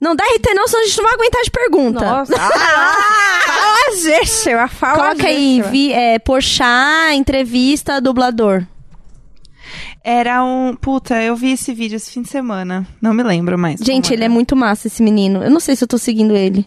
Não 0.00 0.14
dá 0.14 0.24
RT 0.24 0.54
não, 0.54 0.68
senão 0.68 0.82
a 0.82 0.86
gente 0.86 0.96
não 0.98 1.04
vai 1.04 1.14
aguentar 1.14 1.42
de 1.42 1.50
pergunta. 1.50 2.04
Nossa. 2.04 2.34
Ah, 3.50 3.90
gente, 4.02 4.48
eu 4.50 4.68
falo. 4.68 4.98
Coloca 5.00 5.26
aí, 5.26 5.62
vi, 5.70 5.92
é, 5.92 6.18
Porchat, 6.18 7.14
entrevista, 7.14 8.00
dublador. 8.00 8.64
Era 10.04 10.44
um. 10.44 10.74
Puta, 10.76 11.20
eu 11.22 11.34
vi 11.34 11.52
esse 11.52 11.72
vídeo 11.72 11.96
esse 11.96 12.10
fim 12.10 12.22
de 12.22 12.28
semana. 12.28 12.86
Não 13.00 13.12
me 13.14 13.22
lembro 13.22 13.58
mais. 13.58 13.80
Gente, 13.80 14.12
ele 14.12 14.24
é 14.24 14.28
muito 14.28 14.54
massa, 14.54 14.86
esse 14.86 15.02
menino. 15.02 15.42
Eu 15.42 15.50
não 15.50 15.60
sei 15.60 15.74
se 15.76 15.82
eu 15.84 15.88
tô 15.88 15.96
seguindo 15.98 16.36
ele. 16.36 16.66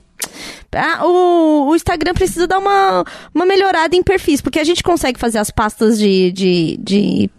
Ah, 0.76 1.06
o, 1.06 1.70
o 1.70 1.76
Instagram 1.76 2.14
precisa 2.14 2.48
dar 2.48 2.60
uma, 2.60 3.04
uma 3.34 3.46
melhorada 3.46 3.96
em 3.96 4.04
perfis, 4.04 4.42
porque 4.42 4.60
a 4.60 4.64
gente 4.64 4.82
consegue 4.84 5.20
fazer 5.20 5.38
as 5.38 5.52
pastas 5.52 6.00
de, 6.00 6.32
de, 6.32 6.78
de 6.82 7.30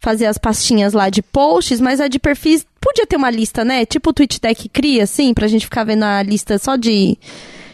fazer 0.00 0.26
as 0.26 0.38
pastinhas 0.38 0.92
lá 0.92 1.08
de 1.10 1.22
posts, 1.22 1.80
mas 1.80 2.00
a 2.00 2.08
de 2.08 2.18
perfis 2.18 2.66
podia 2.80 3.06
ter 3.06 3.16
uma 3.16 3.30
lista, 3.30 3.64
né? 3.64 3.84
Tipo 3.86 4.10
o 4.10 4.12
TweetDeck 4.12 4.68
cria, 4.68 5.04
assim, 5.04 5.32
pra 5.34 5.48
gente 5.48 5.64
ficar 5.66 5.84
vendo 5.84 6.02
a 6.04 6.22
lista 6.22 6.58
só 6.58 6.76
de. 6.76 7.18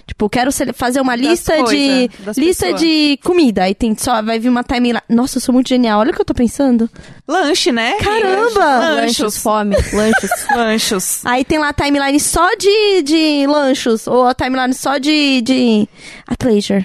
Tipo, 0.07 0.29
quero 0.29 0.51
fazer 0.75 1.01
uma 1.01 1.17
Das 1.17 1.25
lista 1.25 1.53
de. 1.57 1.63
coisa, 1.63 2.09
das 2.25 2.37
Lista 2.37 2.65
pessoas. 2.67 2.81
de 2.81 3.19
comida. 3.23 3.63
Aí 3.63 3.77
tem 3.77 3.97
só, 3.97 4.21
vai 4.21 4.41
vir 4.41 4.49
uma 4.49 4.65
timeline. 4.65 5.01
Nossa, 5.09 5.37
eu 5.37 5.41
sou 5.41 5.53
muito 5.53 5.69
genial. 5.69 6.01
Olha 6.01 6.11
o 6.11 6.15
que 6.15 6.21
eu 6.21 6.25
tô 6.25 6.35
pensando. 6.35 6.91
Lanche, 7.29 7.71
né? 7.71 7.93
Caramba! 7.99 8.79
Lanchos, 8.81 9.19
Lanchos. 9.21 9.37
fome, 9.39 9.77
lanchos. 9.93 10.31
Lanchos. 10.57 11.25
Aí 11.25 11.45
tem 11.45 11.61
lá 11.61 11.69
a 11.69 11.73
timeline 11.73 12.19
só 12.19 12.45
de, 12.57 13.03
de 13.03 13.47
lanchos, 13.47 14.09
ou 14.09 14.27
a 14.27 14.35
timeline 14.35 14.75
só 14.75 14.99
de, 14.99 15.43
de 15.43 15.89
athleisure. 16.27 16.85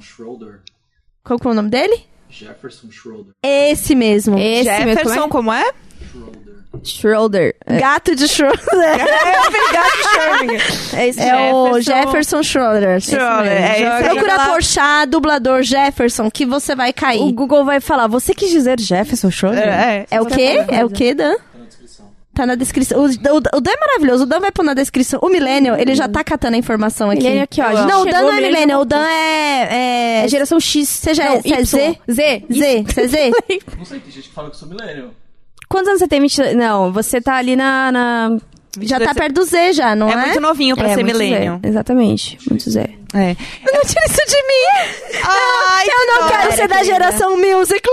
Schroeder. 0.00 0.60
Qual 1.22 1.38
que 1.38 1.46
é 1.46 1.50
o 1.50 1.54
nome 1.54 1.68
dele? 1.68 2.04
Jefferson 2.34 2.90
Schroeder. 2.90 3.32
Esse 3.42 3.94
mesmo. 3.94 4.36
Esse 4.38 4.64
mesmo, 4.68 4.88
Jefferson, 4.88 5.14
como 5.20 5.28
como 5.28 5.52
é? 5.52 5.64
Schroeder. 6.12 6.54
Schroeder. 6.82 7.54
É, 7.66 7.76
Gato 7.78 8.14
de 8.16 8.26
Schroeder. 8.28 8.58
é 10.94 11.08
isso 11.08 11.20
É 11.20 11.52
o 11.54 11.80
Jefferson- 11.80 12.02
Jefferson 12.02 12.42
Schroeder. 12.42 13.00
Schroeder, 13.00 13.52
é 13.52 13.80
esse. 14.00 14.08
Procura 14.08 14.36
lá. 14.36 14.48
por 14.48 14.62
chá, 14.62 15.04
dublador 15.04 15.62
Jefferson, 15.62 16.28
que 16.30 16.44
você 16.44 16.74
vai 16.74 16.92
cair. 16.92 17.20
O 17.20 17.32
Google 17.32 17.64
vai 17.64 17.80
falar, 17.80 18.08
você 18.08 18.34
quis 18.34 18.50
dizer 18.50 18.80
Jefferson 18.80 19.30
Schroeder? 19.30 19.68
É, 19.68 20.06
É 20.10 20.20
o 20.20 20.26
quê? 20.26 20.64
É 20.68 20.84
o 20.84 20.90
quê, 20.90 21.14
Dan? 21.14 21.36
Tá 22.34 22.44
na 22.44 22.56
descrição. 22.56 22.98
O, 22.98 23.06
o, 23.06 23.36
o 23.36 23.60
Dan 23.60 23.70
é 23.70 23.86
maravilhoso. 23.86 24.24
O 24.24 24.26
Dan 24.26 24.40
vai 24.40 24.50
pôr 24.50 24.64
na 24.64 24.74
descrição. 24.74 25.20
O 25.22 25.28
Millennial, 25.28 25.78
ele 25.78 25.94
já 25.94 26.08
tá 26.08 26.24
catando 26.24 26.56
a 26.56 26.58
informação 26.58 27.10
aqui. 27.10 27.22
Millennial 27.22 27.44
aqui, 27.44 27.60
ó, 27.60 27.86
Não, 27.86 28.02
o 28.02 28.04
Dan 28.04 28.22
não 28.22 28.32
é 28.32 28.40
Millennial. 28.40 28.80
O. 28.80 28.84
Dan 28.84 29.06
é... 29.06 29.68
É 29.70 30.24
é... 30.24 30.28
geração 30.28 30.58
X. 30.58 30.88
Você 30.88 31.14
já 31.14 31.24
Não, 31.24 31.34
é, 31.36 31.40
você 31.42 31.48
é 31.54 31.60
Y. 31.60 31.64
Z? 31.64 31.98
Z. 32.10 32.44
Z? 32.50 32.84
Você 32.86 33.00
é 33.00 33.08
Z? 33.08 33.30
Não 33.78 33.84
sei, 33.84 34.00
tem 34.00 34.12
gente 34.12 34.28
que 34.28 34.34
fala 34.34 34.48
que 34.48 34.56
eu 34.56 34.58
sou 34.58 34.68
millennial. 34.68 35.10
Quantos 35.68 35.88
anos 35.88 36.00
você 36.00 36.08
tem? 36.08 36.20
20... 36.20 36.54
Não, 36.54 36.92
você 36.92 37.20
tá 37.20 37.36
ali 37.36 37.56
na... 37.56 37.90
na... 37.90 38.36
já 38.80 38.98
tá 39.00 39.14
perto 39.14 39.34
do 39.34 39.44
Z 39.44 39.72
já, 39.72 39.94
não 39.96 40.08
É 40.08 40.12
é? 40.12 40.16
muito 40.26 40.40
novinho 40.40 40.76
pra 40.76 40.90
é, 40.90 40.94
ser 40.94 41.02
millennial. 41.02 41.60
Exatamente, 41.62 42.38
muito 42.48 42.68
Z. 42.68 43.03
É. 43.14 43.36
Não 43.72 43.80
tira 43.82 44.04
isso 44.06 44.20
de 44.26 44.42
mim! 44.42 45.20
Ai, 45.24 45.86
Eu 45.86 46.06
não 46.06 46.26
que 46.28 46.32
quero 46.36 46.52
ser 46.56 46.68
da 46.68 46.82
geração 46.82 47.36
musical. 47.38 47.92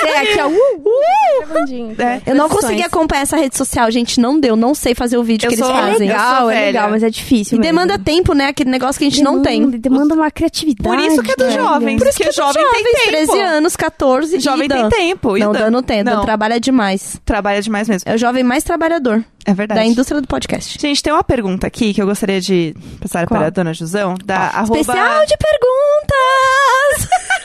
Você 0.00 0.06
é 0.08 0.18
aqui, 0.20 0.40
ó. 0.40 0.48
Uh, 0.48 0.88
uh, 0.88 2.02
É. 2.02 2.22
Eu 2.26 2.34
não 2.34 2.48
consegui 2.48 2.82
acompanhar 2.82 3.22
essa 3.22 3.36
rede 3.36 3.56
social, 3.56 3.90
gente. 3.90 4.18
Não 4.20 4.38
deu. 4.40 4.56
Não 4.56 4.74
sei 4.74 4.94
fazer 4.94 5.16
o 5.18 5.22
vídeo 5.22 5.46
Eu 5.46 5.50
que 5.50 5.54
eles 5.56 5.66
sou 5.66 5.74
É 5.74 5.80
fazem. 5.80 6.08
Eu 6.08 6.14
legal, 6.14 6.50
é 6.50 6.60
legal, 6.66 6.90
mas 6.90 7.02
é 7.02 7.10
difícil 7.10 7.56
E 7.56 7.60
mesmo. 7.60 7.72
demanda 7.72 7.98
tempo, 7.98 8.32
né? 8.34 8.46
Aquele 8.46 8.70
negócio 8.70 8.98
que 8.98 9.06
a 9.06 9.10
gente 9.10 9.22
não 9.22 9.42
tem. 9.42 9.60
Demanda- 9.60 9.78
Demanda 9.90 10.14
uma 10.14 10.30
criatividade. 10.30 10.96
Por 10.96 11.04
isso 11.04 11.22
que 11.22 11.32
é 11.32 11.36
dos 11.36 11.46
velho. 11.46 11.62
jovens. 11.62 11.98
Por 11.98 12.08
isso 12.08 12.16
que, 12.18 12.24
Porque 12.24 12.40
é 12.40 12.42
jovem 12.44 12.62
tem 12.62 12.82
jovens, 12.84 12.92
tempo. 13.04 13.32
13 13.32 13.40
anos, 13.40 13.76
14 13.76 14.40
Jovem 14.40 14.68
tem 14.68 14.88
tempo. 14.88 15.36
Não, 15.38 15.52
Dan- 15.52 15.70
não 15.70 15.82
tem. 15.82 16.02
Dan 16.04 16.16
Não. 16.16 16.24
trabalha 16.24 16.58
demais. 16.60 17.20
Trabalha 17.24 17.60
demais 17.60 17.88
mesmo. 17.88 18.10
É 18.10 18.14
o 18.14 18.18
jovem 18.18 18.42
mais 18.42 18.64
trabalhador 18.64 19.22
É 19.44 19.52
verdade. 19.54 19.80
da 19.80 19.86
indústria 19.86 20.20
do 20.20 20.26
podcast. 20.26 20.78
Gente, 20.80 21.02
tem 21.02 21.12
uma 21.12 21.24
pergunta 21.24 21.66
aqui 21.66 21.92
que 21.92 22.00
eu 22.00 22.06
gostaria 22.06 22.40
de 22.40 22.74
passar 23.00 23.26
Qual? 23.26 23.38
para 23.38 23.46
a 23.48 23.50
dona 23.50 23.72
Jusão. 23.90 24.14
Da 24.24 24.38
arroba... 24.48 24.80
Especial 24.80 25.26
de 25.26 25.36
perguntas! 25.36 27.08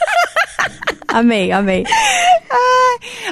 Amei, 1.18 1.50
amei. 1.50 1.82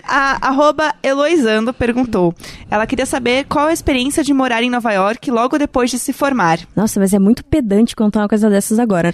A 0.07 0.49
arroba 0.49 0.95
Eloisando 1.03 1.73
perguntou. 1.73 2.35
Ela 2.71 2.87
queria 2.87 3.07
saber 3.07 3.45
qual 3.45 3.67
a 3.69 3.73
experiência 3.73 4.23
de 4.25 4.33
morar 4.35 4.63
em 4.63 4.71
Nova 4.71 4.93
York 4.93 5.31
logo 5.31 5.59
depois 5.59 5.91
de 5.91 5.99
se 5.99 6.13
formar. 6.13 6.59
Nossa, 6.75 6.99
mas 6.99 7.13
é 7.15 7.19
muito 7.19 7.45
pedante 7.45 7.95
contar 7.95 8.21
uma 8.21 8.29
coisa 8.29 8.51
dessas 8.51 8.79
agora. 8.79 9.13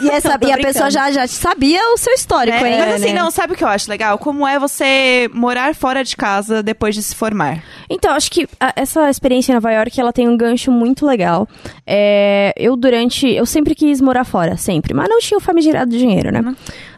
E, 0.00 0.08
essa, 0.10 0.38
Tô 0.38 0.48
e 0.48 0.52
a 0.52 0.56
pessoa 0.58 0.90
já, 0.90 1.10
já 1.10 1.26
sabia 1.26 1.80
o 1.94 1.96
seu 1.96 2.12
histórico, 2.14 2.56
É, 2.64 2.72
hein? 2.72 2.78
mas 2.80 2.94
assim, 3.02 3.12
né? 3.12 3.20
não, 3.20 3.30
sabe 3.30 3.54
o 3.54 3.56
que 3.56 3.64
eu 3.64 3.68
acho 3.68 3.88
legal? 3.90 4.18
Como 4.18 4.46
é 4.46 4.58
você 4.58 5.28
morar 5.32 5.74
fora 5.74 6.02
de 6.04 6.16
casa 6.16 6.62
depois 6.62 6.94
de 6.94 7.02
se 7.02 7.14
formar? 7.14 7.62
Então, 7.88 8.12
acho 8.14 8.30
que 8.30 8.46
a- 8.58 8.72
essa 8.76 9.08
experiência 9.10 9.52
em 9.52 9.54
Nova 9.54 9.70
York, 9.72 9.98
ela 10.00 10.12
tem 10.12 10.28
um 10.28 10.36
gancho 10.36 10.70
muito 10.70 11.06
legal. 11.06 11.48
É, 11.86 12.52
eu 12.56 12.76
durante... 12.76 13.26
Eu 13.28 13.46
sempre 13.46 13.74
quis 13.74 14.00
morar 14.00 14.24
fora, 14.24 14.56
sempre. 14.56 14.94
Mas 14.94 15.08
não 15.08 15.18
tinha 15.18 15.38
o 15.38 15.40
famigerado 15.40 15.90
dinheiro, 15.96 16.30
né? 16.32 16.54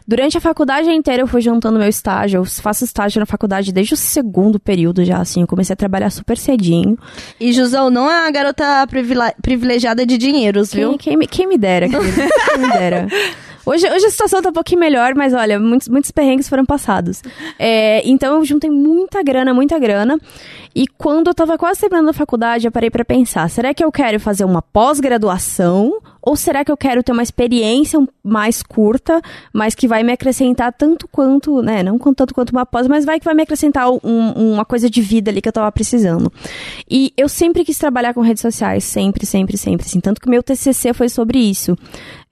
Durante 0.07 0.37
a 0.37 0.41
faculdade 0.41 0.89
inteira, 0.89 1.23
eu 1.23 1.27
fui 1.27 1.41
juntando 1.41 1.79
meu 1.79 1.87
estágio. 1.87 2.39
Eu 2.39 2.45
faço 2.45 2.83
estágio 2.83 3.19
na 3.19 3.25
faculdade 3.25 3.71
desde 3.71 3.93
o 3.93 3.97
segundo 3.97 4.59
período 4.59 5.03
já, 5.05 5.19
assim. 5.19 5.41
Eu 5.41 5.47
comecei 5.47 5.73
a 5.73 5.77
trabalhar 5.77 6.09
super 6.09 6.37
cedinho. 6.37 6.97
E 7.39 7.53
Jusão 7.53 7.89
não 7.89 8.09
é 8.11 8.21
uma 8.21 8.31
garota 8.31 8.85
privile- 8.87 9.33
privilegiada 9.41 10.05
de 10.05 10.17
dinheiros, 10.17 10.73
viu? 10.73 10.89
Quem, 10.91 10.97
quem, 10.97 11.17
me- 11.17 11.27
quem 11.27 11.47
me 11.47 11.57
dera, 11.57 11.87
quem 11.87 11.99
me 11.99 12.71
dera. 12.73 13.07
Hoje, 13.65 13.89
hoje 13.89 14.05
a 14.05 14.09
situação 14.09 14.41
tá 14.41 14.49
um 14.49 14.53
pouquinho 14.53 14.79
melhor, 14.79 15.15
mas 15.15 15.33
olha, 15.33 15.59
muitos, 15.59 15.87
muitos 15.87 16.11
perrengues 16.11 16.49
foram 16.49 16.65
passados. 16.65 17.21
É, 17.57 18.01
então 18.07 18.35
eu 18.35 18.45
juntei 18.45 18.69
muita 18.69 19.23
grana, 19.23 19.53
muita 19.53 19.79
grana. 19.79 20.19
E 20.75 20.85
quando 20.87 21.27
eu 21.27 21.33
tava 21.35 21.57
quase 21.57 21.79
terminando 21.79 22.09
a 22.09 22.13
faculdade, 22.13 22.65
eu 22.67 22.71
parei 22.71 22.89
pra 22.89 23.05
pensar: 23.05 23.49
será 23.49 23.73
que 23.73 23.83
eu 23.83 23.91
quero 23.91 24.19
fazer 24.19 24.43
uma 24.43 24.61
pós-graduação? 24.61 25.99
Ou 26.25 26.37
será 26.37 26.63
que 26.63 26.71
eu 26.71 26.77
quero 26.77 27.03
ter 27.03 27.11
uma 27.11 27.21
experiência 27.21 27.99
mais 28.23 28.63
curta, 28.63 29.21
mas 29.53 29.75
que 29.75 29.89
vai 29.89 30.03
me 30.03 30.13
acrescentar 30.13 30.71
tanto 30.71 31.05
quanto, 31.09 31.61
né? 31.61 31.83
Não 31.83 31.99
tanto 31.99 32.33
quanto 32.33 32.51
uma 32.51 32.65
pós, 32.65 32.87
mas 32.87 33.03
vai 33.03 33.19
que 33.19 33.25
vai 33.25 33.33
me 33.35 33.43
acrescentar 33.43 33.89
um- 33.91 33.99
uma 34.53 34.63
coisa 34.63 34.89
de 34.89 35.01
vida 35.01 35.29
ali 35.29 35.41
que 35.41 35.49
eu 35.49 35.53
tava 35.53 35.69
precisando. 35.69 36.31
E 36.89 37.11
eu 37.17 37.27
sempre 37.27 37.65
quis 37.65 37.77
trabalhar 37.77 38.13
com 38.13 38.21
redes 38.21 38.41
sociais, 38.41 38.85
sempre, 38.85 39.25
sempre, 39.25 39.57
sempre. 39.57 39.85
Assim, 39.85 39.99
tanto 39.99 40.21
que 40.21 40.29
meu 40.29 40.41
TCC 40.41 40.93
foi 40.93 41.09
sobre 41.09 41.39
isso. 41.39 41.77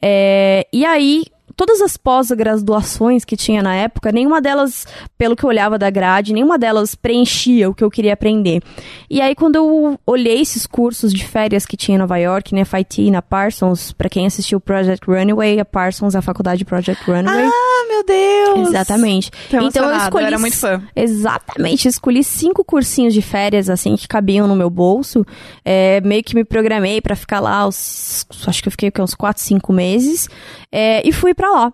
É, 0.02 0.68
e 0.74 0.84
aí, 0.86 1.26
todas 1.56 1.82
as 1.82 1.98
pós-graduações 1.98 3.26
que 3.26 3.36
tinha 3.36 3.62
na 3.62 3.76
época, 3.76 4.12
nenhuma 4.12 4.42
delas, 4.42 4.86
pelo 5.18 5.36
que 5.36 5.44
eu 5.44 5.50
olhava 5.50 5.78
da 5.78 5.90
grade, 5.90 6.34
nenhuma 6.34 6.58
delas 6.58 6.96
preenchia 6.96 7.70
o 7.70 7.74
que 7.74 7.84
eu 7.84 7.92
queria 7.92 8.14
aprender. 8.14 8.62
E 9.10 9.22
aí, 9.22 9.36
quando 9.36 9.56
eu 9.56 10.00
olhei 10.06 10.42
esses 10.42 10.66
cursos 10.66 11.14
de 11.14 11.26
férias 11.26 11.66
que 11.66 11.78
tinha 11.78 11.96
em 11.96 12.00
Nova 12.00 12.18
York, 12.18 12.54
na 12.54 12.66
FIT, 12.66 13.12
na 13.12 13.22
Parsons, 13.22 13.92
pra 13.92 14.10
quem 14.10 14.26
assistiu 14.26 14.60
Project 14.60 15.06
Runway, 15.06 15.60
a 15.60 15.66
Parsons, 15.66 16.16
a 16.16 16.22
faculdade 16.22 16.66
Project 16.66 17.04
Runway. 17.06 17.46
Ah, 17.46 17.86
meu 17.88 18.04
Deus! 18.06 18.70
Exatamente. 18.70 19.32
Tô 19.50 19.60
então 19.62 19.90
eu 19.90 19.98
escolhi. 19.98 20.24
eu 20.24 20.28
era 20.28 20.40
muito 20.40 20.58
fã. 20.58 20.82
Exatamente. 20.96 21.88
Escolhi 21.88 22.24
cinco 22.24 22.64
cursinhos 22.64 23.14
de 23.14 23.22
férias, 23.22 23.70
assim, 23.70 23.96
que 23.96 24.08
cabiam 24.08 24.48
no 24.48 24.56
meu 24.56 24.70
bolso. 24.70 25.26
É, 25.64 26.02
meio 26.02 26.24
que 26.24 26.36
me 26.36 26.44
programei 26.44 27.02
pra 27.02 27.16
ficar 27.16 27.40
lá, 27.40 27.68
os, 27.68 28.26
acho 28.48 28.62
que 28.62 28.68
eu 28.68 28.72
fiquei 28.72 28.92
uns 29.00 29.14
quatro, 29.14 29.42
cinco 29.42 29.74
meses. 29.74 30.30
É, 30.72 31.08
e 31.08 31.12
fui 31.12 31.34
pra 31.42 31.50
lá. 31.50 31.74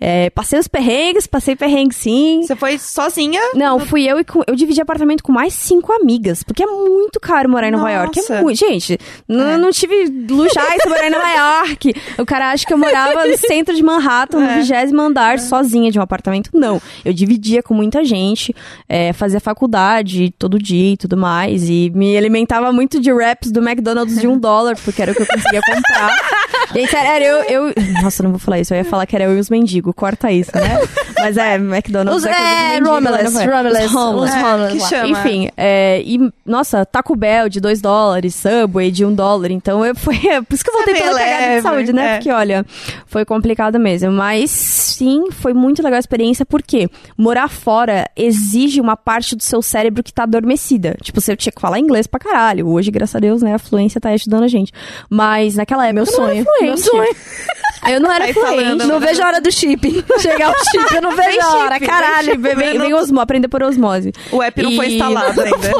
É, 0.00 0.28
passei 0.30 0.58
os 0.58 0.66
perrengues, 0.66 1.24
passei 1.26 1.54
perrengue 1.54 1.94
sim. 1.94 2.42
Você 2.42 2.56
foi 2.56 2.76
sozinha? 2.78 3.40
Não, 3.54 3.78
fui 3.78 4.04
eu 4.04 4.18
e 4.18 4.24
com, 4.24 4.42
eu 4.46 4.56
dividi 4.56 4.80
apartamento 4.80 5.22
com 5.22 5.30
mais 5.32 5.54
cinco 5.54 5.92
amigas, 5.92 6.42
porque 6.42 6.64
é 6.64 6.66
muito 6.66 7.20
caro 7.20 7.48
morar 7.48 7.68
em 7.68 7.70
Nova 7.70 7.88
York. 7.90 8.18
É 8.18 8.22
Nossa. 8.22 8.42
muito, 8.42 8.58
gente, 8.58 8.98
não, 9.28 9.50
É. 9.50 9.56
não 9.56 9.70
tive 9.70 10.06
luxais 10.28 10.82
pra 10.82 10.90
morar 10.90 11.06
em 11.06 11.10
Nova 11.10 11.28
York. 11.30 11.94
O 12.18 12.26
cara 12.26 12.50
acha 12.50 12.66
que 12.66 12.72
eu 12.74 12.76
morava 12.78 13.24
no 13.24 13.38
centro 13.38 13.72
de 13.74 13.82
Manhattan, 13.84 14.40
no 14.40 14.50
É. 14.50 14.56
vigésimo 14.58 15.00
andar, 15.00 15.38
sozinha 15.38 15.90
de 15.92 15.98
um 15.98 16.02
apartamento. 16.02 16.50
Não, 16.52 16.82
eu 17.04 17.12
dividia 17.12 17.62
com 17.62 17.72
muita 17.72 18.04
gente, 18.04 18.54
é, 18.88 19.12
fazia 19.12 19.38
faculdade 19.40 20.34
todo 20.38 20.58
dia 20.58 20.94
e 20.94 20.96
tudo 20.96 21.16
mais, 21.16 21.68
e 21.70 21.90
me 21.94 22.16
alimentava 22.18 22.72
muito 22.72 23.00
de 23.00 23.12
wraps 23.12 23.52
do 23.52 23.60
McDonald's 23.66 24.20
de 24.20 24.26
um 24.26 24.36
dólar, 24.36 24.76
porque 24.84 25.00
era 25.00 25.12
o 25.12 25.14
que 25.14 25.22
eu 25.22 25.26
conseguia 25.26 25.60
comprar. 25.62 26.10
Gente, 26.74 26.90
sério, 26.90 27.08
era 27.10 27.24
eu, 27.24 27.68
eu... 27.68 27.74
Nossa, 28.02 28.22
não 28.22 28.30
vou 28.30 28.40
falar 28.40 28.58
isso, 28.58 28.74
eu 28.74 28.78
ia 28.78 28.84
falar 28.84 29.03
que 29.06 29.14
era 29.14 29.24
eu 29.24 29.36
e 29.36 29.40
os 29.40 29.50
mendigos, 29.50 29.92
corta 29.94 30.30
isso, 30.30 30.52
né? 30.54 30.78
Mas 31.18 31.36
é, 31.36 31.54
McDonald's 31.54 32.22
Os, 32.22 32.26
é 32.26 32.74
é. 32.74 32.78
Romeless, 32.78 33.26
Os 33.28 33.46
homeless. 33.46 33.86
os 33.86 33.94
É, 33.94 34.44
homeless 34.44 34.72
que 34.72 34.80
chama. 34.80 35.08
Enfim, 35.08 35.48
é, 35.56 36.02
e, 36.04 36.30
nossa, 36.44 36.84
Taco 36.84 37.16
Bell 37.16 37.48
de 37.48 37.60
2 37.60 37.80
dólares, 37.80 38.34
Subway 38.34 38.90
de 38.90 39.04
1 39.04 39.08
um 39.08 39.14
dólar. 39.14 39.50
Então, 39.50 39.84
eu 39.84 39.94
foi, 39.94 40.16
é, 40.26 40.42
por 40.42 40.54
isso 40.54 40.62
que 40.62 40.70
eu 40.70 40.74
voltei 40.74 40.94
pela 40.94 41.18
bem 41.18 41.24
cagada 41.24 41.56
de 41.56 41.62
saúde, 41.62 41.92
né? 41.92 42.06
é. 42.06 42.14
Porque, 42.16 42.30
olha, 42.30 42.66
foi 43.06 43.24
complicado 43.24 43.78
mesmo. 43.78 44.10
Mas, 44.12 44.50
sim, 44.50 45.30
foi 45.30 45.54
muito 45.54 45.82
legal 45.82 45.96
a 45.96 46.00
experiência, 46.00 46.44
porque 46.44 46.88
morar 47.16 47.48
fora 47.48 48.08
exige 48.16 48.80
uma 48.80 48.96
parte 48.96 49.34
do 49.34 49.42
seu 49.42 49.62
cérebro 49.62 50.02
que 50.02 50.12
tá 50.12 50.24
adormecida. 50.24 50.96
Tipo, 51.02 51.20
você 51.20 51.34
tinha 51.36 51.52
que 51.52 51.60
falar 51.60 51.78
inglês 51.78 52.06
pra 52.06 52.20
caralho. 52.20 52.68
Hoje, 52.68 52.90
graças 52.90 53.16
a 53.16 53.20
Deus, 53.20 53.40
né, 53.42 53.54
a 53.54 53.58
fluência 53.58 54.00
tá 54.00 54.10
ajudando 54.10 54.44
a 54.44 54.48
gente. 54.48 54.72
Mas, 55.08 55.54
naquela 55.54 55.86
época, 55.86 55.94
Meu 55.94 56.06
sonho, 56.06 56.44
meu 56.60 56.76
sonho. 56.76 57.14
Eu 57.88 58.00
não 58.00 58.10
era 58.12 58.24
Aí 58.24 58.32
fluente. 58.32 58.54
falando, 58.56 58.84
Não 58.86 59.00
vejo 59.00 59.22
a 59.22 59.26
hora 59.26 59.40
do 59.40 59.50
chip. 59.52 60.04
Chegar 60.20 60.50
o 60.50 60.54
chip, 60.70 60.94
eu 60.94 61.02
não 61.02 61.14
vejo 61.16 61.40
a 61.40 61.56
hora, 61.56 61.74
chip, 61.74 61.86
caralho. 61.86 62.38
Vem, 62.40 62.54
vem, 62.54 62.78
vem, 62.78 62.94
osmo, 62.94 63.20
aprender 63.20 63.48
por 63.48 63.62
osmose. 63.62 64.12
O 64.32 64.42
app 64.42 64.62
não 64.62 64.72
foi 64.76 64.86
E- 64.88 64.92
instalado 64.94 65.40
ainda. 65.42 65.74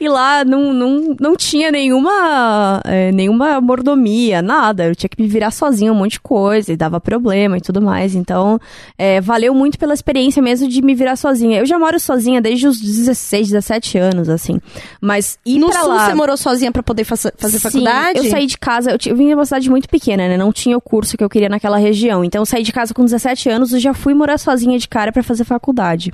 E 0.00 0.08
lá 0.08 0.44
não, 0.44 0.72
não, 0.72 1.16
não 1.20 1.36
tinha 1.36 1.70
nenhuma, 1.70 2.80
é, 2.84 3.12
nenhuma 3.12 3.60
mordomia, 3.60 4.40
nada. 4.40 4.84
Eu 4.86 4.94
tinha 4.96 5.08
que 5.08 5.20
me 5.20 5.28
virar 5.28 5.50
sozinha 5.50 5.92
um 5.92 5.96
monte 5.96 6.12
de 6.12 6.20
coisa 6.20 6.72
e 6.72 6.76
dava 6.76 7.00
problema 7.00 7.58
e 7.58 7.60
tudo 7.60 7.80
mais. 7.80 8.14
Então, 8.14 8.58
é, 8.98 9.20
valeu 9.20 9.54
muito 9.54 9.78
pela 9.78 9.94
experiência 9.94 10.42
mesmo 10.42 10.68
de 10.68 10.80
me 10.82 10.94
virar 10.94 11.16
sozinha. 11.16 11.58
Eu 11.58 11.66
já 11.66 11.78
moro 11.78 11.98
sozinha 12.00 12.40
desde 12.40 12.66
os 12.66 12.80
16, 12.80 13.48
17 13.50 13.98
anos, 13.98 14.28
assim. 14.28 14.60
Mas 15.00 15.38
ir 15.44 15.58
No 15.58 15.72
sul 15.72 15.88
lá... 15.88 16.06
você 16.06 16.14
morou 16.14 16.36
sozinha 16.36 16.72
pra 16.72 16.82
poder 16.82 17.04
faça- 17.04 17.32
fazer 17.36 17.58
Sim, 17.58 17.62
faculdade? 17.62 18.18
Eu 18.18 18.30
saí 18.30 18.46
de 18.46 18.56
casa, 18.58 18.90
eu, 18.92 18.98
eu 19.06 19.16
vim 19.16 19.28
de 19.28 19.34
uma 19.34 19.44
cidade 19.44 19.68
muito 19.70 19.88
pequena, 19.88 20.28
né? 20.28 20.36
Não 20.36 20.52
tinha 20.52 20.76
o 20.76 20.80
curso 20.80 21.16
que 21.16 21.24
eu 21.24 21.28
queria 21.28 21.48
naquela 21.48 21.76
região. 21.76 22.24
Então 22.24 22.42
eu 22.42 22.46
saí 22.46 22.62
de 22.62 22.72
casa 22.72 22.94
com 22.94 23.04
17 23.04 23.48
anos 23.50 23.72
e 23.72 23.78
já 23.78 23.92
fui 23.92 24.14
morar 24.14 24.38
sozinha 24.38 24.78
de 24.78 24.88
cara 24.88 25.12
pra 25.12 25.22
fazer 25.22 25.44
faculdade. 25.44 26.12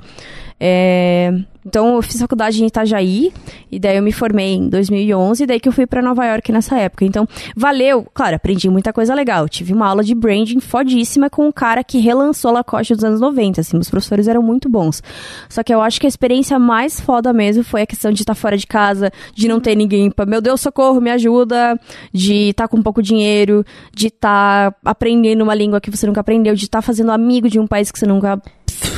É, 0.59 1.31
Então 1.65 1.95
eu 1.95 2.01
fiz 2.01 2.19
faculdade 2.19 2.63
em 2.63 2.67
Itajaí 2.67 3.31
e 3.71 3.79
daí 3.79 3.97
eu 3.97 4.03
me 4.03 4.11
formei 4.11 4.55
em 4.55 4.69
2011 4.69 5.43
e 5.43 5.45
daí 5.45 5.59
que 5.59 5.69
eu 5.69 5.73
fui 5.73 5.85
pra 5.85 6.01
Nova 6.01 6.25
York 6.25 6.51
nessa 6.51 6.77
época. 6.77 7.05
Então 7.05 7.27
valeu, 7.55 8.05
claro, 8.13 8.35
aprendi 8.35 8.69
muita 8.69 8.91
coisa 8.91 9.13
legal. 9.13 9.47
Tive 9.47 9.73
uma 9.73 9.87
aula 9.87 10.03
de 10.03 10.15
branding 10.15 10.59
fodíssima 10.59 11.29
com 11.29 11.47
um 11.47 11.51
cara 11.51 11.83
que 11.83 11.99
relançou 11.99 12.49
a 12.49 12.53
Lacoste 12.55 12.95
dos 12.95 13.03
anos 13.03 13.21
90, 13.21 13.61
assim, 13.61 13.77
os 13.77 13.89
professores 13.89 14.27
eram 14.27 14.41
muito 14.41 14.69
bons. 14.69 15.03
Só 15.47 15.61
que 15.61 15.73
eu 15.73 15.81
acho 15.81 15.99
que 15.99 16.07
a 16.07 16.09
experiência 16.09 16.57
mais 16.57 16.99
foda 16.99 17.31
mesmo 17.31 17.63
foi 17.63 17.83
a 17.83 17.85
questão 17.85 18.11
de 18.11 18.21
estar 18.21 18.35
fora 18.35 18.57
de 18.57 18.65
casa, 18.65 19.11
de 19.35 19.47
não 19.47 19.59
ter 19.59 19.75
ninguém 19.75 20.09
pra, 20.09 20.25
meu 20.25 20.41
Deus, 20.41 20.61
socorro, 20.61 20.99
me 20.99 21.11
ajuda, 21.11 21.79
de 22.11 22.49
estar 22.49 22.67
com 22.67 22.81
pouco 22.81 23.01
dinheiro, 23.01 23.63
de 23.93 24.07
estar 24.07 24.73
aprendendo 24.83 25.43
uma 25.43 25.53
língua 25.53 25.79
que 25.79 25.91
você 25.91 26.07
nunca 26.07 26.21
aprendeu, 26.21 26.55
de 26.55 26.65
estar 26.65 26.81
fazendo 26.81 27.11
amigo 27.11 27.49
de 27.49 27.59
um 27.59 27.67
país 27.67 27.91
que 27.91 27.99
você 27.99 28.07
nunca 28.07 28.41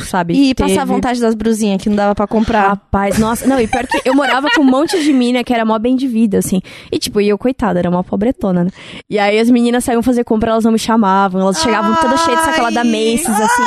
sabe? 0.06 0.34
E 0.34 0.54
passar 0.54 0.68
Teve- 0.68 0.80
a 0.80 0.84
vontade 0.84 1.20
das 1.20 1.34
brusinhas 1.34 1.80
que 1.82 1.88
não 1.88 1.96
dava 1.96 2.14
pra 2.14 2.26
comprar. 2.26 2.68
Rapaz, 2.68 3.18
nossa, 3.18 3.46
não, 3.46 3.60
e 3.60 3.66
pior 3.66 3.86
que 3.86 4.00
eu 4.04 4.14
morava 4.14 4.48
com 4.54 4.62
um 4.62 4.64
monte 4.70 5.02
de 5.02 5.12
mina 5.12 5.42
que 5.44 5.52
era 5.52 5.64
mó 5.64 5.78
bem 5.78 5.96
de 5.96 6.06
vida, 6.06 6.38
assim. 6.38 6.60
E 6.90 6.98
tipo, 6.98 7.20
e 7.20 7.28
eu, 7.28 7.38
coitada, 7.38 7.78
era 7.78 7.88
uma 7.90 8.02
pobretona, 8.04 8.64
né? 8.64 8.70
E 9.08 9.18
aí 9.18 9.38
as 9.38 9.50
meninas 9.50 9.84
saíam 9.84 10.02
fazer 10.02 10.24
compra, 10.24 10.50
elas 10.52 10.64
não 10.64 10.72
me 10.72 10.78
chamavam, 10.78 11.40
elas 11.40 11.60
chegavam 11.60 11.94
todas 11.96 12.20
cheias 12.22 12.38
de 12.40 12.44
sacola 12.46 12.70
da 12.70 12.84
Macy's, 12.84 13.28
assim. 13.28 13.62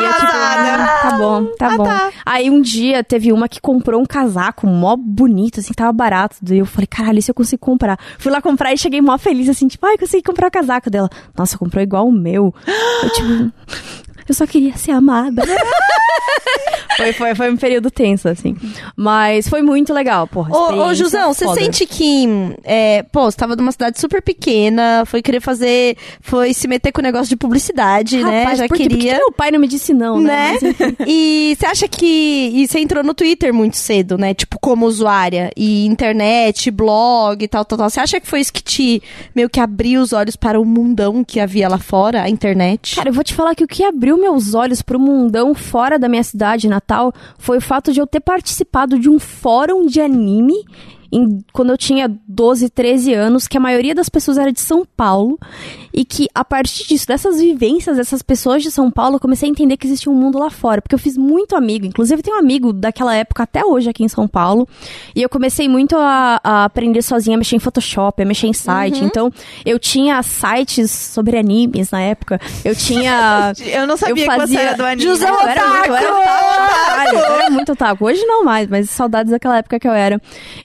E 0.00 0.04
eu, 0.04 0.12
tipo, 0.14 0.26
ah, 0.32 0.98
tá 1.02 1.18
bom, 1.18 1.44
tá 1.58 1.66
Ah, 1.66 1.76
bom. 1.76 1.84
tá. 1.84 2.10
Aí 2.24 2.48
um 2.48 2.62
dia 2.62 3.04
teve 3.04 3.30
uma 3.30 3.46
que 3.46 3.60
comprou 3.60 4.00
um 4.00 4.06
casaco 4.06 4.66
mó 4.66 4.96
bonito, 4.96 5.60
assim, 5.60 5.68
que 5.68 5.76
tava 5.76 5.92
barato. 5.92 6.36
Daí 6.40 6.60
eu 6.60 6.64
falei, 6.66 6.86
caralho, 6.86 7.18
isso 7.18 7.30
eu 7.30 7.34
consigo 7.34 7.60
comprar. 7.60 7.98
Fui 8.18 8.32
lá 8.32 8.40
comprar 8.40 8.72
e 8.72 8.78
cheguei 8.78 9.02
mó 9.02 9.18
feliz, 9.18 9.50
assim, 9.50 9.68
tipo, 9.68 9.84
ai, 9.84 9.98
consegui 9.98 10.22
comprar 10.22 10.48
o 10.48 10.50
casaco 10.50 10.88
dela. 10.88 11.10
Nossa, 11.36 11.58
comprou 11.58 11.82
igual 11.82 12.08
o 12.08 12.12
meu. 12.12 12.54
Eu, 13.02 13.10
tipo, 13.10 13.52
eu 14.28 14.34
só 14.34 14.46
queria 14.46 14.76
ser 14.76 14.92
amada. 14.92 15.42
foi, 16.96 17.12
foi, 17.12 17.34
foi 17.34 17.50
um 17.50 17.56
período 17.56 17.90
tenso, 17.90 18.28
assim. 18.28 18.56
Mas 18.96 19.48
foi 19.48 19.62
muito 19.62 19.92
legal, 19.92 20.26
porra. 20.26 20.54
Ô, 20.54 20.86
ô, 20.86 20.94
Jusão, 20.94 21.32
você 21.32 21.46
sente 21.54 21.86
que, 21.86 22.26
é, 22.64 23.02
pô, 23.04 23.30
você 23.30 23.36
tava 23.36 23.56
numa 23.56 23.72
cidade 23.72 24.00
super 24.00 24.22
pequena, 24.22 25.04
foi 25.06 25.22
querer 25.22 25.40
fazer, 25.40 25.96
foi 26.20 26.54
se 26.54 26.68
meter 26.68 26.92
com 26.92 27.00
o 27.00 27.04
negócio 27.04 27.28
de 27.28 27.36
publicidade, 27.36 28.22
né? 28.22 28.42
Rapaz, 28.42 28.58
Já 28.58 28.68
por 28.68 28.76
quê? 28.76 28.84
Por 28.84 28.90
que 28.90 28.96
queria. 28.96 29.12
que 29.14 29.18
meu 29.18 29.32
pai 29.32 29.50
não 29.50 29.58
me 29.58 29.68
disse 29.68 29.92
não, 29.94 30.20
né? 30.20 30.32
né? 30.32 30.58
Mas. 30.60 30.94
E 31.06 31.56
você 31.58 31.66
acha 31.66 31.88
que. 31.88 32.50
E 32.54 32.66
você 32.66 32.78
entrou 32.78 33.02
no 33.02 33.14
Twitter 33.14 33.52
muito 33.52 33.76
cedo, 33.76 34.16
né? 34.16 34.34
Tipo, 34.34 34.58
como 34.58 34.86
usuária. 34.86 35.50
E 35.56 35.86
internet, 35.86 36.70
blog 36.70 37.42
e 37.42 37.48
tal, 37.48 37.64
tal, 37.64 37.78
tal. 37.78 37.90
Você 37.90 38.00
acha 38.00 38.20
que 38.20 38.26
foi 38.26 38.40
isso 38.40 38.52
que 38.52 38.62
te 38.62 39.02
meio 39.34 39.48
que 39.48 39.60
abriu 39.60 40.00
os 40.00 40.12
olhos 40.12 40.36
para 40.36 40.60
o 40.60 40.64
mundão 40.64 41.24
que 41.24 41.40
havia 41.40 41.68
lá 41.68 41.78
fora, 41.78 42.22
a 42.22 42.28
internet? 42.28 42.96
Cara, 42.96 43.08
eu 43.08 43.12
vou 43.12 43.24
te 43.24 43.34
falar 43.34 43.54
que 43.54 43.64
o 43.64 43.68
que 43.68 43.84
abriu 43.84 44.11
meus 44.18 44.54
olhos 44.54 44.82
pro 44.82 44.98
mundão 44.98 45.54
fora 45.54 45.98
da 45.98 46.08
minha 46.08 46.22
cidade 46.22 46.68
natal 46.68 47.12
foi 47.38 47.58
o 47.58 47.60
fato 47.60 47.92
de 47.92 48.00
eu 48.00 48.06
ter 48.06 48.20
participado 48.20 48.98
de 48.98 49.08
um 49.08 49.18
fórum 49.18 49.86
de 49.86 50.00
anime 50.00 50.64
em- 51.12 51.44
quando 51.52 51.70
eu 51.70 51.76
tinha 51.78 52.10
12, 52.26 52.70
13 52.70 53.12
anos, 53.12 53.46
que 53.46 53.56
a 53.56 53.60
maioria 53.60 53.94
das 53.94 54.08
pessoas 54.08 54.38
era 54.38 54.50
de 54.50 54.60
São 54.60 54.84
Paulo, 54.96 55.38
e 55.92 56.04
que 56.04 56.26
a 56.34 56.42
partir 56.44 56.86
disso, 56.88 57.06
dessas 57.06 57.38
vivências 57.38 57.96
dessas 57.98 58.22
pessoas 58.22 58.62
de 58.62 58.70
São 58.70 58.90
Paulo, 58.90 59.16
eu 59.16 59.20
comecei 59.20 59.48
a 59.48 59.50
entender 59.50 59.76
que 59.76 59.86
existia 59.86 60.10
um 60.10 60.14
mundo 60.14 60.38
lá 60.38 60.48
fora, 60.50 60.80
porque 60.80 60.94
eu 60.94 60.98
fiz 60.98 61.16
muito 61.18 61.54
amigo, 61.54 61.84
inclusive 61.84 62.18
eu 62.20 62.22
tenho 62.24 62.36
um 62.36 62.40
amigo 62.40 62.72
daquela 62.72 63.14
época 63.14 63.42
até 63.42 63.64
hoje 63.64 63.90
aqui 63.90 64.02
em 64.02 64.08
São 64.08 64.26
Paulo, 64.26 64.66
e 65.14 65.20
eu 65.22 65.28
comecei 65.28 65.68
muito 65.68 65.96
a, 65.96 66.40
a 66.42 66.64
aprender 66.64 67.02
sozinha 67.02 67.36
a 67.36 67.38
mexer 67.38 67.56
em 67.56 67.60
Photoshop, 67.60 68.22
a 68.22 68.24
mexer 68.26 68.46
em 68.46 68.52
site, 68.54 69.04
então 69.04 69.30
eu 69.66 69.78
tinha 69.78 70.22
sites 70.22 70.90
sobre 70.90 71.36
animes 71.38 71.90
na 71.90 72.00
época, 72.00 72.40
eu 72.64 72.74
tinha... 72.74 73.52
Eu 73.82 73.86
não 73.86 73.96
sabia 73.96 74.12
Eu 74.12 74.16
que 74.16 74.22
você 74.22 74.36
fazia- 74.38 74.60
era 74.60 74.76
do 74.76 74.84
anime. 74.84 75.08
Eu 75.10 75.48
era 75.48 75.68
muito, 75.68 75.86
eu 75.88 75.94
era 75.96 77.12
eu 77.12 77.34
era 77.34 77.50
muito 77.50 77.72
otaku. 77.72 78.04
Hoje 78.06 78.24
não 78.24 78.44
mais, 78.44 78.68
mas 78.68 78.90
saudades 78.90 79.30
daquela 79.30 79.58
época 79.58 79.78
que 79.78 79.86
eu 79.88 79.92
era. 79.92 80.20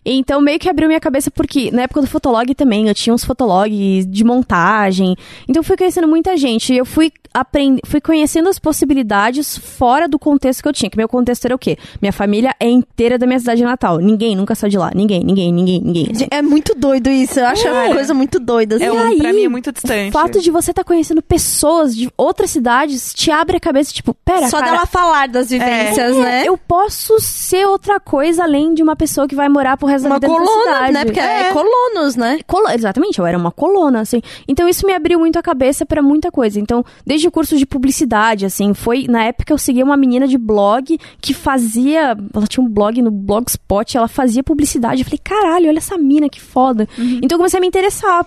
Então 0.05 0.36
meio 0.41 0.59
que 0.59 0.69
abriu 0.69 0.87
minha 0.87 0.99
cabeça 0.99 1.29
porque 1.31 1.71
na 1.71 1.83
época 1.83 2.01
do 2.01 2.07
Fotolog 2.07 2.53
também, 2.55 2.87
eu 2.87 2.95
tinha 2.95 3.13
uns 3.13 3.23
fotologs 3.23 4.05
de 4.05 4.23
montagem. 4.23 5.15
Então 5.47 5.59
eu 5.59 5.63
fui 5.63 5.77
conhecendo 5.77 6.07
muita 6.07 6.35
gente. 6.37 6.73
E 6.73 6.77
eu 6.77 6.85
fui 6.85 7.11
aprend... 7.33 7.79
fui 7.85 8.01
conhecendo 8.01 8.49
as 8.49 8.59
possibilidades 8.59 9.57
fora 9.57 10.07
do 10.07 10.17
contexto 10.17 10.61
que 10.61 10.67
eu 10.67 10.73
tinha. 10.73 10.89
Que 10.89 10.97
meu 10.97 11.07
contexto 11.07 11.45
era 11.45 11.55
o 11.55 11.59
quê? 11.59 11.77
Minha 12.01 12.13
família 12.13 12.55
é 12.59 12.67
inteira 12.67 13.17
da 13.17 13.25
minha 13.25 13.39
cidade 13.39 13.63
natal. 13.63 13.97
Ninguém 13.97 14.35
nunca 14.35 14.55
saiu 14.55 14.71
de 14.71 14.77
lá. 14.77 14.91
Ninguém, 14.93 15.23
ninguém, 15.23 15.51
ninguém, 15.51 15.81
ninguém. 15.81 16.27
É 16.31 16.41
muito 16.41 16.73
doido 16.75 17.09
isso. 17.09 17.39
Eu 17.39 17.47
acho 17.47 17.67
uma 17.67 17.93
coisa 17.93 18.13
muito 18.13 18.39
doida. 18.39 18.75
Assim. 18.75 18.85
É 18.85 18.87
E 18.87 18.91
um, 18.91 18.99
aí, 18.99 19.17
pra 19.17 19.33
mim 19.33 19.43
é 19.43 19.49
muito 19.49 19.71
distante. 19.71 20.09
O 20.09 20.11
fato 20.11 20.41
de 20.41 20.51
você 20.51 20.71
estar 20.71 20.83
conhecendo 20.83 21.21
pessoas 21.21 21.95
de 21.95 22.09
outras 22.17 22.51
cidades 22.51 23.13
te 23.13 23.31
abre 23.31 23.57
a 23.57 23.59
cabeça, 23.59 23.93
tipo, 23.93 24.13
pera, 24.13 24.49
Só 24.49 24.59
cara, 24.59 24.71
dela 24.71 24.85
falar 24.85 25.27
das 25.27 25.49
vivências, 25.49 26.15
é, 26.15 26.19
né? 26.19 26.43
Eu 26.45 26.57
posso 26.57 27.19
ser 27.19 27.65
outra 27.67 27.99
coisa 27.99 28.43
além 28.43 28.73
de 28.73 28.81
uma 28.81 28.95
pessoa 28.95 29.27
que 29.27 29.35
vai 29.35 29.49
morar 29.49 29.77
pro 29.77 29.87
resto 29.87 30.05
Uma 30.05 30.19
da 30.19 30.26
vida 30.26 30.26
colona, 30.27 30.63
cidade. 30.63 30.93
né? 30.93 31.05
Porque 31.05 31.19
é, 31.19 31.51
colonos, 31.53 32.15
né? 32.15 32.39
Colo- 32.45 32.69
Exatamente, 32.69 33.19
eu 33.19 33.25
era 33.25 33.37
uma 33.37 33.51
colona, 33.51 34.01
assim. 34.01 34.21
Então 34.47 34.67
isso 34.67 34.85
me 34.85 34.93
abriu 34.93 35.19
muito 35.19 35.37
a 35.37 35.41
cabeça 35.41 35.85
pra 35.85 36.01
muita 36.01 36.31
coisa. 36.31 36.59
Então, 36.59 36.83
desde 37.05 37.27
o 37.27 37.31
curso 37.31 37.57
de 37.57 37.65
publicidade, 37.65 38.45
assim, 38.45 38.73
foi 38.73 39.05
na 39.07 39.23
época 39.23 39.53
eu 39.53 39.57
seguia 39.57 39.83
uma 39.83 39.97
menina 39.97 40.27
de 40.27 40.37
blog 40.37 40.97
que 41.21 41.33
fazia, 41.33 42.15
ela 42.33 42.47
tinha 42.47 42.63
um 42.63 42.69
blog 42.69 43.01
no 43.01 43.11
Blogspot, 43.11 43.97
ela 43.97 44.07
fazia 44.07 44.43
publicidade. 44.43 45.01
Eu 45.01 45.05
falei, 45.05 45.19
caralho, 45.23 45.69
olha 45.69 45.77
essa 45.77 45.97
mina 45.97 46.29
que 46.29 46.41
foda. 46.41 46.87
Então 46.97 47.35
eu 47.35 47.37
comecei 47.37 47.57
a 47.57 47.61
me 47.61 47.67
interessar 47.67 48.25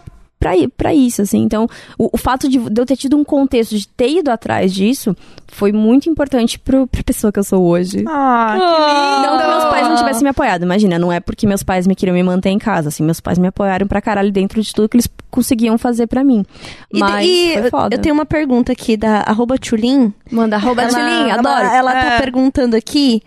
pra 0.77 0.95
isso, 0.95 1.21
assim. 1.23 1.39
Então, 1.43 1.69
o, 1.99 2.09
o 2.13 2.17
fato 2.17 2.49
de, 2.49 2.59
de 2.59 2.81
eu 2.81 2.87
ter 2.87 2.97
tido 2.97 3.17
um 3.17 3.23
contexto, 3.23 3.77
de 3.77 3.87
ter 3.87 4.09
ido 4.19 4.31
atrás 4.31 4.73
disso, 4.73 5.15
foi 5.47 5.71
muito 5.71 6.09
importante 6.09 6.59
pro, 6.59 6.87
pra 6.87 7.03
pessoa 7.03 7.31
que 7.31 7.39
eu 7.39 7.45
sou 7.45 7.63
hoje. 7.65 8.05
Ah, 8.09 8.55
que 8.57 9.27
lindo. 9.27 9.31
Não 9.31 9.39
que 9.39 9.47
meus 9.47 9.65
pais 9.65 9.89
não 9.89 9.97
tivessem 9.97 10.23
me 10.23 10.31
apoiado, 10.31 10.63
imagina, 10.63 10.99
não 10.99 11.13
é 11.13 11.21
porque 11.21 11.47
meus 11.47 11.63
pais 11.63 11.87
me 11.87 11.95
queriam 11.95 12.15
me 12.15 12.23
manter 12.23 12.49
em 12.51 12.59
casa, 12.59 12.89
assim, 12.89 13.03
meus 13.05 13.21
pais 13.21 13.39
me 13.39 13.49
apoiaram 13.49 13.87
pra 13.87 14.01
caralho 14.01 14.33
dentro 14.33 14.61
de 14.63 14.73
tudo 14.73 14.89
que 14.89 14.97
eles 14.97 15.09
conseguiam 15.31 15.77
fazer 15.77 16.07
pra 16.07 16.25
mim. 16.25 16.45
E- 16.93 16.99
Mas 16.99 17.27
e 17.27 17.53
foi 17.55 17.67
eu- 17.67 17.71
foda. 17.71 17.95
eu 17.95 18.01
tenho 18.01 18.15
uma 18.15 18.25
pergunta 18.27 18.73
aqui 18.73 18.97
da 18.97 19.21
arroba 19.27 19.59
Tchulin. 19.59 20.13
Manda 20.31 20.57
arroba 20.57 20.83
ela, 20.83 20.91
Tchulin, 20.91 21.31
adoro. 21.33 21.61
Ela, 21.67 21.77
ela 21.77 21.93
tá 21.93 22.13
É. 22.15 22.19
perguntando 22.21 22.75
aqui. 22.77 23.23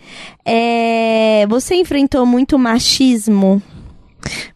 é, 0.45 1.45
você 1.47 1.75
enfrentou 1.75 2.25
muito 2.25 2.57
machismo? 2.59 3.61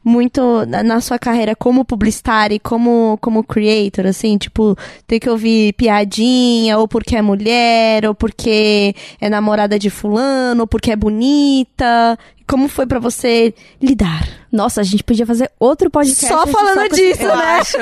Muito 0.03 0.65
na, 0.65 1.01
sua 1.01 1.19
carreira 1.19 1.55
como 1.55 1.83
publicitária 1.83 2.55
e 2.55 2.59
como, 2.59 3.17
como 3.21 3.43
creator, 3.43 4.05
assim, 4.05 4.37
tipo, 4.37 4.77
ter 5.05 5.19
que 5.19 5.29
ouvir 5.29 5.73
piadinha, 5.73 6.77
ou 6.77 6.87
porque 6.87 7.15
é 7.15 7.21
mulher, 7.21 8.05
ou 8.05 8.15
porque 8.15 8.95
é 9.19 9.29
namorada 9.29 9.77
de 9.77 9.89
fulano, 9.89 10.61
ou 10.61 10.67
porque 10.67 10.91
é 10.91 10.95
bonita. 10.95 12.17
Como 12.47 12.67
foi 12.69 12.85
pra 12.85 12.99
você 12.99 13.53
lidar? 13.81 14.27
Nossa, 14.51 14.79
a 14.79 14.83
gente 14.83 15.03
podia 15.03 15.25
fazer 15.25 15.51
outro 15.59 15.89
podcast. 15.89 16.27
Só 16.27 16.47
falando 16.47 16.89
com- 16.89 16.95
disso, 16.95 17.21
Eu 17.21 17.35
né? 17.35 17.43
acho. 17.59 17.77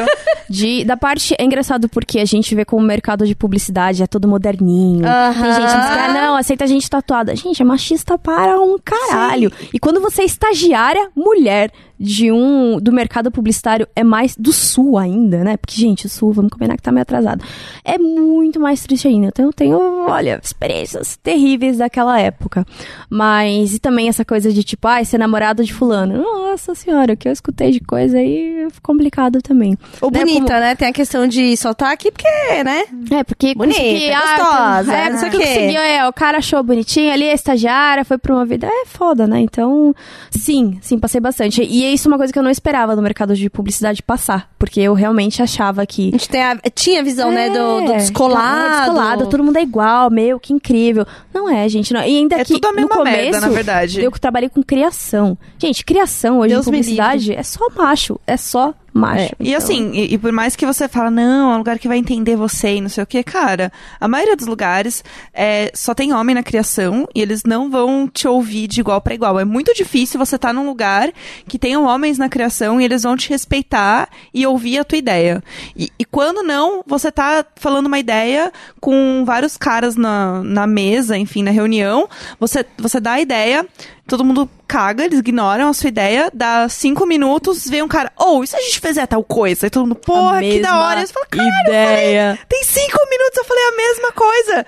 De, 0.49 0.83
da 0.83 0.97
parte, 0.97 1.35
é 1.37 1.43
engraçado 1.43 1.87
porque 1.87 2.19
a 2.19 2.25
gente 2.25 2.53
vê 2.55 2.65
como 2.65 2.81
o 2.81 2.85
mercado 2.85 3.27
de 3.27 3.35
publicidade 3.35 4.01
é 4.01 4.07
todo 4.07 4.27
moderninho. 4.27 5.03
Tem 5.03 5.53
gente 5.53 5.61
que 5.61 5.67
diz 5.67 5.73
ah, 5.75 6.11
não, 6.13 6.35
aceita 6.35 6.65
gente 6.65 6.89
tatuada. 6.89 7.35
Gente, 7.35 7.61
é 7.61 7.65
machista 7.65 8.17
para 8.17 8.59
um 8.59 8.77
caralho. 8.83 9.51
E 9.73 9.79
quando 9.79 10.01
você 10.01 10.23
é 10.23 10.25
estagiária, 10.25 11.09
mulher 11.15 11.71
de 11.99 12.31
um, 12.31 12.79
do 12.79 12.91
mercado 12.91 13.31
publicitário, 13.31 13.87
é 13.95 14.03
mais 14.03 14.35
do 14.35 14.51
sul 14.51 14.97
ainda, 14.97 15.43
né? 15.43 15.57
Porque, 15.57 15.79
gente, 15.79 16.05
o 16.05 16.09
sul, 16.09 16.31
vamos 16.33 16.51
combinar 16.51 16.75
que 16.75 16.83
tá 16.83 16.91
meio 16.91 17.03
atrasado. 17.03 17.43
É 17.83 17.97
muito 17.97 18.59
mais 18.59 18.81
triste 18.83 19.07
ainda. 19.07 19.27
Então 19.27 19.45
eu 19.45 19.53
tenho, 19.53 19.77
olha, 20.07 20.39
experiências 20.43 21.17
terríveis 21.17 21.77
daquela 21.77 22.19
época. 22.19 22.65
Mas, 23.09 23.73
e 23.73 23.79
também 23.79 24.09
essa 24.09 24.25
coisa 24.25 24.51
de 24.51 24.63
tipo, 24.63 24.87
ai, 24.87 25.05
ser 25.05 25.17
namorado 25.17 25.63
de 25.63 25.73
fulano. 25.73 26.17
Nossa 26.17 26.75
senhora, 26.75 27.13
o 27.13 27.17
que 27.17 27.27
eu 27.27 27.31
escutei 27.31 27.71
de 27.71 27.79
coisa 27.79 28.17
aí, 28.17 28.67
complicado 28.81 29.41
também. 29.41 29.77
Ou 30.01 30.11
Né, 30.11 30.19
bonita, 30.19 30.59
né? 30.59 30.75
Tem 30.75 30.89
a 30.89 30.93
questão 30.93 31.27
de 31.27 31.55
soltar 31.57 31.91
aqui 31.91 32.11
porque, 32.11 32.27
né? 32.63 32.83
é, 33.11 33.23
porque 33.23 33.53
Bonita, 33.55 33.79
consegui, 33.79 34.11
gostosa, 34.11 34.93
é, 34.93 35.09
não 35.09 35.19
sei 35.19 35.29
o 35.29 35.31
conseguiu, 35.31 35.81
é, 35.81 36.07
o 36.07 36.13
cara 36.13 36.37
achou 36.39 36.61
bonitinho 36.63 37.11
ali, 37.11 37.29
a 37.29 37.33
estagiária, 37.33 38.03
foi 38.03 38.17
promovida. 38.17 38.67
É 38.67 38.85
foda, 38.85 39.27
né? 39.27 39.39
Então, 39.39 39.93
sim, 40.29 40.77
sim, 40.81 40.99
passei 40.99 41.21
bastante. 41.21 41.61
E 41.61 41.84
isso 41.93 42.07
é 42.07 42.11
uma 42.11 42.17
coisa 42.17 42.31
que 42.31 42.37
eu 42.39 42.43
não 42.43 42.49
esperava 42.51 42.95
no 42.95 43.01
mercado 43.01 43.35
de 43.35 43.49
publicidade 43.49 44.01
passar, 44.03 44.49
porque 44.57 44.79
eu 44.79 44.93
realmente 44.93 45.41
achava 45.41 45.85
que. 45.85 46.09
A 46.09 46.11
gente 46.11 46.29
tem 46.29 46.43
a- 46.43 46.57
tinha 46.73 47.01
a 47.01 47.03
visão, 47.03 47.31
né, 47.31 47.49
do, 47.49 47.81
do 47.81 47.91
É, 47.93 47.97
descolado. 47.97 48.59
é 48.65 48.79
descolado, 48.81 49.27
todo 49.29 49.43
mundo 49.43 49.57
é 49.57 49.61
igual, 49.63 50.09
meu, 50.09 50.39
que 50.39 50.53
incrível. 50.53 51.05
Não 51.33 51.49
é, 51.49 51.67
gente, 51.69 51.93
não. 51.93 52.01
E 52.01 52.17
ainda 52.17 52.35
É 52.37 52.45
que 52.45 52.53
tudo 52.53 52.67
a 52.67 52.71
no 52.71 52.75
mesma 52.77 52.95
começo, 52.95 53.17
merda, 53.17 53.39
na 53.41 53.49
verdade. 53.49 54.01
eu 54.01 54.11
trabalhei 54.11 54.49
com 54.49 54.61
criação. 54.63 55.37
Gente, 55.57 55.83
criação 55.85 56.39
hoje 56.39 56.49
Deus 56.53 56.65
em 56.67 56.71
publicidade 56.71 57.33
é 57.33 57.43
só 57.43 57.67
macho, 57.75 58.19
é 58.27 58.37
só 58.37 58.73
macho. 58.95 59.35
E 59.39 59.49
Então, 59.49 59.57
assim, 59.57 59.91
e, 59.93 60.13
e 60.13 60.17
por 60.17 60.31
mais 60.31 60.55
que 60.55 60.65
você 60.65 60.87
fala, 60.87 61.11
não, 61.11 61.51
é 61.51 61.55
um 61.55 61.57
lugar 61.57 61.77
que 61.77 61.87
vai 61.87 61.97
entender 61.97 62.35
você 62.37 62.75
e 62.75 62.81
não 62.81 62.87
sei 62.87 63.03
o 63.03 63.07
que, 63.07 63.21
cara, 63.23 63.71
a 63.99 64.07
maioria 64.07 64.35
dos 64.35 64.47
lugares 64.47 65.03
é, 65.33 65.69
só 65.73 65.93
tem 65.93 66.13
homem 66.13 66.33
na 66.33 66.41
criação 66.41 67.07
e 67.13 67.21
eles 67.21 67.43
não 67.43 67.69
vão 67.69 68.07
te 68.07 68.27
ouvir 68.27 68.67
de 68.67 68.79
igual 68.79 69.01
para 69.01 69.13
igual. 69.13 69.37
É 69.39 69.43
muito 69.43 69.73
difícil 69.73 70.17
você 70.17 70.37
estar 70.37 70.53
num 70.53 70.65
lugar 70.65 71.11
que 71.47 71.59
tenham 71.59 71.83
homens 71.83 72.17
na 72.17 72.29
criação 72.29 72.79
e 72.79 72.85
eles 72.85 73.03
vão 73.03 73.17
te 73.17 73.29
respeitar 73.29 74.09
e 74.33 74.47
ouvir 74.47 74.79
a 74.79 74.83
tua 74.85 74.97
ideia. 74.97 75.43
E, 75.75 75.91
e 75.99 76.05
quando 76.05 76.41
não, 76.41 76.81
você 76.87 77.11
tá 77.11 77.45
falando 77.57 77.87
uma 77.87 77.99
ideia 77.99 78.51
com 78.79 79.23
vários 79.25 79.57
caras 79.57 79.97
na, 79.97 80.41
na 80.41 80.65
mesa, 80.65 81.17
enfim, 81.17 81.43
na 81.43 81.51
reunião, 81.51 82.07
você, 82.39 82.65
você 82.77 82.99
dá 82.99 83.13
a 83.13 83.21
ideia. 83.21 83.67
Todo 84.07 84.23
mundo 84.23 84.47
caga, 84.67 85.03
eles 85.03 85.19
ignoram 85.19 85.69
a 85.69 85.73
sua 85.73 85.87
ideia, 85.87 86.29
dá 86.31 86.69
cinco 86.69 87.07
minutos, 87.07 87.67
vem 87.67 87.81
um 87.81 87.87
cara, 87.87 88.11
ou 88.15 88.43
e 88.43 88.47
se 88.47 88.55
a 88.55 88.59
gente 88.59 88.79
fizer 88.79 89.07
tal 89.07 89.23
coisa? 89.23 89.65
E 89.65 89.69
todo 89.69 89.83
mundo, 89.83 89.95
porra, 89.95 90.41
que 90.41 90.59
da 90.61 90.79
hora. 90.79 91.01
E 91.01 91.07
você 91.07 91.13
fala, 91.13 91.25
ideia. 91.67 92.39
tem 92.47 92.63
cinco 92.63 92.99
minutos, 93.09 93.37
eu 93.37 93.45
falei 93.45 93.63
a 93.63 93.75
mesma 93.75 94.11
coisa. 94.11 94.65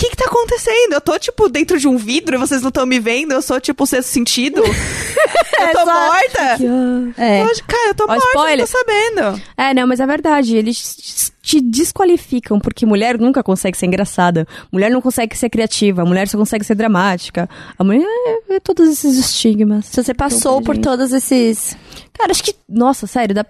Que 0.00 0.10
que 0.10 0.16
tá 0.16 0.24
acontecendo? 0.24 0.94
Eu 0.94 1.00
tô, 1.00 1.18
tipo, 1.18 1.48
dentro 1.50 1.78
de 1.78 1.86
um 1.86 1.96
vidro 1.98 2.34
e 2.34 2.38
vocês 2.38 2.62
não 2.62 2.68
estão 2.68 2.86
me 2.86 2.98
vendo? 2.98 3.32
Eu 3.32 3.42
sou, 3.42 3.60
tipo, 3.60 3.84
o 3.84 3.86
sexto 3.86 4.08
sentido? 4.08 4.62
eu 4.64 5.72
tô 5.72 5.84
morta? 5.84 7.14
É. 7.18 7.44
Cara, 7.66 7.88
eu 7.88 7.94
tô 7.94 8.04
Ó, 8.04 8.06
morta, 8.08 8.26
spoiler. 8.28 8.58
não 8.58 8.66
tô 8.66 8.78
sabendo. 8.78 9.42
É, 9.56 9.74
não, 9.74 9.86
mas 9.86 10.00
é 10.00 10.06
verdade. 10.06 10.56
Eles 10.56 11.30
te 11.42 11.60
desqualificam, 11.60 12.58
porque 12.58 12.86
mulher 12.86 13.18
nunca 13.18 13.42
consegue 13.42 13.76
ser 13.76 13.86
engraçada. 13.86 14.46
Mulher 14.72 14.90
não 14.90 15.02
consegue 15.02 15.36
ser 15.36 15.50
criativa. 15.50 16.02
Mulher 16.04 16.28
só 16.28 16.38
consegue 16.38 16.64
ser 16.64 16.74
dramática. 16.76 17.48
A 17.78 17.84
mulher 17.84 18.02
é, 18.48 18.54
é 18.54 18.60
todos 18.60 18.88
esses 18.88 19.18
estigmas. 19.18 19.84
Se 19.86 20.02
você 20.02 20.14
passou 20.14 20.62
por 20.62 20.76
gente. 20.76 20.84
todos 20.84 21.12
esses. 21.12 21.76
Cara, 22.14 22.30
acho 22.30 22.42
que. 22.42 22.54
Nossa, 22.66 23.06
sério, 23.06 23.34
dá- 23.34 23.44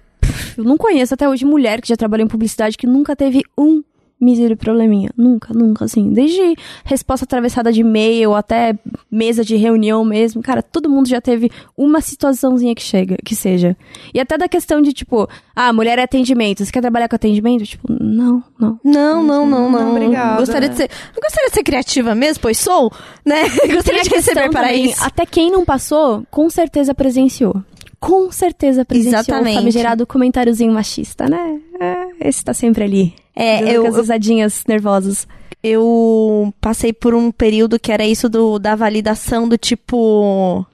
eu 0.59 0.65
não 0.65 0.77
conheço 0.77 1.15
até 1.15 1.29
hoje 1.29 1.45
mulher 1.45 1.81
que 1.81 1.89
já 1.89 1.97
trabalhou 1.97 2.25
em 2.25 2.29
publicidade 2.29 2.77
que 2.77 2.87
nunca 2.87 3.15
teve 3.15 3.43
um 3.57 3.83
mísero 4.21 4.57
probleminha. 4.57 5.11
Nunca, 5.17 5.55
nunca, 5.55 5.85
assim. 5.85 6.13
Desde 6.13 6.55
resposta 6.85 7.25
atravessada 7.25 7.73
de 7.73 7.81
e-mail 7.81 8.35
até 8.35 8.79
mesa 9.11 9.45
de 9.45 9.57
reunião 9.57 10.05
mesmo. 10.05 10.43
Cara, 10.43 10.63
todo 10.63 10.91
mundo 10.91 11.09
já 11.09 11.21
teve 11.21 11.51
uma 11.77 12.01
situaçãozinha 12.01 12.75
que 12.75 12.83
chega, 12.83 13.17
que 13.25 13.35
seja. 13.35 13.77
E 14.13 14.21
até 14.21 14.37
da 14.37 14.49
questão 14.49 14.83
de, 14.83 14.93
tipo, 14.93 15.29
ah, 15.57 15.73
mulher 15.73 15.99
é 15.99 16.03
atendimento. 16.03 16.65
Você 16.65 16.71
quer 16.71 16.81
trabalhar 16.81 17.09
com 17.09 17.17
atendimento? 17.17 17.65
Tipo, 17.65 17.87
não, 17.91 18.43
não. 18.59 18.79
Não, 18.85 19.23
não, 19.23 19.47
não, 19.47 19.71
não. 19.71 19.91
obrigada. 19.93 20.39
Gostaria 20.39 20.69
de 20.69 20.77
ser. 20.77 20.91
Eu 21.15 21.23
gostaria 21.23 21.49
de 21.49 21.55
ser 21.55 21.63
criativa 21.63 22.15
mesmo, 22.15 22.43
pois 22.43 22.59
sou, 22.59 22.93
né? 23.25 23.43
Gostaria 23.73 23.83
Tem 23.83 24.01
a 24.01 24.03
de 24.03 24.11
receber 24.11 24.51
para 24.51 24.69
também, 24.69 24.87
isso. 24.87 25.05
Até 25.05 25.25
quem 25.25 25.51
não 25.51 25.65
passou, 25.65 26.25
com 26.31 26.51
certeza 26.51 26.95
presenciou. 26.95 27.63
Com 28.01 28.33
certeza 28.33 28.85
presenciou 28.85 29.21
Exatamente. 29.21 29.57
o 29.57 29.59
famigerado 29.59 30.07
comentáriozinho 30.07 30.73
machista, 30.73 31.29
né? 31.29 31.61
É, 31.79 32.29
esse 32.29 32.43
tá 32.43 32.55
sempre 32.55 32.85
ali. 32.85 33.15
É, 33.37 33.63
eu, 33.71 33.87
as 33.87 33.97
risadinhas 33.97 34.65
nervosas. 34.67 35.29
eu 35.63 36.53
passei 36.61 36.93
por 36.93 37.15
um 37.15 37.31
período 37.31 37.79
que 37.79 37.93
era 37.93 38.05
isso 38.07 38.29
do, 38.29 38.59
da 38.59 38.75
validação 38.75 39.47
do 39.47 39.59
tipo. 39.59 40.67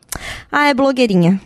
Ah, 0.50 0.68
é 0.68 0.74
blogueirinha. 0.74 1.40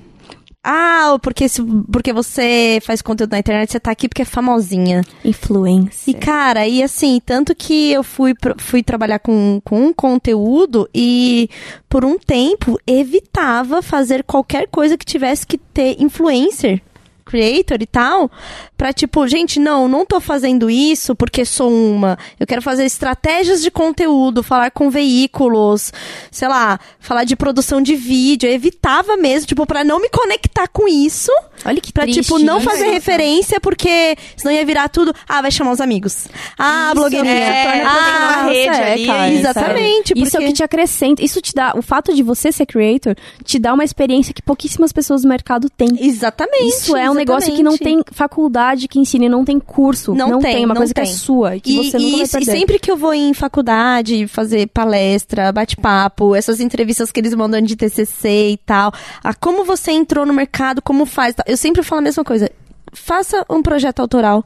Ah, 0.63 1.17
porque, 1.23 1.49
se, 1.49 1.63
porque 1.91 2.13
você 2.13 2.79
faz 2.83 3.01
conteúdo 3.01 3.33
na 3.33 3.39
internet, 3.39 3.73
você 3.73 3.81
tá 3.81 3.91
aqui 3.91 4.09
porque 4.09 4.23
é 4.23 4.27
famosinha. 4.27 5.03
E, 5.25 5.31
Influência. 5.31 6.15
cara, 6.15 6.67
e 6.69 6.83
assim, 6.83 7.21
tanto 7.25 7.55
que 7.55 7.91
eu 7.93 8.03
fui, 8.03 8.35
fui 8.59 8.83
trabalhar 8.83 9.21
com, 9.21 9.61
com 9.65 9.87
um 9.87 9.93
conteúdo 9.93 10.89
e, 10.95 11.49
por 11.89 12.05
um 12.05 12.19
tempo, 12.19 12.79
evitava 12.87 13.81
fazer 13.81 14.23
qualquer 14.23 14.69
coisa 14.69 14.99
que 14.99 15.05
tivesse 15.05 15.47
que 15.47 15.57
ter 15.57 15.97
influencer, 15.99 16.83
creator 17.31 17.79
e 17.81 17.87
tal, 17.87 18.31
pra 18.77 18.93
tipo, 18.93 19.27
gente, 19.29 19.61
não, 19.61 19.87
não 19.87 20.05
tô 20.05 20.21
fazendo 20.21 20.69
isso 20.69 21.15
porque 21.15 21.45
sou 21.45 21.71
uma. 21.71 22.19
Eu 22.39 22.47
quero 22.47 22.61
fazer 22.63 22.85
estratégias 22.85 23.63
de 23.63 23.71
conteúdo, 23.71 24.43
falar 24.43 24.71
com 24.71 24.91
veículos, 24.91 25.93
sei 26.31 26.49
lá, 26.49 26.79
falar 26.99 27.25
de 27.25 27.37
produção 27.37 27.81
de 27.81 27.95
vídeo. 27.95 28.49
Eu 28.49 28.53
evitava 28.55 29.17
mesmo, 29.17 29.47
tipo, 29.47 29.67
pra 29.67 29.85
não 29.85 30.01
me 30.01 30.09
conectar 30.09 30.67
com 30.69 30.89
isso. 30.89 31.31
Olha 31.65 31.81
que 31.81 31.93
Pra, 31.93 32.05
triste, 32.05 32.23
tipo, 32.23 32.39
não 32.39 32.61
fazer 32.61 32.89
referência, 32.91 33.61
porque 33.61 34.17
senão 34.37 34.55
ia 34.55 34.65
virar 34.65 34.89
tudo. 34.89 35.13
Ah, 35.29 35.43
vai 35.43 35.51
chamar 35.51 35.73
os 35.73 35.81
amigos. 35.81 36.27
Ah, 36.59 36.87
Isso, 36.87 36.95
blogueirinha. 36.95 37.35
é, 37.35 37.65
torna 37.65 37.85
torna 37.85 37.91
ah, 37.91 38.43
uma 38.43 38.51
rede 38.51 38.69
é, 38.77 38.93
ali, 38.93 39.07
cara, 39.07 39.31
exatamente, 39.33 40.13
Isso 40.17 40.23
é 40.25 40.29
o 40.29 40.31
porque- 40.31 40.47
que 40.47 40.53
te 40.55 40.63
acrescenta. 40.63 41.23
Isso 41.25 41.41
te 41.43 41.53
dá. 41.55 41.75
O 41.77 41.83
fato 41.83 42.15
de 42.15 42.23
você 42.23 42.51
ser 42.51 42.65
creator 42.67 43.15
te 43.45 43.59
dá 43.59 43.75
uma 43.75 43.85
experiência 43.85 44.33
que 44.33 44.41
pouquíssimas 44.41 44.91
pessoas 44.93 45.23
do 45.23 45.29
mercado 45.29 45.69
têm. 45.69 45.89
Exatamente. 46.01 46.69
Isso 46.69 46.97
é 46.97 47.11
um 47.11 47.15
negócio 47.21 47.55
que 47.55 47.63
não 47.63 47.77
tem 47.79 48.03
faculdade 48.13 48.89
que 48.89 48.99
ensine, 48.99 49.29
não 49.29 49.45
tem 49.45 49.59
curso. 49.59 50.15
Não 50.15 50.39
tem, 50.39 50.57
É 50.63 50.67
uma 50.67 50.69
não 50.75 50.77
coisa 50.77 50.93
que 50.95 51.01
tem. 51.01 51.11
é 51.11 51.15
sua 51.15 51.57
e 51.57 51.61
que 51.61 51.71
E, 51.73 51.77
você 51.77 51.99
nunca 51.99 52.09
e 52.09 52.13
vai 52.13 52.23
isso- 52.23 52.37
e 52.37 52.45
perder. 52.45 52.59
sempre 52.59 52.79
que 52.79 52.91
eu 52.91 52.97
vou 52.97 53.15
em 53.15 53.33
faculdade 53.35 54.27
fazer 54.27 54.67
palestra, 54.69 55.53
bate-papo, 55.53 56.35
essas 56.35 56.61
entrevistas 56.61 57.11
que 57.13 57.21
eles 57.21 57.35
mandam 57.35 57.61
de 57.61 57.77
TCC 57.77 58.51
e 58.53 58.57
tal, 58.59 58.93
a 59.23 59.33
como 59.35 59.65
você 59.65 59.93
entrou 59.93 60.25
no 60.27 60.33
mercado, 60.33 60.83
como 60.83 61.07
faz, 61.07 61.35
eu 61.47 61.57
sempre 61.57 61.83
falo 61.83 62.01
a 62.01 62.03
mesma 62.03 62.25
coisa. 62.25 62.51
Faça 62.93 63.45
um 63.49 63.63
projeto 63.63 64.01
autoral. 64.01 64.45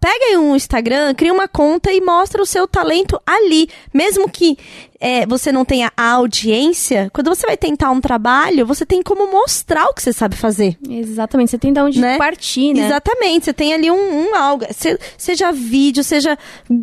Pega 0.00 0.24
aí 0.30 0.36
um 0.38 0.56
Instagram, 0.56 1.14
cria 1.14 1.30
uma 1.30 1.46
conta 1.46 1.92
e 1.92 2.00
mostra 2.00 2.40
o 2.42 2.46
seu 2.46 2.66
talento 2.66 3.20
ali. 3.26 3.68
Mesmo 3.92 4.30
que 4.30 4.56
é, 5.00 5.24
você 5.26 5.50
não 5.50 5.64
tenha 5.64 5.90
a 5.96 6.10
audiência, 6.12 7.08
quando 7.12 7.28
você 7.34 7.46
vai 7.46 7.56
tentar 7.56 7.90
um 7.90 8.00
trabalho, 8.00 8.66
você 8.66 8.84
tem 8.84 9.02
como 9.02 9.30
mostrar 9.32 9.86
o 9.86 9.94
que 9.94 10.02
você 10.02 10.12
sabe 10.12 10.36
fazer. 10.36 10.76
Exatamente, 10.88 11.50
você 11.52 11.58
tem 11.58 11.72
de 11.72 11.80
onde 11.80 11.98
Né? 12.00 12.18
partir, 12.18 12.74
né? 12.74 12.84
Exatamente, 12.86 13.46
você 13.46 13.52
tem 13.54 13.72
ali 13.72 13.90
um, 13.90 14.28
um 14.30 14.34
algo, 14.34 14.64
se- 14.72 14.98
seja 15.16 15.50
vídeo, 15.52 16.04
seja 16.04 16.36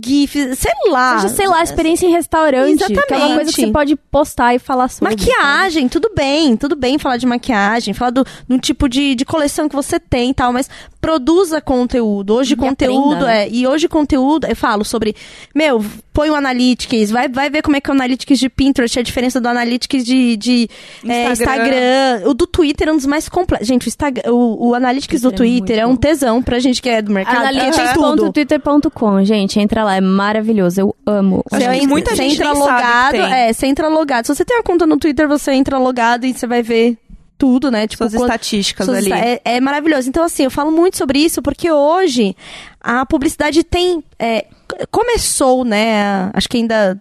GIF, 0.04 0.56
sei 0.56 0.72
lá. 0.90 1.20
Seja, 1.20 1.34
sei 1.36 1.48
lá, 1.48 1.62
experiência 1.64 2.06
em 2.08 2.12
restaurante. 2.12 2.84
Que 2.86 2.94
é 2.94 2.96
uma 2.96 3.06
coisa 3.06 3.08
que 3.08 3.18
Exatamente. 3.22 3.56
você 3.56 3.68
pode 3.72 3.96
postar 3.96 4.56
e 4.56 4.60
falar 4.60 4.88
sobre. 4.90 5.16
Maquiagem, 5.16 5.88
tudo 5.88 6.10
bem, 6.16 6.56
tudo 6.58 6.76
bem 6.76 6.98
falar 6.98 7.18
de 7.18 7.26
maquiagem, 7.28 7.94
falar 7.94 8.12
do, 8.12 8.26
do 8.48 8.58
tipo 8.60 8.90
de, 8.90 9.14
de 9.16 9.26
coleção 9.26 9.70
que 9.70 9.76
você 9.76 10.00
tem 10.00 10.32
e 10.32 10.34
tal, 10.34 10.52
mas 10.52 10.70
produza 11.00 11.62
conteúdo. 11.62 12.34
Hoje 12.34 12.54
E 12.54 12.58
conteúdo 12.58 13.14
aprenda, 13.16 13.26
né? 13.28 13.44
é. 13.46 13.50
E 13.50 13.68
hoje 13.68 13.88
conteúdo, 13.88 14.48
eu 14.48 14.56
falo 14.56 14.84
sobre, 14.84 15.16
meu, 15.54 15.84
põe 16.12 16.30
o 16.30 16.36
Analytics, 16.36 17.12
vai, 17.12 17.30
vai 17.30 17.50
ver 17.50 17.62
como 17.62 17.76
é 17.76 17.82
que 17.82 17.90
é 17.90 17.94
o 17.94 17.96
Analytics 18.08 18.40
de 18.40 18.50
Pinterest, 18.50 18.98
a 19.00 19.02
diferença 19.02 19.42
do 19.42 19.48
Analytics 19.48 20.06
de, 20.06 20.38
de 20.38 20.70
é, 21.06 21.32
Instagram. 21.32 21.64
Instagram. 21.66 22.30
O 22.30 22.34
do 22.34 22.48
Twitter 22.48 22.88
é 22.88 22.92
um 22.94 22.96
dos 22.96 23.06
mais 23.06 23.28
completos. 23.28 23.68
Gente, 23.68 23.88
o, 23.88 23.90
Instagram, 23.90 24.32
o, 24.32 24.70
o 24.70 24.74
Analytics 24.74 25.22
do 25.22 25.32
Twitter 25.32 25.58
é 25.58 25.60
Twitter 25.60 25.80
é, 25.80 25.86
muito 25.86 25.98
um 25.98 26.02
tesão 26.02 26.42
pra 26.42 26.60
gente 26.60 26.82
que 26.82 26.90
é 26.90 27.02
do 27.02 27.12
mercado. 27.12 27.38
Analytics.twitter.com, 27.46 29.24
gente. 29.24 29.60
Entra 29.60 29.84
lá, 29.84 29.96
é 29.98 30.02
maravilhoso. 30.02 30.80
Eu 30.82 30.96
amo. 31.06 31.44
Você, 31.52 31.58
que 31.60 31.64
entra, 31.76 31.88
muita 31.88 32.10
você 32.12 32.16
gente 32.24 32.34
entra 32.36 32.54
nem 32.54 32.56
sabe 32.64 32.68
que 32.68 32.72
logado, 32.88 33.12
tem. 33.12 33.34
é, 33.34 33.54
você 33.54 33.68
entra 33.68 33.88
logado. 33.90 34.26
Se 34.26 34.36
você 34.36 34.46
tem 34.46 34.58
uma 34.58 34.64
conta 34.64 34.86
no 34.88 34.98
Twitter, 34.98 35.28
você 35.28 35.52
entra 35.52 35.78
logado 35.78 36.26
e 36.26 36.34
você 36.34 36.48
vai 36.48 36.64
ver 36.64 36.98
tudo, 37.38 37.70
né? 37.70 37.88
Tipo, 37.88 38.04
Suas 38.04 38.14
quando- 38.14 38.30
estatísticas 38.30 38.86
suas- 38.86 38.98
ali. 39.00 39.12
É, 39.12 39.42
é 39.44 39.60
maravilhoso. 39.60 40.10
Então, 40.10 40.24
assim, 40.24 40.44
eu 40.44 40.52
falo 40.52 40.72
muito 40.72 40.98
sobre 40.98 41.20
isso 41.20 41.42
porque 41.42 41.70
hoje 41.72 42.36
a 42.82 43.06
publicidade 43.06 43.64
tem. 43.64 44.04
é, 44.18 44.46
começou, 44.92 45.64
né? 45.64 46.30
Acho 46.34 46.48
que 46.50 46.58
ainda. 46.58 47.00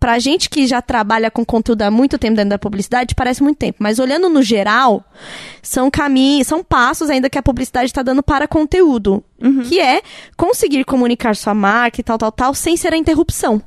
Pra 0.00 0.18
gente 0.18 0.48
que 0.48 0.66
já 0.66 0.80
trabalha 0.80 1.30
com 1.30 1.44
conteúdo 1.44 1.82
há 1.82 1.90
muito 1.90 2.18
tempo 2.18 2.36
dentro 2.36 2.50
da 2.50 2.58
publicidade, 2.58 3.14
parece 3.16 3.42
muito 3.42 3.58
tempo. 3.58 3.78
Mas 3.80 3.98
olhando 3.98 4.28
no 4.28 4.42
geral, 4.42 5.04
são 5.60 5.90
caminhos, 5.90 6.46
são 6.46 6.62
passos 6.62 7.10
ainda 7.10 7.28
que 7.28 7.38
a 7.38 7.42
publicidade 7.42 7.86
está 7.86 8.02
dando 8.02 8.22
para 8.22 8.46
conteúdo. 8.46 9.24
Que 9.64 9.80
é 9.80 10.00
conseguir 10.36 10.84
comunicar 10.84 11.34
sua 11.34 11.54
marca 11.54 12.00
e 12.00 12.04
tal, 12.04 12.16
tal, 12.16 12.30
tal, 12.30 12.54
sem 12.54 12.76
ser 12.76 12.92
a 12.92 12.96
interrupção. 12.96 13.60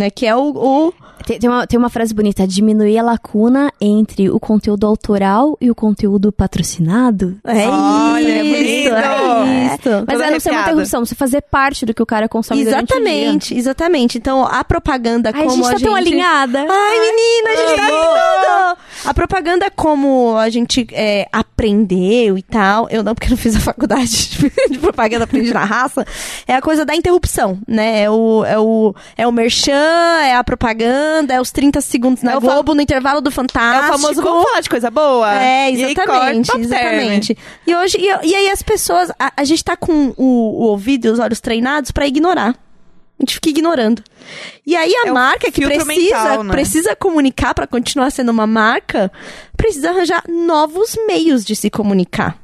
Né? 0.00 0.08
Que 0.10 0.24
é 0.24 0.34
o- 0.34 0.56
o 0.56 0.92
Tem, 1.26 1.38
tem 1.38 1.50
uma, 1.50 1.66
tem 1.66 1.78
uma 1.78 1.90
frase 1.90 2.14
bonita: 2.14 2.46
diminuir 2.46 2.96
a 2.98 3.02
lacuna 3.02 3.70
entre 3.78 4.30
o 4.30 4.40
conteúdo 4.40 4.86
autoral 4.86 5.58
e 5.60 5.70
o 5.70 5.74
conteúdo 5.74 6.32
patrocinado. 6.32 7.36
É 7.44 7.68
Olha, 7.68 8.42
isso, 8.42 8.54
bonito. 8.56 8.94
é 8.94 9.66
isso. 9.66 10.04
Mas 10.06 10.16
Toda 10.16 10.24
é 10.26 10.30
não 10.30 10.40
ser 10.40 10.50
uma 10.52 10.60
interrupção, 10.62 11.04
você 11.04 11.14
fazer 11.14 11.42
parte 11.42 11.84
do 11.84 11.92
que 11.92 12.02
o 12.02 12.06
cara 12.06 12.26
consome. 12.30 12.62
Exatamente, 12.62 13.54
exatamente. 13.54 14.16
Então, 14.16 14.46
a 14.46 14.64
propaganda 14.64 15.30
Ai, 15.34 15.44
como 15.44 15.66
a 15.66 15.70
gente 15.72 15.80
tá 15.82 15.86
tão 15.86 15.94
alinhada. 15.94 16.60
Ai, 16.66 16.98
menina, 16.98 17.50
a 17.50 17.56
gente 17.56 17.76
tá 17.76 17.86
em 17.86 18.74
tudo! 18.74 18.78
A 19.04 19.14
propaganda 19.14 19.70
como 19.70 20.36
a 20.36 20.48
gente 20.50 20.86
é, 20.92 21.28
aprendeu 21.32 22.36
e 22.36 22.42
tal, 22.42 22.88
eu 22.90 23.02
não, 23.02 23.14
porque 23.14 23.28
não 23.30 23.36
fiz 23.36 23.56
a 23.56 23.60
faculdade 23.60 24.30
de 24.70 24.78
propaganda, 24.78 25.24
aprendi 25.24 25.52
na 25.52 25.64
raça, 25.64 26.06
é 26.46 26.54
a 26.54 26.60
coisa 26.60 26.84
da 26.84 26.94
interrupção, 26.94 27.58
né? 27.66 28.02
É 28.02 28.10
o, 28.10 28.44
é 28.44 28.58
o, 28.58 28.94
é 29.16 29.26
o 29.26 29.32
merchan, 29.32 29.72
é 30.22 30.34
a 30.34 30.44
propaganda, 30.44 31.34
é 31.34 31.40
os 31.40 31.50
30 31.50 31.80
segundos 31.80 32.22
na 32.22 32.32
É 32.32 32.40
Globo, 32.40 32.74
no 32.74 32.82
intervalo 32.82 33.20
do 33.20 33.30
É 33.30 33.32
Fantástico. 33.32 33.94
o 33.94 33.98
famoso, 33.98 34.22
vamos 34.22 34.44
falar 34.44 34.60
de 34.60 34.68
coisa 34.68 34.90
boa? 34.90 35.34
É, 35.34 35.72
E 35.72 35.84
aí 35.84 35.92
exatamente, 35.92 36.56
exatamente. 36.58 37.38
E 37.66 37.74
hoje, 37.74 37.98
e, 37.98 38.26
e 38.28 38.34
aí 38.34 38.48
as 38.50 38.62
pessoas, 38.62 39.10
a, 39.18 39.32
a 39.36 39.44
gente 39.44 39.64
tá 39.64 39.76
com 39.76 40.12
o, 40.16 40.24
o 40.24 40.62
ouvido 40.64 41.06
e 41.06 41.10
os 41.10 41.18
olhos 41.18 41.40
treinados 41.40 41.90
pra 41.90 42.06
ignorar. 42.06 42.54
A 43.20 43.22
gente 43.22 43.34
fica 43.34 43.50
ignorando. 43.50 44.02
E 44.66 44.74
aí 44.74 44.94
a 45.04 45.08
É 45.08 45.12
marca 45.12 45.52
que 45.52 45.60
precisa, 45.60 45.84
mental, 45.86 46.42
né? 46.42 46.50
precisa 46.52 46.96
comunicar 46.96 47.54
pra 47.54 47.66
continuar 47.66 48.10
sendo 48.10 48.30
uma 48.30 48.46
marca, 48.46 49.12
precisa 49.54 49.90
arranjar 49.90 50.24
novos 50.26 50.96
meios 51.06 51.44
de 51.44 51.54
se 51.54 51.68
comunicar. 51.68 52.40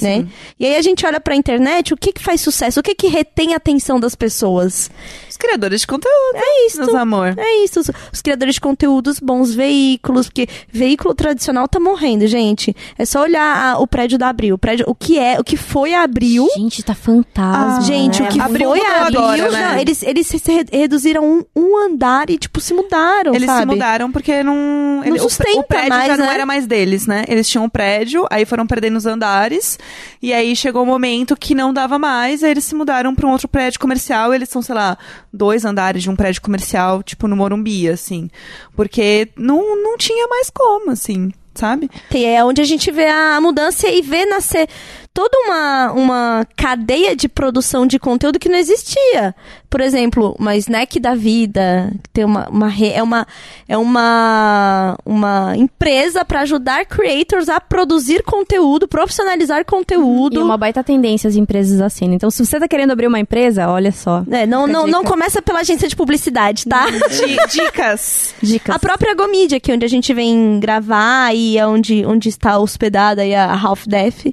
Né? 0.00 0.26
E 0.58 0.66
aí 0.66 0.76
a 0.76 0.82
gente 0.82 1.04
olha 1.06 1.20
pra 1.20 1.34
internet, 1.34 1.92
o 1.92 1.96
que 1.96 2.12
que 2.12 2.22
faz 2.22 2.40
sucesso? 2.40 2.78
O 2.78 2.82
que 2.82 2.94
que 2.94 3.08
retém 3.08 3.52
a 3.54 3.56
atenção 3.56 3.98
das 3.98 4.14
pessoas? 4.14 4.90
Criadores 5.38 5.80
de 5.82 5.86
conteúdo. 5.86 6.36
É 6.36 6.66
isso. 6.66 6.78
Meus 6.78 6.94
amor. 6.94 7.34
É 7.36 7.64
isso, 7.64 7.80
os, 7.80 7.90
os 8.12 8.20
criadores 8.22 8.54
de 8.56 8.60
conteúdos, 8.60 9.20
bons 9.20 9.54
veículos, 9.54 10.26
porque 10.28 10.48
veículo 10.70 11.14
tradicional 11.14 11.66
tá 11.68 11.78
morrendo, 11.80 12.26
gente. 12.26 12.74
É 12.98 13.04
só 13.04 13.22
olhar 13.22 13.74
a- 13.74 13.78
o 13.78 13.86
prédio 13.86 14.18
da 14.18 14.28
Abril. 14.28 14.54
O, 14.56 14.58
prédio, 14.58 14.84
o 14.88 14.94
que 14.94 15.18
é, 15.18 15.38
o 15.38 15.44
que 15.44 15.56
foi 15.56 15.94
a 15.94 16.02
Abril. 16.02 16.48
Gente, 16.56 16.82
tá 16.82 16.94
fantasma. 16.94 17.78
Ah, 17.78 17.80
gente, 17.80 18.20
né? 18.22 18.28
o 18.28 18.32
que 18.32 18.40
Abril 18.40 18.68
foi 18.70 18.80
a 18.80 19.02
Abril, 19.06 19.20
agora, 19.20 19.50
né? 19.50 19.68
não, 19.72 19.78
eles, 19.78 20.02
eles 20.02 20.26
se 20.26 20.38
re- 20.50 20.66
reduziram 20.72 21.24
um, 21.24 21.44
um 21.54 21.76
andar 21.86 22.30
e, 22.30 22.38
tipo, 22.38 22.60
se 22.60 22.74
mudaram, 22.74 23.34
Eles 23.34 23.46
sabe? 23.46 23.60
se 23.60 23.66
mudaram 23.66 24.10
porque 24.12 24.42
não. 24.42 25.02
ele- 25.04 25.18
o- 25.18 25.22
sustenta 25.22 25.58
o, 25.60 25.62
prédio 25.64 25.88
mais, 25.90 26.06
já 26.08 26.16
não 26.16 26.26
né? 26.26 26.34
era 26.34 26.46
mais 26.46 26.66
deles, 26.66 27.06
né? 27.06 27.24
Eles 27.28 27.48
tinham 27.48 27.64
um 27.64 27.68
prédio, 27.68 28.26
aí 28.30 28.44
foram 28.44 28.66
perdendo 28.66 28.96
os 28.96 29.06
andares. 29.06 29.78
E 30.20 30.32
aí 30.32 30.54
chegou 30.56 30.82
o 30.82 30.86
momento 30.86 31.36
que 31.36 31.54
não 31.54 31.72
dava 31.72 31.98
mais, 31.98 32.42
aí 32.42 32.50
eles 32.50 32.64
se 32.64 32.74
mudaram 32.74 33.14
pra 33.14 33.26
um 33.26 33.30
outro 33.32 33.46
prédio 33.48 33.78
comercial. 33.78 34.34
Eles 34.34 34.48
são, 34.48 34.60
sei 34.62 34.74
lá, 34.74 34.98
dois 35.38 35.64
andares 35.64 36.02
de 36.02 36.10
um 36.10 36.16
prédio 36.16 36.42
comercial, 36.42 37.02
tipo 37.02 37.28
no 37.28 37.36
Morumbi, 37.36 37.88
assim. 37.88 38.28
Porque 38.74 39.28
não, 39.36 39.80
não 39.82 39.96
tinha 39.96 40.26
mais 40.26 40.50
como, 40.50 40.90
assim, 40.90 41.32
sabe? 41.54 41.88
Que 42.10 42.24
é 42.26 42.44
onde 42.44 42.60
a 42.60 42.64
gente 42.64 42.90
vê 42.90 43.06
a 43.06 43.40
mudança 43.40 43.88
e 43.88 44.02
vê 44.02 44.26
nascer 44.26 44.68
toda 45.14 45.36
uma, 45.38 45.92
uma 45.92 46.46
cadeia 46.56 47.16
de 47.16 47.28
produção 47.28 47.86
de 47.86 47.98
conteúdo 47.98 48.38
que 48.38 48.48
não 48.48 48.58
existia. 48.58 49.34
Por 49.70 49.80
exemplo, 49.82 50.34
uma 50.38 50.56
snack 50.56 50.98
da 50.98 51.14
vida, 51.14 51.92
que 52.02 52.08
tem 52.10 52.24
uma, 52.24 52.48
uma 52.48 52.68
re- 52.68 52.92
é 52.92 53.02
uma 53.02 53.26
é 53.68 53.76
uma 53.76 54.96
uma 55.04 55.54
empresa 55.56 56.24
para 56.24 56.40
ajudar 56.40 56.86
creators 56.86 57.48
a 57.48 57.60
produzir 57.60 58.22
conteúdo, 58.22 58.88
profissionalizar 58.88 59.64
conteúdo. 59.64 60.40
E 60.40 60.42
uma 60.42 60.56
baita 60.56 60.82
tendência 60.82 61.28
as 61.28 61.36
empresas 61.36 61.80
assim. 61.80 62.06
Então, 62.14 62.30
se 62.30 62.44
você 62.44 62.58
tá 62.58 62.66
querendo 62.66 62.92
abrir 62.92 63.06
uma 63.06 63.18
empresa, 63.20 63.68
olha 63.68 63.92
só. 63.92 64.22
É, 64.30 64.46
não, 64.46 64.66
não, 64.66 64.86
não 64.86 65.04
começa 65.04 65.42
pela 65.42 65.60
agência 65.60 65.86
de 65.88 65.94
publicidade, 65.96 66.64
tá? 66.66 66.86
Di- 66.90 67.36
dicas. 67.62 68.34
Dicas. 68.42 68.74
A 68.74 68.78
própria 68.78 69.14
Gomedia, 69.14 69.60
que 69.60 69.70
é 69.70 69.74
onde 69.74 69.84
a 69.84 69.88
gente 69.88 70.14
vem 70.14 70.58
gravar 70.60 71.34
e 71.34 71.58
é 71.58 71.66
onde, 71.66 72.04
onde 72.06 72.28
está 72.28 72.58
hospedada 72.58 73.22
aí 73.22 73.34
a 73.34 73.52
Half 73.52 73.86
Def, 73.86 74.26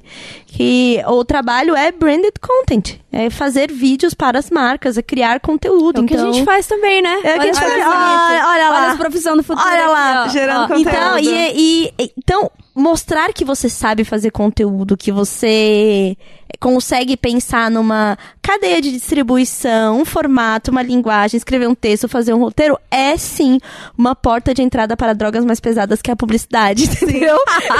que 0.46 1.02
o 1.06 1.24
trabalho 1.24 1.74
é 1.76 1.92
branded 1.92 2.32
content. 2.40 2.94
É 3.18 3.30
fazer 3.30 3.72
vídeos 3.72 4.12
para 4.12 4.38
as 4.38 4.50
marcas, 4.50 4.98
é 4.98 5.02
criar 5.02 5.40
conteúdo. 5.40 6.00
É 6.00 6.04
o 6.04 6.06
que 6.06 6.14
então, 6.14 6.28
a 6.28 6.32
gente 6.32 6.44
faz 6.44 6.66
também, 6.66 7.00
né? 7.00 7.14
É 7.24 7.36
o 7.36 7.40
que 7.40 7.48
a 7.48 7.52
gente 7.52 7.56
Olha 7.56 7.68
faz. 7.68 7.72
Olha- 7.86 7.96
bonito. 7.96 8.46
olha 8.46 8.68
lá. 8.68 8.76
Olha 8.82 8.90
as 8.92 8.96
profissão 8.98 9.36
do 9.36 9.42
futuro. 9.42 9.66
Olha 9.68 9.86
lá, 9.88 10.10
aqui, 10.20 10.28
ó. 10.28 10.32
gerando 10.32 10.64
Ó. 10.64 10.68
conteúdo. 10.68 10.88
Então, 10.90 11.18
e, 11.18 11.92
e- 11.98 12.12
então, 12.18 12.50
mostrar 12.76 13.32
que 13.32 13.42
você 13.44 13.70
sabe 13.70 14.04
fazer 14.04 14.30
conteúdo, 14.30 14.96
que 14.98 15.10
você 15.10 16.14
consegue 16.60 17.16
pensar 17.16 17.70
numa 17.70 18.16
cadeia 18.42 18.80
de 18.80 18.92
distribuição, 18.92 20.00
um 20.00 20.04
formato, 20.04 20.70
uma 20.70 20.82
linguagem, 20.82 21.36
escrever 21.36 21.68
um 21.68 21.74
texto, 21.74 22.08
fazer 22.08 22.32
um 22.34 22.38
roteiro, 22.38 22.78
é 22.90 23.16
sim 23.16 23.58
uma 23.96 24.14
porta 24.14 24.52
de 24.54 24.62
entrada 24.62 24.96
para 24.96 25.14
drogas 25.14 25.44
mais 25.44 25.58
pesadas 25.58 26.00
que 26.02 26.10
a 26.10 26.16
publicidade, 26.16 26.84
entendeu? 27.02 27.36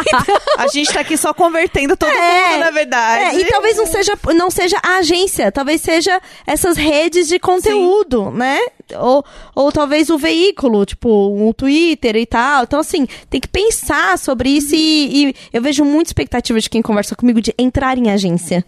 A 0.59 0.67
gente 0.69 0.93
tá 0.93 1.01
aqui 1.01 1.17
só 1.17 1.33
convertendo 1.35 1.97
todo 1.97 2.11
É. 2.11 2.51
mundo, 2.53 2.61
na 2.61 2.71
verdade. 2.71 3.37
É, 3.37 3.41
e 3.41 3.45
talvez 3.47 3.77
não 3.77 3.87
seja, 3.87 4.19
não 4.35 4.51
seja 4.51 4.79
a 4.83 4.97
agência, 4.99 5.53
talvez 5.53 5.81
seja 5.83 6.21
essas 6.47 6.77
redes 6.77 7.29
de 7.29 7.39
conteúdo, 7.39 8.31
né? 8.31 8.59
Ou, 8.95 9.25
ou 9.55 9.73
talvez 9.73 10.11
o 10.11 10.19
veículo, 10.19 10.87
tipo, 10.87 11.09
o 11.09 11.53
Twitter 11.53 12.17
e 12.17 12.27
tal. 12.27 12.65
Então, 12.65 12.79
assim, 12.79 13.07
tem 13.29 13.41
que 13.41 13.49
pensar 13.49 14.19
sobre 14.19 14.51
isso 14.51 14.75
e, 14.75 15.29
e 15.29 15.35
eu 15.53 15.61
vejo 15.61 15.85
muita 15.85 16.11
expectativa 16.11 16.61
de 16.61 16.71
quem 16.71 16.83
conversa 16.83 17.17
comigo 17.17 17.41
de 17.41 17.55
entrar 17.59 17.99
em 17.99 18.11
agência. 18.11 18.65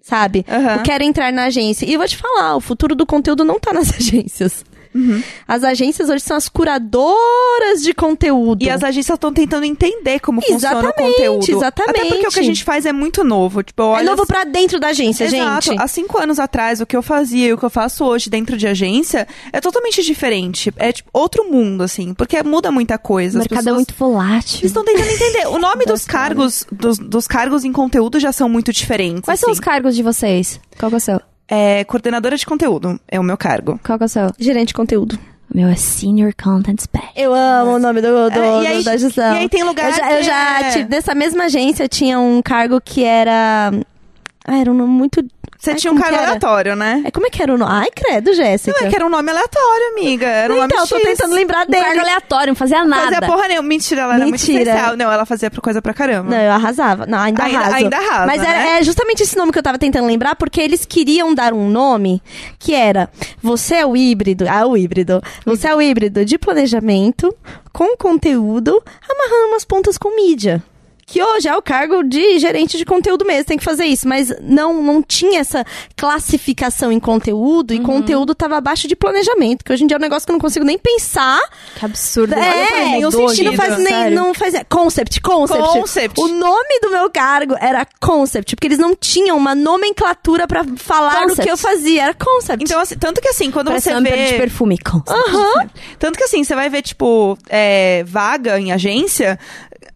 Sabe? 0.00 0.44
Aham. 0.48 0.76
Eu 0.76 0.82
quero 0.82 1.04
entrar 1.04 1.32
na 1.32 1.44
agência. 1.44 1.86
E 1.86 1.92
eu 1.92 1.98
vou 1.98 2.08
te 2.08 2.16
falar, 2.16 2.56
o 2.56 2.60
futuro 2.60 2.94
do 2.94 3.06
conteúdo 3.06 3.44
não 3.44 3.60
tá 3.60 3.72
nas 3.72 3.94
agências. 3.94 4.64
As 5.48 5.64
agências 5.64 6.08
hoje 6.10 6.22
são 6.24 6.36
as 6.36 6.48
curadoras 6.48 7.82
de 7.82 7.92
conteúdo. 7.94 8.62
E 8.62 8.70
as 8.70 8.82
agências 8.82 9.14
estão 9.16 9.32
tentando 9.32 9.64
entender 9.64 10.20
como 10.20 10.40
funciona 10.40 10.76
o 10.76 10.80
Exatamente, 10.80 11.16
conteúdo. 11.16 11.50
exatamente. 11.50 11.90
Até 12.00 12.08
porque 12.08 12.26
o 12.26 12.30
que 12.30 12.40
a 12.40 12.42
gente 12.42 12.64
faz 12.64 12.86
é 12.86 12.92
muito 12.92 13.24
novo. 13.24 13.62
Tipo, 13.62 13.82
É 13.82 13.86
olha 13.86 14.10
novo 14.10 14.26
pra 14.26 14.44
dentro 14.44 14.78
da 14.78 14.88
agência, 14.88 15.24
Exato. 15.24 15.66
gente. 15.70 15.80
Há 15.82 15.88
cinco 15.88 16.20
anos 16.20 16.38
atrás, 16.38 16.80
o 16.80 16.86
que 16.86 16.96
eu 16.96 17.02
fazia 17.02 17.48
e 17.48 17.52
o 17.52 17.58
que 17.58 17.64
eu 17.64 17.70
faço 17.70 18.04
hoje 18.04 18.28
dentro 18.30 18.56
de 18.56 18.66
agência 18.66 19.26
é 19.52 19.60
totalmente 19.60 20.02
diferente. 20.02 20.72
É 20.76 20.92
tipo 20.92 21.08
outro 21.12 21.50
mundo, 21.50 21.82
assim, 21.82 22.14
porque 22.14 22.42
muda 22.42 22.70
muita 22.70 22.96
O 22.96 22.98
coisa. 22.98 23.38
As 23.38 23.44
mercado 23.44 23.58
é 23.58 23.62
pessoas 23.62 23.76
muito 23.76 23.94
volátil. 23.98 24.66
estão 24.66 24.84
tentando 24.84 25.08
entender. 25.10 25.46
O 25.48 25.58
nome 25.58 25.84
dos 25.86 26.04
cargos, 26.04 26.66
dos, 26.70 26.98
dos 26.98 27.26
cargos 27.26 27.64
em 27.64 27.72
conteúdo 27.72 28.20
já 28.20 28.32
são 28.32 28.48
muito 28.48 28.72
diferentes. 28.72 29.22
Quais 29.22 29.40
são 29.40 29.50
assim. 29.50 29.58
os 29.58 29.60
cargos 29.60 29.94
de 29.96 30.02
vocês? 30.02 30.60
Qual 30.78 30.90
que 30.90 30.96
é 30.96 30.98
o 30.98 31.00
seu? 31.00 31.20
É, 31.54 31.84
coordenadora 31.84 32.34
de 32.36 32.46
conteúdo 32.46 32.98
é 33.06 33.20
o 33.20 33.22
meu 33.22 33.36
cargo. 33.36 33.78
Qual 33.84 33.98
que 33.98 34.04
é 34.04 34.06
o 34.06 34.08
seu? 34.08 34.30
Gerente 34.38 34.68
de 34.68 34.74
conteúdo. 34.74 35.18
O 35.52 35.56
meu 35.56 35.68
é 35.68 35.74
Senior 35.74 36.32
Content 36.42 36.80
Spec. 36.80 37.04
Eu 37.14 37.34
amo 37.34 37.72
o 37.72 37.78
nome 37.78 38.00
do, 38.00 38.30
do, 38.30 38.40
É, 38.40 38.62
e 38.62 38.66
aí- 38.68 38.78
do- 38.78 38.84
da 38.84 38.96
gestão. 38.96 39.34
e 39.34 39.38
aí 39.40 39.48
tem 39.50 39.62
lugar 39.62 39.90
Eu 39.90 39.92
já, 39.94 40.06
que 40.08 40.14
eu 40.14 40.22
já 40.22 40.70
tive- 40.70 40.84
dessa 40.84 41.14
mesma 41.14 41.44
agência 41.44 41.86
tinha 41.86 42.18
um 42.18 42.40
cargo 42.40 42.80
que 42.80 43.04
era. 43.04 43.70
Ah, 44.46 44.56
era 44.56 44.70
um 44.70 44.74
nome 44.74 44.90
muito. 44.92 45.22
Você 45.62 45.76
tinha 45.76 45.92
um 45.92 45.98
era? 46.04 46.16
aleatório, 46.24 46.74
né? 46.74 47.02
É, 47.06 47.10
como 47.12 47.24
é 47.24 47.30
que 47.30 47.40
era 47.40 47.54
o 47.54 47.56
nome? 47.56 47.70
Ai, 47.72 47.88
credo, 47.94 48.34
Jéssica. 48.34 48.76
Não, 48.80 48.84
é 48.88 48.90
que 48.90 48.96
era 48.96 49.06
um 49.06 49.08
nome 49.08 49.30
aleatório, 49.30 49.88
amiga. 49.92 50.26
Era 50.26 50.52
um 50.52 50.56
então, 50.56 50.68
nome 50.68 50.82
eu 50.82 50.86
tô 50.88 50.96
X. 50.96 51.04
tentando 51.06 51.34
lembrar 51.36 51.68
Um 51.68 51.70
cargo 51.70 51.88
dele. 51.88 52.00
aleatório, 52.00 52.46
não 52.48 52.54
fazia 52.56 52.84
nada. 52.84 53.02
Fazia 53.14 53.20
porra 53.22 53.46
nenhuma. 53.46 53.68
Mentira, 53.68 54.02
ela 54.02 54.14
era 54.16 54.24
muito 54.26 54.32
Mentira. 54.40 54.58
especial. 54.70 54.96
Não, 54.96 55.12
ela 55.12 55.24
fazia 55.24 55.48
coisa 55.52 55.80
pra 55.80 55.94
caramba. 55.94 56.30
Não, 56.30 56.36
eu 56.36 56.50
arrasava. 56.50 57.06
Não, 57.06 57.16
ainda, 57.16 57.44
Ainda- 57.44 57.58
arraso. 57.60 57.76
ainda 57.76 57.96
arrasa, 57.96 58.26
Mas 58.26 58.42
era, 58.42 58.58
né? 58.58 58.78
é 58.80 58.82
justamente 58.82 59.22
esse 59.22 59.36
nome 59.36 59.52
que 59.52 59.58
eu 59.58 59.62
tava 59.62 59.78
tentando 59.78 60.06
lembrar, 60.08 60.34
porque 60.34 60.60
eles 60.60 60.84
queriam 60.84 61.32
dar 61.32 61.52
um 61.52 61.70
nome 61.70 62.20
que 62.58 62.74
era 62.74 63.08
você 63.40 63.76
é 63.76 63.86
o 63.86 63.96
híbrido. 63.96 64.44
Ah, 64.48 64.66
o 64.66 64.76
híbrido. 64.76 65.22
Você 65.46 65.68
é 65.68 65.76
o 65.76 65.80
híbrido 65.80 66.24
de 66.24 66.38
planejamento, 66.38 67.32
com 67.72 67.96
conteúdo, 67.96 68.82
amarrando 69.08 69.52
umas 69.52 69.64
pontas 69.64 69.96
com 69.96 70.16
mídia. 70.16 70.60
Que 71.12 71.22
hoje 71.22 71.46
é 71.46 71.54
o 71.54 71.60
cargo 71.60 72.02
de 72.02 72.38
gerente 72.38 72.78
de 72.78 72.86
conteúdo 72.86 73.22
mesmo, 73.26 73.44
tem 73.44 73.58
que 73.58 73.64
fazer 73.64 73.84
isso. 73.84 74.08
Mas 74.08 74.32
não, 74.40 74.82
não 74.82 75.02
tinha 75.02 75.40
essa 75.40 75.62
classificação 75.94 76.90
em 76.90 76.98
conteúdo, 76.98 77.74
e 77.74 77.76
Uhum. 77.76 77.82
conteúdo 77.82 78.34
tava 78.34 78.56
abaixo 78.56 78.88
de 78.88 78.96
planejamento, 78.96 79.62
que 79.62 79.70
hoje 79.70 79.84
em 79.84 79.86
dia 79.86 79.96
é 79.96 79.98
um 79.98 80.00
negócio 80.00 80.24
que 80.26 80.30
eu 80.30 80.34
não 80.34 80.40
consigo 80.40 80.64
nem 80.64 80.78
pensar. 80.78 81.38
Que 81.76 81.84
absurdo. 81.84 82.32
É, 82.34 82.98
mudou, 83.00 83.28
sentido, 83.28 83.50
não 83.50 83.56
faz 83.56 83.76
nem. 83.76 83.86
sério. 83.88 84.16
Não 84.16 84.32
faz, 84.32 84.54
concept, 84.70 85.20
concept. 85.20 85.62
Concept. 85.62 86.18
O 86.20 86.28
nome 86.28 86.80
do 86.80 86.90
meu 86.90 87.10
cargo 87.10 87.56
era 87.60 87.86
concept, 88.00 88.56
porque 88.56 88.68
eles 88.68 88.78
não 88.78 88.94
tinham 88.96 89.36
uma 89.36 89.54
nomenclatura 89.54 90.46
pra 90.46 90.64
falar 90.76 91.12
Concept. 91.24 91.36
do 91.36 91.42
que 91.42 91.50
eu 91.50 91.56
fazia. 91.58 92.04
Era 92.04 92.14
concept. 92.14 92.64
Então, 92.64 92.80
assim, 92.80 92.96
tanto 92.96 93.20
que 93.20 93.28
assim, 93.28 93.50
quando 93.50 93.66
Parece 93.66 93.90
você 93.90 93.94
nome 93.94 94.10
de 94.10 94.16
vê... 94.16 94.32
perfume. 94.38 94.78
Concept. 94.78 95.10
Aham. 95.12 95.68
Tanto 95.98 96.16
que 96.16 96.24
assim, 96.24 96.42
você 96.42 96.54
vai 96.54 96.70
ver, 96.70 96.80
tipo, 96.80 97.36
é, 97.50 98.02
vaga 98.06 98.58
em 98.58 98.72
agência, 98.72 99.38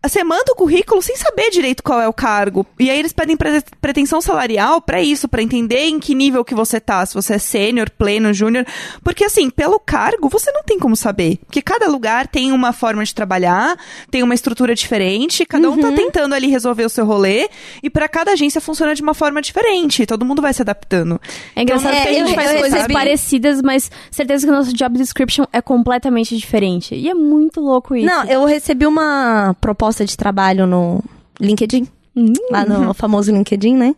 você 0.05 0.23
manda 0.25 0.53
o 0.53 0.57
currículo 0.57 1.01
sem 1.03 1.17
saber 1.17 1.51
direito 1.51 1.83
qual 1.83 2.01
é 2.01 2.09
o 2.09 2.13
cargo. 2.13 2.67
E 2.79 2.91
aí 2.91 2.99
eles 2.99 3.13
pedem 3.13 3.37
pre- 3.37 3.63
pretensão 3.81 4.21
salarial 4.21 4.81
pra 4.81 5.03
isso, 5.03 5.29
pra 5.29 5.43
entender 5.43 5.85
em 5.87 5.99
que 5.99 6.15
nível 6.15 6.45
que 6.45 6.55
você 6.55 6.81
tá, 6.81 7.05
se 7.05 7.15
você 7.15 7.35
é 7.35 7.39
sênior, 7.39 7.91
pleno, 7.91 8.33
júnior. 8.33 8.65
Porque 9.03 9.25
assim, 9.25 9.51
pelo 9.51 9.79
cargo, 9.79 10.29
você 10.29 10.51
não 10.53 10.63
tem 10.63 10.79
como 10.79 10.97
saber. 10.97 11.39
Porque 11.47 11.63
cada 11.63 11.89
lugar 11.89 12.27
tem 12.27 12.53
uma 12.53 12.73
forma 12.73 13.05
de 13.05 13.15
trabalhar, 13.15 13.77
tem 14.11 14.23
uma 14.23 14.35
estrutura 14.35 14.75
diferente, 14.75 15.45
cada 15.47 15.71
um 15.71 15.77
tá 15.79 15.93
tentando 15.93 16.35
ali 16.35 16.49
resolver 16.49 16.85
o 16.85 16.89
seu 16.89 17.05
rolê, 17.07 17.49
e 17.83 17.89
pra 17.91 18.09
cada 18.09 18.33
agência 18.33 18.61
funciona 18.61 18.95
de 18.95 19.03
uma 19.03 19.15
forma 19.15 19.41
diferente. 19.41 20.05
Todo 20.07 20.25
mundo 20.25 20.43
vai 20.43 20.53
se 20.53 20.63
adaptando. 20.63 21.21
É 21.55 21.63
engraçado 21.63 21.93
Então, 21.93 22.03
que 22.03 22.09
a 22.09 22.11
é, 22.11 22.15
gente 22.15 22.29
eu- 22.31 22.35
faz 22.35 22.51
eu 22.51 22.59
coisas 22.59 22.75
recebi- 22.79 22.95
parecidas, 22.95 23.63
mas 23.63 23.91
certeza 24.11 24.47
que 24.47 24.53
o 24.53 24.55
nosso 24.57 24.73
job 24.73 24.97
description 24.99 25.45
é 25.53 25.61
completamente 25.61 26.37
diferente. 26.37 26.95
E 26.95 27.09
é 27.09 27.15
muito 27.15 27.61
louco 27.61 27.95
isso. 27.95 28.07
Não, 28.07 28.25
eu 28.25 28.45
recebi 28.45 28.87
uma 28.87 29.55
proposta 29.61 29.76
de 30.05 30.17
trabalho 30.17 30.67
no 30.67 31.03
LinkedIn. 31.41 31.87
Hum. 32.17 32.33
Lá 32.51 32.65
no 32.65 32.95
famoso 32.95 33.31
LinkedIn, 33.31 33.77
né? 33.77 33.95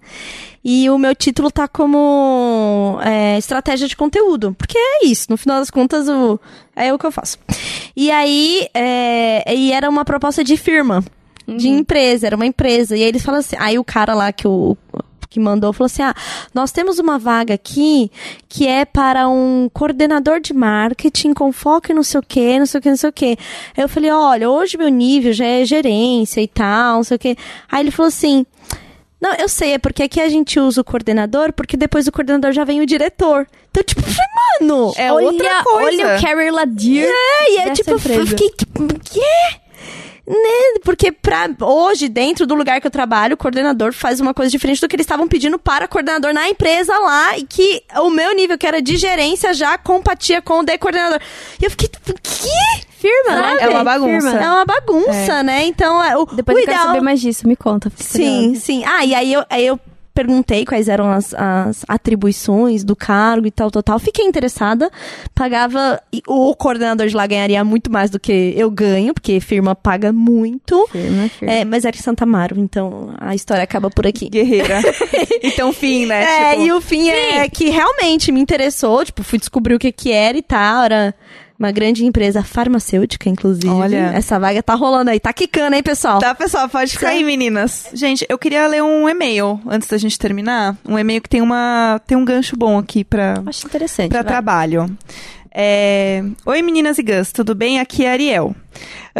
E 0.64 0.90
o 0.90 0.98
meu 0.98 1.14
título 1.14 1.52
tá 1.52 1.68
como 1.68 2.98
é, 3.02 3.38
estratégia 3.38 3.86
de 3.86 3.96
conteúdo. 3.96 4.54
Porque 4.58 4.76
é 4.76 5.06
isso, 5.06 5.26
no 5.30 5.36
final 5.36 5.60
das 5.60 5.70
contas, 5.70 6.08
o, 6.08 6.38
é 6.74 6.92
o 6.92 6.98
que 6.98 7.06
eu 7.06 7.12
faço. 7.12 7.38
E 7.96 8.10
aí, 8.10 8.68
é, 8.74 9.54
e 9.54 9.72
era 9.72 9.88
uma 9.88 10.04
proposta 10.04 10.42
de 10.42 10.56
firma, 10.56 11.04
de 11.46 11.68
empresa, 11.68 12.26
era 12.26 12.36
uma 12.36 12.44
empresa. 12.44 12.96
E 12.96 13.02
aí 13.02 13.08
eles 13.08 13.22
falam 13.22 13.38
assim, 13.38 13.56
aí 13.58 13.78
o 13.78 13.84
cara 13.84 14.14
lá 14.14 14.32
que 14.32 14.48
o 14.48 14.76
que 15.28 15.38
mandou 15.38 15.72
falou 15.72 15.86
assim: 15.86 16.02
ah, 16.02 16.14
nós 16.54 16.72
temos 16.72 16.98
uma 16.98 17.18
vaga 17.18 17.54
aqui 17.54 18.10
que 18.48 18.66
é 18.66 18.84
para 18.84 19.28
um 19.28 19.68
coordenador 19.72 20.40
de 20.40 20.52
marketing 20.52 21.34
com 21.34 21.52
foco 21.52 21.92
em 21.92 21.94
não 21.94 22.02
sei 22.02 22.20
o 22.20 22.22
que, 22.22 22.58
não 22.58 22.66
sei 22.66 22.78
o 22.78 22.82
que, 22.82 22.88
não 22.90 22.96
sei 22.96 23.10
o 23.10 23.12
que. 23.12 23.38
Aí 23.76 23.84
eu 23.84 23.88
falei: 23.88 24.10
olha, 24.10 24.50
hoje 24.50 24.76
meu 24.76 24.88
nível 24.88 25.32
já 25.32 25.44
é 25.44 25.64
gerência 25.64 26.40
e 26.40 26.48
tal, 26.48 26.96
não 26.96 27.04
sei 27.04 27.16
o 27.16 27.18
que. 27.18 27.36
Aí 27.70 27.82
ele 27.82 27.90
falou 27.90 28.08
assim. 28.08 28.44
Não, 29.20 29.34
eu 29.34 29.48
sei, 29.48 29.72
é 29.72 29.78
porque 29.78 30.04
aqui 30.04 30.20
a 30.20 30.28
gente 30.28 30.60
usa 30.60 30.80
o 30.80 30.84
coordenador, 30.84 31.52
porque 31.52 31.76
depois 31.76 32.04
do 32.04 32.12
coordenador 32.12 32.52
já 32.52 32.62
vem 32.62 32.80
o 32.80 32.86
diretor. 32.86 33.48
Então, 33.68 33.82
tipo, 33.82 34.00
mano. 34.60 34.92
É 34.96 35.12
olha, 35.12 35.26
outra 35.26 35.64
coisa. 35.64 36.02
Olha 36.04 36.16
o 36.16 36.22
Carrie 36.22 36.50
Ladir. 36.52 37.04
É, 37.04 37.52
e 37.52 37.56
é 37.58 37.70
tipo, 37.72 37.90
eu 37.90 38.26
fiquei 38.26 38.48
tipo, 38.50 38.86
quê? 39.00 39.20
Né? 40.28 40.80
Porque 40.84 41.10
pra, 41.10 41.48
hoje, 41.60 42.06
dentro 42.06 42.46
do 42.46 42.54
lugar 42.54 42.82
que 42.82 42.86
eu 42.86 42.90
trabalho, 42.90 43.32
o 43.32 43.36
coordenador 43.36 43.94
faz 43.94 44.20
uma 44.20 44.34
coisa 44.34 44.50
diferente 44.50 44.78
do 44.78 44.86
que 44.86 44.94
eles 44.94 45.04
estavam 45.04 45.26
pedindo 45.26 45.58
para 45.58 45.88
coordenador 45.88 46.34
na 46.34 46.48
empresa 46.50 46.92
lá, 46.98 47.38
e 47.38 47.44
que 47.44 47.82
o 47.96 48.10
meu 48.10 48.34
nível, 48.34 48.58
que 48.58 48.66
era 48.66 48.82
de 48.82 48.96
gerência, 48.98 49.54
já 49.54 49.78
compatia 49.78 50.42
com 50.42 50.60
o 50.60 50.64
de 50.64 50.76
coordenador. 50.76 51.18
E 51.58 51.64
eu 51.64 51.70
fiquei, 51.70 51.88
tipo, 51.88 52.12
que? 52.22 52.88
Firma, 52.98 53.36
né? 53.36 53.56
É 53.60 53.68
uma 53.68 53.84
bagunça. 53.84 54.30
Firma. 54.30 54.44
É 54.44 54.50
uma 54.50 54.64
bagunça, 54.64 55.42
né? 55.44 55.64
Então, 55.66 56.02
é, 56.02 56.16
o, 56.16 56.26
Depois 56.26 56.56
o 56.56 56.60
eu 56.60 56.64
quero 56.64 56.76
ideal... 56.76 56.86
saber 56.88 57.00
mais 57.00 57.20
disso, 57.20 57.46
me 57.46 57.54
conta. 57.54 57.92
Sim, 57.94 58.40
curiosa. 58.40 58.60
sim. 58.60 58.84
Ah, 58.84 59.04
e 59.04 59.14
aí 59.14 59.32
eu, 59.32 59.44
aí 59.48 59.64
eu 59.64 59.78
perguntei 60.18 60.64
quais 60.64 60.88
eram 60.88 61.08
as, 61.12 61.32
as 61.32 61.84
atribuições 61.86 62.82
do 62.82 62.96
cargo 62.96 63.46
e 63.46 63.52
tal, 63.52 63.70
tal, 63.70 63.84
tal. 63.84 63.98
Fiquei 64.00 64.24
interessada. 64.24 64.90
Pagava. 65.32 66.02
e 66.12 66.20
O 66.26 66.56
coordenador 66.56 67.06
de 67.06 67.14
lá 67.14 67.24
ganharia 67.24 67.62
muito 67.62 67.88
mais 67.88 68.10
do 68.10 68.18
que 68.18 68.52
eu 68.56 68.68
ganho, 68.68 69.14
porque 69.14 69.38
firma 69.38 69.76
paga 69.76 70.12
muito. 70.12 70.88
Firma, 70.90 71.28
firma. 71.28 71.54
É, 71.54 71.64
mas 71.64 71.84
era 71.84 71.96
em 71.96 72.00
Santa 72.00 72.24
Amaro, 72.24 72.58
então 72.58 73.14
a 73.20 73.32
história 73.32 73.62
acaba 73.62 73.88
por 73.90 74.08
aqui. 74.08 74.28
Guerreira. 74.28 74.80
então, 75.40 75.72
fim, 75.72 76.06
né? 76.06 76.24
É, 76.24 76.50
Tipo, 76.50 76.66
e 76.66 76.72
o 76.72 76.80
fim 76.80 77.08
é 77.10 77.48
que 77.48 77.70
realmente 77.70 78.32
me 78.32 78.40
interessou, 78.40 79.04
tipo, 79.04 79.22
fui 79.22 79.38
descobrir 79.38 79.74
o 79.74 79.78
que 79.78 79.92
que 79.92 80.10
era 80.10 80.36
e 80.36 80.42
tal, 80.42 80.82
era 80.82 81.14
uma 81.58 81.72
grande 81.72 82.04
empresa 82.04 82.42
farmacêutica, 82.42 83.28
inclusive. 83.28 83.68
Olha. 83.68 84.12
Essa 84.14 84.38
vaga 84.38 84.62
tá 84.62 84.74
rolando 84.74 85.10
aí, 85.10 85.18
tá 85.18 85.32
quicando, 85.32 85.74
hein, 85.74 85.82
pessoal? 85.82 86.20
Tá, 86.20 86.34
pessoal, 86.34 86.68
pode 86.68 86.92
ficar 86.92 87.08
aí, 87.08 87.24
meninas. 87.24 87.88
Gente, 87.92 88.24
eu 88.28 88.38
queria 88.38 88.66
ler 88.68 88.82
um 88.82 89.08
e-mail 89.08 89.60
antes 89.66 89.88
da 89.88 89.98
gente 89.98 90.18
terminar. 90.18 90.76
Um 90.86 90.98
e-mail 90.98 91.20
que 91.20 91.28
tem 91.28 91.42
uma 91.42 92.00
tem 92.06 92.16
um 92.16 92.24
gancho 92.24 92.56
bom 92.56 92.78
aqui 92.78 93.02
pra, 93.02 93.42
Acho 93.46 93.66
interessante. 93.66 94.08
pra 94.08 94.22
vai. 94.22 94.28
trabalho. 94.28 94.86
É... 95.52 96.22
Oi, 96.46 96.62
meninas 96.62 96.98
e 96.98 97.02
Gus, 97.02 97.32
tudo 97.32 97.54
bem? 97.54 97.80
Aqui 97.80 98.04
é 98.04 98.10
a 98.10 98.12
Ariel. 98.12 98.54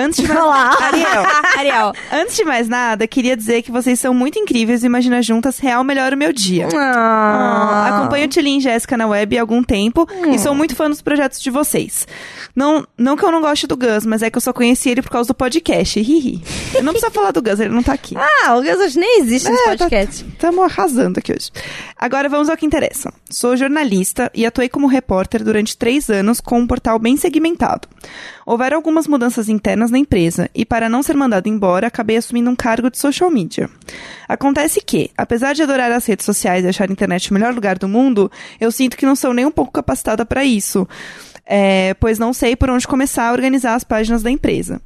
Antes 0.00 0.22
de 0.22 0.28
mais... 0.28 0.40
Olá. 0.40 0.76
Ariel. 0.80 1.24
Ariel. 1.58 1.92
Antes 2.12 2.36
de 2.36 2.44
mais 2.44 2.68
nada, 2.68 3.04
queria 3.08 3.36
dizer 3.36 3.62
que 3.62 3.72
vocês 3.72 3.98
são 3.98 4.14
muito 4.14 4.38
incríveis 4.38 4.84
e 4.84 4.86
Imagina 4.86 5.20
Juntas 5.20 5.58
real 5.58 5.82
melhora 5.82 6.14
o 6.14 6.18
meu 6.18 6.32
dia. 6.32 6.68
Ah. 6.72 7.96
Acompanho 7.96 8.26
o 8.26 8.28
Tilly 8.28 8.58
e 8.58 8.60
Jéssica 8.60 8.96
na 8.96 9.08
web 9.08 9.36
há 9.36 9.40
algum 9.40 9.62
tempo 9.62 10.06
e 10.32 10.38
sou 10.38 10.54
muito 10.54 10.76
fã 10.76 10.88
dos 10.88 11.02
projetos 11.02 11.40
de 11.40 11.50
vocês. 11.50 12.06
Não, 12.54 12.86
não 12.96 13.16
que 13.16 13.24
eu 13.24 13.32
não 13.32 13.40
goste 13.40 13.66
do 13.66 13.76
Gus, 13.76 14.06
mas 14.06 14.22
é 14.22 14.30
que 14.30 14.36
eu 14.36 14.40
só 14.40 14.52
conheci 14.52 14.88
ele 14.88 15.02
por 15.02 15.10
causa 15.10 15.26
do 15.28 15.34
podcast. 15.34 15.98
Hihi. 15.98 16.42
Eu 16.74 16.82
não 16.84 16.92
precisa 16.92 17.10
falar 17.10 17.32
do 17.32 17.42
Gus, 17.42 17.58
ele 17.58 17.74
não 17.74 17.82
tá 17.82 17.92
aqui. 17.94 18.14
Ah, 18.16 18.54
o 18.56 18.62
Gus 18.62 18.78
hoje 18.78 18.98
nem 19.00 19.20
existe 19.20 19.50
nesse 19.50 19.62
É, 19.62 19.64
tá- 19.76 19.78
podcast. 19.78 20.24
Estamos 20.32 20.64
arrasando 20.64 21.18
aqui 21.18 21.32
hoje. 21.32 21.50
Agora 21.96 22.28
vamos 22.28 22.48
ao 22.48 22.56
que 22.56 22.64
interessa. 22.66 23.12
Sou 23.28 23.56
jornalista 23.56 24.30
e 24.32 24.46
atuei 24.46 24.68
como 24.68 24.86
repórter 24.86 25.42
durante 25.42 25.76
três 25.76 26.08
anos 26.08 26.40
com 26.40 26.60
um 26.60 26.66
portal 26.68 26.98
bem 27.00 27.16
segmentado. 27.16 27.88
Houveram 28.48 28.78
algumas 28.78 29.06
mudanças 29.06 29.50
internas 29.50 29.90
na 29.90 29.98
empresa 29.98 30.48
e, 30.54 30.64
para 30.64 30.88
não 30.88 31.02
ser 31.02 31.14
mandado 31.14 31.50
embora, 31.50 31.86
acabei 31.86 32.16
assumindo 32.16 32.48
um 32.48 32.56
cargo 32.56 32.90
de 32.90 32.96
social 32.96 33.30
media. 33.30 33.68
Acontece 34.26 34.80
que, 34.80 35.10
apesar 35.18 35.52
de 35.52 35.62
adorar 35.62 35.92
as 35.92 36.06
redes 36.06 36.24
sociais 36.24 36.64
e 36.64 36.68
achar 36.68 36.88
a 36.88 36.92
internet 36.92 37.30
o 37.30 37.34
melhor 37.34 37.54
lugar 37.54 37.76
do 37.78 37.86
mundo, 37.86 38.32
eu 38.58 38.72
sinto 38.72 38.96
que 38.96 39.04
não 39.04 39.14
sou 39.14 39.34
nem 39.34 39.44
um 39.44 39.50
pouco 39.50 39.70
capacitada 39.70 40.24
para 40.24 40.46
isso. 40.46 40.88
é, 41.44 41.92
pois 42.00 42.18
não 42.18 42.32
sei 42.32 42.56
por 42.56 42.70
onde 42.70 42.88
começar 42.88 43.28
a 43.28 43.32
organizar 43.32 43.74
as 43.74 43.84
páginas 43.84 44.22
da 44.22 44.30
empresa. 44.30 44.80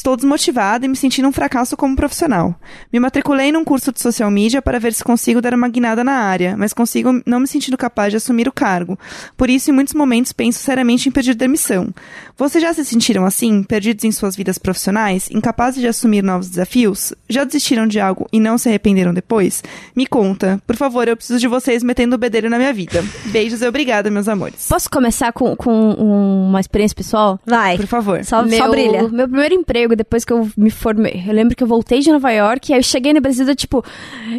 Estou 0.00 0.16
desmotivada 0.16 0.86
e 0.86 0.88
me 0.88 0.96
sentindo 0.96 1.28
um 1.28 1.32
fracasso 1.32 1.76
como 1.76 1.94
profissional. 1.94 2.58
Me 2.90 2.98
matriculei 2.98 3.52
num 3.52 3.62
curso 3.62 3.92
de 3.92 4.00
social 4.00 4.30
media 4.30 4.62
para 4.62 4.78
ver 4.78 4.94
se 4.94 5.04
consigo 5.04 5.42
dar 5.42 5.52
uma 5.52 5.68
guinada 5.68 6.02
na 6.02 6.14
área, 6.14 6.56
mas 6.56 6.72
consigo 6.72 7.20
não 7.26 7.38
me 7.38 7.46
sentindo 7.46 7.76
capaz 7.76 8.10
de 8.10 8.16
assumir 8.16 8.48
o 8.48 8.52
cargo. 8.52 8.98
Por 9.36 9.50
isso, 9.50 9.68
em 9.68 9.74
muitos 9.74 9.92
momentos, 9.92 10.32
penso 10.32 10.60
seriamente 10.60 11.06
em 11.06 11.12
pedir 11.12 11.34
demissão. 11.34 11.92
Vocês 12.34 12.64
já 12.64 12.72
se 12.72 12.82
sentiram 12.82 13.26
assim, 13.26 13.62
perdidos 13.62 14.02
em 14.04 14.10
suas 14.10 14.34
vidas 14.34 14.56
profissionais, 14.56 15.28
incapazes 15.30 15.82
de 15.82 15.86
assumir 15.86 16.22
novos 16.22 16.48
desafios? 16.48 17.12
Já 17.28 17.44
desistiram 17.44 17.86
de 17.86 18.00
algo 18.00 18.26
e 18.32 18.40
não 18.40 18.56
se 18.56 18.70
arrependeram 18.70 19.12
depois? 19.12 19.62
Me 19.94 20.06
conta. 20.06 20.58
Por 20.66 20.76
favor, 20.76 21.08
eu 21.08 21.16
preciso 21.18 21.38
de 21.38 21.46
vocês 21.46 21.82
metendo 21.82 22.14
o 22.14 22.18
bedelho 22.18 22.48
na 22.48 22.56
minha 22.56 22.72
vida. 22.72 23.04
Beijos 23.30 23.60
e 23.60 23.68
obrigada, 23.68 24.10
meus 24.10 24.28
amores. 24.28 24.66
Posso 24.66 24.88
começar 24.88 25.30
com, 25.34 25.54
com 25.54 25.92
uma 25.92 26.58
experiência 26.58 26.96
pessoal? 26.96 27.38
Vai. 27.44 27.76
Por 27.76 27.86
favor. 27.86 28.24
Só, 28.24 28.42
meu, 28.42 28.56
só 28.56 28.70
brilha. 28.70 29.06
Meu 29.10 29.28
primeiro 29.28 29.54
emprego, 29.54 29.89
depois 29.96 30.24
que 30.24 30.32
eu 30.32 30.48
me 30.56 30.70
formei. 30.70 31.24
Eu 31.26 31.32
lembro 31.32 31.56
que 31.56 31.62
eu 31.62 31.68
voltei 31.68 32.00
de 32.00 32.10
Nova 32.10 32.30
York, 32.30 32.70
e 32.70 32.74
aí 32.74 32.78
eu 32.78 32.84
cheguei 32.84 33.12
no 33.12 33.20
Brasil, 33.20 33.46
eu, 33.46 33.56
tipo, 33.56 33.84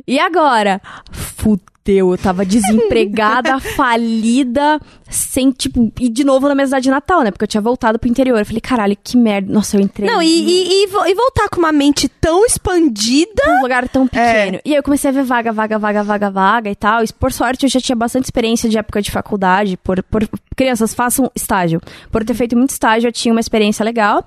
e 0.08 0.20
agora? 0.20 0.82
Fudeu, 1.12 1.62
eu 1.86 2.18
tava 2.18 2.46
desempregada, 2.46 3.60
falida, 3.76 4.80
sem, 5.10 5.52
tipo, 5.52 5.92
e 6.00 6.10
de 6.10 6.24
novo 6.24 6.48
na 6.48 6.54
minha 6.54 6.68
cidade 6.68 6.84
de 6.84 6.92
Natal, 6.92 7.22
né? 7.22 7.32
Porque 7.32 7.44
eu 7.44 7.48
tinha 7.48 7.62
voltado 7.62 7.98
pro 7.98 8.10
interior. 8.10 8.38
Eu 8.38 8.46
falei, 8.46 8.62
caralho, 8.62 8.98
que 9.04 9.18
merda. 9.18 9.52
Nossa, 9.52 9.78
eu 9.78 9.82
entrei. 9.82 10.08
Não, 10.08 10.22
e, 10.22 10.28
e, 10.28 10.84
e 10.84 10.84
e 10.84 11.16
voltar 11.16 11.50
com 11.50 11.58
uma 11.60 11.72
mente 11.72 12.08
tão 12.08 12.46
expandida. 12.46 13.42
num 13.48 13.62
lugar 13.62 13.88
tão 13.90 14.08
pequeno. 14.08 14.60
E 14.64 14.72
aí 14.72 14.76
eu 14.76 14.84
comecei 14.84 15.10
a 15.10 15.14
ver 15.14 15.24
vaga, 15.24 15.52
vaga, 15.52 15.80
vaga, 15.80 16.04
vaga, 16.04 16.30
vaga 16.30 16.70
e 16.70 16.76
tal. 16.76 17.04
E 17.04 17.08
por 17.14 17.32
sorte 17.32 17.66
eu 17.66 17.70
já 17.70 17.80
tinha 17.80 17.96
bastante 17.96 18.26
experiência 18.26 18.70
de 18.70 18.78
época 18.78 19.02
de 19.02 19.10
faculdade. 19.10 19.78
Por, 19.78 20.04
por 20.04 20.28
crianças, 20.56 20.94
façam 20.94 21.32
estágio. 21.36 21.82
Por 22.12 22.24
ter 22.24 22.34
feito 22.34 22.56
muito 22.56 22.72
estágio, 22.72 23.08
eu 23.08 23.12
tinha 23.12 23.34
uma 23.34 23.40
experiência 23.42 23.84
legal. 23.84 24.24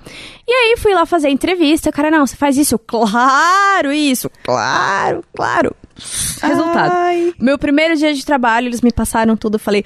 E 0.47 0.53
aí 0.53 0.77
fui 0.79 0.93
lá 0.95 1.07
fazer 1.07 1.29
a 1.29 1.31
entrevista. 1.31 1.93
Cara, 1.93 2.11
não, 2.11 2.27
você 2.27 2.37
faz 2.37 2.57
isso? 2.59 2.79
Claro, 2.79 3.93
isso. 3.93 4.31
Claro, 4.43 5.25
claro. 5.35 5.75
Resultado. 6.43 6.93
Ai. 6.93 7.35
Meu 7.39 7.59
primeiro 7.59 7.97
dia 7.97 8.13
de 8.13 8.25
trabalho, 8.25 8.67
eles 8.67 8.81
me 8.81 8.93
passaram 8.93 9.37
tudo. 9.37 9.55
Eu 9.55 9.61
falei, 9.61 9.85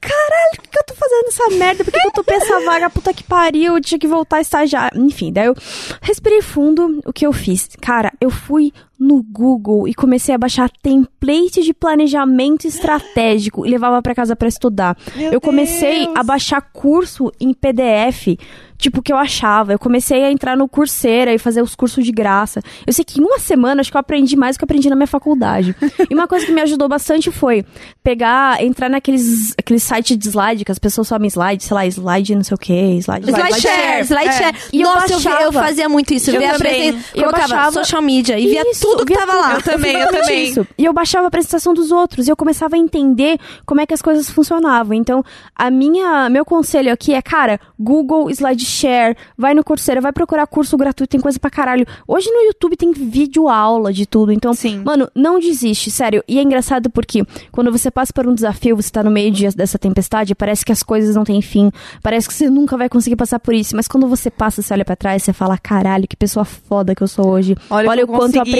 caralho, 0.00 0.56
por 0.56 0.68
que 0.68 0.78
eu 0.78 0.84
tô 0.84 0.94
fazendo 0.94 1.28
essa 1.28 1.50
merda? 1.56 1.84
Por 1.84 1.92
que, 1.92 2.00
que 2.00 2.06
eu 2.06 2.24
tô 2.24 2.24
essa 2.32 2.60
vaga? 2.64 2.90
Puta 2.90 3.14
que 3.14 3.22
pariu, 3.22 3.76
eu 3.76 3.80
tinha 3.80 3.98
que 3.98 4.08
voltar 4.08 4.38
a 4.38 4.40
estagiar. 4.40 4.90
Enfim, 4.96 5.32
daí 5.32 5.46
eu 5.46 5.54
respirei 6.00 6.42
fundo. 6.42 7.00
O 7.04 7.12
que 7.12 7.26
eu 7.26 7.32
fiz? 7.32 7.68
Cara, 7.80 8.12
eu 8.20 8.30
fui 8.30 8.72
no 8.98 9.22
Google 9.22 9.88
e 9.88 9.94
comecei 9.94 10.34
a 10.34 10.38
baixar 10.38 10.70
template 10.82 11.62
de 11.62 11.74
planejamento 11.74 12.66
estratégico 12.66 13.66
e 13.66 13.70
levava 13.70 14.00
pra 14.00 14.14
casa 14.14 14.36
pra 14.36 14.48
estudar. 14.48 14.96
Meu 15.16 15.32
eu 15.32 15.40
comecei 15.40 16.04
Deus. 16.06 16.16
a 16.16 16.22
baixar 16.22 16.60
curso 16.72 17.32
em 17.40 17.52
PDF, 17.52 18.38
tipo, 18.78 19.02
que 19.02 19.12
eu 19.12 19.16
achava. 19.16 19.72
Eu 19.72 19.78
comecei 19.78 20.24
a 20.24 20.30
entrar 20.30 20.56
no 20.56 20.68
Coursera 20.68 21.32
e 21.34 21.38
fazer 21.38 21.62
os 21.62 21.74
cursos 21.74 22.04
de 22.04 22.12
graça. 22.12 22.60
Eu 22.86 22.92
sei 22.92 23.04
que 23.04 23.20
em 23.20 23.24
uma 23.24 23.38
semana, 23.38 23.80
acho 23.80 23.90
que 23.90 23.96
eu 23.96 24.00
aprendi 24.00 24.36
mais 24.36 24.56
do 24.56 24.58
que 24.58 24.64
eu 24.64 24.66
aprendi 24.66 24.88
na 24.88 24.96
minha 24.96 25.06
faculdade. 25.06 25.74
e 26.08 26.14
uma 26.14 26.26
coisa 26.28 26.46
que 26.46 26.52
me 26.52 26.60
ajudou 26.60 26.88
bastante 26.88 27.30
foi 27.30 27.64
pegar, 28.02 28.62
entrar 28.62 28.88
naqueles 28.88 29.52
aqueles 29.58 29.82
sites 29.82 30.16
de 30.16 30.28
slide, 30.28 30.64
que 30.64 30.72
as 30.72 30.78
pessoas 30.78 31.08
sobem 31.08 31.28
slide, 31.28 31.64
sei 31.64 31.74
lá, 31.74 31.86
slide 31.86 32.34
não 32.34 32.44
sei 32.44 32.54
o 32.54 32.58
que, 32.58 32.72
slide... 32.98 33.26
Slideshare, 33.30 34.04
slideshare. 34.04 34.56
E 34.72 34.80
eu 34.82 34.88
Nossa, 34.88 35.12
eu, 35.14 35.18
vi- 35.18 35.26
eu 35.28 35.32
baixava. 35.34 35.52
fazia 35.66 35.88
muito 35.88 36.12
isso. 36.14 36.30
Eu, 36.30 36.34
Eu 36.34 36.40
via 36.40 36.88
Eu 37.14 37.22
colocava 37.24 37.48
baixava- 37.48 37.72
social 37.72 38.02
media 38.02 38.38
e 38.38 38.48
via 38.48 38.62
Isso, 38.70 38.83
tudo 38.84 39.04
que 39.06 39.14
via 39.14 39.26
tava 39.26 39.32
tudo. 39.32 39.42
lá. 39.42 39.54
Eu 39.54 39.62
também, 39.62 39.96
eu 39.96 40.10
também. 40.10 40.44
isso. 40.48 40.66
E 40.78 40.84
eu 40.84 40.92
baixava 40.92 41.24
a 41.26 41.28
apresentação 41.28 41.72
dos 41.74 41.90
outros 41.90 42.26
e 42.26 42.30
eu 42.30 42.36
começava 42.36 42.76
a 42.76 42.78
entender 42.78 43.38
como 43.66 43.80
é 43.80 43.86
que 43.86 43.94
as 43.94 44.02
coisas 44.02 44.28
funcionavam. 44.30 44.94
Então, 44.94 45.24
a 45.54 45.70
minha, 45.70 46.28
meu 46.28 46.44
conselho 46.44 46.92
aqui 46.92 47.14
é, 47.14 47.22
cara, 47.22 47.58
Google 47.78 48.30
SlideShare, 48.30 49.16
vai 49.36 49.54
no 49.54 49.64
Coursera, 49.64 50.00
vai 50.00 50.12
procurar 50.12 50.46
curso 50.46 50.76
gratuito, 50.76 51.10
tem 51.10 51.20
coisa 51.20 51.38
pra 51.38 51.50
caralho. 51.50 51.86
Hoje 52.06 52.30
no 52.30 52.40
YouTube 52.42 52.76
tem 52.76 52.92
vídeo 52.92 53.48
aula 53.48 53.92
de 53.92 54.06
tudo. 54.06 54.32
Então, 54.32 54.52
Sim. 54.54 54.82
mano, 54.84 55.08
não 55.14 55.38
desiste, 55.38 55.90
sério. 55.90 56.22
E 56.28 56.38
é 56.38 56.42
engraçado 56.42 56.90
porque 56.90 57.24
quando 57.50 57.70
você 57.72 57.90
passa 57.90 58.12
por 58.12 58.26
um 58.26 58.34
desafio, 58.34 58.76
você 58.76 58.90
tá 58.90 59.02
no 59.02 59.10
meio 59.10 59.30
de- 59.30 59.48
dessa 59.56 59.78
tempestade, 59.78 60.34
parece 60.34 60.64
que 60.64 60.72
as 60.72 60.82
coisas 60.82 61.14
não 61.16 61.24
têm 61.24 61.40
fim, 61.42 61.70
parece 62.02 62.28
que 62.28 62.34
você 62.34 62.48
nunca 62.50 62.76
vai 62.76 62.88
conseguir 62.88 63.16
passar 63.16 63.38
por 63.38 63.54
isso. 63.54 63.74
Mas 63.76 63.88
quando 63.88 64.06
você 64.06 64.30
passa, 64.30 64.62
você 64.62 64.72
olha 64.74 64.84
pra 64.84 64.96
trás, 64.96 65.22
você 65.22 65.32
fala, 65.32 65.56
caralho, 65.58 66.06
que 66.08 66.16
pessoa 66.16 66.44
foda 66.44 66.94
que 66.94 67.02
eu 67.02 67.08
sou 67.08 67.28
hoje. 67.28 67.56
Olha 67.70 67.86
o 67.88 67.90
Olha, 67.90 68.00
o 68.00 68.02
eu 68.02 68.06
quanto 68.08 68.34
eu 68.36 68.40
consegui." 68.40 68.52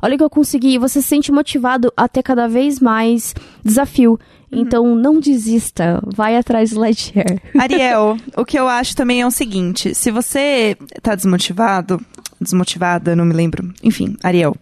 Olha 0.00 0.14
o 0.14 0.18
que 0.18 0.24
eu 0.24 0.30
consegui. 0.30 0.74
E 0.74 0.78
você 0.78 1.00
se 1.02 1.08
sente 1.08 1.32
motivado 1.32 1.92
a 1.96 2.08
ter 2.08 2.22
cada 2.22 2.48
vez 2.48 2.80
mais 2.80 3.34
desafio. 3.64 4.18
Uhum. 4.50 4.60
Então, 4.60 4.94
não 4.94 5.18
desista. 5.18 6.02
Vai 6.06 6.36
atrás 6.36 6.70
do 6.70 6.84
SlideShare. 6.84 7.40
Ariel, 7.58 8.16
o 8.36 8.44
que 8.44 8.58
eu 8.58 8.68
acho 8.68 8.94
também 8.94 9.20
é 9.20 9.26
o 9.26 9.30
seguinte: 9.30 9.94
se 9.94 10.10
você 10.10 10.76
tá 11.02 11.14
desmotivado, 11.14 12.00
desmotivada, 12.42 13.14
não 13.16 13.24
me 13.24 13.32
lembro. 13.34 13.72
Enfim, 13.82 14.16
Ariel. 14.22 14.54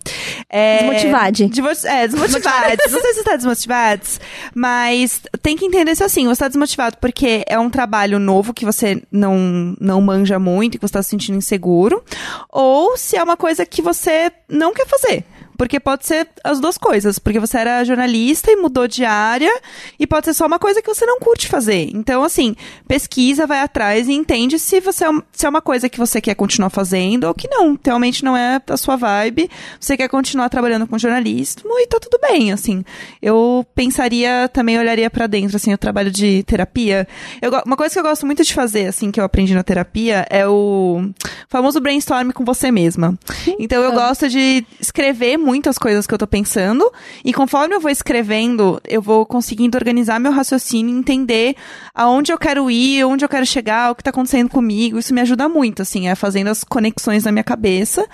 É, 0.49 0.79
Desmotivade. 0.79 1.47
Devo- 1.49 1.69
é, 1.85 2.07
desmotivados. 2.09 2.93
não 2.93 3.01
sei 3.01 3.13
se 3.13 3.15
você 3.15 3.25
tá 3.25 3.37
desmotivados, 3.37 4.21
mas 4.55 5.21
tem 5.43 5.57
que 5.57 5.65
entender 5.67 5.93
isso 5.93 6.05
assim: 6.05 6.27
você 6.27 6.41
tá 6.41 6.49
desmotivado 6.49 6.97
porque 7.01 7.45
é 7.49 7.59
um 7.59 7.71
trabalho 7.71 8.19
novo 8.19 8.53
que 8.55 8.65
você 8.65 9.03
não, 9.11 9.75
não 9.81 10.01
manja 10.01 10.39
muito, 10.39 10.79
que 10.79 10.87
você 10.87 10.93
tá 10.93 11.03
se 11.03 11.11
sentindo 11.11 11.39
inseguro, 11.39 12.03
ou 12.49 12.97
se 12.97 13.17
é 13.17 13.23
uma 13.23 13.37
coisa 13.37 13.65
que 13.67 13.81
você 13.83 14.31
não 14.49 14.73
quer 14.75 14.87
fazer. 14.87 15.25
Porque 15.61 15.79
pode 15.79 16.07
ser 16.07 16.27
as 16.43 16.59
duas 16.59 16.79
coisas. 16.79 17.19
Porque 17.19 17.39
você 17.39 17.59
era 17.59 17.85
jornalista 17.85 18.51
e 18.51 18.57
mudou 18.57 18.89
de 18.89 19.05
área. 19.05 19.53
E 19.99 20.07
pode 20.07 20.25
ser 20.25 20.33
só 20.33 20.47
uma 20.47 20.59
coisa 20.59 20.81
que 20.81 20.89
você 20.89 21.05
não 21.05 21.21
curte 21.21 21.49
fazer. 21.49 21.91
Então, 21.93 22.25
assim, 22.25 22.57
pesquisa, 22.89 23.47
vai 23.47 23.61
atrás 23.61 24.09
e 24.09 24.13
entende 24.15 24.59
se, 24.59 24.81
você 24.81 25.05
é, 25.05 25.11
se 25.31 25.45
é 25.45 25.49
uma 25.51 25.61
coisa 25.61 25.87
que 25.87 25.99
você 25.99 26.19
quer 26.19 26.35
continuar 26.35 26.71
fazendo 26.71 27.25
ou 27.25 27.35
que 27.35 27.47
não. 27.47 27.79
Realmente 27.85 28.25
não 28.25 28.35
é 28.35 28.59
a 28.71 28.77
sua 28.79 28.97
vibe. 28.97 29.51
Você 29.79 29.99
quer 29.99 30.09
continuar 30.09 30.49
trabalhando 30.49 30.87
com 30.87 30.99
jornalismo 30.99 31.79
e 31.79 31.87
tá 31.87 31.99
tudo 32.01 32.19
bem, 32.23 32.53
assim. 32.53 32.83
Eu 33.21 33.67
pensaria, 33.75 34.49
também 34.49 34.79
olharia 34.79 35.11
pra 35.11 35.27
dentro, 35.27 35.57
assim, 35.57 35.75
o 35.75 35.79
trabalho 35.79 36.11
de 36.11 36.43
terapia. 36.45 37.07
Eu, 37.43 37.51
uma 37.67 37.77
coisa 37.77 37.93
que 37.93 37.99
eu 37.99 38.05
gosto 38.05 38.25
muito 38.25 38.43
de 38.43 38.55
fazer, 38.55 38.87
assim, 38.87 39.11
que 39.11 39.21
eu 39.21 39.25
aprendi 39.25 39.53
na 39.53 39.63
terapia 39.63 40.27
é 40.31 40.49
o 40.49 41.11
famoso 41.51 41.83
brainstorm 41.83 42.31
com 42.31 42.47
você 42.47 42.71
mesma. 42.71 43.19
Então 43.59 43.83
eu 43.83 43.93
gosto 43.93 44.27
de 44.27 44.65
escrever 44.81 45.37
muito 45.37 45.50
muito 45.51 45.69
as 45.69 45.77
coisas 45.77 46.07
que 46.07 46.15
eu 46.15 46.19
tô 46.19 46.29
pensando. 46.29 46.89
E 47.25 47.33
conforme 47.33 47.75
eu 47.75 47.81
vou 47.81 47.91
escrevendo, 47.91 48.81
eu 48.87 49.03
vou 49.03 49.27
conseguindo 49.27 49.77
organizar 49.77 50.21
meu 50.21 50.31
raciocínio, 50.31 50.97
entender 50.97 51.57
aonde 51.93 52.33
eu 52.33 52.39
quero 52.39 52.71
ir, 52.71 53.05
onde 53.05 53.25
eu 53.25 53.29
quero 53.29 53.45
chegar, 53.45 53.91
o 53.91 53.97
que 53.97 54.05
tá 54.05 54.11
acontecendo 54.11 54.49
comigo. 54.49 54.97
Isso 54.97 55.13
me 55.13 55.21
ajuda 55.21 55.49
muito, 55.49 55.83
assim, 55.83 56.07
é 56.07 56.15
fazendo 56.15 56.51
as 56.51 56.63
conexões 56.63 57.25
na 57.25 57.33
minha 57.33 57.43
cabeça 57.43 58.07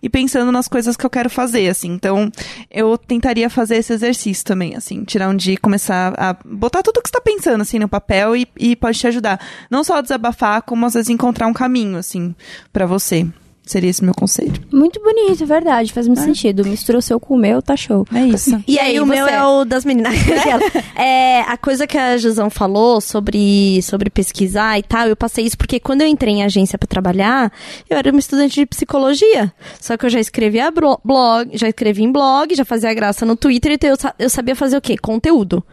e 0.00 0.08
pensando 0.08 0.52
nas 0.52 0.68
coisas 0.68 0.96
que 0.96 1.04
eu 1.04 1.10
quero 1.10 1.28
fazer, 1.28 1.68
assim. 1.68 1.90
Então, 1.90 2.30
eu 2.70 2.96
tentaria 2.96 3.50
fazer 3.50 3.76
esse 3.76 3.92
exercício 3.92 4.44
também, 4.44 4.76
assim, 4.76 5.02
tirar 5.02 5.28
um 5.28 5.36
dia 5.36 5.54
e 5.54 5.56
começar 5.56 6.14
a 6.16 6.36
botar 6.44 6.80
tudo 6.80 7.02
que 7.02 7.08
você 7.08 7.12
tá 7.12 7.20
pensando, 7.20 7.62
assim, 7.62 7.80
no 7.80 7.88
papel 7.88 8.36
e, 8.36 8.46
e 8.56 8.76
pode 8.76 8.96
te 8.96 9.08
ajudar. 9.08 9.40
Não 9.68 9.82
só 9.82 9.96
a 9.96 10.00
desabafar, 10.00 10.62
como 10.62 10.86
às 10.86 10.94
vezes 10.94 11.10
encontrar 11.10 11.48
um 11.48 11.52
caminho, 11.52 11.98
assim, 11.98 12.32
pra 12.72 12.86
você. 12.86 13.26
Seria 13.66 13.88
esse 13.88 14.04
meu 14.04 14.12
conselho. 14.14 14.52
Muito 14.70 15.00
bonito, 15.02 15.46
verdade. 15.46 15.90
Faz 15.90 16.06
muito 16.06 16.20
sentido. 16.20 16.66
Misturou 16.66 17.00
seu 17.00 17.18
com 17.18 17.34
o 17.34 17.38
meu, 17.38 17.62
tá 17.62 17.74
show. 17.74 18.06
É 18.14 18.26
isso. 18.26 18.62
E 18.68 18.78
aí, 18.78 18.92
aí, 18.92 19.00
o 19.00 19.06
meu 19.06 19.24
você? 19.24 19.32
é 19.32 19.42
o 19.42 19.64
das 19.64 19.86
meninas. 19.86 20.12
Aquela. 20.20 20.60
é, 21.02 21.40
a 21.40 21.56
coisa 21.56 21.86
que 21.86 21.96
a 21.96 22.18
Jusão 22.18 22.50
falou 22.50 23.00
sobre, 23.00 23.80
sobre 23.80 24.10
pesquisar 24.10 24.78
e 24.78 24.82
tal, 24.82 25.08
eu 25.08 25.16
passei 25.16 25.46
isso 25.46 25.56
porque 25.56 25.80
quando 25.80 26.02
eu 26.02 26.06
entrei 26.06 26.34
em 26.34 26.42
agência 26.44 26.78
pra 26.78 26.86
trabalhar, 26.86 27.50
eu 27.88 27.96
era 27.96 28.10
uma 28.10 28.20
estudante 28.20 28.54
de 28.60 28.66
psicologia. 28.66 29.50
Só 29.80 29.96
que 29.96 30.04
eu 30.04 30.10
já 30.10 30.20
escrevia 30.20 30.70
blog, 30.70 31.48
já 31.56 31.66
escrevi 31.68 32.02
em 32.02 32.12
blog, 32.12 32.54
já 32.54 32.66
fazia 32.66 32.92
graça 32.92 33.24
no 33.24 33.34
Twitter, 33.34 33.72
então 33.72 33.88
eu, 33.88 33.96
sa- 33.96 34.14
eu 34.18 34.28
sabia 34.28 34.54
fazer 34.54 34.76
o 34.76 34.80
quê? 34.82 34.98
Conteúdo. 34.98 35.64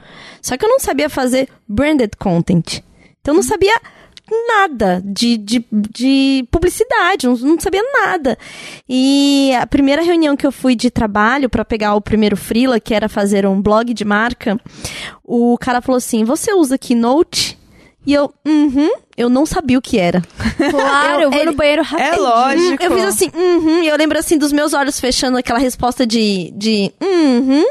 Só 0.42 0.56
que 0.56 0.64
eu 0.64 0.70
não 0.70 0.80
sabia 0.80 1.10
fazer 1.10 1.50
branded 1.68 2.12
content. 2.18 2.80
Então 3.20 3.34
eu 3.34 3.36
não 3.36 3.44
sabia 3.44 3.76
nada 4.48 5.02
de, 5.06 5.38
de, 5.38 5.66
de 5.72 6.48
publicidade, 6.52 7.28
não, 7.28 7.36
não 7.36 7.60
sabia 7.60 7.84
nada. 7.94 8.38
E 8.88 9.52
a 9.60 9.68
primeira 9.68 10.02
reunião 10.02 10.36
que 10.36 10.45
eu 10.45 10.52
fui 10.52 10.76
de 10.76 10.90
trabalho 10.90 11.49
para 11.49 11.66
pegar 11.66 11.95
o 11.95 12.02
primeiro 12.02 12.38
freela, 12.38 12.80
que 12.80 12.94
era 12.94 13.10
fazer 13.10 13.45
um 13.45 13.62
blog 13.62 13.94
de 13.94 14.06
marca, 14.06 14.60
o 15.24 15.58
cara 15.58 15.82
falou 15.82 15.98
assim: 15.98 16.24
"Você 16.24 16.53
usa 16.53 16.78
Keynote?" 16.78 17.60
E 18.06 18.14
eu, 18.14 18.34
uhum, 18.48 18.90
eu 19.22 19.30
não 19.30 19.45
sabia 19.45 19.77
o 19.77 19.81
que 19.81 19.98
era. 19.99 20.22
Claro, 20.72 21.23
eu, 21.23 21.31
vou 21.31 21.39
ele- 21.39 21.52
no 21.52 21.57
banheiro 21.57 21.81
rapidinho. 21.84 22.14
É 22.14 22.18
lógico. 22.18 22.84
Eu 22.84 22.95
fiz 22.95 23.06
assim, 23.06 23.31
uhum, 23.34 23.84
e 23.84 23.88
eu 23.88 23.98
lembro 23.98 24.18
assim 24.18 24.38
dos 24.38 24.52
meus 24.52 24.73
olhos 24.73 24.99
fechando 24.99 25.38
aquela 25.38 25.60
resposta 25.60 26.06
de, 26.06 26.52
de 26.56 26.91
uhum. 27.02 27.65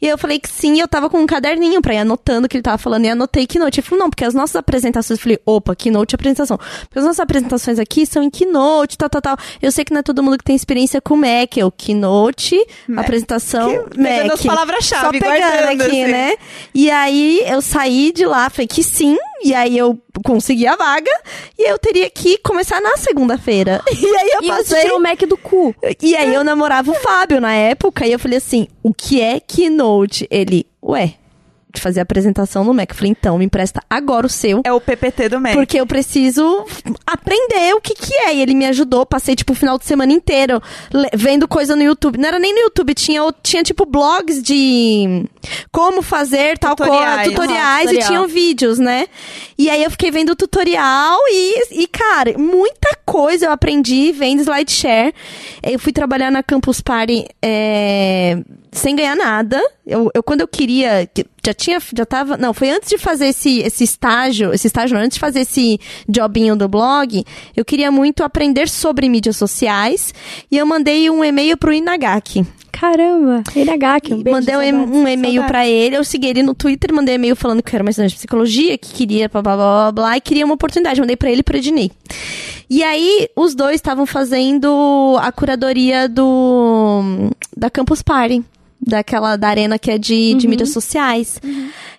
E 0.00 0.06
eu 0.06 0.16
falei 0.18 0.38
que 0.38 0.48
sim, 0.48 0.78
eu 0.80 0.86
tava 0.86 1.08
com 1.10 1.18
um 1.18 1.26
caderninho 1.26 1.80
pra 1.82 1.94
ir 1.94 1.98
anotando 1.98 2.46
o 2.46 2.48
que 2.48 2.56
ele 2.56 2.62
tava 2.62 2.78
falando, 2.78 3.04
e 3.06 3.08
anotei 3.08 3.46
Keynote. 3.46 3.80
Ele 3.80 3.86
falou, 3.86 4.04
não, 4.04 4.10
porque 4.10 4.24
as 4.24 4.32
nossas 4.34 4.54
apresentações, 4.56 5.18
eu 5.18 5.22
falei, 5.22 5.38
opa, 5.44 5.74
Keynote 5.74 6.14
é 6.14 6.16
apresentação. 6.16 6.56
Porque 6.56 6.98
as 6.98 7.04
nossas 7.04 7.18
apresentações 7.20 7.78
aqui 7.80 8.06
são 8.06 8.22
em 8.22 8.30
Keynote, 8.30 8.96
tal, 8.98 9.08
tal, 9.10 9.20
tal. 9.22 9.36
Eu 9.60 9.72
sei 9.72 9.84
que 9.84 9.92
não 9.92 10.00
é 10.00 10.02
todo 10.02 10.22
mundo 10.22 10.38
que 10.38 10.44
tem 10.44 10.54
experiência 10.54 11.00
com 11.00 11.16
Mac, 11.16 11.56
eu 11.56 11.70
Keynote, 11.72 12.56
apresentação, 12.96 13.84
Que- 13.88 13.96
pegando 13.96 14.22
Mac. 14.28 14.32
as 14.34 14.42
palavras-chave, 14.42 15.04
Só 15.04 15.10
pegando 15.10 15.28
guardando, 15.38 15.80
aqui, 15.82 16.02
assim. 16.02 16.04
né? 16.12 16.36
E 16.74 16.90
aí 16.90 17.42
eu 17.46 17.60
saí 17.62 18.12
de 18.12 18.24
lá, 18.26 18.48
falei 18.50 18.66
que 18.68 18.82
sim, 18.84 19.16
e 19.42 19.54
aí 19.54 19.76
eu 19.76 19.98
consegui 20.20 20.66
a 20.66 20.76
vaga, 20.76 21.10
e 21.58 21.70
eu 21.70 21.78
teria 21.78 22.08
que 22.10 22.38
começar 22.38 22.80
na 22.80 22.96
segunda-feira. 22.96 23.82
E 23.92 24.06
aí 24.16 24.30
eu 24.34 24.42
E 24.42 24.48
passei. 24.48 24.90
o 24.90 25.00
Mac 25.00 25.20
do 25.26 25.36
cu. 25.36 25.74
E 26.02 26.14
aí 26.16 26.32
eu 26.34 26.44
namorava 26.44 26.90
o 26.90 26.94
Fábio 26.94 27.40
na 27.40 27.52
época, 27.54 28.06
e 28.06 28.12
eu 28.12 28.18
falei 28.18 28.38
assim: 28.38 28.68
o 28.82 28.92
que 28.94 29.20
é 29.20 29.40
Keynote? 29.40 30.26
Ele, 30.30 30.66
ué, 30.82 31.14
de 31.78 31.82
fazer 31.82 32.00
a 32.00 32.02
apresentação 32.02 32.64
no 32.64 32.74
Mac. 32.74 32.90
Eu 32.90 32.96
falei, 32.96 33.10
então, 33.10 33.38
me 33.38 33.44
empresta 33.44 33.82
agora 33.88 34.26
o 34.26 34.30
seu. 34.30 34.62
É 34.64 34.72
o 34.72 34.80
PPT 34.80 35.28
do 35.28 35.40
Mac. 35.40 35.54
Porque 35.54 35.80
eu 35.80 35.86
preciso 35.86 36.66
aprender 37.06 37.74
o 37.74 37.80
que 37.80 37.94
que 37.94 38.14
é. 38.14 38.34
E 38.34 38.42
ele 38.42 38.54
me 38.54 38.66
ajudou. 38.66 39.06
Passei, 39.06 39.34
tipo, 39.34 39.52
o 39.52 39.56
final 39.56 39.78
de 39.78 39.84
semana 39.84 40.12
inteiro 40.12 40.60
vendo 41.14 41.48
coisa 41.48 41.74
no 41.74 41.82
YouTube. 41.82 42.18
Não 42.18 42.28
era 42.28 42.38
nem 42.38 42.52
no 42.52 42.60
YouTube, 42.60 42.94
tinha, 42.94 43.22
tinha 43.42 43.62
tipo, 43.62 43.86
blogs 43.86 44.42
de 44.42 45.24
como 45.72 46.02
fazer 46.02 46.58
tal 46.58 46.76
coisa, 46.76 46.92
Tutoriais. 46.92 47.28
tutoriais, 47.28 47.90
Aham, 47.90 47.98
e 47.98 48.02
tinham 48.06 48.28
vídeos, 48.28 48.78
né? 48.78 49.06
E 49.56 49.70
aí 49.70 49.82
eu 49.82 49.90
fiquei 49.90 50.10
vendo 50.10 50.30
o 50.30 50.36
tutorial 50.36 51.18
e, 51.28 51.82
e, 51.82 51.86
cara, 51.86 52.36
muita 52.38 52.96
coisa 53.04 53.46
eu 53.46 53.52
aprendi 53.52 54.12
vendo 54.12 54.40
SlideShare. 54.40 55.14
Eu 55.62 55.78
fui 55.78 55.92
trabalhar 55.92 56.30
na 56.30 56.42
Campus 56.42 56.80
Party 56.80 57.26
é, 57.42 58.38
sem 58.72 58.94
ganhar 58.94 59.16
nada. 59.16 59.60
Eu, 59.86 60.10
eu, 60.14 60.22
quando 60.22 60.42
eu 60.42 60.48
queria, 60.48 61.08
que 61.12 61.24
já 61.44 61.54
tinha, 61.54 61.78
já 61.94 62.04
tava, 62.04 62.36
não, 62.36 62.52
foi 62.52 62.70
antes 62.70 62.88
de 62.88 62.98
fazer 62.98 63.26
esse, 63.26 63.60
esse 63.60 63.84
estágio, 63.84 64.52
esse 64.52 64.66
estágio 64.66 64.96
não, 64.96 65.04
antes 65.04 65.16
de 65.16 65.20
fazer 65.20 65.40
esse 65.40 65.78
jobinho 66.08 66.56
do 66.56 66.68
blog, 66.68 67.24
eu 67.56 67.64
queria 67.64 67.90
muito 67.90 68.22
aprender 68.22 68.68
sobre 68.68 69.08
mídias 69.08 69.36
sociais 69.36 70.12
e 70.50 70.56
eu 70.56 70.66
mandei 70.66 71.08
um 71.10 71.24
e-mail 71.24 71.56
pro 71.56 71.72
Inagaki. 71.72 72.46
Caramba, 72.70 73.42
que 74.00 74.14
um 74.14 74.22
beijo. 74.22 74.38
mandei 74.38 74.54
um, 74.72 75.08
e-mail 75.08 75.44
pra 75.44 75.66
ele, 75.66 75.96
eu 75.96 76.04
segui 76.04 76.28
ele 76.28 76.44
no 76.44 76.54
Twitter, 76.54 76.94
mandei 76.94 77.16
e-mail 77.16 77.34
falando 77.34 77.60
que 77.60 77.74
eu 77.74 77.76
era 77.76 77.82
uma 77.82 77.90
estudante 77.90 78.12
de 78.12 78.18
psicologia, 78.18 78.78
que 78.78 78.92
queria 78.92 79.28
blá 79.28 79.42
blá 79.42 79.56
blá 79.56 79.92
blá, 79.92 80.16
e 80.16 80.20
queria 80.20 80.44
uma 80.44 80.54
oportunidade. 80.54 81.00
Mandei 81.00 81.16
pra 81.16 81.28
ele 81.28 81.40
e 81.40 81.42
pro 81.42 81.56
Ednei. 81.56 81.90
E 82.70 82.84
aí, 82.84 83.28
os 83.34 83.56
dois 83.56 83.76
estavam 83.76 84.06
fazendo 84.06 85.16
a 85.20 85.32
curadoria 85.32 86.08
do 86.08 87.30
da 87.56 87.68
Campus 87.68 88.00
Party. 88.00 88.44
Daquela, 88.80 89.36
da 89.36 89.48
arena 89.48 89.78
que 89.78 89.90
é 89.90 89.98
de, 89.98 90.34
de 90.34 90.46
mídias 90.46 90.70
sociais. 90.70 91.40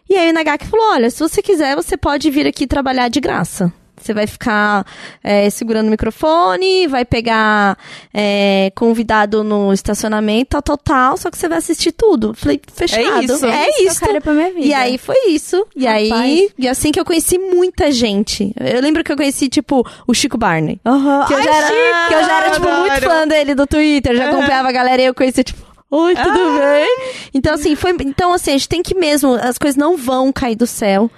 E 0.10 0.16
aí 0.16 0.30
o 0.32 0.34
Nagaki 0.34 0.66
falou, 0.66 0.94
olha, 0.94 1.10
se 1.12 1.20
você 1.20 1.42
quiser, 1.42 1.76
você 1.76 1.96
pode 1.96 2.32
vir 2.32 2.48
aqui 2.48 2.66
trabalhar 2.66 3.10
de 3.10 3.20
graça. 3.20 3.72
Você 4.02 4.14
vai 4.14 4.26
ficar 4.26 4.86
é, 5.24 5.50
segurando 5.50 5.88
o 5.88 5.92
microfone, 5.92 6.88
vai 6.88 7.04
pegar 7.06 7.78
é, 8.14 8.72
convidado 8.76 9.44
no 9.44 9.74
estacionamento, 9.74 10.50
tal, 10.50 10.62
tal, 10.62 10.78
tal, 10.78 11.18
só 11.18 11.30
que 11.30 11.38
você 11.38 11.48
vai 11.48 11.58
assistir 11.58 11.92
tudo. 11.92 12.34
Falei, 12.34 12.62
fechado. 12.74 13.24
isso. 13.24 13.46
É 13.46 13.84
isso 13.84 14.00
que 14.00 14.10
eu 14.10 14.18
isso. 14.18 14.60
E 14.60 14.74
aí 14.74 14.98
foi 14.98 15.30
isso. 15.30 15.68
E 15.76 15.86
Rapaz. 15.86 16.12
aí, 16.12 16.50
e 16.58 16.68
assim 16.68 16.92
que 16.92 17.00
eu 17.00 17.06
conheci 17.06 17.38
muita 17.38 17.92
gente. 17.92 18.54
Eu 18.60 18.82
lembro 18.82 19.04
que 19.04 19.12
eu 19.12 19.18
conheci, 19.18 19.50
tipo, 19.50 19.86
o 20.08 20.14
Chico 20.14 20.38
Barney. 20.38 20.80
Aham. 20.86 21.26
Que 21.28 21.34
eu, 21.34 21.38
Ai, 21.38 21.44
já 21.44 21.56
era, 21.56 21.68
Chico! 21.68 22.08
que 22.08 22.14
eu 22.14 22.24
já 22.24 22.38
era, 22.38 22.52
tipo, 22.52 22.72
muito 22.72 23.02
fã 23.02 23.28
dele 23.28 23.56
do 23.56 23.68
Twitter, 23.68 24.16
já 24.16 24.30
acompanhava 24.30 24.70
a 24.70 24.72
galera 24.72 25.02
e 25.02 25.06
eu 25.06 25.14
conhecia, 25.14 25.44
tipo, 25.44 25.69
oi, 25.92 26.16
tudo 26.16 26.40
Ah. 26.40 26.60
bem? 26.60 26.98
Então, 27.34 27.54
assim, 27.54 27.76
foi. 27.76 27.92
Então, 28.02 28.34
assim, 28.34 28.52
a 28.52 28.54
gente 28.54 28.70
tem 28.70 28.82
que 28.84 28.96
mesmo, 28.96 29.34
as 29.36 29.58
coisas 29.58 29.76
não 29.76 29.96
vão 29.98 30.32
cair 30.32 30.56
do 30.56 30.66
céu. 30.68 31.10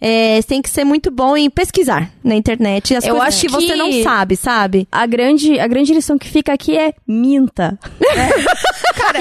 É, 0.00 0.40
tem 0.42 0.62
que 0.62 0.70
ser 0.70 0.84
muito 0.84 1.10
bom 1.10 1.36
em 1.36 1.50
pesquisar 1.50 2.10
na 2.22 2.34
internet. 2.34 2.94
As 2.94 3.04
Eu 3.04 3.16
coisas 3.16 3.28
acho 3.34 3.40
que 3.42 3.48
você 3.52 3.74
não 3.74 4.02
sabe, 4.02 4.36
sabe? 4.36 4.88
A 4.92 5.06
grande, 5.06 5.58
a 5.58 5.66
grande 5.66 5.92
lição 5.92 6.18
que 6.18 6.28
fica 6.28 6.52
aqui 6.52 6.76
é 6.76 6.92
minta. 7.06 7.78
e 8.00 8.04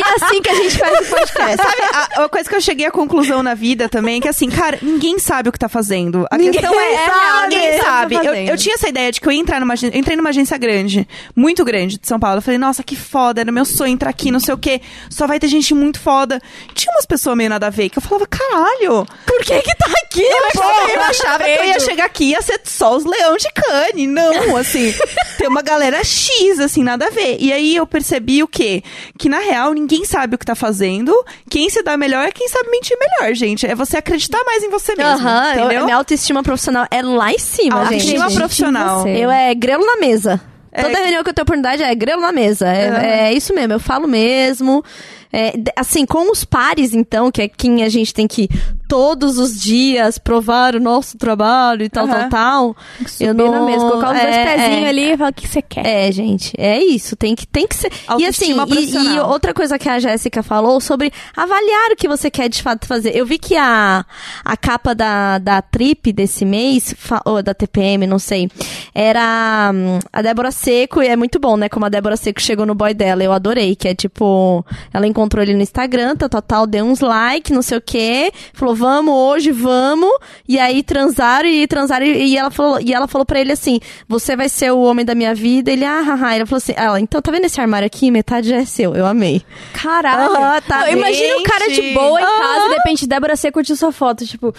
é 0.01 0.15
assim 0.23 0.41
que 0.41 0.49
a 0.49 0.55
gente 0.55 0.77
faz 0.77 1.07
o 1.07 1.15
podcast. 1.15 1.57
Sabe, 1.57 1.81
a, 2.17 2.23
a 2.25 2.29
coisa 2.29 2.49
que 2.49 2.55
eu 2.55 2.61
cheguei 2.61 2.85
à 2.85 2.91
conclusão 2.91 3.41
na 3.43 3.53
vida 3.53 3.89
também 3.89 4.17
é 4.17 4.21
que, 4.21 4.27
assim, 4.27 4.49
cara, 4.49 4.77
ninguém 4.81 5.19
sabe 5.19 5.49
o 5.49 5.51
que 5.51 5.59
tá 5.59 5.69
fazendo. 5.69 6.25
A 6.31 6.37
Ninguém 6.37 6.53
questão 6.61 6.79
é, 6.79 6.93
é, 6.93 7.05
sabe. 7.07 7.55
ninguém 7.55 7.71
Sabe 7.81 7.81
o 7.81 7.83
sabe. 7.83 8.15
tá 8.15 8.23
Eu, 8.25 8.33
eu 8.53 8.57
tinha 8.57 8.75
essa 8.75 8.87
ideia 8.89 9.11
de 9.11 9.19
que 9.21 9.27
eu 9.27 9.31
ia 9.31 9.39
entrar 9.39 9.59
numa 9.59 9.73
agência, 9.73 9.95
eu 9.95 9.99
entrei 9.99 10.15
numa 10.15 10.29
agência 10.29 10.57
grande, 10.57 11.07
muito 11.35 11.63
grande, 11.65 11.97
de 11.97 12.07
São 12.07 12.19
Paulo. 12.19 12.37
Eu 12.37 12.41
falei, 12.41 12.57
nossa, 12.57 12.83
que 12.83 12.95
foda, 12.95 13.41
era 13.41 13.51
meu 13.51 13.65
sonho 13.65 13.93
entrar 13.93 14.09
aqui, 14.09 14.31
não 14.31 14.39
sei 14.39 14.53
o 14.53 14.57
quê. 14.57 14.81
Só 15.09 15.27
vai 15.27 15.39
ter 15.39 15.47
gente 15.47 15.73
muito 15.73 15.99
foda. 15.99 16.41
Tinha 16.73 16.93
umas 16.95 17.05
pessoas 17.05 17.35
meio 17.37 17.49
nada 17.49 17.67
a 17.67 17.69
ver, 17.69 17.89
que 17.89 17.97
eu 17.97 18.01
falava, 18.01 18.25
caralho, 18.27 19.05
Por 19.25 19.39
que 19.43 19.61
que 19.61 19.75
tá 19.75 19.91
aqui? 20.03 20.21
eu 20.21 20.45
achava, 20.47 20.89
eu 20.91 21.01
achava 21.09 21.43
que 21.43 21.49
eu 21.49 21.65
ia 21.65 21.79
chegar 21.79 22.05
aqui 22.05 22.23
e 22.25 22.29
ia 22.31 22.41
ser 22.41 22.59
só 22.63 22.95
os 22.95 23.05
leões 23.05 23.41
de 23.41 23.51
cane. 23.51 24.07
Não, 24.07 24.55
assim, 24.57 24.93
tem 25.37 25.47
uma 25.47 25.61
galera 25.61 26.03
X, 26.03 26.59
assim, 26.59 26.83
nada 26.83 27.07
a 27.07 27.09
ver. 27.09 27.37
E 27.39 27.51
aí 27.53 27.75
eu 27.75 27.85
percebi 27.87 28.41
o 28.43 28.47
quê? 28.47 28.83
Que 29.17 29.29
na 29.29 29.39
real 29.39 29.73
ninguém 29.73 30.05
sabe 30.05 30.35
o 30.35 30.37
que 30.37 30.45
tá 30.45 30.55
fazendo. 30.55 31.13
Quem 31.49 31.69
se 31.69 31.81
dá 31.83 31.95
melhor 31.97 32.27
é 32.27 32.31
quem 32.31 32.47
sabe 32.47 32.69
mentir 32.69 32.97
melhor, 32.99 33.33
gente. 33.35 33.65
É 33.65 33.75
você 33.75 33.97
acreditar 33.97 34.43
mais 34.45 34.63
em 34.63 34.69
você 34.69 34.95
mesmo. 34.95 35.11
Aham, 35.11 35.53
eu- 35.53 35.65
entendeu? 35.65 35.85
minha 35.85 35.97
autoestima 35.97 36.43
profissional 36.43 36.85
é 36.91 37.01
lá 37.01 37.31
em 37.31 37.39
cima, 37.39 37.85
gente. 37.85 37.93
Autoestima 38.15 38.31
profissional. 38.31 39.07
Eu 39.07 39.29
é 39.31 39.53
grelo 39.55 39.85
na 39.85 39.97
mesa. 39.97 40.41
É 40.77 40.81
Toda 40.83 40.93
que- 40.95 41.01
reunião 41.01 41.23
que 41.23 41.29
eu 41.29 41.33
tenho 41.33 41.43
oportunidade 41.43 41.81
é 41.83 41.95
grelo 41.95 42.21
na 42.21 42.31
mesa. 42.31 42.67
É, 42.67 42.87
Aham. 42.87 42.97
é 43.01 43.33
isso 43.33 43.53
mesmo, 43.53 43.73
eu 43.73 43.79
falo 43.79 44.07
mesmo. 44.07 44.83
É, 45.31 45.53
assim, 45.75 46.05
com 46.05 46.31
os 46.31 46.45
pares, 46.45 46.93
então, 46.93 47.31
que 47.31 47.41
é 47.41 47.47
quem 47.47 47.83
a 47.83 47.89
gente 47.89 48.13
tem 48.13 48.27
que 48.27 48.49
todos 48.87 49.37
os 49.37 49.59
dias 49.59 50.17
provar 50.17 50.75
o 50.75 50.79
nosso 50.79 51.17
trabalho 51.17 51.83
e 51.83 51.89
tal, 51.89 52.05
Aham. 52.05 52.29
tal, 52.29 52.29
tal. 52.29 52.75
Subir 53.05 53.33
na 53.33 53.61
mesa, 53.61 53.79
colocar 53.79 54.13
os 54.13 54.21
dois 54.21 54.35
é, 54.35 54.45
pezinhos 54.45 54.83
é. 54.83 54.89
ali 54.89 55.11
e 55.11 55.17
falar 55.17 55.29
o 55.29 55.33
que 55.33 55.47
você 55.47 55.61
quer. 55.61 55.85
É, 55.85 56.11
gente, 56.11 56.53
é 56.57 56.81
isso. 56.83 57.15
Tem 57.15 57.35
que, 57.35 57.45
tem 57.45 57.67
que 57.67 57.75
ser. 57.75 57.91
E 58.17 58.25
assim, 58.25 58.55
e, 58.69 59.15
e 59.15 59.19
outra 59.19 59.53
coisa 59.53 59.77
que 59.77 59.89
a 59.89 59.99
Jéssica 59.99 60.41
falou 60.41 60.79
sobre 60.79 61.11
avaliar 61.35 61.91
o 61.91 61.95
que 61.95 62.07
você 62.07 62.31
quer 62.31 62.47
de 62.49 62.61
fato 62.61 62.87
fazer. 62.87 63.15
Eu 63.15 63.25
vi 63.25 63.37
que 63.37 63.55
a, 63.55 64.05
a 64.43 64.57
capa 64.57 64.95
da, 64.95 65.37
da 65.37 65.61
Trip 65.61 66.13
desse 66.13 66.45
mês, 66.45 66.95
ou 67.25 67.43
da 67.43 67.53
TPM, 67.53 68.07
não 68.07 68.19
sei, 68.19 68.49
era 68.93 69.71
hum, 69.73 69.99
a 70.13 70.21
Débora 70.21 70.51
Seco, 70.51 71.01
e 71.01 71.07
é 71.07 71.15
muito 71.15 71.39
bom, 71.39 71.57
né? 71.57 71.67
Como 71.67 71.85
a 71.85 71.89
Débora 71.89 72.15
Seco 72.15 72.41
chegou 72.41 72.65
no 72.65 72.73
boy 72.73 72.93
dela. 72.93 73.23
Eu 73.23 73.33
adorei, 73.33 73.75
que 73.75 73.87
é 73.87 73.95
tipo, 73.95 74.65
ela 74.93 75.05
encontrou 75.05 75.26
encontrou 75.27 75.43
ele 75.43 75.53
no 75.53 75.61
Instagram, 75.61 76.15
tal, 76.15 76.29
tal, 76.29 76.41
tal, 76.41 76.67
deu 76.67 76.85
uns 76.85 77.01
like, 77.01 77.53
não 77.53 77.61
sei 77.61 77.77
o 77.77 77.81
quê. 77.81 78.31
Falou, 78.53 78.73
vamos 78.73 79.13
hoje, 79.13 79.51
vamos. 79.51 80.09
E 80.47 80.57
aí 80.57 80.81
transaram 80.81 81.47
e 81.47 81.67
transaram. 81.67 82.05
E 82.05 82.27
e 82.27 82.37
ela 82.37 82.51
falou, 82.51 82.79
e 82.79 82.93
ela 82.93 83.07
falou 83.07 83.25
pra 83.25 83.39
ele 83.39 83.51
assim: 83.51 83.79
Você 84.07 84.35
vai 84.35 84.49
ser 84.49 84.71
o 84.71 84.79
homem 84.79 85.05
da 85.05 85.15
minha 85.15 85.33
vida. 85.33 85.71
Ele, 85.71 85.83
ah, 85.85 86.01
haha. 86.01 86.35
Ela 86.35 86.45
falou 86.45 86.57
assim: 86.57 86.73
ela, 86.75 86.99
então 86.99 87.21
tá 87.21 87.31
vendo 87.31 87.45
esse 87.45 87.59
armário 87.59 87.85
aqui? 87.85 88.11
Metade 88.11 88.49
já 88.49 88.57
é 88.57 88.65
seu. 88.65 88.95
Eu 88.95 89.05
amei. 89.05 89.43
Caralho. 89.73 90.35
Aham, 90.35 90.61
tá 90.61 90.81
Não, 90.81 90.89
imagina 90.89 91.37
o 91.37 91.43
cara 91.43 91.67
de 91.69 91.93
boa 91.93 92.21
em 92.21 92.23
casa 92.23 92.69
de 92.69 92.75
repente 92.75 93.07
Débora 93.07 93.35
C 93.35 93.51
curtiu 93.51 93.75
sua 93.75 93.91
foto, 93.91 94.25
tipo. 94.25 94.53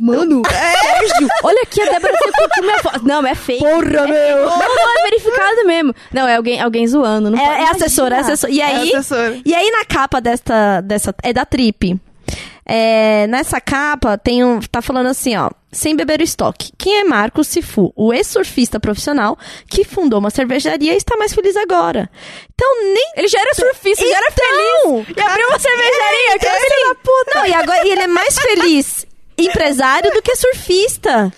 Mano, 0.00 0.42
Sérgio, 0.50 1.28
olha 1.42 1.62
aqui, 1.62 1.80
a 1.82 1.84
Débora 1.92 2.12
curtiu 2.18 2.62
minha 2.64 2.78
foto. 2.80 3.00
Não, 3.06 3.26
é 3.26 3.34
fake. 3.34 3.60
Porra, 3.62 4.06
meu! 4.06 4.38
Não, 4.48 4.58
não, 4.58 4.98
é 4.98 5.02
verificado 5.10 5.64
mesmo. 5.66 5.94
Não, 6.12 6.26
é 6.28 6.36
alguém, 6.36 6.60
alguém 6.60 6.86
zoando. 6.86 7.30
Não 7.30 7.38
É, 7.38 7.44
pode 7.46 7.60
é 7.60 7.70
assessora, 7.70 8.16
é 8.16 8.18
assessora. 8.20 8.52
E 8.52 8.60
aí, 8.60 8.90
É 8.92 8.96
assessora. 8.96 9.40
e 9.44 9.54
aí 9.54 9.70
na 9.70 9.84
capa 9.84 10.20
desta, 10.20 10.80
dessa, 10.80 11.14
é 11.22 11.32
da 11.32 11.44
Trip. 11.44 11.98
É, 12.66 13.26
nessa 13.26 13.60
capa 13.60 14.16
tem 14.16 14.42
um, 14.42 14.58
tá 14.58 14.80
falando 14.80 15.08
assim, 15.08 15.36
ó, 15.36 15.50
sem 15.70 15.94
beber 15.94 16.20
o 16.20 16.24
estoque. 16.24 16.72
Quem 16.78 17.00
é 17.00 17.04
Marcos 17.04 17.46
Sifu, 17.48 17.92
o 17.94 18.10
ex-surfista 18.12 18.80
profissional 18.80 19.38
que 19.68 19.84
fundou 19.84 20.18
uma 20.18 20.30
cervejaria 20.30 20.94
e 20.94 20.96
está 20.96 21.14
mais 21.18 21.34
feliz 21.34 21.54
agora. 21.56 22.08
Então 22.54 22.68
nem 22.94 23.12
Ele 23.16 23.28
já 23.28 23.38
era 23.38 23.54
surfista, 23.54 24.02
já 24.08 24.16
era 24.16 24.26
Então, 24.32 24.96
feliz. 24.96 25.16
E 25.16 25.20
abriu 25.20 25.46
uma 25.48 25.58
cervejaria. 25.58 26.38
que 26.38 26.46
filho 26.46 26.88
da 26.88 26.94
puta. 26.94 27.38
Não, 27.38 27.46
e 27.46 27.52
agora 27.54 27.86
e 27.86 27.90
ele 27.90 28.02
é 28.02 28.06
mais 28.06 28.38
feliz 28.38 29.06
empresário 29.36 30.12
do 30.12 30.22
que 30.22 30.34
surfista. 30.36 31.32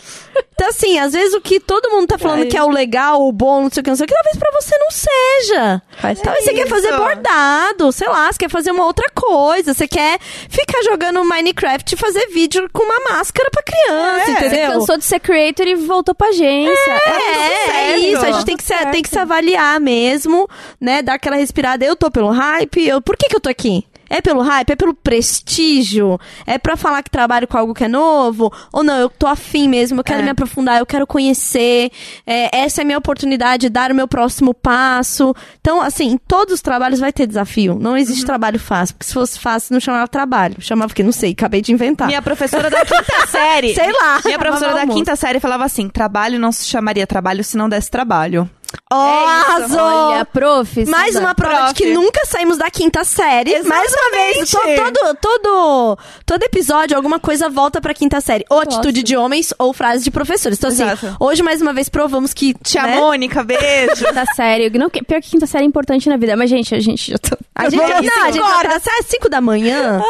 Então, 0.54 0.68
assim, 0.68 0.98
às 0.98 1.12
vezes 1.12 1.34
o 1.34 1.40
que 1.40 1.58
todo 1.60 1.90
mundo 1.90 2.08
tá 2.08 2.18
falando 2.18 2.40
Ai. 2.40 2.46
que 2.46 2.56
é 2.56 2.62
o 2.62 2.68
legal, 2.68 3.26
o 3.26 3.32
bom, 3.32 3.62
não 3.62 3.70
sei 3.70 3.80
o 3.80 3.84
que, 3.84 3.90
não 3.90 3.96
sei 3.96 4.04
o 4.04 4.06
que, 4.06 4.14
talvez 4.14 4.36
pra 4.36 4.50
você 4.60 4.78
não 4.78 4.90
seja. 4.90 5.82
Faz 5.98 6.20
Talvez 6.20 6.44
você 6.44 6.54
quer 6.54 6.68
fazer 6.68 6.96
bordado, 6.96 7.92
sei 7.92 8.08
lá, 8.08 8.30
você 8.30 8.38
quer 8.38 8.50
fazer 8.50 8.70
uma 8.70 8.84
outra 8.84 9.08
coisa, 9.14 9.72
você 9.72 9.86
quer 9.88 10.18
ficar 10.20 10.82
jogando 10.82 11.24
Minecraft 11.24 11.94
e 11.94 11.98
fazer 11.98 12.26
vídeo 12.28 12.68
com 12.72 12.82
uma 12.82 13.00
máscara 13.16 13.50
pra 13.50 13.62
criança, 13.62 14.30
É, 14.30 14.32
entendeu? 14.32 14.72
Cansou 14.72 14.98
de 14.98 15.04
ser 15.04 15.20
creator 15.20 15.66
e 15.66 15.74
voltou 15.74 16.14
pra 16.14 16.28
agência. 16.28 17.00
É, 17.06 17.10
é 17.10 17.66
certo. 17.66 18.00
isso, 18.00 18.26
a 18.26 18.32
gente 18.32 18.44
tem 18.44 18.56
que, 18.56 18.64
se, 18.64 18.86
tem 18.86 19.02
que 19.02 19.08
se 19.08 19.18
avaliar 19.18 19.80
mesmo, 19.80 20.48
né? 20.80 21.02
Dar 21.02 21.14
aquela 21.14 21.36
respirada. 21.36 21.84
Eu 21.84 21.96
tô 21.96 22.10
pelo 22.10 22.30
hype, 22.30 22.86
eu, 22.86 23.00
por 23.00 23.16
que 23.16 23.28
que 23.28 23.36
eu 23.36 23.40
tô 23.40 23.48
aqui? 23.48 23.86
É 24.08 24.20
pelo 24.20 24.40
hype? 24.42 24.70
É 24.70 24.76
pelo 24.76 24.94
prestígio? 24.94 26.18
É 26.46 26.58
pra 26.58 26.76
falar 26.76 27.02
que 27.02 27.10
trabalho 27.10 27.46
com 27.48 27.56
algo 27.58 27.74
que 27.74 27.84
é 27.84 27.88
novo? 27.88 28.52
Ou 28.72 28.82
não, 28.82 28.96
eu 28.98 29.08
tô 29.10 29.26
afim 29.26 29.68
mesmo, 29.68 30.00
eu 30.00 30.04
quero 30.04 30.20
É. 30.20 30.22
me 30.22 30.30
aprofundar, 30.30 30.78
eu 30.78 30.86
quero 30.86 31.06
conhecer. 31.06 31.90
é, 32.26 32.56
essa 32.64 32.80
é 32.80 32.82
a 32.82 32.84
minha 32.84 32.98
oportunidade, 32.98 33.68
dar 33.68 33.90
o 33.90 33.94
meu 33.94 34.08
próximo 34.08 34.52
passo. 34.54 35.34
Então, 35.60 35.80
assim, 35.82 36.06
em 36.12 36.18
todos 36.18 36.54
os 36.54 36.62
trabalhos 36.62 36.98
vai 37.00 37.12
ter 37.12 37.26
desafio. 37.26 37.78
Não 37.80 37.96
existe 37.96 38.20
Uhum. 38.20 38.26
trabalho 38.26 38.58
fácil. 38.58 38.94
Porque 38.94 39.06
se 39.06 39.14
fosse 39.14 39.38
fácil, 39.38 39.72
não 39.74 39.80
chamava 39.80 40.06
trabalho. 40.08 40.56
Chamava 40.60 40.88
porque 40.88 41.02
não 41.02 41.12
sei, 41.12 41.32
acabei 41.32 41.60
de 41.60 41.72
inventar. 41.72 42.06
Minha 42.08 42.22
professora 42.22 42.70
da 42.70 42.84
quinta 42.84 43.26
série. 43.28 43.74
Sei 43.74 43.90
lá. 43.92 44.20
Minha 44.24 44.38
professora 44.38 44.74
da 44.74 44.86
quinta 44.86 45.14
série 45.16 45.40
falava 45.40 45.64
assim: 45.64 45.88
trabalho 45.88 46.38
não 46.38 46.52
se 46.52 46.66
chamaria 46.66 47.06
trabalho 47.06 47.42
se 47.44 47.56
não 47.56 47.68
desse 47.68 47.90
trabalho. 47.90 48.48
Ó, 48.92 49.26
arrasou! 49.26 49.80
Olha, 49.80 50.24
prof. 50.24 50.84
Mais 50.86 51.16
uma 51.16 51.34
prova 51.34 51.56
Prof. 51.56 51.68
de 51.74 51.82
que 51.82 51.92
nunca 51.92 52.24
saímos 52.26 52.56
da 52.56 52.70
quinta 52.70 53.02
série. 53.04 53.60
Mais 53.64 53.92
uma 53.92 54.10
vez, 54.10 54.36
to- 54.50 54.58
Exatamente. 54.58 54.92
todo, 55.00 55.16
todo, 55.20 55.98
todo 56.24 56.42
episódio, 56.44 56.96
alguma 56.96 57.18
coisa 57.18 57.48
volta 57.48 57.80
pra 57.80 57.92
quinta 57.92 58.20
série. 58.20 58.44
Ou 58.48 58.60
atitude 58.60 59.02
de 59.02 59.16
homens, 59.16 59.52
ou 59.58 59.72
frase 59.72 60.04
de 60.04 60.10
professores. 60.10 60.56
Então, 60.58 60.70
assim, 60.70 60.84
Exato. 60.84 61.16
hoje, 61.18 61.42
mais 61.42 61.60
uma 61.60 61.72
vez, 61.72 61.88
provamos 61.88 62.32
que. 62.32 62.54
Tia 62.62 62.82
né? 62.82 62.96
Mônica, 62.96 63.42
beijo. 63.42 64.04
Quinta 64.04 64.24
série. 64.36 64.70
Não, 64.78 64.88
que- 64.88 65.02
pior 65.02 65.20
que 65.20 65.30
quinta 65.30 65.46
série 65.46 65.64
é 65.64 65.66
importante 65.66 66.08
na 66.08 66.16
vida. 66.16 66.36
Mas, 66.36 66.48
gente, 66.48 66.74
a 66.74 66.80
gente 66.80 67.10
já 67.10 67.18
tá... 67.18 67.36
A 67.54 67.68
gente, 67.68 67.80
vou- 67.80 67.88
não, 67.88 68.22
a 68.24 68.30
gente 68.30 68.38
acorda 68.44 68.76
às 68.76 69.06
5 69.06 69.28
da 69.28 69.40
manhã. 69.40 70.00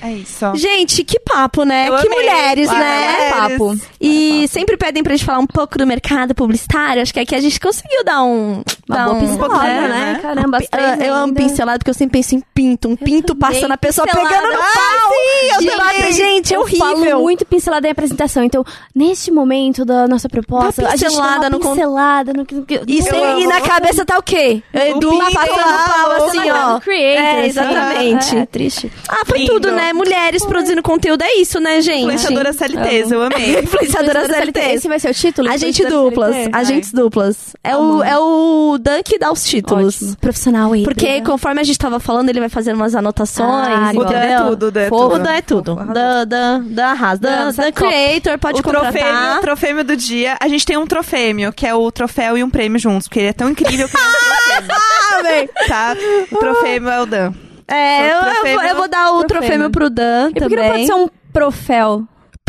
É 0.00 0.12
isso. 0.12 0.44
Gente, 0.54 1.04
que 1.04 1.18
papo, 1.20 1.64
né? 1.64 1.88
Eu 1.88 1.96
que 1.98 2.06
amei. 2.06 2.18
mulheres, 2.18 2.68
Para, 2.68 2.78
né? 2.78 3.12
mulheres. 3.12 3.34
papo. 3.58 3.76
E 4.00 4.46
sempre 4.48 4.76
pedem 4.76 5.02
pra 5.02 5.14
gente 5.16 5.26
falar 5.26 5.40
um 5.40 5.46
pouco 5.46 5.76
do 5.76 5.86
mercado 5.86 6.34
publicitário. 6.34 7.02
Acho 7.02 7.12
que 7.12 7.20
aqui 7.20 7.34
a 7.34 7.40
gente 7.40 7.58
conseguiu 7.88 8.04
dar 8.04 8.22
um. 8.22 8.62
Uma 8.88 8.96
dar 8.96 9.04
boa 9.04 9.16
um, 9.16 9.20
pincelada, 9.20 9.64
né? 9.66 9.88
né? 9.88 10.18
Caramba, 10.22 10.56
as 10.58 10.64
Ah, 10.64 10.68
três 10.70 11.00
eu 11.08 11.14
amo 11.14 11.34
pincelado 11.34 11.78
porque 11.80 11.90
eu 11.90 11.94
sempre 11.94 12.18
penso 12.18 12.34
em 12.34 12.42
pinto. 12.54 12.88
Um 12.88 12.96
pinto 12.96 13.34
passando 13.36 13.72
a 13.72 13.76
pessoa 13.76 14.06
pincelada. 14.06 14.34
pegando 14.34 14.52
no 14.54 14.58
Ah, 14.62 14.66
pau. 14.72 15.10
sim, 15.10 15.48
eu 15.54 15.58
De 15.60 15.66
também. 15.76 16.12
Gente, 16.12 16.54
é 16.54 16.56
eu 16.56 16.60
horrível. 16.62 16.86
falo 16.86 17.20
muito 17.22 17.44
pincelada 17.44 17.86
em 17.86 17.90
apresentação. 17.90 18.42
Então, 18.42 18.64
neste 18.94 19.30
momento 19.30 19.84
da 19.84 20.08
nossa 20.08 20.26
proposta, 20.28 20.82
Uma 20.82 20.88
a 20.88 20.96
gente 20.96 21.02
dá 21.02 21.08
pincelada 21.10 21.48
uma 21.48 21.58
pincelada 21.68 22.32
no 22.32 22.46
que... 22.46 22.54
no 22.54 22.64
que- 22.64 22.80
E, 22.86 23.00
no- 23.02 23.40
e 23.40 23.46
na 23.46 23.60
cabeça 23.60 24.04
tá 24.06 24.16
o 24.18 24.22
quê? 24.22 24.62
Edu 24.72 25.10
pinto 25.10 25.32
passando 25.34 25.92
pau 25.92 26.10
assim, 26.26 26.48
Tá 26.48 26.74
ó. 26.76 26.80
creator, 26.80 27.22
É, 27.24 27.38
assim. 27.40 27.48
exatamente. 27.48 28.36
É, 28.36 28.40
é 28.40 28.46
triste. 28.46 28.92
Ah, 29.08 29.22
foi 29.26 29.38
Lindo. 29.40 29.52
tudo, 29.52 29.70
né? 29.72 29.92
Mulheres 29.92 30.44
produzindo 30.46 30.82
conteúdo, 30.82 31.22
é 31.22 31.34
isso, 31.34 31.60
né, 31.60 31.80
gente? 31.82 32.00
Influenciadora 32.04 32.52
CLTs, 32.54 33.10
eu 33.12 33.22
amei. 33.22 33.60
Influenciadora 33.64 34.26
CLT. 34.26 34.60
Esse 34.60 34.88
vai 34.88 34.98
ser 34.98 35.10
o 35.10 35.14
título? 35.14 35.48
Agente 35.50 35.82
Influenciadora 35.82 36.10
duplas. 36.10 36.34
CLT? 36.34 36.56
Agentes 36.56 36.92
duplas. 36.92 37.36
É 37.68 37.76
o, 37.76 38.02
é 38.02 38.18
o 38.18 38.78
Dan 38.80 39.02
que 39.02 39.18
dá 39.18 39.30
os 39.32 39.44
títulos. 39.44 39.96
Ótimo. 39.96 40.16
Profissional 40.16 40.72
aí. 40.72 40.82
Porque 40.84 41.20
conforme 41.22 41.60
a 41.60 41.64
gente 41.64 41.78
tava 41.78 42.00
falando, 42.00 42.28
ele 42.28 42.40
vai 42.40 42.48
fazendo 42.48 42.76
umas 42.76 42.94
anotações, 42.94 43.68
Ah, 43.68 43.92
O 43.94 44.04
Dan 44.04 44.14
é 44.18 44.36
tudo, 44.38 44.66
o 44.66 44.70
Dan 44.70 44.80
é 44.80 44.88
Fofo. 44.88 45.04
O 45.04 45.10
tudo. 45.10 45.22
Dan 45.24 45.32
é 45.32 45.42
tudo. 45.42 45.74
Dan, 45.74 46.26
Dan, 46.26 46.62
Dan 46.68 46.86
arrasa. 46.86 47.20
Dan, 47.20 47.36
Dan, 47.50 47.52
Dan 47.64 47.72
Creator, 47.72 48.38
pode 48.38 48.60
o 48.60 48.62
trofêmio, 48.62 48.92
contratar. 48.92 49.38
o 49.38 49.40
trofêmio 49.40 49.84
do 49.84 49.96
dia. 49.96 50.36
A 50.40 50.48
gente 50.48 50.64
tem 50.66 50.76
um 50.76 50.86
trofêmio, 50.86 51.52
que 51.52 51.66
é 51.66 51.74
o 51.74 51.90
troféu 51.90 52.36
e 52.38 52.44
um 52.44 52.50
prêmio 52.50 52.78
juntos, 52.78 53.08
porque 53.08 53.20
ele 53.20 53.28
é 53.28 53.32
tão 53.32 53.48
incrível 53.50 53.88
que 53.88 53.96
ele 53.96 54.04
é 54.04 54.08
um 54.08 54.12
trofêmio. 54.12 55.48
Tá? 55.68 55.96
O 56.32 56.36
trofêmio 56.38 56.88
é 56.88 57.00
o 57.02 57.06
Dan. 57.06 57.32
É, 57.66 58.06
eu, 58.10 58.14
eu, 58.14 58.20
vou- 58.22 58.30
Trofêmio- 58.32 58.62
eu 58.62 58.76
vou 58.76 58.88
dar 58.88 59.12
o 59.12 59.24
trofêmio. 59.24 59.28
trofêmio 59.28 59.70
pro 59.70 59.90
Dan 59.90 60.30
E 60.30 60.40
por 60.40 60.48
que 60.48 60.56
não 60.56 60.62
também. 60.62 60.70
pode 60.72 60.86
ser 60.86 60.94
um 60.94 61.08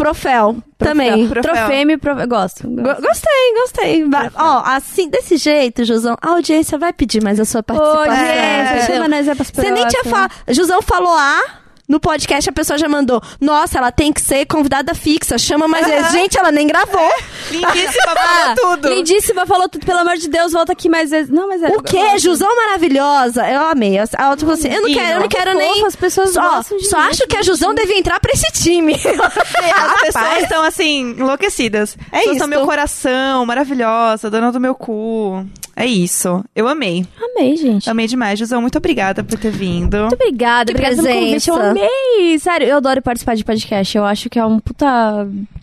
profel? 0.03 0.55
Profel, 0.77 0.95
também. 0.95 1.27
Troféu. 1.27 1.53
Trofêmio, 1.53 1.99
profe... 1.99 2.25
Gosto. 2.25 2.67
Go- 2.67 3.01
Gostei, 3.01 3.53
gostei. 3.61 4.05
Ó, 4.35 4.61
assim, 4.65 5.09
desse 5.09 5.35
jeito, 5.37 5.83
Jusão, 5.83 6.15
a 6.21 6.29
audiência 6.31 6.77
vai 6.77 6.93
pedir 6.93 7.21
mais 7.21 7.39
a 7.39 7.45
sua 7.45 7.61
participação. 7.61 8.85
Chama 8.87 9.07
nós 9.09 9.27
é 9.27 9.35
pras 9.35 9.51
Você 9.53 9.71
nem 9.71 9.87
tinha 9.87 10.03
falado. 10.05 10.31
Jusão 10.49 10.81
falou 10.81 11.13
A. 11.13 11.41
No 11.89 11.99
podcast 11.99 12.47
a 12.47 12.53
pessoa 12.53 12.77
já 12.77 12.87
mandou. 12.87 13.19
Nossa, 13.41 13.79
ela 13.79 13.91
tem 13.91 14.13
que 14.13 14.21
ser 14.21 14.45
convidada 14.45 14.93
fixa. 14.93 15.39
Chama 15.39 15.67
mais 15.67 15.87
vezes. 15.87 16.11
Gente, 16.11 16.37
ela 16.37 16.51
nem 16.51 16.67
gravou. 16.67 17.09
Lindíssima, 17.49 18.11
Ah, 18.15 18.53
falou 18.55 18.77
tudo. 18.77 18.89
Lindíssima, 18.89 19.45
falou 19.47 19.67
tudo. 19.67 19.85
Pelo 19.85 19.99
amor 19.99 20.15
de 20.15 20.29
Deus, 20.29 20.53
volta 20.53 20.73
aqui 20.73 20.87
mais 20.87 21.09
vezes. 21.09 21.31
Não, 21.31 21.47
mas 21.47 21.63
é... 21.63 21.69
O 21.69 21.81
quê? 21.81 22.19
Jusão 22.19 22.55
maravilhosa. 22.55 23.49
Eu 23.49 23.61
amei. 23.65 23.97
A 23.97 24.29
outra 24.29 24.45
falou 24.45 24.53
assim: 24.53 24.69
eu 24.69 24.81
não 24.83 24.93
quero, 24.93 25.09
eu 25.09 25.13
não 25.15 25.21
não. 25.21 25.27
quero 25.27 25.53
nem. 25.55 25.85
as 25.85 25.95
pessoas 25.95 26.31
só 26.31 26.61
só 26.61 26.97
acho 26.99 27.25
que 27.27 27.35
a 27.37 27.41
Jusão 27.41 27.73
devia 27.73 27.97
entrar 27.97 28.19
pra 28.19 28.31
esse 28.31 28.51
time. 28.51 28.93
As 28.99 30.01
pessoas 30.01 30.43
estão 30.43 30.63
assim, 30.63 31.11
enlouquecidas. 31.11 31.97
É 32.11 32.25
isso. 32.29 32.47
meu 32.47 32.65
coração, 32.65 33.45
maravilhosa, 33.45 34.29
dona 34.29 34.51
do 34.51 34.59
meu 34.59 34.75
cu. 34.75 35.45
É 35.79 35.85
isso. 35.85 36.43
Eu 36.53 36.67
amei. 36.67 37.05
Amei, 37.21 37.55
gente. 37.55 37.89
Amei 37.89 38.05
demais, 38.05 38.37
Jusão. 38.37 38.61
Muito 38.61 38.77
obrigada 38.77 39.23
por 39.23 39.39
ter 39.39 39.49
vindo. 39.49 39.97
Muito 39.97 40.13
obrigada, 40.15 40.71
obrigada 40.73 40.95
pelo 41.01 41.07
convite. 41.07 41.49
Eu 41.49 41.55
presença. 41.55 41.71
amei. 41.71 42.37
Sério, 42.39 42.67
eu 42.67 42.75
adoro 42.77 43.01
participar 43.01 43.35
de 43.35 43.45
podcast. 43.45 43.97
Eu 43.97 44.03
acho 44.03 44.29
que 44.29 44.37
é 44.37 44.45
um 44.45 44.59
puta. 44.59 44.85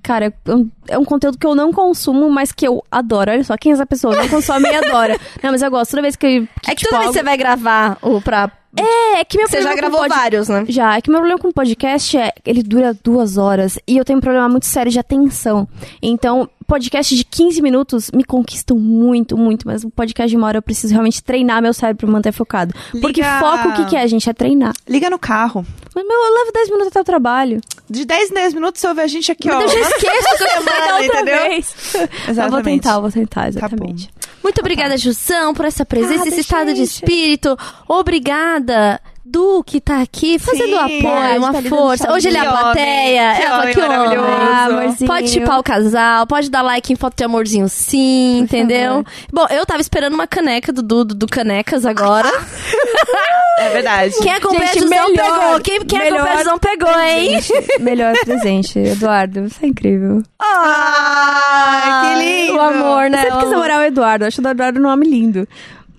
Cara, 0.02 0.32
é 0.46 0.54
um, 0.54 0.70
é 0.88 0.98
um 0.98 1.04
conteúdo 1.04 1.36
que 1.36 1.46
eu 1.46 1.54
não 1.54 1.70
consumo, 1.70 2.30
mas 2.30 2.50
que 2.50 2.66
eu 2.66 2.82
adoro. 2.90 3.30
Olha 3.30 3.44
só, 3.44 3.56
quem 3.58 3.72
é 3.72 3.74
essa 3.74 3.84
pessoa? 3.84 4.16
Não 4.16 4.26
consome 4.28 4.68
e 4.70 4.74
adora. 4.74 5.18
Não, 5.42 5.50
mas 5.52 5.60
eu 5.60 5.70
gosto. 5.70 5.90
Toda 5.90 6.02
vez 6.02 6.16
que. 6.16 6.48
É 6.66 6.70
que 6.70 6.76
tipo, 6.76 6.88
toda 6.90 6.98
vez 7.02 7.06
algo- 7.08 7.12
que 7.12 7.18
você 7.18 7.22
vai 7.22 7.36
gravar 7.36 7.98
o 8.00 8.20
pra. 8.22 8.50
É, 8.78 9.20
é 9.20 9.24
que 9.24 9.38
meu 9.38 9.48
Você 9.48 9.62
já 9.62 9.74
gravou 9.74 10.00
pod- 10.00 10.08
vários, 10.10 10.48
né? 10.48 10.64
Já, 10.68 10.96
é 10.96 11.00
que 11.00 11.08
meu 11.10 11.18
problema 11.20 11.40
com 11.40 11.50
podcast 11.50 12.16
é 12.18 12.32
ele 12.44 12.62
dura 12.62 12.92
duas 13.02 13.38
horas 13.38 13.78
e 13.88 13.96
eu 13.96 14.04
tenho 14.04 14.18
um 14.18 14.20
problema 14.20 14.48
muito 14.50 14.66
sério 14.66 14.92
de 14.92 14.98
atenção. 14.98 15.66
Então, 16.02 16.46
podcast 16.66 17.14
de 17.16 17.24
15 17.24 17.62
minutos 17.62 18.10
me 18.12 18.24
conquistam 18.24 18.76
muito, 18.76 19.36
muito, 19.36 19.66
mas 19.66 19.84
um 19.84 19.90
podcast 19.90 20.28
de 20.30 20.36
uma 20.36 20.46
hora 20.48 20.58
eu 20.58 20.62
preciso 20.62 20.92
realmente 20.92 21.22
treinar 21.22 21.62
meu 21.62 21.72
cérebro 21.72 22.06
pra 22.06 22.12
manter 22.12 22.32
focado. 22.32 22.74
Porque 23.00 23.20
Liga- 23.22 23.40
foco, 23.40 23.68
o 23.68 23.72
que, 23.74 23.84
que 23.86 23.96
é, 23.96 24.06
gente? 24.08 24.28
É 24.28 24.32
treinar. 24.32 24.72
Liga 24.88 25.08
no 25.08 25.18
carro. 25.18 25.64
Mas, 25.94 26.06
meu, 26.06 26.16
eu 26.16 26.34
levo 26.38 26.52
10 26.52 26.68
minutos 26.68 26.88
até 26.88 27.00
o 27.00 27.04
trabalho. 27.04 27.60
De 27.88 28.04
10 28.04 28.30
em 28.30 28.34
10 28.34 28.54
minutos 28.54 28.80
você 28.80 28.88
ouve 28.88 29.00
a 29.00 29.06
gente 29.06 29.30
aqui, 29.30 29.48
ó. 29.50 29.54
Mas 29.54 29.72
eu 29.72 29.78
já 29.78 29.88
esqueço 29.90 30.36
que 30.36 30.42
eu 30.44 30.48
semana, 30.48 30.86
da 30.86 30.96
outra 30.98 31.06
entendeu? 31.20 31.38
vez. 31.48 31.94
Eu 31.94 32.00
vou 32.00 32.08
Exatamente. 32.28 32.64
tentar, 32.64 32.94
eu 32.94 33.00
vou 33.02 33.12
tentar, 33.12 33.40
Tá 33.42 33.48
exatamente. 33.48 34.10
Muito 34.42 34.60
obrigada, 34.60 34.96
Jusão, 34.96 35.54
por 35.54 35.64
essa 35.64 35.84
presença, 35.84 36.28
esse 36.28 36.40
estado 36.40 36.70
de 36.72 36.76
gente. 36.80 36.88
espírito. 36.94 37.56
Obrigada. 37.88 39.00
Du, 39.28 39.64
que 39.64 39.80
tá 39.80 40.02
aqui 40.02 40.38
fazendo 40.38 40.76
Sim, 40.86 40.98
apoio, 40.98 41.38
uma 41.38 41.52
tá 41.52 41.62
força. 41.62 42.12
Hoje 42.12 42.28
ele 42.28 42.36
é 42.36 42.40
a 42.40 42.48
plateia. 42.48 43.34
que 43.34 43.42
Ela, 43.42 43.58
homem 43.60 43.74
que 43.74 43.80
homem. 43.80 44.18
Ah. 44.18 44.68
Pode 45.04 45.28
chipar 45.28 45.58
o 45.58 45.64
casal, 45.64 46.26
pode 46.28 46.48
dar 46.48 46.62
like 46.62 46.92
em 46.92 46.96
foto 46.96 47.16
de 47.16 47.24
amorzinho 47.24 47.68
sim, 47.68 48.38
entendeu? 48.38 49.04
Bom, 49.32 49.44
eu 49.50 49.66
tava 49.66 49.80
esperando 49.80 50.14
uma 50.14 50.28
caneca 50.28 50.72
do 50.72 50.80
Dudu 50.80 51.14
do 51.14 51.26
Canecas 51.26 51.84
agora. 51.84 52.30
É 53.58 53.70
verdade. 53.70 54.14
Quem 54.20 54.34
acompanha 54.34 54.66
Gente, 54.74 54.86
melhor, 54.86 55.06
pegou. 55.14 55.60
Quem, 55.60 55.80
quem 55.86 55.98
melhor 55.98 56.28
acompanha 56.28 56.58
pegou, 56.58 57.00
hein? 57.00 57.38
Melhor 57.80 58.14
presente, 58.22 58.78
Eduardo. 58.78 59.48
Você 59.48 59.64
é 59.64 59.68
incrível. 59.68 60.22
Ai, 60.38 62.02
que 62.02 62.22
lindo. 62.22 62.58
O 62.58 62.60
amor, 62.60 63.08
né? 63.08 63.20
Eu 63.20 63.22
sempre 63.22 63.38
quis 63.38 63.46
amor. 63.46 63.50
namorar 63.52 63.78
o 63.80 63.84
Eduardo. 63.84 64.24
Acho 64.26 64.42
o 64.42 64.46
Eduardo 64.46 64.78
um 64.78 64.82
nome 64.82 65.06
lindo. 65.06 65.48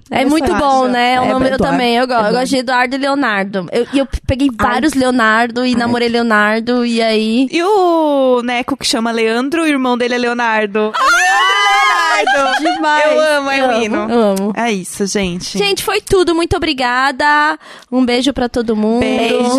É 0.10 0.24
muito 0.26 0.54
bom, 0.56 0.84
acha? 0.84 0.88
né? 0.92 1.20
O 1.20 1.24
É, 1.26 1.28
nome 1.34 1.50
eu 1.50 1.58
também, 1.58 1.96
eu 1.98 2.08
gosto. 2.08 2.26
É 2.26 2.30
eu 2.30 2.34
gosto 2.34 2.48
de 2.50 2.58
Eduardo 2.58 2.96
e 2.96 2.98
Leonardo. 3.00 3.68
Eu- 3.72 3.88
E 3.94 4.00
eu, 4.00 4.08
peguei 4.26 4.50
vários 4.58 4.94
Leonardo 4.94 5.66
e 5.66 5.76
namorei 5.76 6.08
Leonardo, 6.10 6.86
e 6.86 7.02
aí. 7.02 7.48
E 7.52 7.62
o 7.64 8.42
Neco 8.44 8.78
que 8.78 8.86
chama 8.86 9.12
Leandro, 9.12 9.64
o 9.64 9.68
irmão 9.68 9.98
dele 9.98 10.16
é 10.16 10.18
Leonardo. 10.18 10.80
Leandro 10.80 11.00
e 11.00 12.24
Leonardo! 12.24 12.58
Demais. 12.78 13.12
Eu 13.12 13.20
amo, 13.22 13.50
é 13.52 13.60
Eu 13.60 13.66
amo, 13.70 13.84
hino. 13.84 13.98
eu 14.10 14.22
amo. 14.22 14.54
É 14.56 14.72
isso, 14.72 15.06
gente. 15.06 15.58
Gente, 15.58 15.84
foi 15.84 16.02
tudo. 16.02 16.34
Muito 16.34 16.56
obrigada. 16.58 17.58
Um 17.92 18.04
beijo 18.06 18.34
pra 18.34 18.50
todo 18.50 18.76
mundo. 18.76 19.02
Beijos. 19.02 19.58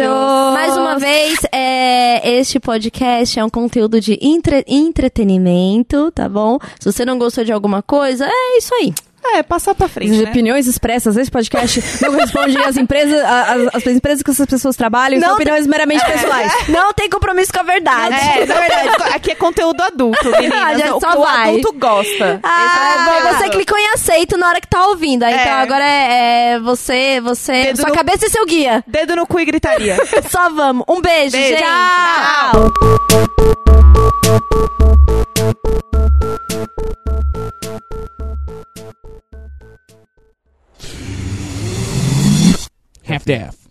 Mais 0.54 0.76
uma 0.76 0.98
vez, 0.98 1.38
é, 1.52 2.36
este 2.38 2.58
podcast 2.58 3.38
é 3.38 3.44
um 3.44 3.48
conteúdo 3.50 4.00
de 4.00 4.18
entre- 4.20 4.64
entretenimento, 4.66 6.10
tá 6.10 6.28
bom? 6.28 6.58
Se 6.80 6.90
você 6.90 7.04
não 7.04 7.18
gostou 7.18 7.44
de 7.44 7.52
alguma 7.52 7.82
coisa, 7.82 8.26
é 8.26 8.58
isso 8.58 8.74
aí. 8.74 8.92
É, 9.24 9.43
passar 9.43 9.74
pra 9.74 9.89
frente, 9.89 10.12
As 10.12 10.19
né? 10.23 10.31
opiniões 10.31 10.66
expressas 10.66 11.15
nesse 11.16 11.31
podcast 11.31 11.82
não 12.03 12.12
correspondem 12.15 12.57
às 12.65 12.77
empresas, 12.77 13.23
as, 13.23 13.74
as 13.74 13.86
empresas 13.86 14.23
que 14.23 14.31
essas 14.31 14.47
pessoas 14.47 14.74
trabalham, 14.77 15.20
são 15.20 15.28
Não 15.28 15.35
opiniões 15.36 15.66
meramente 15.66 16.05
pessoais. 16.07 16.53
Não 16.69 16.93
tem 16.95 17.11
compromisso 17.11 17.53
com 17.53 17.61
a 17.61 17.62
verdade. 17.62 18.15
É, 18.15 18.47
na 18.47 18.55
verdade, 18.61 18.89
aqui 19.15 19.32
é 19.32 19.35
conteúdo 19.35 19.82
adulto, 19.82 20.31
meninas. 20.31 21.01
Só 21.01 21.19
o 21.19 21.23
vai. 21.24 21.49
adulto 21.51 21.73
gosta. 21.78 22.40
Ah, 22.43 22.95
é 22.95 23.05
bom, 23.05 23.12
segredo. 23.19 23.39
você 23.39 23.49
clicou 23.51 23.77
em 23.78 23.89
aceito 23.95 24.36
na 24.39 24.49
hora 24.49 24.61
que 24.61 24.69
tá 24.69 24.86
ouvindo. 24.86 25.24
Aí, 25.24 25.35
É. 25.35 25.43
Então 25.43 25.53
agora 25.59 25.85
é, 25.85 26.53
é 26.55 26.59
você, 26.61 27.20
você, 27.20 27.65
Dedo 27.65 27.81
sua 27.81 27.89
no- 27.90 27.95
cabeça 27.95 28.27
e 28.27 28.31
seu 28.31 28.47
guia. 28.47 28.82
Dedo 28.86 29.15
no 29.16 29.27
cu 29.27 29.40
e 29.40 29.45
gritaria. 29.45 29.97
Só 30.31 30.49
vamos. 30.51 30.85
Um 30.89 31.01
beijo, 31.03 31.32
Beijo. 31.32 31.49
gente. 31.59 31.65
Tchau. 31.65 32.73
half 43.09 43.24
to 43.24 43.39
half. 43.39 43.68